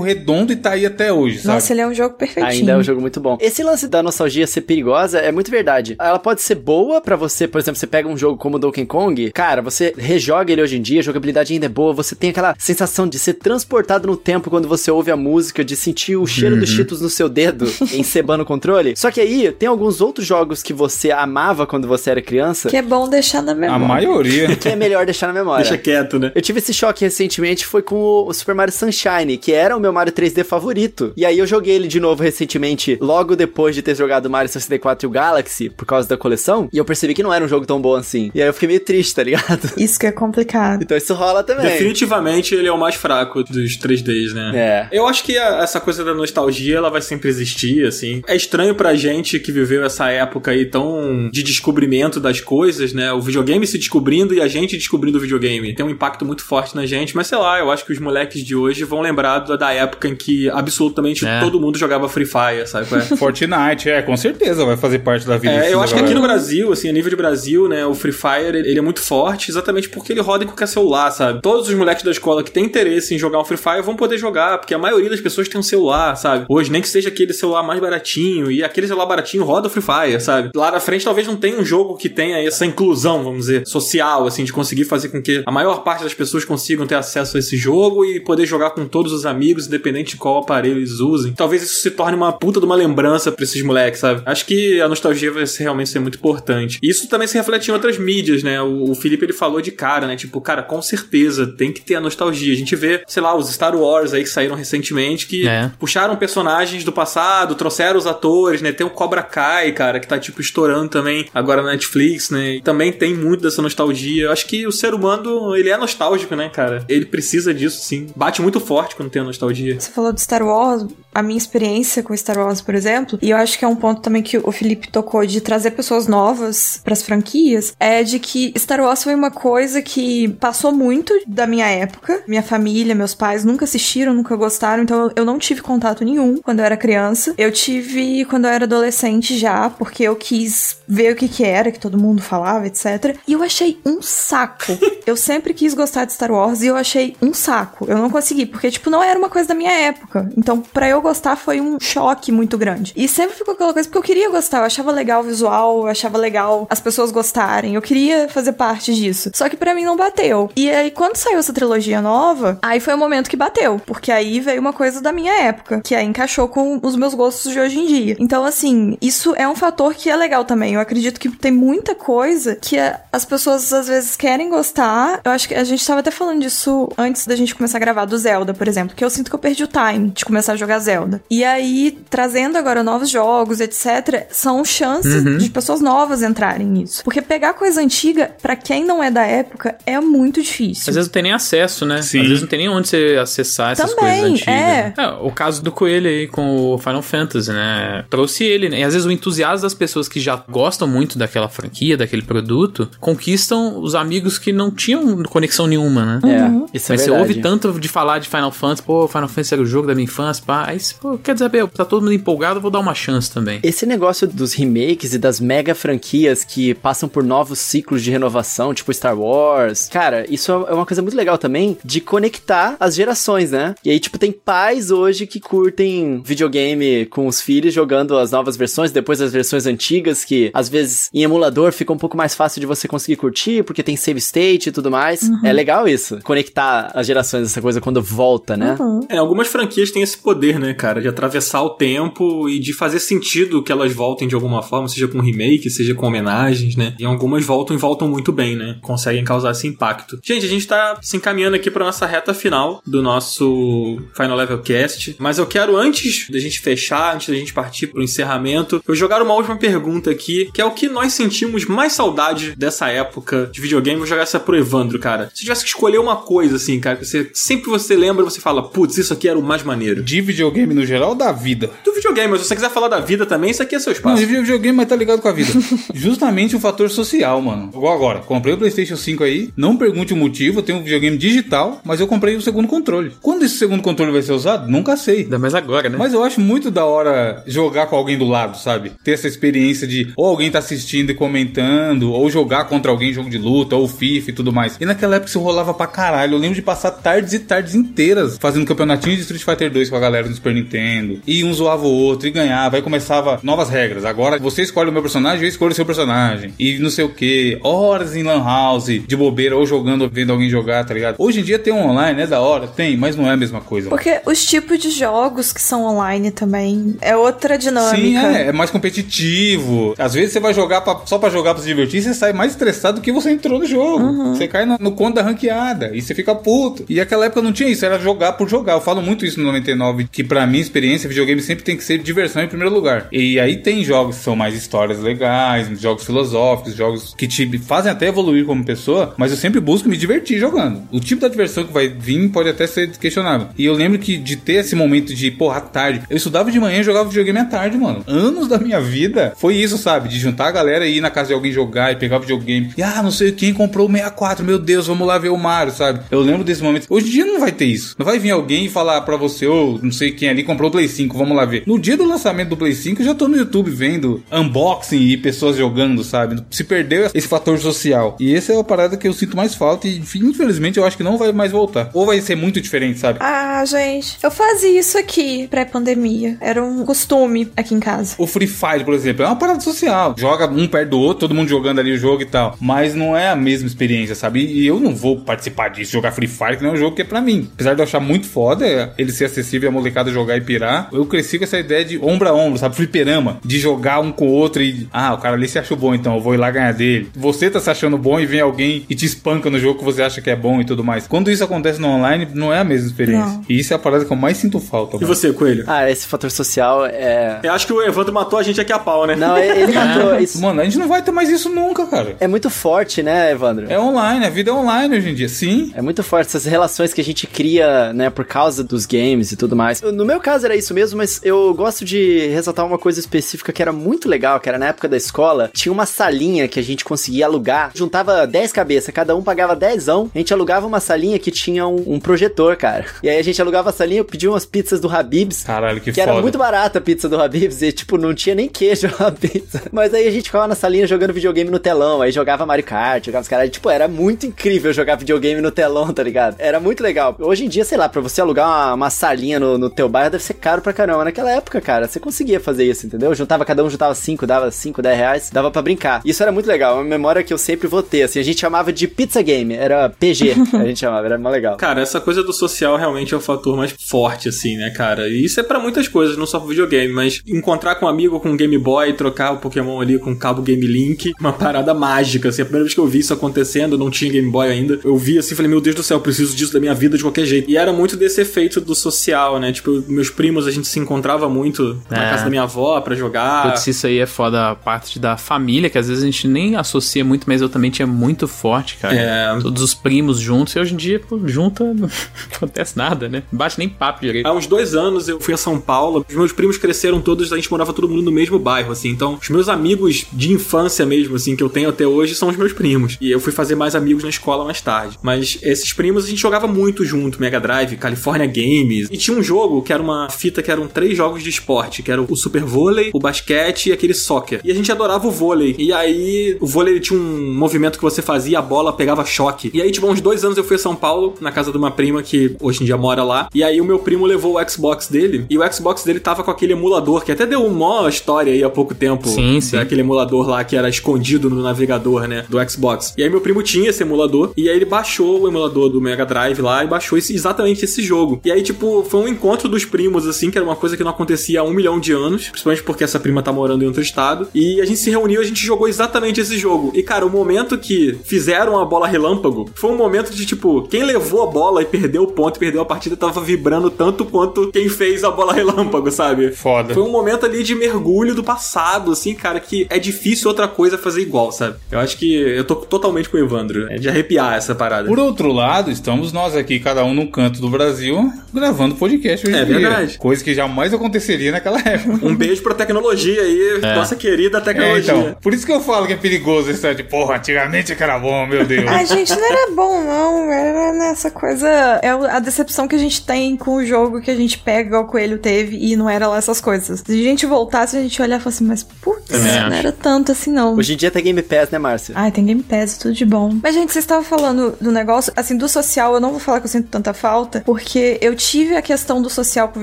redondo 0.00 0.52
e 0.52 0.56
tá 0.56 0.72
aí 0.72 0.86
até 0.86 1.12
hoje, 1.12 1.38
sabe? 1.38 1.54
Nossa, 1.54 1.72
ele 1.72 1.80
é 1.80 1.86
um 1.86 1.94
jogo 1.94 2.14
perfeitinho. 2.16 2.52
Ainda 2.60 2.72
é 2.72 2.76
um 2.76 2.82
jogo 2.82 3.00
muito 3.00 3.20
bom. 3.20 3.38
Esse 3.40 3.62
lance 3.62 3.88
da 3.88 4.02
nostalgia 4.02 4.46
ser 4.46 4.62
perigosa 4.62 5.18
é 5.18 5.30
muito 5.32 5.50
verdade. 5.50 5.96
Ela 5.98 6.18
pode 6.18 6.42
ser 6.42 6.54
boa 6.56 7.00
pra 7.00 7.16
você, 7.16 7.46
por 7.48 7.60
exemplo, 7.60 7.78
você 7.78 7.86
pega 7.86 8.08
um 8.08 8.16
jogo 8.16 8.36
como 8.36 8.58
Donkey 8.58 8.84
Kong, 8.86 9.30
cara, 9.32 9.62
você 9.62 9.92
rejoga 9.96 10.52
ele 10.52 10.62
hoje 10.62 10.76
em 10.78 10.82
dia, 10.82 11.00
a 11.00 11.02
jogabilidade 11.02 11.52
ainda 11.52 11.66
é 11.66 11.68
boa, 11.68 11.92
você 11.92 12.14
tem 12.14 12.30
aquela 12.30 12.54
sensação 12.58 13.06
de 13.08 13.18
ser 13.18 13.34
transportado 13.34 14.06
no 14.06 14.16
tempo 14.16 14.50
quando 14.50 14.68
você 14.68 14.90
ouve 14.90 15.10
a 15.10 15.16
música, 15.16 15.64
de 15.64 15.76
sentir 15.76 16.16
o 16.16 16.26
cheiro 16.26 16.58
dos 16.58 16.68
cheetos 16.70 17.00
no 17.00 17.08
seu 17.08 17.28
dedo, 17.28 17.66
encebando 17.92 18.42
o 18.42 18.46
controle. 18.46 18.94
Só 18.96 19.10
que 19.10 19.20
aí, 19.20 19.50
tem 19.52 19.68
alguns 19.68 20.00
outros 20.00 20.26
jogos 20.26 20.62
que 20.62 20.72
você 20.72 21.10
amava 21.10 21.66
quando 21.66 21.86
você 21.88 22.10
era 22.10 22.22
criança, 22.22 22.68
Que 22.68 22.76
é 22.76 22.82
bom 22.82 23.08
deixar 23.08 23.42
na 23.42 23.52
A 23.52 23.54
memória. 23.54 23.86
maioria. 23.86 24.56
que 24.56 24.68
é 24.68 24.76
melhor 24.76 25.04
deixar 25.04 25.26
na 25.28 25.32
memória. 25.32 25.62
Deixa 25.64 25.78
quieto, 25.78 26.18
né? 26.18 26.32
Eu 26.34 26.42
tive 26.42 26.58
esse 26.58 26.72
choque 26.72 27.04
recentemente, 27.04 27.66
foi 27.66 27.82
com 27.92 28.28
o- 28.28 28.32
Super 28.32 28.54
Mario 28.54 28.72
Sunshine, 28.72 29.36
que 29.36 29.52
era 29.52 29.76
o 29.76 29.80
meu 29.80 29.92
Mario 29.92 30.12
3D 30.12 30.42
favorito. 30.44 31.12
E 31.16 31.26
aí 31.26 31.38
eu 31.38 31.46
joguei 31.46 31.74
ele 31.74 31.86
de 31.88 32.00
novo 32.00 32.22
recentemente, 32.22 32.96
logo 33.00 33.36
depois 33.36 33.74
de 33.74 33.82
ter 33.82 33.94
jogado 33.94 34.26
o 34.26 34.30
Mario 34.30 34.48
64 34.50 35.06
e 35.06 35.08
o 35.08 35.10
Galaxy, 35.10 35.68
por 35.68 35.84
causa 35.84 36.08
da 36.08 36.16
coleção, 36.16 36.68
e 36.72 36.78
eu 36.78 36.84
percebi 36.84 37.12
que 37.14 37.22
não 37.22 37.32
era 37.32 37.44
um 37.44 37.48
jogo 37.48 37.66
tão 37.66 37.80
bom 37.80 37.94
assim. 37.94 38.30
E 38.34 38.40
aí 38.40 38.48
eu 38.48 38.54
fiquei 38.54 38.68
meio 38.68 38.80
triste, 38.80 39.14
tá 39.14 39.22
ligado? 39.22 39.70
Isso 39.76 39.98
que 39.98 40.06
é 40.06 40.12
complicado. 40.12 40.82
Então 40.82 40.96
isso 40.96 41.12
rola 41.14 41.42
também. 41.42 41.66
Definitivamente 41.66 42.54
ele 42.54 42.68
é 42.68 42.72
o 42.72 42.78
mais 42.78 42.94
fraco 42.94 43.42
dos 43.44 43.76
3Ds, 43.76 44.32
né? 44.32 44.52
É. 44.54 44.88
Eu 44.96 45.06
acho 45.06 45.22
que 45.24 45.36
a- 45.36 45.58
essa 45.62 45.80
coisa 45.80 46.04
da 46.04 46.14
nostalgia, 46.14 46.76
ela 46.76 46.88
vai 46.90 47.02
sempre 47.02 47.28
existir, 47.28 47.86
assim. 47.86 48.22
É 48.26 48.34
estranho 48.34 48.74
pra 48.74 48.94
gente 48.94 49.38
que 49.38 49.52
viveu 49.52 49.84
essa 49.84 50.08
época 50.10 50.50
aí 50.50 50.64
tão 50.66 51.28
de 51.30 51.42
descobrimento 51.42 52.18
das 52.20 52.40
coisas, 52.40 52.92
né? 52.92 53.12
O 53.12 53.20
videogame 53.20 53.66
se 53.66 53.76
descobrindo 53.78 54.34
e 54.34 54.40
a 54.40 54.48
gente 54.48 54.76
descobrindo 54.76 55.18
o 55.18 55.20
videogame. 55.20 55.74
Tem 55.74 55.84
um 55.84 55.90
impacto 55.90 56.24
muito 56.24 56.42
forte 56.44 56.74
na 56.74 56.86
gente, 56.86 57.14
mas 57.16 57.26
sei 57.26 57.38
lá, 57.38 57.58
eu 57.58 57.70
acho 57.72 57.84
que 57.84 57.92
os 57.92 57.98
moleques 57.98 58.42
de 58.44 58.54
hoje 58.54 58.84
vão 58.84 59.00
lembrar 59.00 59.40
da- 59.40 59.56
da 59.56 59.72
época 59.72 60.08
em 60.08 60.14
que 60.14 60.48
absolutamente 60.50 61.26
É. 61.26 61.40
todo 61.40 61.60
mundo 61.60 61.78
jogava 61.78 62.08
Free 62.08 62.26
Fire, 62.26 62.66
sabe? 62.66 62.86
qual 62.88 63.00
é? 63.00 63.04
Fortnite, 63.16 63.88
é, 63.90 64.02
com 64.02 64.16
certeza 64.16 64.64
vai 64.64 64.76
fazer 64.76 65.00
parte 65.00 65.26
da 65.26 65.36
vida. 65.36 65.52
É, 65.54 65.72
eu 65.72 65.80
acho 65.82 65.94
que 65.94 66.00
aqui 66.00 66.14
no 66.14 66.22
Brasil, 66.22 66.72
assim, 66.72 66.88
a 66.88 66.92
nível 66.92 67.10
de 67.10 67.16
Brasil, 67.16 67.68
né, 67.68 67.84
o 67.86 67.94
Free 67.94 68.12
Fire, 68.12 68.56
ele 68.58 68.78
é 68.78 68.82
muito 68.82 69.00
forte 69.00 69.50
exatamente 69.50 69.88
porque 69.88 70.12
ele 70.12 70.20
roda 70.20 70.44
em 70.44 70.46
qualquer 70.46 70.68
celular, 70.68 71.10
sabe? 71.10 71.40
Todos 71.42 71.68
os 71.68 71.74
moleques 71.74 72.02
da 72.04 72.10
escola 72.10 72.42
que 72.42 72.50
têm 72.50 72.64
interesse 72.64 73.14
em 73.14 73.18
jogar 73.18 73.40
um 73.40 73.44
Free 73.44 73.56
Fire 73.56 73.82
vão 73.82 73.96
poder 73.96 74.18
jogar, 74.18 74.58
porque 74.58 74.74
a 74.74 74.78
maioria 74.78 75.10
das 75.10 75.20
pessoas 75.20 75.48
tem 75.48 75.58
um 75.58 75.62
celular, 75.62 76.14
sabe? 76.16 76.44
Hoje, 76.48 76.70
nem 76.70 76.80
que 76.82 76.88
seja 76.88 77.08
aquele 77.08 77.32
celular 77.32 77.62
mais 77.62 77.80
baratinho, 77.80 78.50
e 78.50 78.62
aquele 78.62 78.86
celular 78.86 79.06
baratinho 79.06 79.44
roda 79.44 79.68
o 79.68 79.70
Free 79.70 79.82
Fire, 79.82 80.20
sabe? 80.20 80.50
Lá 80.54 80.70
na 80.70 80.80
frente 80.80 81.04
talvez 81.04 81.26
não 81.26 81.36
tenha 81.36 81.58
um 81.58 81.64
jogo 81.64 81.96
que 81.96 82.08
tenha 82.08 82.38
essa 82.46 82.64
inclusão, 82.66 83.22
vamos 83.22 83.40
dizer, 83.46 83.66
social, 83.66 84.26
assim, 84.26 84.44
de 84.44 84.52
conseguir 84.52 84.84
fazer 84.84 85.08
com 85.08 85.22
que 85.22 85.42
a 85.46 85.50
maior 85.50 85.82
parte 85.82 86.02
das 86.02 86.14
pessoas 86.14 86.44
consigam 86.44 86.86
ter 86.86 86.94
acesso 86.94 87.36
a 87.36 87.40
esse 87.40 87.56
jogo 87.62 88.04
e 88.04 88.20
poder 88.20 88.46
jogar 88.46 88.70
com 88.70 88.86
todos 88.86 89.12
os 89.12 89.24
amigos, 89.26 89.66
independente 89.66 90.10
de 90.12 90.16
qual 90.16 90.38
aparelho 90.38 90.76
eles 90.78 91.00
usem. 91.00 91.32
Talvez 91.32 91.62
isso 91.62 91.76
se 91.80 91.90
torne 91.90 92.16
uma 92.16 92.32
puta 92.32 92.60
de 92.60 92.66
uma 92.66 92.74
lembrança 92.74 93.30
pra 93.32 93.44
esses 93.44 93.62
moleques, 93.62 94.00
sabe? 94.00 94.22
Acho 94.26 94.44
que 94.46 94.80
a 94.80 94.88
nostalgia 94.88 95.30
vai 95.30 95.46
ser, 95.46 95.64
realmente 95.64 95.90
ser 95.90 95.98
muito 96.00 96.18
importante. 96.18 96.78
Isso 96.82 97.08
também 97.08 97.28
se 97.28 97.36
reflete 97.36 97.68
em 97.68 97.72
outras 97.74 97.98
mídias, 97.98 98.42
né? 98.42 98.60
O, 98.60 98.90
o 98.90 98.94
Felipe 98.94 99.24
ele 99.24 99.32
falou 99.32 99.60
de 99.60 99.70
cara, 99.70 100.06
né? 100.06 100.16
Tipo, 100.16 100.40
cara, 100.40 100.62
com 100.62 100.80
certeza 100.82 101.46
tem 101.46 101.72
que 101.72 101.80
ter 101.80 101.94
a 101.94 102.00
nostalgia. 102.00 102.52
A 102.52 102.56
gente 102.56 102.74
vê, 102.76 103.02
sei 103.06 103.22
lá, 103.22 103.34
os 103.36 103.48
Star 103.52 103.76
Wars 103.76 104.12
aí 104.12 104.22
que 104.22 104.28
saíram 104.28 104.54
recentemente 104.56 105.26
que 105.26 105.46
É. 105.46 105.70
puxaram 105.78 106.16
personagens 106.16 106.84
do 106.84 106.92
passado, 106.92 107.54
trouxeram 107.54 107.98
os 107.98 108.06
atores, 108.06 108.60
né? 108.62 108.72
Tem 108.72 108.86
o 108.86 108.90
Cobra 108.90 109.22
Kai, 109.22 109.72
cara, 109.72 110.00
que 110.00 110.06
tá 110.08 110.18
tipo 110.18 110.40
estourando 110.40 110.88
também 110.88 111.26
agora 111.34 111.62
na 111.62 111.70
Netflix, 111.72 112.30
né? 112.30 112.56
E 112.56 112.62
também 112.62 112.92
tem 112.92 113.14
muito 113.14 113.42
dessa 113.42 113.62
nostalgia. 113.62 114.24
Eu 114.24 114.32
acho 114.32 114.46
que 114.46 114.66
o 114.66 114.72
ser 114.72 114.94
humano, 114.94 115.54
ele 115.56 115.68
é 115.70 115.76
nostálgico, 115.76 116.34
né, 116.34 116.48
cara? 116.48 116.84
Ele 116.88 117.04
precisa 117.06 117.51
disso, 117.54 117.82
sim. 117.82 118.06
Bate 118.14 118.42
muito 118.42 118.60
forte 118.60 118.96
quando 118.96 119.10
tem 119.10 119.22
a 119.22 119.24
nostalgia. 119.24 119.78
Você 119.78 119.90
falou 119.90 120.12
de 120.12 120.20
Star 120.20 120.42
Wars, 120.42 120.86
a 121.14 121.22
minha 121.22 121.38
experiência 121.38 122.02
com 122.02 122.16
Star 122.16 122.38
Wars, 122.38 122.60
por 122.60 122.74
exemplo, 122.74 123.18
e 123.20 123.30
eu 123.30 123.36
acho 123.36 123.58
que 123.58 123.64
é 123.64 123.68
um 123.68 123.76
ponto 123.76 124.00
também 124.00 124.22
que 124.22 124.38
o 124.38 124.52
Felipe 124.52 124.90
tocou 124.90 125.24
de 125.26 125.40
trazer 125.40 125.72
pessoas 125.72 126.06
novas 126.06 126.80
pras 126.82 127.02
franquias, 127.02 127.74
é 127.78 128.02
de 128.02 128.18
que 128.18 128.52
Star 128.56 128.80
Wars 128.80 129.02
foi 129.04 129.14
uma 129.14 129.30
coisa 129.30 129.82
que 129.82 130.28
passou 130.40 130.72
muito 130.72 131.12
da 131.26 131.46
minha 131.46 131.66
época. 131.66 132.22
Minha 132.26 132.42
família, 132.42 132.94
meus 132.94 133.14
pais 133.14 133.44
nunca 133.44 133.64
assistiram, 133.64 134.14
nunca 134.14 134.34
gostaram, 134.36 134.82
então 134.82 135.10
eu 135.14 135.24
não 135.24 135.38
tive 135.38 135.60
contato 135.60 136.04
nenhum 136.04 136.38
quando 136.38 136.60
eu 136.60 136.64
era 136.64 136.76
criança. 136.76 137.34
Eu 137.36 137.52
tive 137.52 138.24
quando 138.24 138.46
eu 138.46 138.50
era 138.50 138.64
adolescente 138.64 139.36
já, 139.36 139.68
porque 139.70 140.04
eu 140.04 140.16
quis 140.16 140.76
ver 140.88 141.12
o 141.12 141.16
que 141.16 141.28
que 141.28 141.44
era, 141.44 141.70
que 141.70 141.78
todo 141.78 141.98
mundo 141.98 142.22
falava, 142.22 142.66
etc. 142.66 143.16
E 143.26 143.32
eu 143.32 143.42
achei 143.42 143.78
um 143.84 144.00
saco. 144.00 144.78
eu 145.06 145.16
sempre 145.16 145.54
quis 145.54 145.74
gostar 145.74 146.04
de 146.04 146.12
Star 146.12 146.30
Wars 146.30 146.62
e 146.62 146.66
eu 146.66 146.76
achei 146.76 147.16
um 147.20 147.32
saco. 147.42 147.86
Eu 147.88 147.98
não 147.98 148.10
consegui, 148.10 148.46
porque, 148.46 148.70
tipo, 148.70 148.88
não 148.88 149.02
era 149.02 149.18
uma 149.18 149.28
coisa 149.28 149.48
da 149.48 149.54
minha 149.54 149.72
época. 149.72 150.30
Então, 150.36 150.60
pra 150.60 150.88
eu 150.88 151.00
gostar 151.02 151.36
foi 151.36 151.60
um 151.60 151.78
choque 151.80 152.30
muito 152.32 152.56
grande. 152.56 152.92
E 152.96 153.08
sempre 153.08 153.36
ficou 153.36 153.54
aquela 153.54 153.72
coisa 153.72 153.88
porque 153.88 153.98
eu 153.98 154.02
queria 154.02 154.30
gostar, 154.30 154.58
eu 154.58 154.64
achava 154.64 154.90
legal 154.90 155.20
o 155.20 155.24
visual, 155.24 155.82
eu 155.82 155.86
achava 155.88 156.16
legal 156.18 156.66
as 156.70 156.80
pessoas 156.80 157.10
gostarem, 157.10 157.74
eu 157.74 157.82
queria 157.82 158.28
fazer 158.28 158.52
parte 158.52 158.94
disso. 158.94 159.30
Só 159.34 159.48
que 159.48 159.56
pra 159.56 159.74
mim 159.74 159.84
não 159.84 159.96
bateu. 159.96 160.50
E 160.56 160.70
aí, 160.70 160.90
quando 160.90 161.16
saiu 161.16 161.38
essa 161.38 161.52
trilogia 161.52 162.00
nova, 162.00 162.58
aí 162.62 162.80
foi 162.80 162.94
o 162.94 162.98
momento 162.98 163.28
que 163.28 163.36
bateu. 163.36 163.80
Porque 163.84 164.12
aí 164.12 164.40
veio 164.40 164.60
uma 164.60 164.72
coisa 164.72 165.00
da 165.00 165.12
minha 165.12 165.32
época, 165.32 165.80
que 165.80 165.94
aí 165.94 166.06
encaixou 166.06 166.48
com 166.48 166.78
os 166.82 166.96
meus 166.96 167.14
gostos 167.14 167.52
de 167.52 167.58
hoje 167.58 167.78
em 167.78 167.86
dia. 167.86 168.16
Então, 168.18 168.44
assim, 168.44 168.96
isso 169.00 169.34
é 169.36 169.48
um 169.48 169.56
fator 169.56 169.94
que 169.94 170.08
é 170.08 170.16
legal 170.16 170.44
também. 170.44 170.74
Eu 170.74 170.80
acredito 170.80 171.18
que 171.18 171.28
tem 171.30 171.52
muita 171.52 171.94
coisa 171.94 172.56
que 172.56 172.76
as 173.12 173.24
pessoas 173.24 173.72
às 173.72 173.88
vezes 173.88 174.16
querem 174.16 174.48
gostar. 174.48 175.20
Eu 175.24 175.32
acho 175.32 175.48
que 175.48 175.54
a 175.54 175.64
gente 175.64 175.86
tava 175.86 176.00
até 176.00 176.10
falando 176.10 176.40
disso 176.40 176.88
antes 176.96 177.26
da 177.32 177.36
gente 177.36 177.54
começar 177.54 177.78
a 177.78 177.80
gravar 177.80 178.04
do 178.04 178.16
Zelda, 178.16 178.52
por 178.54 178.68
exemplo, 178.68 178.94
que 178.94 179.04
eu 179.04 179.10
sinto 179.10 179.30
que 179.30 179.34
eu 179.34 179.38
perdi 179.38 179.64
o 179.64 179.68
time 179.68 180.10
de 180.10 180.24
começar 180.24 180.52
a 180.52 180.56
jogar 180.56 180.78
Zelda. 180.78 181.22
E 181.30 181.42
aí, 181.44 181.98
trazendo 182.10 182.56
agora 182.58 182.82
novos 182.82 183.08
jogos, 183.10 183.60
etc., 183.60 184.26
são 184.30 184.64
chances 184.64 185.22
de 185.42 185.50
pessoas 185.50 185.80
novas 185.80 186.22
entrarem 186.22 186.66
nisso. 186.66 187.02
Porque 187.04 187.22
pegar 187.22 187.54
coisa 187.54 187.80
antiga, 187.80 188.30
pra 188.40 188.54
quem 188.56 188.84
não 188.84 189.02
é 189.02 189.10
da 189.10 189.22
época, 189.24 189.76
é 189.86 189.98
muito 190.00 190.42
difícil. 190.42 190.84
Às 190.90 190.94
vezes 190.94 191.08
não 191.08 191.12
tem 191.12 191.22
nem 191.22 191.32
acesso, 191.32 191.86
né? 191.86 192.02
Sim. 192.02 192.20
Às 192.20 192.26
vezes 192.26 192.40
não 192.42 192.48
tem 192.48 192.58
nem 192.58 192.68
onde 192.68 192.88
você 192.88 193.18
acessar 193.20 193.72
essas 193.72 193.94
Também, 193.94 194.20
coisas 194.20 194.30
antigas. 194.48 194.54
é. 194.54 194.94
o 195.22 195.30
caso 195.30 195.62
do 195.62 195.72
Coelho 195.72 196.08
aí 196.08 196.26
com 196.28 196.74
o 196.74 196.78
Final 196.78 197.02
Fantasy, 197.02 197.50
né? 197.50 198.04
Trouxe 198.10 198.44
ele, 198.44 198.68
né? 198.68 198.80
E 198.80 198.84
às 198.84 198.92
vezes 198.92 199.06
o 199.06 199.10
entusiasmo 199.10 199.62
das 199.62 199.74
pessoas 199.74 200.08
que 200.08 200.20
já 200.20 200.36
gostam 200.48 200.86
muito 200.86 201.18
daquela 201.18 201.48
franquia, 201.48 201.96
daquele 201.96 202.22
produto, 202.22 202.88
conquistam 203.00 203.78
os 203.80 203.94
amigos 203.94 204.38
que 204.38 204.52
não 204.52 204.70
tinham 204.70 205.22
conexão 205.24 205.66
nenhuma, 205.66 206.04
né? 206.04 206.20
É, 206.24 206.76
isso 206.76 206.92
é 206.92 206.94
Mas 206.94 207.02
você 207.02 207.10
verdade. 207.10 207.21
Ouve 207.22 207.40
tanto 207.40 207.72
de 207.80 207.88
falar 207.88 208.18
de 208.18 208.28
Final 208.28 208.52
Fantasy, 208.52 208.82
pô, 208.82 209.08
Final 209.08 209.28
Fantasy 209.28 209.54
era 209.54 209.62
o 209.62 209.66
jogo 209.66 209.86
da 209.86 209.94
minha 209.94 210.04
infância, 210.04 210.42
pá. 210.44 210.64
Aí, 210.66 210.78
pô, 211.00 211.18
quer 211.18 211.34
dizer, 211.34 211.50
tá 211.68 211.84
todo 211.84 212.02
mundo 212.02 212.12
empolgado, 212.12 212.58
eu 212.58 212.62
vou 212.62 212.70
dar 212.70 212.80
uma 212.80 212.94
chance 212.94 213.30
também. 213.30 213.60
Esse 213.62 213.86
negócio 213.86 214.26
dos 214.26 214.54
remakes 214.54 215.14
e 215.14 215.18
das 215.18 215.40
mega 215.40 215.74
franquias 215.74 216.44
que 216.44 216.74
passam 216.74 217.08
por 217.08 217.22
novos 217.22 217.58
ciclos 217.58 218.02
de 218.02 218.10
renovação, 218.10 218.74
tipo 218.74 218.92
Star 218.92 219.18
Wars, 219.18 219.88
cara, 219.88 220.24
isso 220.32 220.50
é 220.52 220.74
uma 220.74 220.86
coisa 220.86 221.02
muito 221.02 221.16
legal 221.16 221.38
também 221.38 221.76
de 221.84 222.00
conectar 222.00 222.76
as 222.78 222.94
gerações, 222.94 223.50
né? 223.50 223.74
E 223.84 223.90
aí, 223.90 224.00
tipo, 224.00 224.18
tem 224.18 224.32
pais 224.32 224.90
hoje 224.90 225.26
que 225.26 225.40
curtem 225.40 226.22
videogame 226.24 227.06
com 227.06 227.26
os 227.26 227.40
filhos 227.40 227.74
jogando 227.74 228.16
as 228.18 228.30
novas 228.30 228.56
versões, 228.56 228.90
depois 228.90 229.20
as 229.20 229.32
versões 229.32 229.66
antigas, 229.66 230.24
que 230.24 230.50
às 230.52 230.68
vezes 230.68 231.08
em 231.12 231.22
emulador 231.22 231.72
fica 231.72 231.92
um 231.92 231.98
pouco 231.98 232.16
mais 232.16 232.34
fácil 232.34 232.60
de 232.60 232.66
você 232.66 232.88
conseguir 232.88 233.16
curtir, 233.16 233.62
porque 233.62 233.82
tem 233.82 233.96
save 233.96 234.18
state 234.18 234.68
e 234.68 234.72
tudo 234.72 234.90
mais. 234.90 235.22
É 235.44 235.52
legal 235.52 235.88
isso, 235.88 236.18
conectar 236.22 236.90
as 236.94 237.06
gerações, 237.06 237.11
essa 237.20 237.60
coisa 237.60 237.80
quando 237.80 238.02
volta, 238.02 238.56
né? 238.56 238.76
Uhum. 238.78 239.00
É, 239.08 239.16
algumas 239.18 239.48
franquias 239.48 239.90
têm 239.90 240.02
esse 240.02 240.16
poder, 240.16 240.58
né, 240.58 240.74
cara, 240.74 241.00
de 241.00 241.08
atravessar 241.08 241.62
o 241.62 241.70
tempo 241.70 242.48
e 242.48 242.58
de 242.58 242.72
fazer 242.72 242.98
sentido 242.98 243.62
que 243.62 243.72
elas 243.72 243.92
voltem 243.92 244.28
de 244.28 244.34
alguma 244.34 244.62
forma, 244.62 244.88
seja 244.88 245.08
com 245.08 245.20
remake, 245.20 245.70
seja 245.70 245.94
com 245.94 246.06
homenagens, 246.06 246.76
né? 246.76 246.94
E 246.98 247.04
algumas 247.04 247.44
voltam 247.44 247.76
e 247.76 247.78
voltam 247.78 248.08
muito 248.08 248.32
bem, 248.32 248.56
né? 248.56 248.78
Conseguem 248.82 249.24
causar 249.24 249.52
esse 249.52 249.66
impacto. 249.66 250.18
Gente, 250.22 250.46
a 250.46 250.48
gente 250.48 250.66
tá 250.66 250.98
se 251.00 251.16
encaminhando 251.16 251.56
aqui 251.56 251.70
pra 251.70 251.84
nossa 251.84 252.06
reta 252.06 252.34
final 252.34 252.82
do 252.86 253.02
nosso 253.02 253.98
Final 254.14 254.36
Level 254.36 254.58
Cast, 254.60 255.16
mas 255.18 255.38
eu 255.38 255.46
quero, 255.46 255.76
antes 255.76 256.28
da 256.30 256.38
gente 256.38 256.60
fechar, 256.60 257.14
antes 257.14 257.28
da 257.28 257.34
gente 257.34 257.52
partir 257.52 257.88
pro 257.88 258.02
encerramento, 258.02 258.82
eu 258.86 258.94
jogar 258.94 259.22
uma 259.22 259.34
última 259.34 259.56
pergunta 259.56 260.10
aqui, 260.10 260.50
que 260.52 260.60
é 260.60 260.64
o 260.64 260.72
que 260.72 260.88
nós 260.88 261.12
sentimos 261.12 261.64
mais 261.64 261.92
saudade 261.92 262.54
dessa 262.56 262.88
época 262.88 263.50
de 263.52 263.60
videogame. 263.60 263.98
Vou 263.98 264.06
jogar 264.06 264.22
essa 264.22 264.40
pro 264.40 264.56
Evandro, 264.56 264.98
cara. 264.98 265.30
Se 265.34 265.42
tivesse 265.42 265.62
que 265.62 265.68
escolher 265.70 265.98
uma 265.98 266.16
coisa, 266.16 266.56
assim, 266.56 266.78
cara, 266.80 267.01
você 267.04 267.30
sempre 267.34 267.70
você 267.70 267.96
lembra, 267.96 268.24
você 268.24 268.40
fala, 268.40 268.62
putz, 268.68 268.96
isso 268.98 269.12
aqui 269.12 269.28
era 269.28 269.38
o 269.38 269.42
mais 269.42 269.62
maneiro. 269.62 270.02
De 270.02 270.20
videogame 270.20 270.74
no 270.74 270.84
geral 270.86 271.10
ou 271.10 271.14
da 271.14 271.32
vida? 271.32 271.70
Do 271.84 271.92
videogame, 271.92 272.30
mas 272.32 272.40
se 272.42 272.48
você 272.48 272.54
quiser 272.54 272.70
falar 272.70 272.88
da 272.88 273.00
vida 273.00 273.26
também, 273.26 273.50
isso 273.50 273.62
aqui 273.62 273.74
é 273.74 273.78
seu 273.78 273.90
Não, 273.90 273.96
espaço. 273.96 274.16
de 274.16 274.26
videogame, 274.26 274.76
mas 274.76 274.88
tá 274.88 274.96
ligado 274.96 275.20
com 275.20 275.28
a 275.28 275.32
vida. 275.32 275.52
Justamente 275.94 276.56
um 276.56 276.60
fator 276.60 276.90
social, 276.90 277.40
mano. 277.40 277.70
Igual 277.74 277.94
agora, 277.94 278.18
comprei 278.20 278.54
o 278.54 278.58
PlayStation 278.58 278.96
5 278.96 279.24
aí, 279.24 279.50
não 279.56 279.76
pergunte 279.76 280.12
o 280.12 280.16
motivo, 280.16 280.58
eu 280.58 280.62
tenho 280.62 280.78
um 280.78 280.82
videogame 280.82 281.16
digital, 281.16 281.80
mas 281.84 282.00
eu 282.00 282.06
comprei 282.06 282.36
o 282.36 282.42
segundo 282.42 282.68
controle. 282.68 283.12
Quando 283.20 283.44
esse 283.44 283.56
segundo 283.56 283.82
controle 283.82 284.12
vai 284.12 284.22
ser 284.22 284.32
usado? 284.32 284.70
Nunca 284.70 284.96
sei. 284.96 285.20
Ainda 285.22 285.38
mais 285.38 285.54
agora, 285.54 285.88
né? 285.88 285.96
Mas 285.98 286.12
eu 286.12 286.22
acho 286.22 286.40
muito 286.40 286.70
da 286.70 286.84
hora 286.84 287.42
jogar 287.46 287.86
com 287.86 287.96
alguém 287.96 288.16
do 288.18 288.26
lado, 288.26 288.56
sabe? 288.58 288.92
Ter 289.04 289.12
essa 289.12 289.28
experiência 289.28 289.86
de 289.86 290.12
ou 290.16 290.26
alguém 290.26 290.50
tá 290.50 290.58
assistindo 290.58 291.10
e 291.10 291.14
comentando, 291.14 292.12
ou 292.12 292.30
jogar 292.30 292.64
contra 292.64 292.90
alguém 292.90 293.12
jogo 293.12 293.30
de 293.30 293.38
luta, 293.38 293.76
ou 293.76 293.86
FIFA 293.88 294.30
e 294.30 294.32
tudo 294.32 294.52
mais. 294.52 294.76
E 294.80 294.84
naquela 294.84 295.16
época 295.16 295.28
isso 295.28 295.40
rolava 295.40 295.74
pra 295.74 295.86
caralho. 295.86 296.34
Eu 296.34 296.38
lembro 296.38 296.54
de 296.54 296.62
passar 296.62 296.91
tardes 296.92 297.32
e 297.32 297.38
tardes 297.40 297.74
inteiras 297.74 298.36
fazendo 298.38 298.66
campeonatinho 298.66 299.16
de 299.16 299.22
Street 299.22 299.42
Fighter 299.42 299.70
2 299.70 299.90
com 299.90 299.96
a 299.96 300.00
galera 300.00 300.28
do 300.28 300.34
Super 300.34 300.54
Nintendo. 300.54 301.20
E 301.26 301.42
um 301.44 301.52
zoava 301.52 301.84
o 301.86 301.90
outro 301.92 302.28
e 302.28 302.30
ganhava. 302.30 302.76
Aí 302.76 302.82
começava 302.82 303.40
novas 303.42 303.68
regras. 303.68 304.04
Agora 304.04 304.38
você 304.38 304.62
escolhe 304.62 304.90
o 304.90 304.92
meu 304.92 305.02
personagem, 305.02 305.42
eu 305.42 305.48
escolho 305.48 305.72
o 305.72 305.74
seu 305.74 305.84
personagem. 305.86 306.52
E 306.58 306.78
não 306.78 306.90
sei 306.90 307.04
o 307.04 307.08
que. 307.08 307.58
Horas 307.62 308.14
em 308.16 308.22
Lan 308.22 308.42
House, 308.44 308.86
de 308.86 309.16
bobeira, 309.16 309.56
ou 309.56 309.66
jogando, 309.66 310.08
vendo 310.12 310.32
alguém 310.32 310.48
jogar, 310.48 310.84
tá 310.84 310.94
ligado? 310.94 311.16
Hoje 311.18 311.40
em 311.40 311.42
dia 311.42 311.58
tem 311.58 311.72
um 311.72 311.90
online, 311.90 312.22
é 312.22 312.26
da 312.26 312.40
hora? 312.40 312.66
Tem, 312.66 312.96
mas 312.96 313.16
não 313.16 313.28
é 313.28 313.32
a 313.32 313.36
mesma 313.36 313.60
coisa. 313.60 313.88
Porque 313.88 314.20
os 314.26 314.44
tipos 314.44 314.78
de 314.78 314.90
jogos 314.90 315.52
que 315.52 315.60
são 315.60 315.84
online 315.84 316.30
também 316.30 316.96
é 317.00 317.16
outra 317.16 317.56
dinâmica. 317.58 317.96
Sim, 317.96 318.16
é, 318.16 318.48
é 318.48 318.52
mais 318.52 318.70
competitivo. 318.70 319.94
Às 319.98 320.14
vezes 320.14 320.32
você 320.32 320.40
vai 320.40 320.54
jogar 320.54 320.80
pra- 320.80 321.00
só 321.06 321.18
pra 321.18 321.30
jogar 321.30 321.54
pra 321.54 321.62
se 321.62 321.68
divertir, 321.68 322.02
você 322.02 322.14
sai 322.14 322.32
mais 322.32 322.52
estressado 322.52 323.00
do 323.00 323.02
que 323.02 323.12
você 323.12 323.30
entrou 323.30 323.58
no 323.58 323.66
jogo. 323.66 324.34
Você 324.34 324.48
cai 324.48 324.64
no, 324.64 324.76
no 324.78 324.92
conto 324.92 325.14
da 325.16 325.22
ranqueada 325.22 325.90
e 325.94 326.00
você 326.00 326.14
fica 326.14 326.34
puto. 326.34 326.71
E 326.88 327.00
aquela 327.00 327.26
época 327.26 327.42
não 327.42 327.52
tinha 327.52 327.68
isso, 327.68 327.84
era 327.84 327.98
jogar 327.98 328.32
por 328.32 328.48
jogar. 328.48 328.74
Eu 328.74 328.80
falo 328.80 329.02
muito 329.02 329.24
isso 329.24 329.38
no 329.38 329.46
99, 329.46 330.08
que 330.10 330.22
pra 330.22 330.46
minha 330.46 330.62
experiência, 330.62 331.08
videogame 331.08 331.40
sempre 331.40 331.64
tem 331.64 331.76
que 331.76 331.84
ser 331.84 331.98
diversão 331.98 332.42
em 332.42 332.48
primeiro 332.48 332.74
lugar. 332.74 333.08
E 333.12 333.38
aí 333.38 333.56
tem 333.56 333.84
jogos 333.84 334.18
que 334.18 334.24
são 334.24 334.36
mais 334.36 334.54
histórias 334.54 335.00
legais, 335.00 335.68
jogos 335.80 336.04
filosóficos, 336.04 336.74
jogos 336.74 337.14
que 337.16 337.26
te 337.26 337.58
fazem 337.58 337.90
até 337.90 338.08
evoluir 338.08 338.44
como 338.44 338.64
pessoa, 338.64 339.14
mas 339.16 339.30
eu 339.30 339.36
sempre 339.36 339.60
busco 339.60 339.88
me 339.88 339.96
divertir 339.96 340.38
jogando. 340.38 340.82
O 340.90 341.00
tipo 341.00 341.20
da 341.20 341.28
diversão 341.28 341.64
que 341.64 341.72
vai 341.72 341.88
vir 341.88 342.28
pode 342.28 342.48
até 342.48 342.66
ser 342.66 342.90
questionável. 342.96 343.48
E 343.56 343.64
eu 343.64 343.74
lembro 343.74 343.98
que 343.98 344.16
de 344.16 344.36
ter 344.36 344.54
esse 344.54 344.74
momento 344.74 345.14
de, 345.14 345.30
porra, 345.30 345.60
tarde. 345.60 346.02
Eu 346.08 346.16
estudava 346.16 346.50
de 346.50 346.60
manhã 346.60 346.80
e 346.80 346.84
jogava 346.84 347.08
videogame 347.08 347.38
à 347.38 347.44
tarde, 347.44 347.76
mano. 347.76 348.04
Anos 348.06 348.48
da 348.48 348.58
minha 348.58 348.80
vida 348.80 349.32
foi 349.36 349.56
isso, 349.56 349.78
sabe? 349.78 350.08
De 350.08 350.18
juntar 350.18 350.48
a 350.48 350.52
galera 350.52 350.86
e 350.86 350.98
ir 350.98 351.00
na 351.00 351.10
casa 351.10 351.28
de 351.28 351.34
alguém 351.34 351.52
jogar 351.52 351.92
e 351.92 351.96
pegar 351.96 352.18
videogame. 352.18 352.72
E 352.76 352.82
ah, 352.82 353.02
não 353.02 353.10
sei 353.10 353.32
quem 353.32 353.52
comprou 353.52 353.88
o 353.88 353.90
64, 353.90 354.44
meu 354.44 354.58
Deus, 354.58 354.86
vamos 354.86 355.06
lá 355.06 355.18
ver 355.18 355.30
o 355.30 355.36
Mario, 355.36 355.72
sabe? 355.72 356.00
Eu 356.10 356.20
lembro 356.20 356.44
desse 356.44 356.61
momento. 356.64 356.86
Hoje 356.88 357.08
em 357.08 357.10
dia 357.10 357.24
não 357.24 357.40
vai 357.40 357.52
ter 357.52 357.66
isso. 357.66 357.94
Não 357.98 358.06
vai 358.06 358.18
vir 358.18 358.30
alguém 358.30 358.66
e 358.66 358.68
falar 358.68 359.00
pra 359.02 359.16
você, 359.16 359.46
ou 359.46 359.78
não 359.82 359.92
sei 359.92 360.12
quem 360.12 360.28
ali 360.28 360.42
comprou 360.42 360.68
o 360.68 360.72
Play 360.72 360.88
5, 360.88 361.16
vamos 361.16 361.36
lá 361.36 361.44
ver. 361.44 361.62
No 361.66 361.78
dia 361.78 361.96
do 361.96 362.04
lançamento 362.04 362.50
do 362.50 362.56
Play 362.56 362.74
5, 362.74 363.00
eu 363.00 363.06
já 363.06 363.14
tô 363.14 363.28
no 363.28 363.36
YouTube 363.36 363.70
vendo 363.70 364.22
unboxing 364.30 365.08
e 365.08 365.16
pessoas 365.16 365.56
jogando, 365.56 366.02
sabe? 366.04 366.42
Se 366.50 366.64
perdeu 366.64 367.10
esse 367.12 367.28
fator 367.28 367.58
social. 367.58 368.16
E 368.18 368.34
essa 368.34 368.52
é 368.52 368.60
a 368.60 368.64
parada 368.64 368.96
que 368.96 369.06
eu 369.06 369.12
sinto 369.12 369.36
mais 369.36 369.54
falta 369.54 369.86
e 369.88 369.98
infelizmente 369.98 370.78
eu 370.78 370.84
acho 370.84 370.96
que 370.96 371.02
não 371.02 371.18
vai 371.18 371.32
mais 371.32 371.52
voltar. 371.52 371.90
Ou 371.92 372.06
vai 372.06 372.20
ser 372.20 372.36
muito 372.36 372.60
diferente, 372.60 372.98
sabe? 372.98 373.18
Ah, 373.20 373.64
gente, 373.64 374.18
eu 374.22 374.30
fazia 374.30 374.78
isso 374.78 374.98
aqui 374.98 375.46
pré-pandemia. 375.48 376.36
Era 376.40 376.62
um 376.62 376.84
costume 376.84 377.50
aqui 377.56 377.74
em 377.74 377.80
casa. 377.80 378.14
O 378.18 378.26
Free 378.26 378.46
Fire, 378.46 378.84
por 378.84 378.94
exemplo, 378.94 379.24
é 379.24 379.26
uma 379.26 379.36
parada 379.36 379.60
social. 379.60 380.14
Joga 380.18 380.46
um 380.48 380.66
perto 380.66 380.90
do 380.90 380.98
outro, 380.98 381.20
todo 381.20 381.34
mundo 381.34 381.48
jogando 381.48 381.78
ali 381.78 381.92
o 381.92 381.98
jogo 381.98 382.22
e 382.22 382.26
tal. 382.26 382.56
Mas 382.60 382.94
não 382.94 383.16
é 383.16 383.28
a 383.28 383.36
mesma 383.36 383.66
experiência, 383.66 384.14
sabe? 384.14 384.44
E 384.44 384.66
eu 384.66 384.78
não 384.80 384.94
vou 384.94 385.20
participar 385.20 385.68
disso, 385.68 385.92
jogar 385.92 386.12
Free 386.12 386.26
Fire, 386.26 386.51
que 386.56 386.62
não 386.62 386.70
é 386.70 386.72
um 386.74 386.76
jogo 386.76 386.94
que 386.96 387.02
é 387.02 387.04
pra 387.04 387.20
mim. 387.20 387.48
Apesar 387.54 387.74
de 387.74 387.80
eu 387.80 387.84
achar 387.84 388.00
muito 388.00 388.26
foda 388.26 388.92
ele 388.98 389.12
ser 389.12 389.26
acessível 389.26 389.68
e 389.68 389.70
a 389.70 389.72
molecada 389.72 390.10
jogar 390.10 390.36
e 390.36 390.40
pirar, 390.40 390.88
eu 390.92 391.04
cresci 391.06 391.38
com 391.38 391.44
essa 391.44 391.58
ideia 391.58 391.84
de 391.84 391.98
ombro 391.98 392.28
a 392.28 392.32
ombro, 392.32 392.58
sabe? 392.58 392.74
Fliperama. 392.76 393.38
De 393.44 393.58
jogar 393.58 394.00
um 394.00 394.12
com 394.12 394.26
o 394.28 394.32
outro 394.32 394.62
e. 394.62 394.88
Ah, 394.92 395.14
o 395.14 395.18
cara 395.18 395.36
ali 395.36 395.48
se 395.48 395.58
achou 395.58 395.76
bom, 395.76 395.94
então 395.94 396.14
eu 396.14 396.20
vou 396.20 396.34
ir 396.34 396.38
lá 396.38 396.50
ganhar 396.50 396.72
dele. 396.72 397.08
Você 397.14 397.50
tá 397.50 397.60
se 397.60 397.70
achando 397.70 397.96
bom 397.98 398.18
e 398.20 398.26
vem 398.26 398.40
alguém 398.40 398.84
e 398.88 398.94
te 398.94 399.04
espanca 399.06 399.50
no 399.50 399.58
jogo 399.58 399.78
que 399.78 399.84
você 399.84 400.02
acha 400.02 400.20
que 400.20 400.30
é 400.30 400.36
bom 400.36 400.60
e 400.60 400.64
tudo 400.64 400.82
mais. 400.84 401.06
Quando 401.06 401.30
isso 401.30 401.44
acontece 401.44 401.80
no 401.80 401.88
online, 401.88 402.28
não 402.34 402.52
é 402.52 402.58
a 402.58 402.64
mesma 402.64 402.86
experiência. 402.86 403.26
Não. 403.26 403.44
E 403.48 403.58
isso 403.58 403.72
é 403.72 403.76
a 403.76 403.78
parada 403.78 404.04
que 404.04 404.12
eu 404.12 404.16
mais 404.16 404.36
sinto 404.36 404.58
falta. 404.60 404.96
E 404.96 405.00
mano. 405.00 405.14
você, 405.14 405.32
Coelho? 405.32 405.64
Ah, 405.66 405.90
esse 405.90 406.06
fator 406.06 406.30
social 406.30 406.86
é. 406.86 407.40
Eu 407.42 407.52
acho 407.52 407.66
que 407.66 407.72
o 407.72 407.82
Evandro 407.82 408.12
matou 408.12 408.38
a 408.38 408.42
gente 408.42 408.60
aqui 408.60 408.72
a 408.72 408.78
pau, 408.78 409.06
né? 409.06 409.14
Não, 409.16 409.36
ele 409.38 409.72
matou. 409.72 410.18
Isso 410.18 410.40
Mano, 410.40 410.60
a 410.60 410.64
gente 410.64 410.78
não 410.78 410.88
vai 410.88 411.02
ter 411.02 411.10
mais 411.10 411.28
isso 411.28 411.48
nunca, 411.48 411.86
cara. 411.86 412.16
é 412.20 412.26
muito 412.26 412.50
forte, 412.50 413.02
né, 413.02 413.30
Evandro? 413.30 413.66
É 413.68 413.78
online, 413.78 414.24
a 414.26 414.30
vida 414.30 414.50
é 414.50 414.52
online 414.54 414.96
hoje 414.96 415.10
em 415.10 415.14
dia, 415.14 415.28
sim. 415.28 415.72
É 415.74 415.82
muito 415.82 416.02
forte 416.02 416.30
essas 416.42 416.46
relações 416.46 416.92
que 416.92 417.00
a 417.00 417.04
gente 417.04 417.26
cria, 417.26 417.92
né, 417.92 418.10
por 418.10 418.24
causa 418.24 418.64
dos 418.64 418.86
games 418.86 419.32
e 419.32 419.36
tudo 419.36 419.54
mais. 419.54 419.80
No 419.80 420.04
meu 420.04 420.20
caso 420.20 420.44
era 420.44 420.56
isso 420.56 420.74
mesmo, 420.74 420.98
mas 420.98 421.20
eu 421.22 421.54
gosto 421.54 421.84
de 421.84 422.28
ressaltar 422.28 422.66
uma 422.66 422.78
coisa 422.78 422.98
específica 423.00 423.52
que 423.52 423.62
era 423.62 423.72
muito 423.72 424.08
legal, 424.08 424.40
que 424.40 424.48
era 424.48 424.58
na 424.58 424.66
época 424.66 424.88
da 424.88 424.96
escola, 424.96 425.50
tinha 425.52 425.72
uma 425.72 425.86
salinha 425.86 426.48
que 426.48 426.58
a 426.58 426.62
gente 426.62 426.84
conseguia 426.84 427.26
alugar, 427.26 427.70
juntava 427.74 428.26
10 428.26 428.52
cabeças, 428.52 428.94
cada 428.94 429.14
um 429.16 429.22
pagava 429.22 429.54
10, 429.54 429.88
a 429.88 430.06
gente 430.14 430.32
alugava 430.32 430.66
uma 430.66 430.80
salinha 430.80 431.18
que 431.18 431.30
tinha 431.30 431.66
um, 431.66 431.94
um 431.94 432.00
projetor, 432.00 432.56
cara. 432.56 432.86
E 433.02 433.08
aí 433.08 433.18
a 433.18 433.22
gente 433.22 433.40
alugava 433.40 433.70
a 433.70 433.72
salinha, 433.72 434.04
pedia 434.04 434.30
umas 434.30 434.46
pizzas 434.46 434.80
do 434.80 434.88
Habib's, 434.88 435.44
Caralho, 435.44 435.80
que, 435.80 435.92
que 435.92 436.00
foda. 436.00 436.12
era 436.12 436.22
muito 436.22 436.38
barata 436.38 436.78
a 436.78 436.82
pizza 436.82 437.08
do 437.08 437.20
Habib's 437.20 437.62
e, 437.62 437.72
tipo, 437.72 437.98
não 437.98 438.14
tinha 438.14 438.34
nem 438.34 438.48
queijo 438.48 438.88
na 438.98 439.10
pizza. 439.12 439.62
Mas 439.72 439.94
aí 439.94 440.06
a 440.06 440.10
gente 440.10 440.24
ficava 440.24 440.46
na 440.46 440.54
salinha 440.54 440.86
jogando 440.86 441.12
videogame 441.12 441.50
no 441.50 441.58
telão, 441.58 442.02
aí 442.02 442.12
jogava 442.12 442.46
Mario 442.46 442.64
Kart, 442.64 443.04
jogava 443.04 443.22
os 443.22 443.28
caras. 443.28 443.50
Tipo, 443.50 443.70
era 443.70 443.88
muito 443.88 444.26
incrível 444.26 444.72
jogar 444.72 444.96
videogame 444.96 445.40
no 445.40 445.50
telão, 445.50 445.92
tá 445.92 446.02
ligado? 446.02 446.31
Era 446.38 446.60
muito 446.60 446.82
legal. 446.82 447.16
Hoje 447.18 447.44
em 447.44 447.48
dia, 447.48 447.64
sei 447.64 447.78
lá, 447.78 447.88
pra 447.88 448.00
você 448.00 448.20
alugar 448.20 448.46
uma, 448.46 448.74
uma 448.74 448.90
salinha 448.90 449.38
no, 449.38 449.58
no 449.58 449.70
teu 449.70 449.88
bairro 449.88 450.10
deve 450.10 450.22
ser 450.22 450.34
caro 450.34 450.62
pra 450.62 450.72
caramba. 450.72 451.04
Naquela 451.04 451.30
época, 451.30 451.60
cara, 451.60 451.88
você 451.88 451.98
conseguia 452.00 452.40
fazer 452.40 452.64
isso, 452.64 452.86
entendeu? 452.86 453.14
Juntava, 453.14 453.44
cada 453.44 453.64
um 453.64 453.70
juntava 453.70 453.94
5, 453.94 454.26
dava 454.26 454.50
5, 454.50 454.82
10 454.82 454.96
reais, 454.96 455.30
dava 455.32 455.50
pra 455.50 455.62
brincar. 455.62 456.02
Isso 456.04 456.22
era 456.22 456.32
muito 456.32 456.46
legal, 456.46 456.76
uma 456.76 456.84
memória 456.84 457.22
que 457.22 457.32
eu 457.32 457.38
sempre 457.38 457.68
vou 457.68 457.82
ter, 457.82 458.02
assim. 458.02 458.18
A 458.18 458.22
gente 458.22 458.40
chamava 458.40 458.72
de 458.72 458.86
pizza 458.88 459.22
game, 459.22 459.54
era 459.54 459.88
PG, 459.88 460.34
a 460.54 460.64
gente 460.64 460.80
chamava, 460.80 461.06
era 461.06 461.18
mó 461.18 461.30
legal. 461.30 461.56
Cara, 461.56 461.80
essa 461.80 462.00
coisa 462.00 462.22
do 462.22 462.32
social 462.32 462.76
realmente 462.76 463.14
é 463.14 463.16
o 463.16 463.20
fator 463.20 463.56
mais 463.56 463.72
forte, 463.72 464.28
assim, 464.28 464.56
né, 464.56 464.70
cara? 464.70 465.08
E 465.08 465.24
isso 465.24 465.40
é 465.40 465.42
pra 465.42 465.58
muitas 465.58 465.88
coisas, 465.88 466.16
não 466.16 466.26
só 466.26 466.38
pro 466.38 466.48
videogame, 466.48 466.92
mas 466.92 467.22
encontrar 467.26 467.76
com 467.76 467.86
um 467.86 467.88
amigo 467.88 468.20
com 468.20 468.30
um 468.30 468.36
Game 468.36 468.56
Boy, 468.58 468.92
trocar 468.94 469.32
o 469.32 469.38
Pokémon 469.38 469.80
ali 469.80 469.98
com 469.98 470.16
cabo 470.16 470.42
Game 470.42 470.66
Link, 470.66 471.12
uma 471.18 471.32
parada 471.32 471.74
mágica, 471.74 472.28
assim. 472.28 472.42
A 472.42 472.44
primeira 472.44 472.64
vez 472.64 472.74
que 472.74 472.80
eu 472.80 472.86
vi 472.86 472.98
isso 472.98 473.12
acontecendo, 473.12 473.74
eu 473.74 473.78
não 473.78 473.90
tinha 473.90 474.10
Game 474.10 474.30
Boy 474.30 474.48
ainda, 474.48 474.78
eu 474.84 474.96
vi 474.96 475.18
assim, 475.18 475.34
falei, 475.34 475.50
meu 475.50 475.60
Deus 475.60 475.76
do 475.76 475.82
céu, 475.82 475.98
eu 475.98 476.02
preciso 476.22 476.36
disso 476.36 476.52
da 476.52 476.60
minha 476.60 476.74
vida 476.74 476.96
de 476.96 477.02
qualquer 477.02 477.26
jeito. 477.26 477.50
E 477.50 477.56
era 477.56 477.72
muito 477.72 477.96
desse 477.96 478.20
efeito 478.20 478.60
do 478.60 478.74
social, 478.74 479.38
né? 479.38 479.52
Tipo, 479.52 479.82
meus 479.88 480.10
primos, 480.10 480.46
a 480.46 480.50
gente 480.50 480.66
se 480.68 480.78
encontrava 480.78 481.28
muito 481.28 481.80
na 481.90 482.06
É. 482.06 482.10
casa 482.10 482.24
da 482.24 482.30
minha 482.30 482.42
avó 482.42 482.80
pra 482.80 482.94
jogar. 482.94 483.50
Putz, 483.50 483.66
isso 483.66 483.86
aí 483.86 483.98
é 483.98 484.06
foda 484.06 484.50
a 484.50 484.54
parte 484.54 484.98
da 484.98 485.16
família, 485.16 485.68
que 485.68 485.78
às 485.78 485.88
vezes 485.88 486.02
a 486.02 486.06
gente 486.06 486.26
nem 486.28 486.56
associa 486.56 487.04
muito, 487.04 487.24
mas 487.26 487.40
eu 487.40 487.48
também 487.48 487.70
tinha 487.70 487.86
muito 487.86 488.26
forte, 488.28 488.76
cara. 488.80 488.94
É. 488.94 489.38
Todos 489.40 489.62
os 489.62 489.74
primos 489.74 490.18
juntos, 490.18 490.54
e 490.54 490.58
hoje 490.60 490.74
em 490.74 490.76
dia, 490.76 491.00
pô, 491.00 491.20
junta, 491.26 491.64
não 491.74 491.88
acontece 492.34 492.76
nada, 492.76 493.08
né? 493.08 493.22
Não 493.32 493.38
bate 493.38 493.58
nem 493.58 493.68
papo 493.68 494.00
direito. 494.02 494.26
Há 494.26 494.32
uns 494.32 494.46
dois 494.46 494.74
anos 494.74 495.08
eu 495.08 495.20
fui 495.20 495.34
a 495.34 495.36
São 495.36 495.58
Paulo. 495.60 496.04
Os 496.08 496.14
meus 496.14 496.32
primos 496.32 496.56
cresceram 496.58 497.00
todos, 497.00 497.32
a 497.32 497.36
gente 497.36 497.50
morava 497.50 497.72
todo 497.72 497.88
mundo 497.88 498.02
no 498.02 498.12
mesmo 498.12 498.38
bairro, 498.38 498.72
assim. 498.72 498.88
Então, 498.90 499.18
os 499.20 499.28
meus 499.28 499.48
amigos 499.48 500.06
de 500.12 500.32
infância 500.32 500.84
mesmo, 500.86 501.16
assim, 501.16 501.34
que 501.36 501.42
eu 501.42 501.48
tenho 501.48 501.68
até 501.68 501.86
hoje, 501.86 502.14
são 502.14 502.28
os 502.28 502.36
meus 502.36 502.52
primos. 502.52 502.96
E 503.00 503.10
eu 503.10 503.20
fui 503.20 503.32
fazer 503.32 503.54
mais 503.54 503.74
amigos 503.74 504.02
na 504.02 504.08
escola 504.10 504.44
mais 504.44 504.60
tarde. 504.60 504.98
Mas 505.02 505.38
esses 505.42 505.72
primos 505.72 506.08
gente 506.12 506.22
jogava 506.22 506.46
muito 506.46 506.84
junto, 506.84 507.20
Mega 507.20 507.40
Drive, 507.40 507.76
California 507.76 508.26
Games. 508.26 508.88
E 508.90 508.96
tinha 508.96 509.16
um 509.16 509.22
jogo 509.22 509.62
que 509.62 509.72
era 509.72 509.82
uma 509.82 510.08
fita 510.10 510.42
que 510.42 510.50
eram 510.50 510.66
três 510.66 510.96
jogos 510.96 511.22
de 511.22 511.30
esporte, 511.30 511.82
que 511.82 511.90
era 511.90 512.00
o 512.00 512.16
super 512.16 512.44
vôlei, 512.44 512.90
o 512.92 512.98
basquete 512.98 513.68
e 513.68 513.72
aquele 513.72 513.94
soccer. 513.94 514.40
E 514.44 514.50
a 514.50 514.54
gente 514.54 514.70
adorava 514.70 515.06
o 515.06 515.10
vôlei. 515.10 515.54
E 515.58 515.72
aí, 515.72 516.36
o 516.40 516.46
vôlei 516.46 516.78
tinha 516.80 516.98
um 516.98 517.34
movimento 517.34 517.76
que 517.76 517.82
você 517.82 518.02
fazia, 518.02 518.38
a 518.38 518.42
bola 518.42 518.72
pegava 518.72 519.04
choque. 519.04 519.50
E 519.52 519.60
aí, 519.60 519.70
tipo, 519.70 519.86
uns 519.86 520.00
dois 520.00 520.24
anos 520.24 520.36
eu 520.36 520.44
fui 520.44 520.56
a 520.56 520.58
São 520.58 520.74
Paulo, 520.74 521.14
na 521.20 521.32
casa 521.32 521.50
de 521.50 521.58
uma 521.58 521.70
prima 521.70 522.02
que 522.02 522.36
hoje 522.40 522.62
em 522.62 522.66
dia 522.66 522.76
mora 522.76 523.02
lá. 523.02 523.28
E 523.34 523.42
aí, 523.42 523.60
o 523.60 523.64
meu 523.64 523.78
primo 523.78 524.06
levou 524.06 524.38
o 524.38 524.50
Xbox 524.50 524.88
dele. 524.88 525.26
E 525.28 525.38
o 525.38 525.52
Xbox 525.52 525.84
dele 525.84 526.00
tava 526.00 526.22
com 526.22 526.30
aquele 526.30 526.52
emulador, 526.52 527.04
que 527.04 527.12
até 527.12 527.26
deu 527.26 527.44
uma 527.44 527.88
história 527.88 528.32
aí 528.32 528.42
há 528.42 528.50
pouco 528.50 528.74
tempo. 528.74 529.08
Sim, 529.08 529.40
sim. 529.40 529.56
Daquele 529.56 529.80
emulador 529.80 530.28
lá 530.28 530.44
que 530.44 530.56
era 530.56 530.68
escondido 530.68 531.30
no 531.30 531.42
navegador, 531.42 532.06
né? 532.06 532.24
Do 532.28 532.38
Xbox. 532.48 532.94
E 532.96 533.02
aí, 533.02 533.10
meu 533.10 533.20
primo 533.20 533.42
tinha 533.42 533.70
esse 533.70 533.82
emulador. 533.82 534.32
E 534.36 534.48
aí, 534.48 534.56
ele 534.56 534.64
baixou 534.64 535.22
o 535.22 535.28
emulador 535.28 535.68
do 535.68 535.80
Mega 535.80 536.01
Drive 536.04 536.40
lá 536.40 536.64
e 536.64 536.66
baixou 536.66 536.98
esse, 536.98 537.14
exatamente 537.14 537.64
esse 537.64 537.82
jogo. 537.82 538.20
E 538.24 538.30
aí, 538.30 538.42
tipo, 538.42 538.84
foi 538.88 539.00
um 539.00 539.08
encontro 539.08 539.48
dos 539.48 539.64
primos, 539.64 540.06
assim, 540.06 540.30
que 540.30 540.38
era 540.38 540.44
uma 540.46 540.56
coisa 540.56 540.76
que 540.76 540.84
não 540.84 540.90
acontecia 540.90 541.40
há 541.40 541.44
um 541.44 541.52
milhão 541.52 541.80
de 541.80 541.92
anos. 541.92 542.28
Principalmente 542.28 542.62
porque 542.62 542.84
essa 542.84 543.00
prima 543.00 543.22
tá 543.22 543.32
morando 543.32 543.62
em 543.62 543.66
outro 543.66 543.82
estado. 543.82 544.28
E 544.34 544.60
a 544.60 544.64
gente 544.64 544.80
se 544.80 544.90
reuniu 544.90 545.20
e 545.20 545.24
a 545.24 545.26
gente 545.26 545.44
jogou 545.44 545.68
exatamente 545.68 546.20
esse 546.20 546.36
jogo. 546.36 546.72
E, 546.74 546.82
cara, 546.82 547.06
o 547.06 547.10
momento 547.10 547.58
que 547.58 547.98
fizeram 548.04 548.58
a 548.60 548.64
bola 548.64 548.86
relâmpago 548.86 549.50
foi 549.54 549.70
um 549.70 549.76
momento 549.76 550.12
de, 550.12 550.26
tipo, 550.26 550.62
quem 550.68 550.82
levou 550.82 551.22
a 551.22 551.26
bola 551.26 551.62
e 551.62 551.64
perdeu 551.64 552.02
o 552.02 552.06
ponto 552.12 552.38
perdeu 552.38 552.60
a 552.60 552.64
partida 552.64 552.96
tava 552.96 553.20
vibrando 553.20 553.70
tanto 553.70 554.04
quanto 554.04 554.50
quem 554.50 554.68
fez 554.68 555.04
a 555.04 555.10
bola 555.10 555.32
relâmpago, 555.34 555.90
sabe? 555.90 556.32
Foda. 556.32 556.74
Foi 556.74 556.82
um 556.82 556.90
momento 556.90 557.26
ali 557.26 557.42
de 557.42 557.54
mergulho 557.54 558.14
do 558.14 558.24
passado, 558.24 558.92
assim, 558.92 559.14
cara, 559.14 559.38
que 559.38 559.66
é 559.70 559.78
difícil 559.78 560.28
outra 560.28 560.48
coisa 560.48 560.76
fazer 560.76 561.02
igual, 561.02 561.30
sabe? 561.30 561.56
Eu 561.70 561.78
acho 561.78 561.96
que 561.96 562.14
eu 562.14 562.44
tô 562.44 562.56
totalmente 562.56 563.08
com 563.08 563.16
o 563.16 563.20
Evandro. 563.20 563.70
É 563.70 563.76
de 563.76 563.88
arrepiar 563.88 564.34
essa 564.34 564.54
parada. 564.54 564.88
Por 564.88 564.98
outro 564.98 565.32
lado, 565.32 565.70
estamos 565.82 566.12
nós 566.12 566.36
aqui, 566.36 566.60
cada 566.60 566.84
um 566.84 566.94
num 566.94 567.06
canto 567.08 567.40
do 567.40 567.50
Brasil, 567.50 568.12
gravando 568.32 568.76
podcast 568.76 569.26
hoje 569.26 569.36
É 569.36 569.42
em 569.42 569.44
dia. 569.46 569.58
verdade. 569.58 569.98
Coisa 569.98 570.22
que 570.22 570.32
jamais 570.32 570.72
aconteceria 570.72 571.32
naquela 571.32 571.58
época. 571.68 572.06
Um 572.06 572.14
beijo 572.14 572.40
pra 572.42 572.54
tecnologia 572.54 573.20
aí, 573.20 573.60
nossa 573.74 573.96
querida 573.96 574.38
É, 574.38 574.40
tecnologia. 574.40 574.92
então, 574.94 575.16
por 575.20 575.34
isso 575.34 575.44
que 575.44 575.50
eu 575.52 575.60
falo 575.60 575.86
que 575.88 575.92
é 575.92 575.96
perigoso 575.96 576.50
esse 576.50 576.62
negócio 576.62 576.84
de, 576.84 576.88
porra, 576.88 577.16
antigamente 577.16 577.72
é 577.72 577.74
que 577.74 577.82
era 577.82 577.98
bom, 577.98 578.24
meu 578.26 578.46
Deus. 578.46 578.64
Ai, 578.68 578.86
gente, 578.86 579.10
não 579.12 579.24
era 579.28 579.50
bom, 579.50 579.82
não. 579.84 580.32
Era 580.32 580.72
nessa 580.72 581.10
coisa. 581.10 581.48
É 581.82 581.92
o- 581.94 582.04
a 582.04 582.20
decepção 582.20 582.68
que 582.68 582.76
a 582.76 582.78
gente 582.78 583.04
tem 583.04 583.36
com 583.36 583.56
o 583.56 583.66
jogo 583.66 584.00
que 584.00 584.10
a 584.10 584.16
gente 584.16 584.38
pega, 584.38 584.68
igual 584.68 584.84
o 584.84 584.86
Coelho 584.86 585.18
teve, 585.18 585.56
e 585.60 585.74
não 585.74 585.90
era 585.90 586.06
lá 586.06 586.16
essas 586.16 586.40
coisas. 586.40 586.80
Se 586.86 586.92
a 586.92 587.02
gente 587.02 587.26
voltasse, 587.26 587.76
a 587.76 587.82
gente 587.82 588.00
olhar 588.00 588.18
e 588.18 588.22
falar 588.22 588.34
assim, 588.34 588.44
mas 588.44 588.62
putz, 588.62 589.08
Também 589.08 589.32
não 589.40 589.46
acho. 589.48 589.56
era 589.56 589.72
tanto 589.72 590.12
assim, 590.12 590.30
não. 590.30 590.54
Hoje 590.56 590.74
em 590.74 590.76
dia 590.76 590.92
tem 590.92 591.02
Game 591.02 591.22
Pass, 591.22 591.50
né, 591.50 591.58
Márcio? 591.58 591.92
Ai, 591.96 592.12
tem 592.12 592.24
Game 592.24 592.42
Pass, 592.44 592.78
tudo 592.78 592.94
de 592.94 593.04
bom. 593.04 593.32
Mas, 593.42 593.54
gente, 593.54 593.72
vocês 593.72 593.82
estavam 593.84 594.04
falando 594.04 594.54
do 594.60 594.70
negócio, 594.70 595.12
assim, 595.16 595.36
do 595.36 595.48
social, 595.48 595.71
eu 595.80 596.00
não 596.00 596.10
vou 596.10 596.20
falar 596.20 596.40
que 596.40 596.46
eu 596.46 596.50
sinto 596.50 596.68
tanta 596.68 596.92
falta, 596.92 597.42
porque 597.44 597.98
eu 598.00 598.14
tive 598.14 598.56
a 598.56 598.62
questão 598.62 599.00
do 599.00 599.10
social 599.10 599.48
com 599.48 599.58
o 599.58 599.62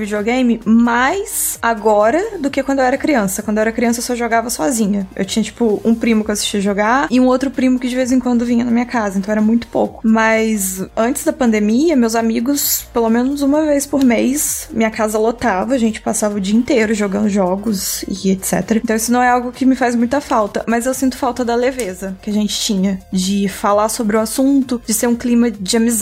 videogame 0.00 0.60
mais 0.64 1.58
agora 1.62 2.38
do 2.38 2.50
que 2.50 2.62
quando 2.62 2.80
eu 2.80 2.84
era 2.84 2.98
criança. 2.98 3.42
Quando 3.42 3.58
eu 3.58 3.62
era 3.62 3.72
criança, 3.72 4.00
eu 4.00 4.04
só 4.04 4.14
jogava 4.14 4.50
sozinha. 4.50 5.06
Eu 5.14 5.24
tinha, 5.24 5.42
tipo, 5.42 5.80
um 5.84 5.94
primo 5.94 6.24
que 6.24 6.30
eu 6.30 6.32
assistia 6.32 6.60
jogar 6.60 7.08
e 7.10 7.20
um 7.20 7.26
outro 7.26 7.50
primo 7.50 7.78
que 7.78 7.88
de 7.88 7.94
vez 7.94 8.12
em 8.12 8.18
quando 8.18 8.44
vinha 8.44 8.64
na 8.64 8.70
minha 8.70 8.86
casa, 8.86 9.18
então 9.18 9.30
era 9.30 9.40
muito 9.40 9.66
pouco. 9.68 10.00
Mas 10.04 10.84
antes 10.96 11.24
da 11.24 11.32
pandemia, 11.32 11.96
meus 11.96 12.14
amigos, 12.14 12.86
pelo 12.92 13.08
menos 13.08 13.42
uma 13.42 13.64
vez 13.64 13.86
por 13.86 14.04
mês, 14.04 14.68
minha 14.72 14.90
casa 14.90 15.18
lotava, 15.18 15.74
a 15.74 15.78
gente 15.78 16.00
passava 16.00 16.36
o 16.36 16.40
dia 16.40 16.56
inteiro 16.56 16.94
jogando 16.94 17.28
jogos 17.28 18.02
e 18.08 18.30
etc. 18.30 18.80
Então 18.82 18.96
isso 18.96 19.12
não 19.12 19.22
é 19.22 19.28
algo 19.28 19.52
que 19.52 19.64
me 19.64 19.76
faz 19.76 19.94
muita 19.94 20.20
falta, 20.20 20.64
mas 20.66 20.86
eu 20.86 20.94
sinto 20.94 21.16
falta 21.16 21.44
da 21.44 21.54
leveza 21.54 22.16
que 22.20 22.30
a 22.30 22.32
gente 22.32 22.58
tinha, 22.60 22.98
de 23.12 23.48
falar 23.48 23.88
sobre 23.88 24.16
o 24.16 24.20
assunto, 24.20 24.80
de 24.86 24.92
ser 24.92 25.06
um 25.06 25.16
clima 25.16 25.50
de 25.50 25.76
amizade 25.76 25.99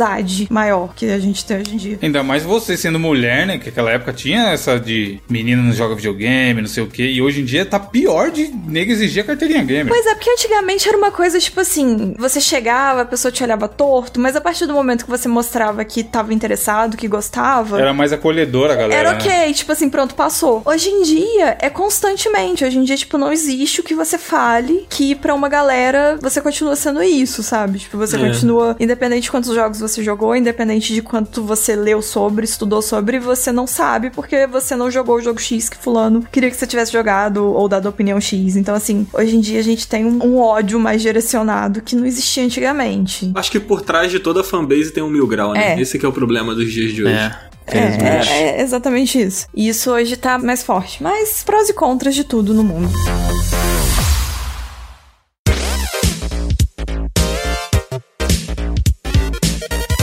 maior 0.51 0.95
que 0.95 1.07
a 1.11 1.19
gente 1.19 1.45
tem 1.45 1.59
hoje 1.61 1.75
em 1.75 1.77
dia. 1.77 1.99
Ainda 2.03 2.23
mais 2.23 2.43
você 2.43 2.77
sendo 2.77 2.99
mulher, 2.99 3.47
né? 3.47 3.59
Que 3.59 3.67
naquela 3.67 3.91
época 3.91 4.13
tinha 4.13 4.51
essa 4.51 4.79
de 4.79 5.21
menina 5.29 5.63
não 5.63 5.73
joga 5.73 5.95
videogame, 5.95 6.61
não 6.61 6.69
sei 6.69 6.83
o 6.83 6.87
quê. 6.87 7.05
E 7.07 7.21
hoje 7.23 7.41
em 7.41 7.45
dia 7.45 7.65
tá 7.65 7.79
pior 7.79 8.31
de 8.31 8.49
nego 8.49 8.91
exigir 8.93 9.23
a 9.23 9.27
carteirinha 9.27 9.63
gamer. 9.65 9.89
Pois 9.89 10.07
é, 10.07 10.15
porque 10.15 10.31
antigamente 10.31 10.89
era 10.89 10.97
uma 10.97 11.11
coisa 11.11 11.39
tipo 11.39 11.61
assim: 11.61 12.15
você 12.19 12.41
chegava, 12.41 13.03
a 13.03 13.05
pessoa 13.05 13.31
te 13.33 13.43
olhava 13.43 13.69
torto, 13.69 14.21
mas 14.21 14.37
a 14.37 14.41
partir 14.41 14.67
do 14.67 14.73
momento 14.75 15.05
que 15.05 15.11
você 15.11 15.29
mostrava 15.29 15.85
que 15.85 16.03
tava 16.03 16.33
interessado, 16.35 16.97
que 16.97 17.09
gostava. 17.09 17.81
Era 17.81 17.93
mais 17.95 18.13
acolhedora, 18.13 18.75
galera. 18.75 18.95
Era 18.95 19.13
né? 19.13 19.19
ok, 19.19 19.53
tipo 19.55 19.73
assim, 19.73 19.89
pronto, 19.89 20.15
passou. 20.15 20.63
Hoje 20.65 20.89
em 20.89 21.03
dia 21.03 21.57
é 21.61 21.71
constantemente. 21.71 22.65
Hoje 22.65 22.79
em 22.79 22.85
dia, 22.85 22.97
tipo, 22.97 23.17
não 23.19 23.33
existe 23.33 23.81
o 23.81 23.85
que 23.85 23.95
você 23.95 24.19
fale 24.19 24.87
que 24.91 25.15
pra 25.15 25.35
uma 25.35 25.49
galera 25.49 26.19
você 26.21 26.41
continua 26.41 26.77
sendo 26.77 27.03
isso, 27.03 27.43
sabe? 27.43 27.79
Tipo, 27.79 27.97
você 27.97 28.17
É. 28.17 28.19
continua, 28.19 28.77
independente 28.79 29.23
de 29.23 29.31
quantos 29.31 29.55
jogos 29.55 29.81
você 29.81 29.88
jogou, 29.97 30.37
independente 30.37 30.93
de 30.93 31.03
quanto 31.03 31.43
você 31.43 31.75
leu 31.75 32.03
sobre, 32.03 32.45
estudou 32.45 32.83
sobre, 32.83 33.19
você 33.19 33.51
não 33.51 33.67
sabe 33.67 34.11
porque 34.11 34.47
você 34.47 34.77
não 34.77 34.91
jogou 34.91 35.17
o 35.17 35.21
jogo 35.21 35.41
X 35.41 35.69
que 35.69 35.77
fulano 35.77 36.25
queria 36.31 36.51
que 36.51 36.57
você 36.57 36.67
tivesse 36.67 36.93
jogado 36.93 37.45
ou 37.45 37.69
dado 37.69 37.89
opinião 37.89 38.21
X. 38.21 38.57
Então, 38.57 38.75
assim, 38.75 39.07
hoje 39.13 39.37
em 39.37 39.41
dia 39.41 39.61
a 39.61 39.65
gente 39.65 39.87
tem 39.89 40.05
um, 40.05 40.23
um 40.23 40.39
ódio 40.39 40.79
mais 40.79 41.01
direcionado 41.01 41.81
que 41.81 41.97
não 41.97 42.05
existia 42.07 42.45
antigamente. 42.45 43.31
Acho 43.35 43.51
que 43.51 43.61
por 43.61 43.81
trás 43.81 44.11
de 44.11 44.21
toda 44.21 44.45
fanbase 44.45 44.93
tem 44.93 45.03
um 45.03 45.11
mil 45.11 45.27
grau, 45.27 45.53
né? 45.53 45.75
É. 45.75 45.81
Esse 45.81 45.99
que 45.99 46.07
é 46.07 46.09
o 46.09 46.13
problema 46.13 46.55
dos 46.55 46.73
dias 46.73 46.93
de 46.93 47.05
hoje. 47.05 47.15
É. 47.15 47.49
É, 47.71 47.79
é, 47.79 48.59
é 48.59 48.63
exatamente 48.63 49.21
isso. 49.21 49.47
E 49.55 49.69
isso 49.69 49.91
hoje 49.91 50.17
tá 50.17 50.39
mais 50.39 50.63
forte. 50.63 51.03
Mas 51.03 51.43
prós 51.45 51.69
e 51.69 51.75
contras 51.75 52.15
de 52.15 52.25
tudo 52.25 52.55
no 52.55 52.65
mundo. 52.65 52.89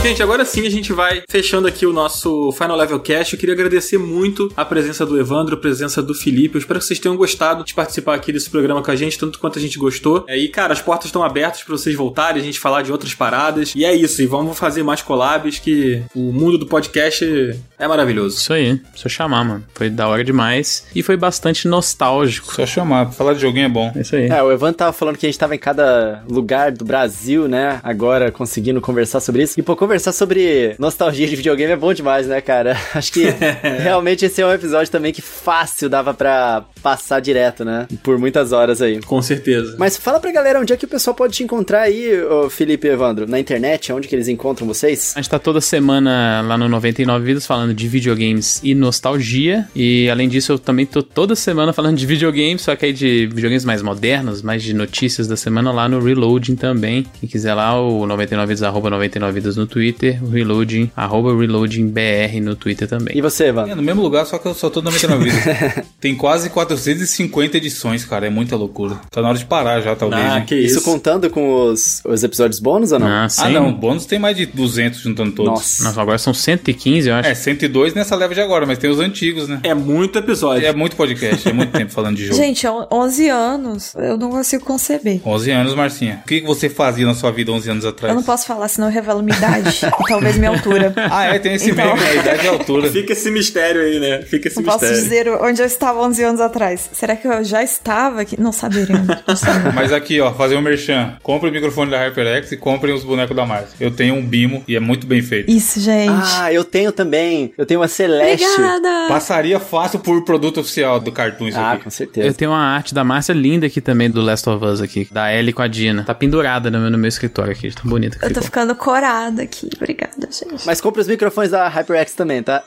Gente, 0.06 0.22
agora 0.22 0.44
sim 0.44 0.64
a 0.64 0.70
gente 0.70 0.92
vai 0.92 1.24
fechando 1.28 1.66
aqui 1.66 1.84
o 1.84 1.92
nosso 1.92 2.52
Final 2.52 2.76
Level 2.76 3.00
Cast. 3.00 3.34
Eu 3.34 3.40
queria 3.40 3.56
agradecer 3.56 3.98
muito 3.98 4.52
a 4.56 4.64
presença 4.64 5.04
do 5.04 5.18
Evandro, 5.18 5.56
a 5.56 5.58
presença 5.58 6.00
do 6.00 6.14
Felipe. 6.14 6.54
Eu 6.54 6.60
espero 6.60 6.78
que 6.78 6.86
vocês 6.86 7.00
tenham 7.00 7.16
gostado 7.16 7.64
de 7.64 7.74
participar 7.74 8.14
aqui 8.14 8.30
desse 8.32 8.48
programa 8.48 8.80
com 8.80 8.90
a 8.92 8.94
gente, 8.94 9.18
tanto 9.18 9.40
quanto 9.40 9.58
a 9.58 9.60
gente 9.60 9.76
gostou. 9.76 10.24
É, 10.28 10.38
E, 10.38 10.46
cara, 10.46 10.72
as 10.72 10.80
portas 10.80 11.06
estão 11.06 11.24
abertas 11.24 11.64
para 11.64 11.76
vocês 11.76 11.96
voltarem, 11.96 12.40
a 12.40 12.44
gente 12.44 12.60
falar 12.60 12.82
de 12.82 12.92
outras 12.92 13.14
paradas. 13.14 13.72
E 13.74 13.84
é 13.84 13.92
isso, 13.96 14.22
e 14.22 14.26
vamos 14.26 14.56
fazer 14.56 14.84
mais 14.84 15.02
collabs, 15.02 15.58
que 15.58 16.00
o 16.14 16.32
mundo 16.32 16.56
do 16.56 16.66
podcast 16.66 17.58
é 17.76 17.88
maravilhoso. 17.88 18.36
Isso 18.36 18.52
aí, 18.52 18.80
só 18.94 19.08
chamar, 19.08 19.44
mano. 19.44 19.64
Foi 19.74 19.90
da 19.90 20.06
hora 20.06 20.22
demais. 20.22 20.86
E 20.94 21.02
foi 21.02 21.16
bastante 21.16 21.66
nostálgico. 21.66 22.54
Só 22.54 22.64
chamar, 22.64 23.10
falar 23.10 23.34
de 23.34 23.40
joguinho 23.40 23.66
é 23.66 23.68
bom. 23.68 23.92
É 23.96 24.02
isso 24.02 24.14
aí. 24.14 24.28
É, 24.28 24.40
o 24.40 24.52
Evan 24.52 24.72
tava 24.72 24.92
falando 24.92 25.18
que 25.18 25.26
a 25.26 25.28
gente 25.28 25.38
tava 25.38 25.56
em 25.56 25.58
cada 25.58 26.22
lugar 26.28 26.70
do 26.70 26.84
Brasil, 26.84 27.48
né? 27.48 27.80
Agora 27.82 28.30
conseguindo 28.30 28.80
conversar 28.80 29.18
sobre 29.18 29.42
isso. 29.42 29.58
E 29.58 29.62
pô, 29.64 29.74
conversar 29.74 29.95
sobre 29.98 30.74
nostalgia 30.78 31.26
de 31.26 31.36
videogame 31.36 31.72
é 31.72 31.76
bom 31.76 31.92
demais, 31.92 32.26
né, 32.26 32.40
cara? 32.40 32.76
Acho 32.94 33.12
que 33.12 33.26
realmente 33.82 34.24
esse 34.24 34.40
é 34.40 34.46
um 34.46 34.52
episódio 34.52 34.90
também 34.90 35.12
que 35.12 35.22
fácil 35.22 35.88
dava 35.88 36.14
pra 36.14 36.64
passar 36.82 37.20
direto, 37.20 37.64
né? 37.64 37.86
Por 38.02 38.18
muitas 38.18 38.52
horas 38.52 38.80
aí. 38.80 39.00
Com 39.02 39.20
certeza. 39.20 39.76
Mas 39.78 39.96
fala 39.96 40.20
pra 40.20 40.30
galera 40.30 40.60
onde 40.60 40.72
é 40.72 40.76
que 40.76 40.84
o 40.84 40.88
pessoal 40.88 41.14
pode 41.14 41.34
te 41.34 41.42
encontrar 41.42 41.82
aí, 41.82 42.10
Felipe 42.50 42.86
e 42.86 42.90
Evandro? 42.90 43.26
Na 43.26 43.40
internet, 43.40 43.92
onde 43.92 44.08
que 44.08 44.14
eles 44.14 44.28
encontram 44.28 44.66
vocês? 44.66 45.12
A 45.16 45.20
gente 45.20 45.30
tá 45.30 45.38
toda 45.38 45.60
semana 45.60 46.42
lá 46.42 46.56
no 46.56 46.68
99 46.68 47.24
Vidas 47.24 47.46
falando 47.46 47.74
de 47.74 47.88
videogames 47.88 48.60
e 48.62 48.74
nostalgia. 48.74 49.68
E 49.74 50.08
além 50.10 50.28
disso, 50.28 50.52
eu 50.52 50.58
também 50.58 50.86
tô 50.86 51.02
toda 51.02 51.34
semana 51.34 51.72
falando 51.72 51.96
de 51.96 52.06
videogames, 52.06 52.62
só 52.62 52.76
que 52.76 52.86
aí 52.86 52.92
de 52.92 53.26
videogames 53.26 53.64
mais 53.64 53.82
modernos, 53.82 54.42
mais 54.42 54.62
de 54.62 54.74
notícias 54.74 55.26
da 55.26 55.36
semana 55.36 55.72
lá 55.72 55.88
no 55.88 56.00
Reloading 56.00 56.56
também. 56.56 57.06
Quem 57.20 57.28
quiser 57.28 57.54
lá, 57.54 57.80
o 57.80 58.06
99 58.06 58.46
Vidas, 58.46 58.62
arroba 58.62 58.90
99 58.90 59.32
Vidas 59.32 59.56
no 59.56 59.66
Twitter, 59.66 59.85
o 60.22 60.28
Reloading, 60.30 60.90
arroba 60.96 61.36
Reloading 61.36 61.86
BR 61.88 62.40
no 62.42 62.54
Twitter 62.56 62.88
também. 62.88 63.16
E 63.16 63.20
você, 63.20 63.44
É, 63.44 63.48
Evandro? 63.48 63.76
no 63.76 63.82
mesmo 63.82 64.02
lugar, 64.02 64.24
só 64.26 64.38
que 64.38 64.46
eu 64.46 64.54
só 64.54 64.68
tô 64.70 64.80
99 64.82 65.30
vidas. 65.30 65.84
Tem 66.00 66.14
quase 66.14 66.50
450 66.50 67.56
edições, 67.56 68.04
cara. 68.04 68.26
É 68.26 68.30
muita 68.30 68.56
loucura. 68.56 68.96
Tá 69.10 69.20
na 69.22 69.28
hora 69.30 69.38
de 69.38 69.44
parar 69.44 69.80
já, 69.80 69.94
talvez. 69.94 70.20
Ah, 70.22 70.40
que 70.40 70.54
Isso 70.54 70.76
isso. 70.78 70.84
contando 70.84 71.28
com 71.30 71.70
os, 71.70 72.02
os 72.04 72.22
episódios 72.22 72.58
bônus 72.60 72.92
ou 72.92 72.98
não? 72.98 73.06
Ah, 73.06 73.24
Ah, 73.24 73.28
sim. 73.28 73.52
não. 73.52 73.72
Bônus 73.72 74.06
tem 74.06 74.18
mais 74.18 74.36
de 74.36 74.46
200 74.46 75.00
juntando 75.00 75.32
todos. 75.32 75.50
Nossa. 75.52 75.84
Nossa, 75.84 76.00
agora 76.02 76.18
são 76.18 76.32
115, 76.34 77.08
eu 77.08 77.14
acho. 77.14 77.28
É, 77.28 77.34
102 77.34 77.94
nessa 77.94 78.14
leva 78.16 78.34
de 78.34 78.40
agora, 78.40 78.66
mas 78.66 78.78
tem 78.78 78.90
os 78.90 79.00
antigos, 79.00 79.48
né? 79.48 79.60
É 79.62 79.74
muito 79.74 80.18
episódio. 80.18 80.66
É 80.66 80.72
muito 80.72 80.96
podcast, 80.96 81.48
é 81.48 81.52
muito 81.52 81.72
tempo 81.72 81.92
falando 81.92 82.16
de 82.16 82.26
jogo. 82.26 82.36
Gente, 82.36 82.66
on- 82.66 82.86
11 82.92 83.28
anos, 83.28 83.94
eu 83.96 84.16
não 84.16 84.30
consigo 84.30 84.64
conceber. 84.64 85.20
11 85.24 85.50
anos, 85.50 85.74
Marcinha. 85.74 86.20
O 86.24 86.28
que 86.28 86.40
você 86.42 86.68
fazia 86.68 87.06
na 87.06 87.14
sua 87.14 87.30
vida 87.30 87.50
11 87.52 87.70
anos 87.70 87.84
atrás? 87.84 88.10
Eu 88.12 88.16
não 88.16 88.22
posso 88.22 88.46
falar, 88.46 88.68
senão 88.68 88.88
eu 88.88 88.92
revelo 88.92 89.22
minha 89.22 89.36
idade 89.36 89.75
talvez 90.08 90.36
minha 90.38 90.50
altura. 90.50 90.92
Ah, 91.10 91.24
é, 91.34 91.38
tem 91.38 91.54
esse 91.54 91.70
Então. 91.70 91.84
meme, 91.94 92.00
né? 92.00 92.16
Idade 92.16 92.44
e 92.44 92.48
altura. 92.48 92.90
Fica 92.90 93.12
esse 93.12 93.30
mistério 93.30 93.80
aí, 93.82 93.98
né? 93.98 94.22
Fica 94.22 94.48
esse 94.48 94.56
Não 94.56 94.64
posso 94.64 94.84
mistério. 94.84 95.02
dizer 95.02 95.28
onde 95.44 95.60
eu 95.62 95.66
estava 95.66 96.00
11 96.00 96.22
anos 96.24 96.40
atrás. 96.40 96.88
Será 96.92 97.16
que 97.16 97.26
eu 97.26 97.44
já 97.44 97.62
estava 97.62 98.20
aqui? 98.22 98.40
Não 98.40 98.52
saberemos. 98.52 99.06
Não 99.26 99.36
saberemos. 99.36 99.74
Mas 99.74 99.92
aqui, 99.92 100.20
ó, 100.20 100.32
fazer 100.32 100.56
um 100.56 100.60
merchan. 100.60 101.16
Compre 101.22 101.48
o 101.50 101.52
microfone 101.52 101.90
da 101.90 101.98
HyperX 101.98 102.52
e 102.52 102.56
comprem 102.56 102.94
os 102.94 103.04
bonecos 103.04 103.34
da 103.36 103.44
Márcia. 103.46 103.76
Eu 103.80 103.90
tenho 103.90 104.14
um 104.14 104.24
Bimo 104.26 104.62
e 104.66 104.76
é 104.76 104.80
muito 104.80 105.06
bem 105.06 105.22
feito. 105.22 105.50
Isso, 105.50 105.80
gente. 105.80 106.10
Ah, 106.36 106.52
eu 106.52 106.64
tenho 106.64 106.92
também. 106.92 107.52
Eu 107.56 107.66
tenho 107.66 107.80
uma 107.80 107.88
Celeste. 107.88 108.44
Obrigada! 108.44 109.06
Passaria 109.08 109.58
fácil 109.60 109.98
por 109.98 110.24
produto 110.24 110.60
oficial 110.60 110.98
do 111.00 111.12
Cartoon 111.12 111.48
isso 111.48 111.58
Ah, 111.58 111.72
aqui. 111.72 111.82
com 111.84 111.88
Eu 111.88 111.92
certeza. 111.92 112.34
tenho 112.36 112.50
uma 112.50 112.58
arte 112.60 112.94
da 112.94 113.04
Márcia 113.04 113.32
linda 113.32 113.66
aqui 113.66 113.80
também, 113.80 114.10
do 114.10 114.20
Last 114.20 114.48
of 114.48 114.64
Us 114.64 114.80
aqui, 114.80 115.08
da 115.10 115.32
Ellie 115.34 115.52
com 115.52 115.62
a 115.62 115.68
Dina. 115.68 116.04
Tá 116.04 116.14
pendurada 116.14 116.70
no 116.70 116.78
meu, 116.80 116.90
no 116.90 116.98
meu 116.98 117.08
escritório 117.08 117.52
aqui, 117.52 117.70
tão 117.72 117.84
bonita 117.88 118.16
Eu 118.16 118.20
tô 118.22 118.26
ficou. 118.28 118.42
ficando 118.42 118.74
corada 118.74 119.42
aqui. 119.42 119.65
Obrigada, 119.76 120.28
gente. 120.30 120.64
Mas 120.66 120.80
compre 120.80 121.00
os 121.00 121.08
microfones 121.08 121.50
da 121.50 121.68
HyperX 121.68 122.14
também, 122.14 122.42
tá? 122.42 122.62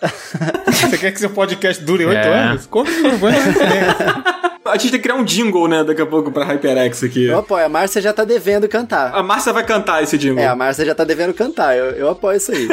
Você 0.67 0.97
quer 0.97 1.11
que 1.11 1.19
seu 1.19 1.29
podcast 1.29 1.83
dure 1.83 2.05
oito 2.05 2.17
É. 2.17 2.39
anos? 2.39 2.65
Compre 2.65 2.91
o 2.93 3.03
microfone 3.03 3.35
da 3.35 3.41
HyperX. 3.41 4.38
A 4.69 4.77
gente 4.77 4.91
tem 4.91 4.99
que 4.99 5.03
criar 5.07 5.15
um 5.15 5.23
jingle, 5.23 5.67
né, 5.67 5.83
daqui 5.83 6.01
a 6.01 6.05
pouco 6.05 6.31
pra 6.31 6.45
HyperX 6.45 7.03
aqui. 7.03 7.25
Eu 7.25 7.39
apoio. 7.39 7.65
A 7.65 7.69
Márcia 7.69 8.01
já 8.01 8.13
tá 8.13 8.23
devendo 8.23 8.67
cantar. 8.67 9.13
A 9.13 9.21
Márcia 9.23 9.51
vai 9.53 9.65
cantar 9.65 10.01
esse 10.03 10.17
jingle. 10.17 10.39
É, 10.43 10.47
a 10.47 10.55
Márcia 10.55 10.85
já 10.85 10.95
tá 10.95 11.03
devendo 11.03 11.33
cantar. 11.33 11.75
Eu, 11.77 11.85
eu 11.91 12.09
apoio 12.09 12.37
isso 12.37 12.51
aí. 12.51 12.67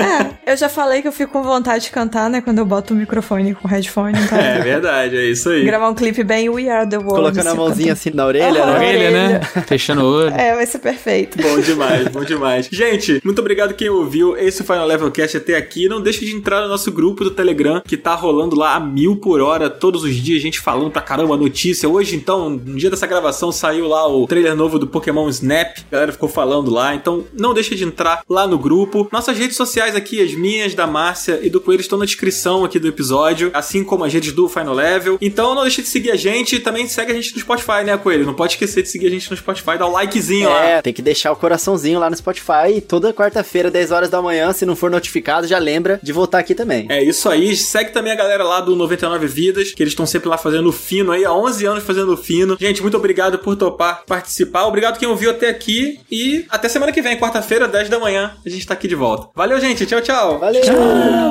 É, 0.46 0.52
eu 0.52 0.56
já 0.56 0.68
falei 0.68 1.02
que 1.02 1.08
eu 1.08 1.12
fico 1.12 1.32
com 1.32 1.42
vontade 1.42 1.84
de 1.84 1.90
cantar, 1.90 2.28
né? 2.30 2.40
Quando 2.40 2.58
eu 2.58 2.64
boto 2.66 2.94
o 2.94 2.96
microfone 2.96 3.54
com 3.54 3.66
o 3.66 3.70
headphone. 3.70 4.16
Então, 4.18 4.38
É 4.38 4.60
verdade, 4.60 5.16
é 5.16 5.24
isso 5.26 5.48
aí. 5.48 5.64
gravar 5.64 5.88
um 5.88 5.94
clipe 5.94 6.22
bem 6.22 6.48
We 6.48 6.68
Are 6.68 6.88
the 6.88 6.96
World. 6.98 7.14
Colocando 7.14 7.46
a 7.46 7.50
assim, 7.50 7.56
mãozinha 7.58 7.94
cantando. 7.94 8.08
assim 8.08 8.10
na 8.16 8.26
orelha, 8.26 8.66
né? 8.66 8.74
Orelha, 8.76 9.10
né? 9.10 9.40
Fechando 9.66 10.02
o 10.02 10.06
olho. 10.06 10.30
É, 10.34 10.54
vai 10.54 10.66
ser 10.66 10.78
perfeito. 10.78 11.38
Bom 11.42 11.58
demais, 11.60 12.08
bom 12.08 12.24
demais. 12.24 12.68
Gente, 12.70 13.20
muito 13.24 13.38
obrigado 13.40 13.74
quem 13.74 13.88
ouviu 13.88 14.36
esse 14.36 14.62
Final 14.62 14.86
Level 14.86 15.10
Cast 15.10 15.36
até 15.36 15.56
aqui. 15.56 15.88
Não 15.88 16.00
deixe 16.00 16.24
de 16.24 16.32
entrar 16.34 16.60
no 16.62 16.68
nosso 16.68 16.90
grupo 16.92 17.24
do 17.24 17.30
Telegram, 17.30 17.82
que 17.86 17.96
tá 17.96 18.14
rolando 18.14 18.56
lá 18.56 18.74
a 18.74 18.80
mil 18.80 19.16
por 19.16 19.40
hora, 19.40 19.68
todos 19.70 20.02
os 20.04 20.14
dias, 20.14 20.40
gente 20.42 20.60
falando 20.60 20.90
pra 20.90 21.02
caramba 21.02 21.36
notícia. 21.36 21.85
Hoje, 21.86 22.16
então, 22.16 22.50
no 22.50 22.76
dia 22.76 22.90
dessa 22.90 23.06
gravação, 23.06 23.52
saiu 23.52 23.86
lá 23.86 24.06
o 24.08 24.26
trailer 24.26 24.54
novo 24.54 24.78
do 24.78 24.86
Pokémon 24.86 25.28
Snap. 25.28 25.78
A 25.78 25.92
galera 25.92 26.12
ficou 26.12 26.28
falando 26.28 26.70
lá. 26.70 26.94
Então, 26.94 27.24
não 27.32 27.54
deixe 27.54 27.74
de 27.74 27.84
entrar 27.84 28.22
lá 28.28 28.46
no 28.46 28.58
grupo. 28.58 29.08
Nossas 29.12 29.36
redes 29.38 29.56
sociais 29.56 29.94
aqui, 29.94 30.20
as 30.20 30.34
minhas, 30.34 30.74
da 30.74 30.86
Márcia 30.86 31.40
e 31.42 31.50
do 31.50 31.60
Coelho, 31.60 31.80
estão 31.80 31.98
na 31.98 32.04
descrição 32.04 32.64
aqui 32.64 32.78
do 32.78 32.88
episódio, 32.88 33.50
assim 33.54 33.84
como 33.84 34.04
as 34.04 34.12
redes 34.12 34.32
do 34.32 34.48
Final 34.48 34.74
Level. 34.74 35.18
Então, 35.20 35.54
não 35.54 35.62
deixe 35.62 35.82
de 35.82 35.88
seguir 35.88 36.10
a 36.10 36.16
gente. 36.16 36.58
Também 36.58 36.86
segue 36.88 37.12
a 37.12 37.14
gente 37.14 37.34
no 37.34 37.40
Spotify, 37.40 37.84
né, 37.84 37.96
Coelho? 37.96 38.26
Não 38.26 38.34
pode 38.34 38.54
esquecer 38.54 38.82
de 38.82 38.88
seguir 38.88 39.06
a 39.06 39.10
gente 39.10 39.30
no 39.30 39.36
Spotify, 39.36 39.78
dá 39.78 39.86
o 39.86 39.92
likezinho 39.92 40.48
lá. 40.48 40.64
É, 40.64 40.82
tem 40.82 40.92
que 40.92 41.02
deixar 41.02 41.32
o 41.32 41.36
coraçãozinho 41.36 41.98
lá 41.98 42.10
no 42.10 42.16
Spotify. 42.16 42.76
E 42.76 42.80
toda 42.80 43.12
quarta-feira, 43.12 43.70
10 43.70 43.92
horas 43.92 44.10
da 44.10 44.20
manhã, 44.20 44.52
se 44.52 44.66
não 44.66 44.76
for 44.76 44.90
notificado, 44.90 45.46
já 45.46 45.58
lembra 45.58 46.00
de 46.02 46.12
voltar 46.12 46.38
aqui 46.38 46.54
também. 46.54 46.86
É 46.88 47.02
isso 47.02 47.28
aí. 47.28 47.54
Segue 47.56 47.92
também 47.92 48.12
a 48.12 48.16
galera 48.16 48.44
lá 48.44 48.60
do 48.60 48.74
99 48.74 49.26
Vidas, 49.26 49.72
que 49.72 49.82
eles 49.82 49.92
estão 49.92 50.06
sempre 50.06 50.28
lá 50.28 50.38
fazendo 50.38 50.72
fino 50.72 51.12
aí, 51.12 51.24
há 51.24 51.32
11 51.32 51.66
anos 51.66 51.75
fazendo 51.80 52.12
o 52.12 52.16
fino. 52.16 52.56
Gente, 52.58 52.82
muito 52.82 52.96
obrigado 52.96 53.38
por 53.38 53.56
topar 53.56 54.04
participar. 54.06 54.64
Obrigado 54.66 54.98
quem 54.98 55.08
ouviu 55.08 55.30
até 55.30 55.48
aqui. 55.48 56.00
E 56.10 56.44
até 56.48 56.68
semana 56.68 56.92
que 56.92 57.02
vem, 57.02 57.18
quarta-feira, 57.18 57.68
10 57.68 57.88
da 57.88 57.98
manhã, 57.98 58.36
a 58.44 58.48
gente 58.48 58.66
tá 58.66 58.74
aqui 58.74 58.88
de 58.88 58.94
volta. 58.94 59.28
Valeu, 59.34 59.60
gente. 59.60 59.86
Tchau, 59.86 60.00
tchau. 60.00 60.38
Valeu! 60.38 60.62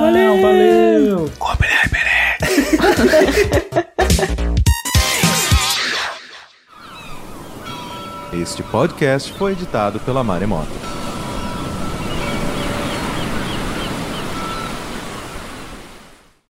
Valeu, 0.00 0.40
valeu. 0.40 1.30
Este 8.32 8.62
podcast 8.62 9.32
foi 9.32 9.52
editado 9.52 9.98
pela 10.00 10.22
Maremoto. 10.22 11.05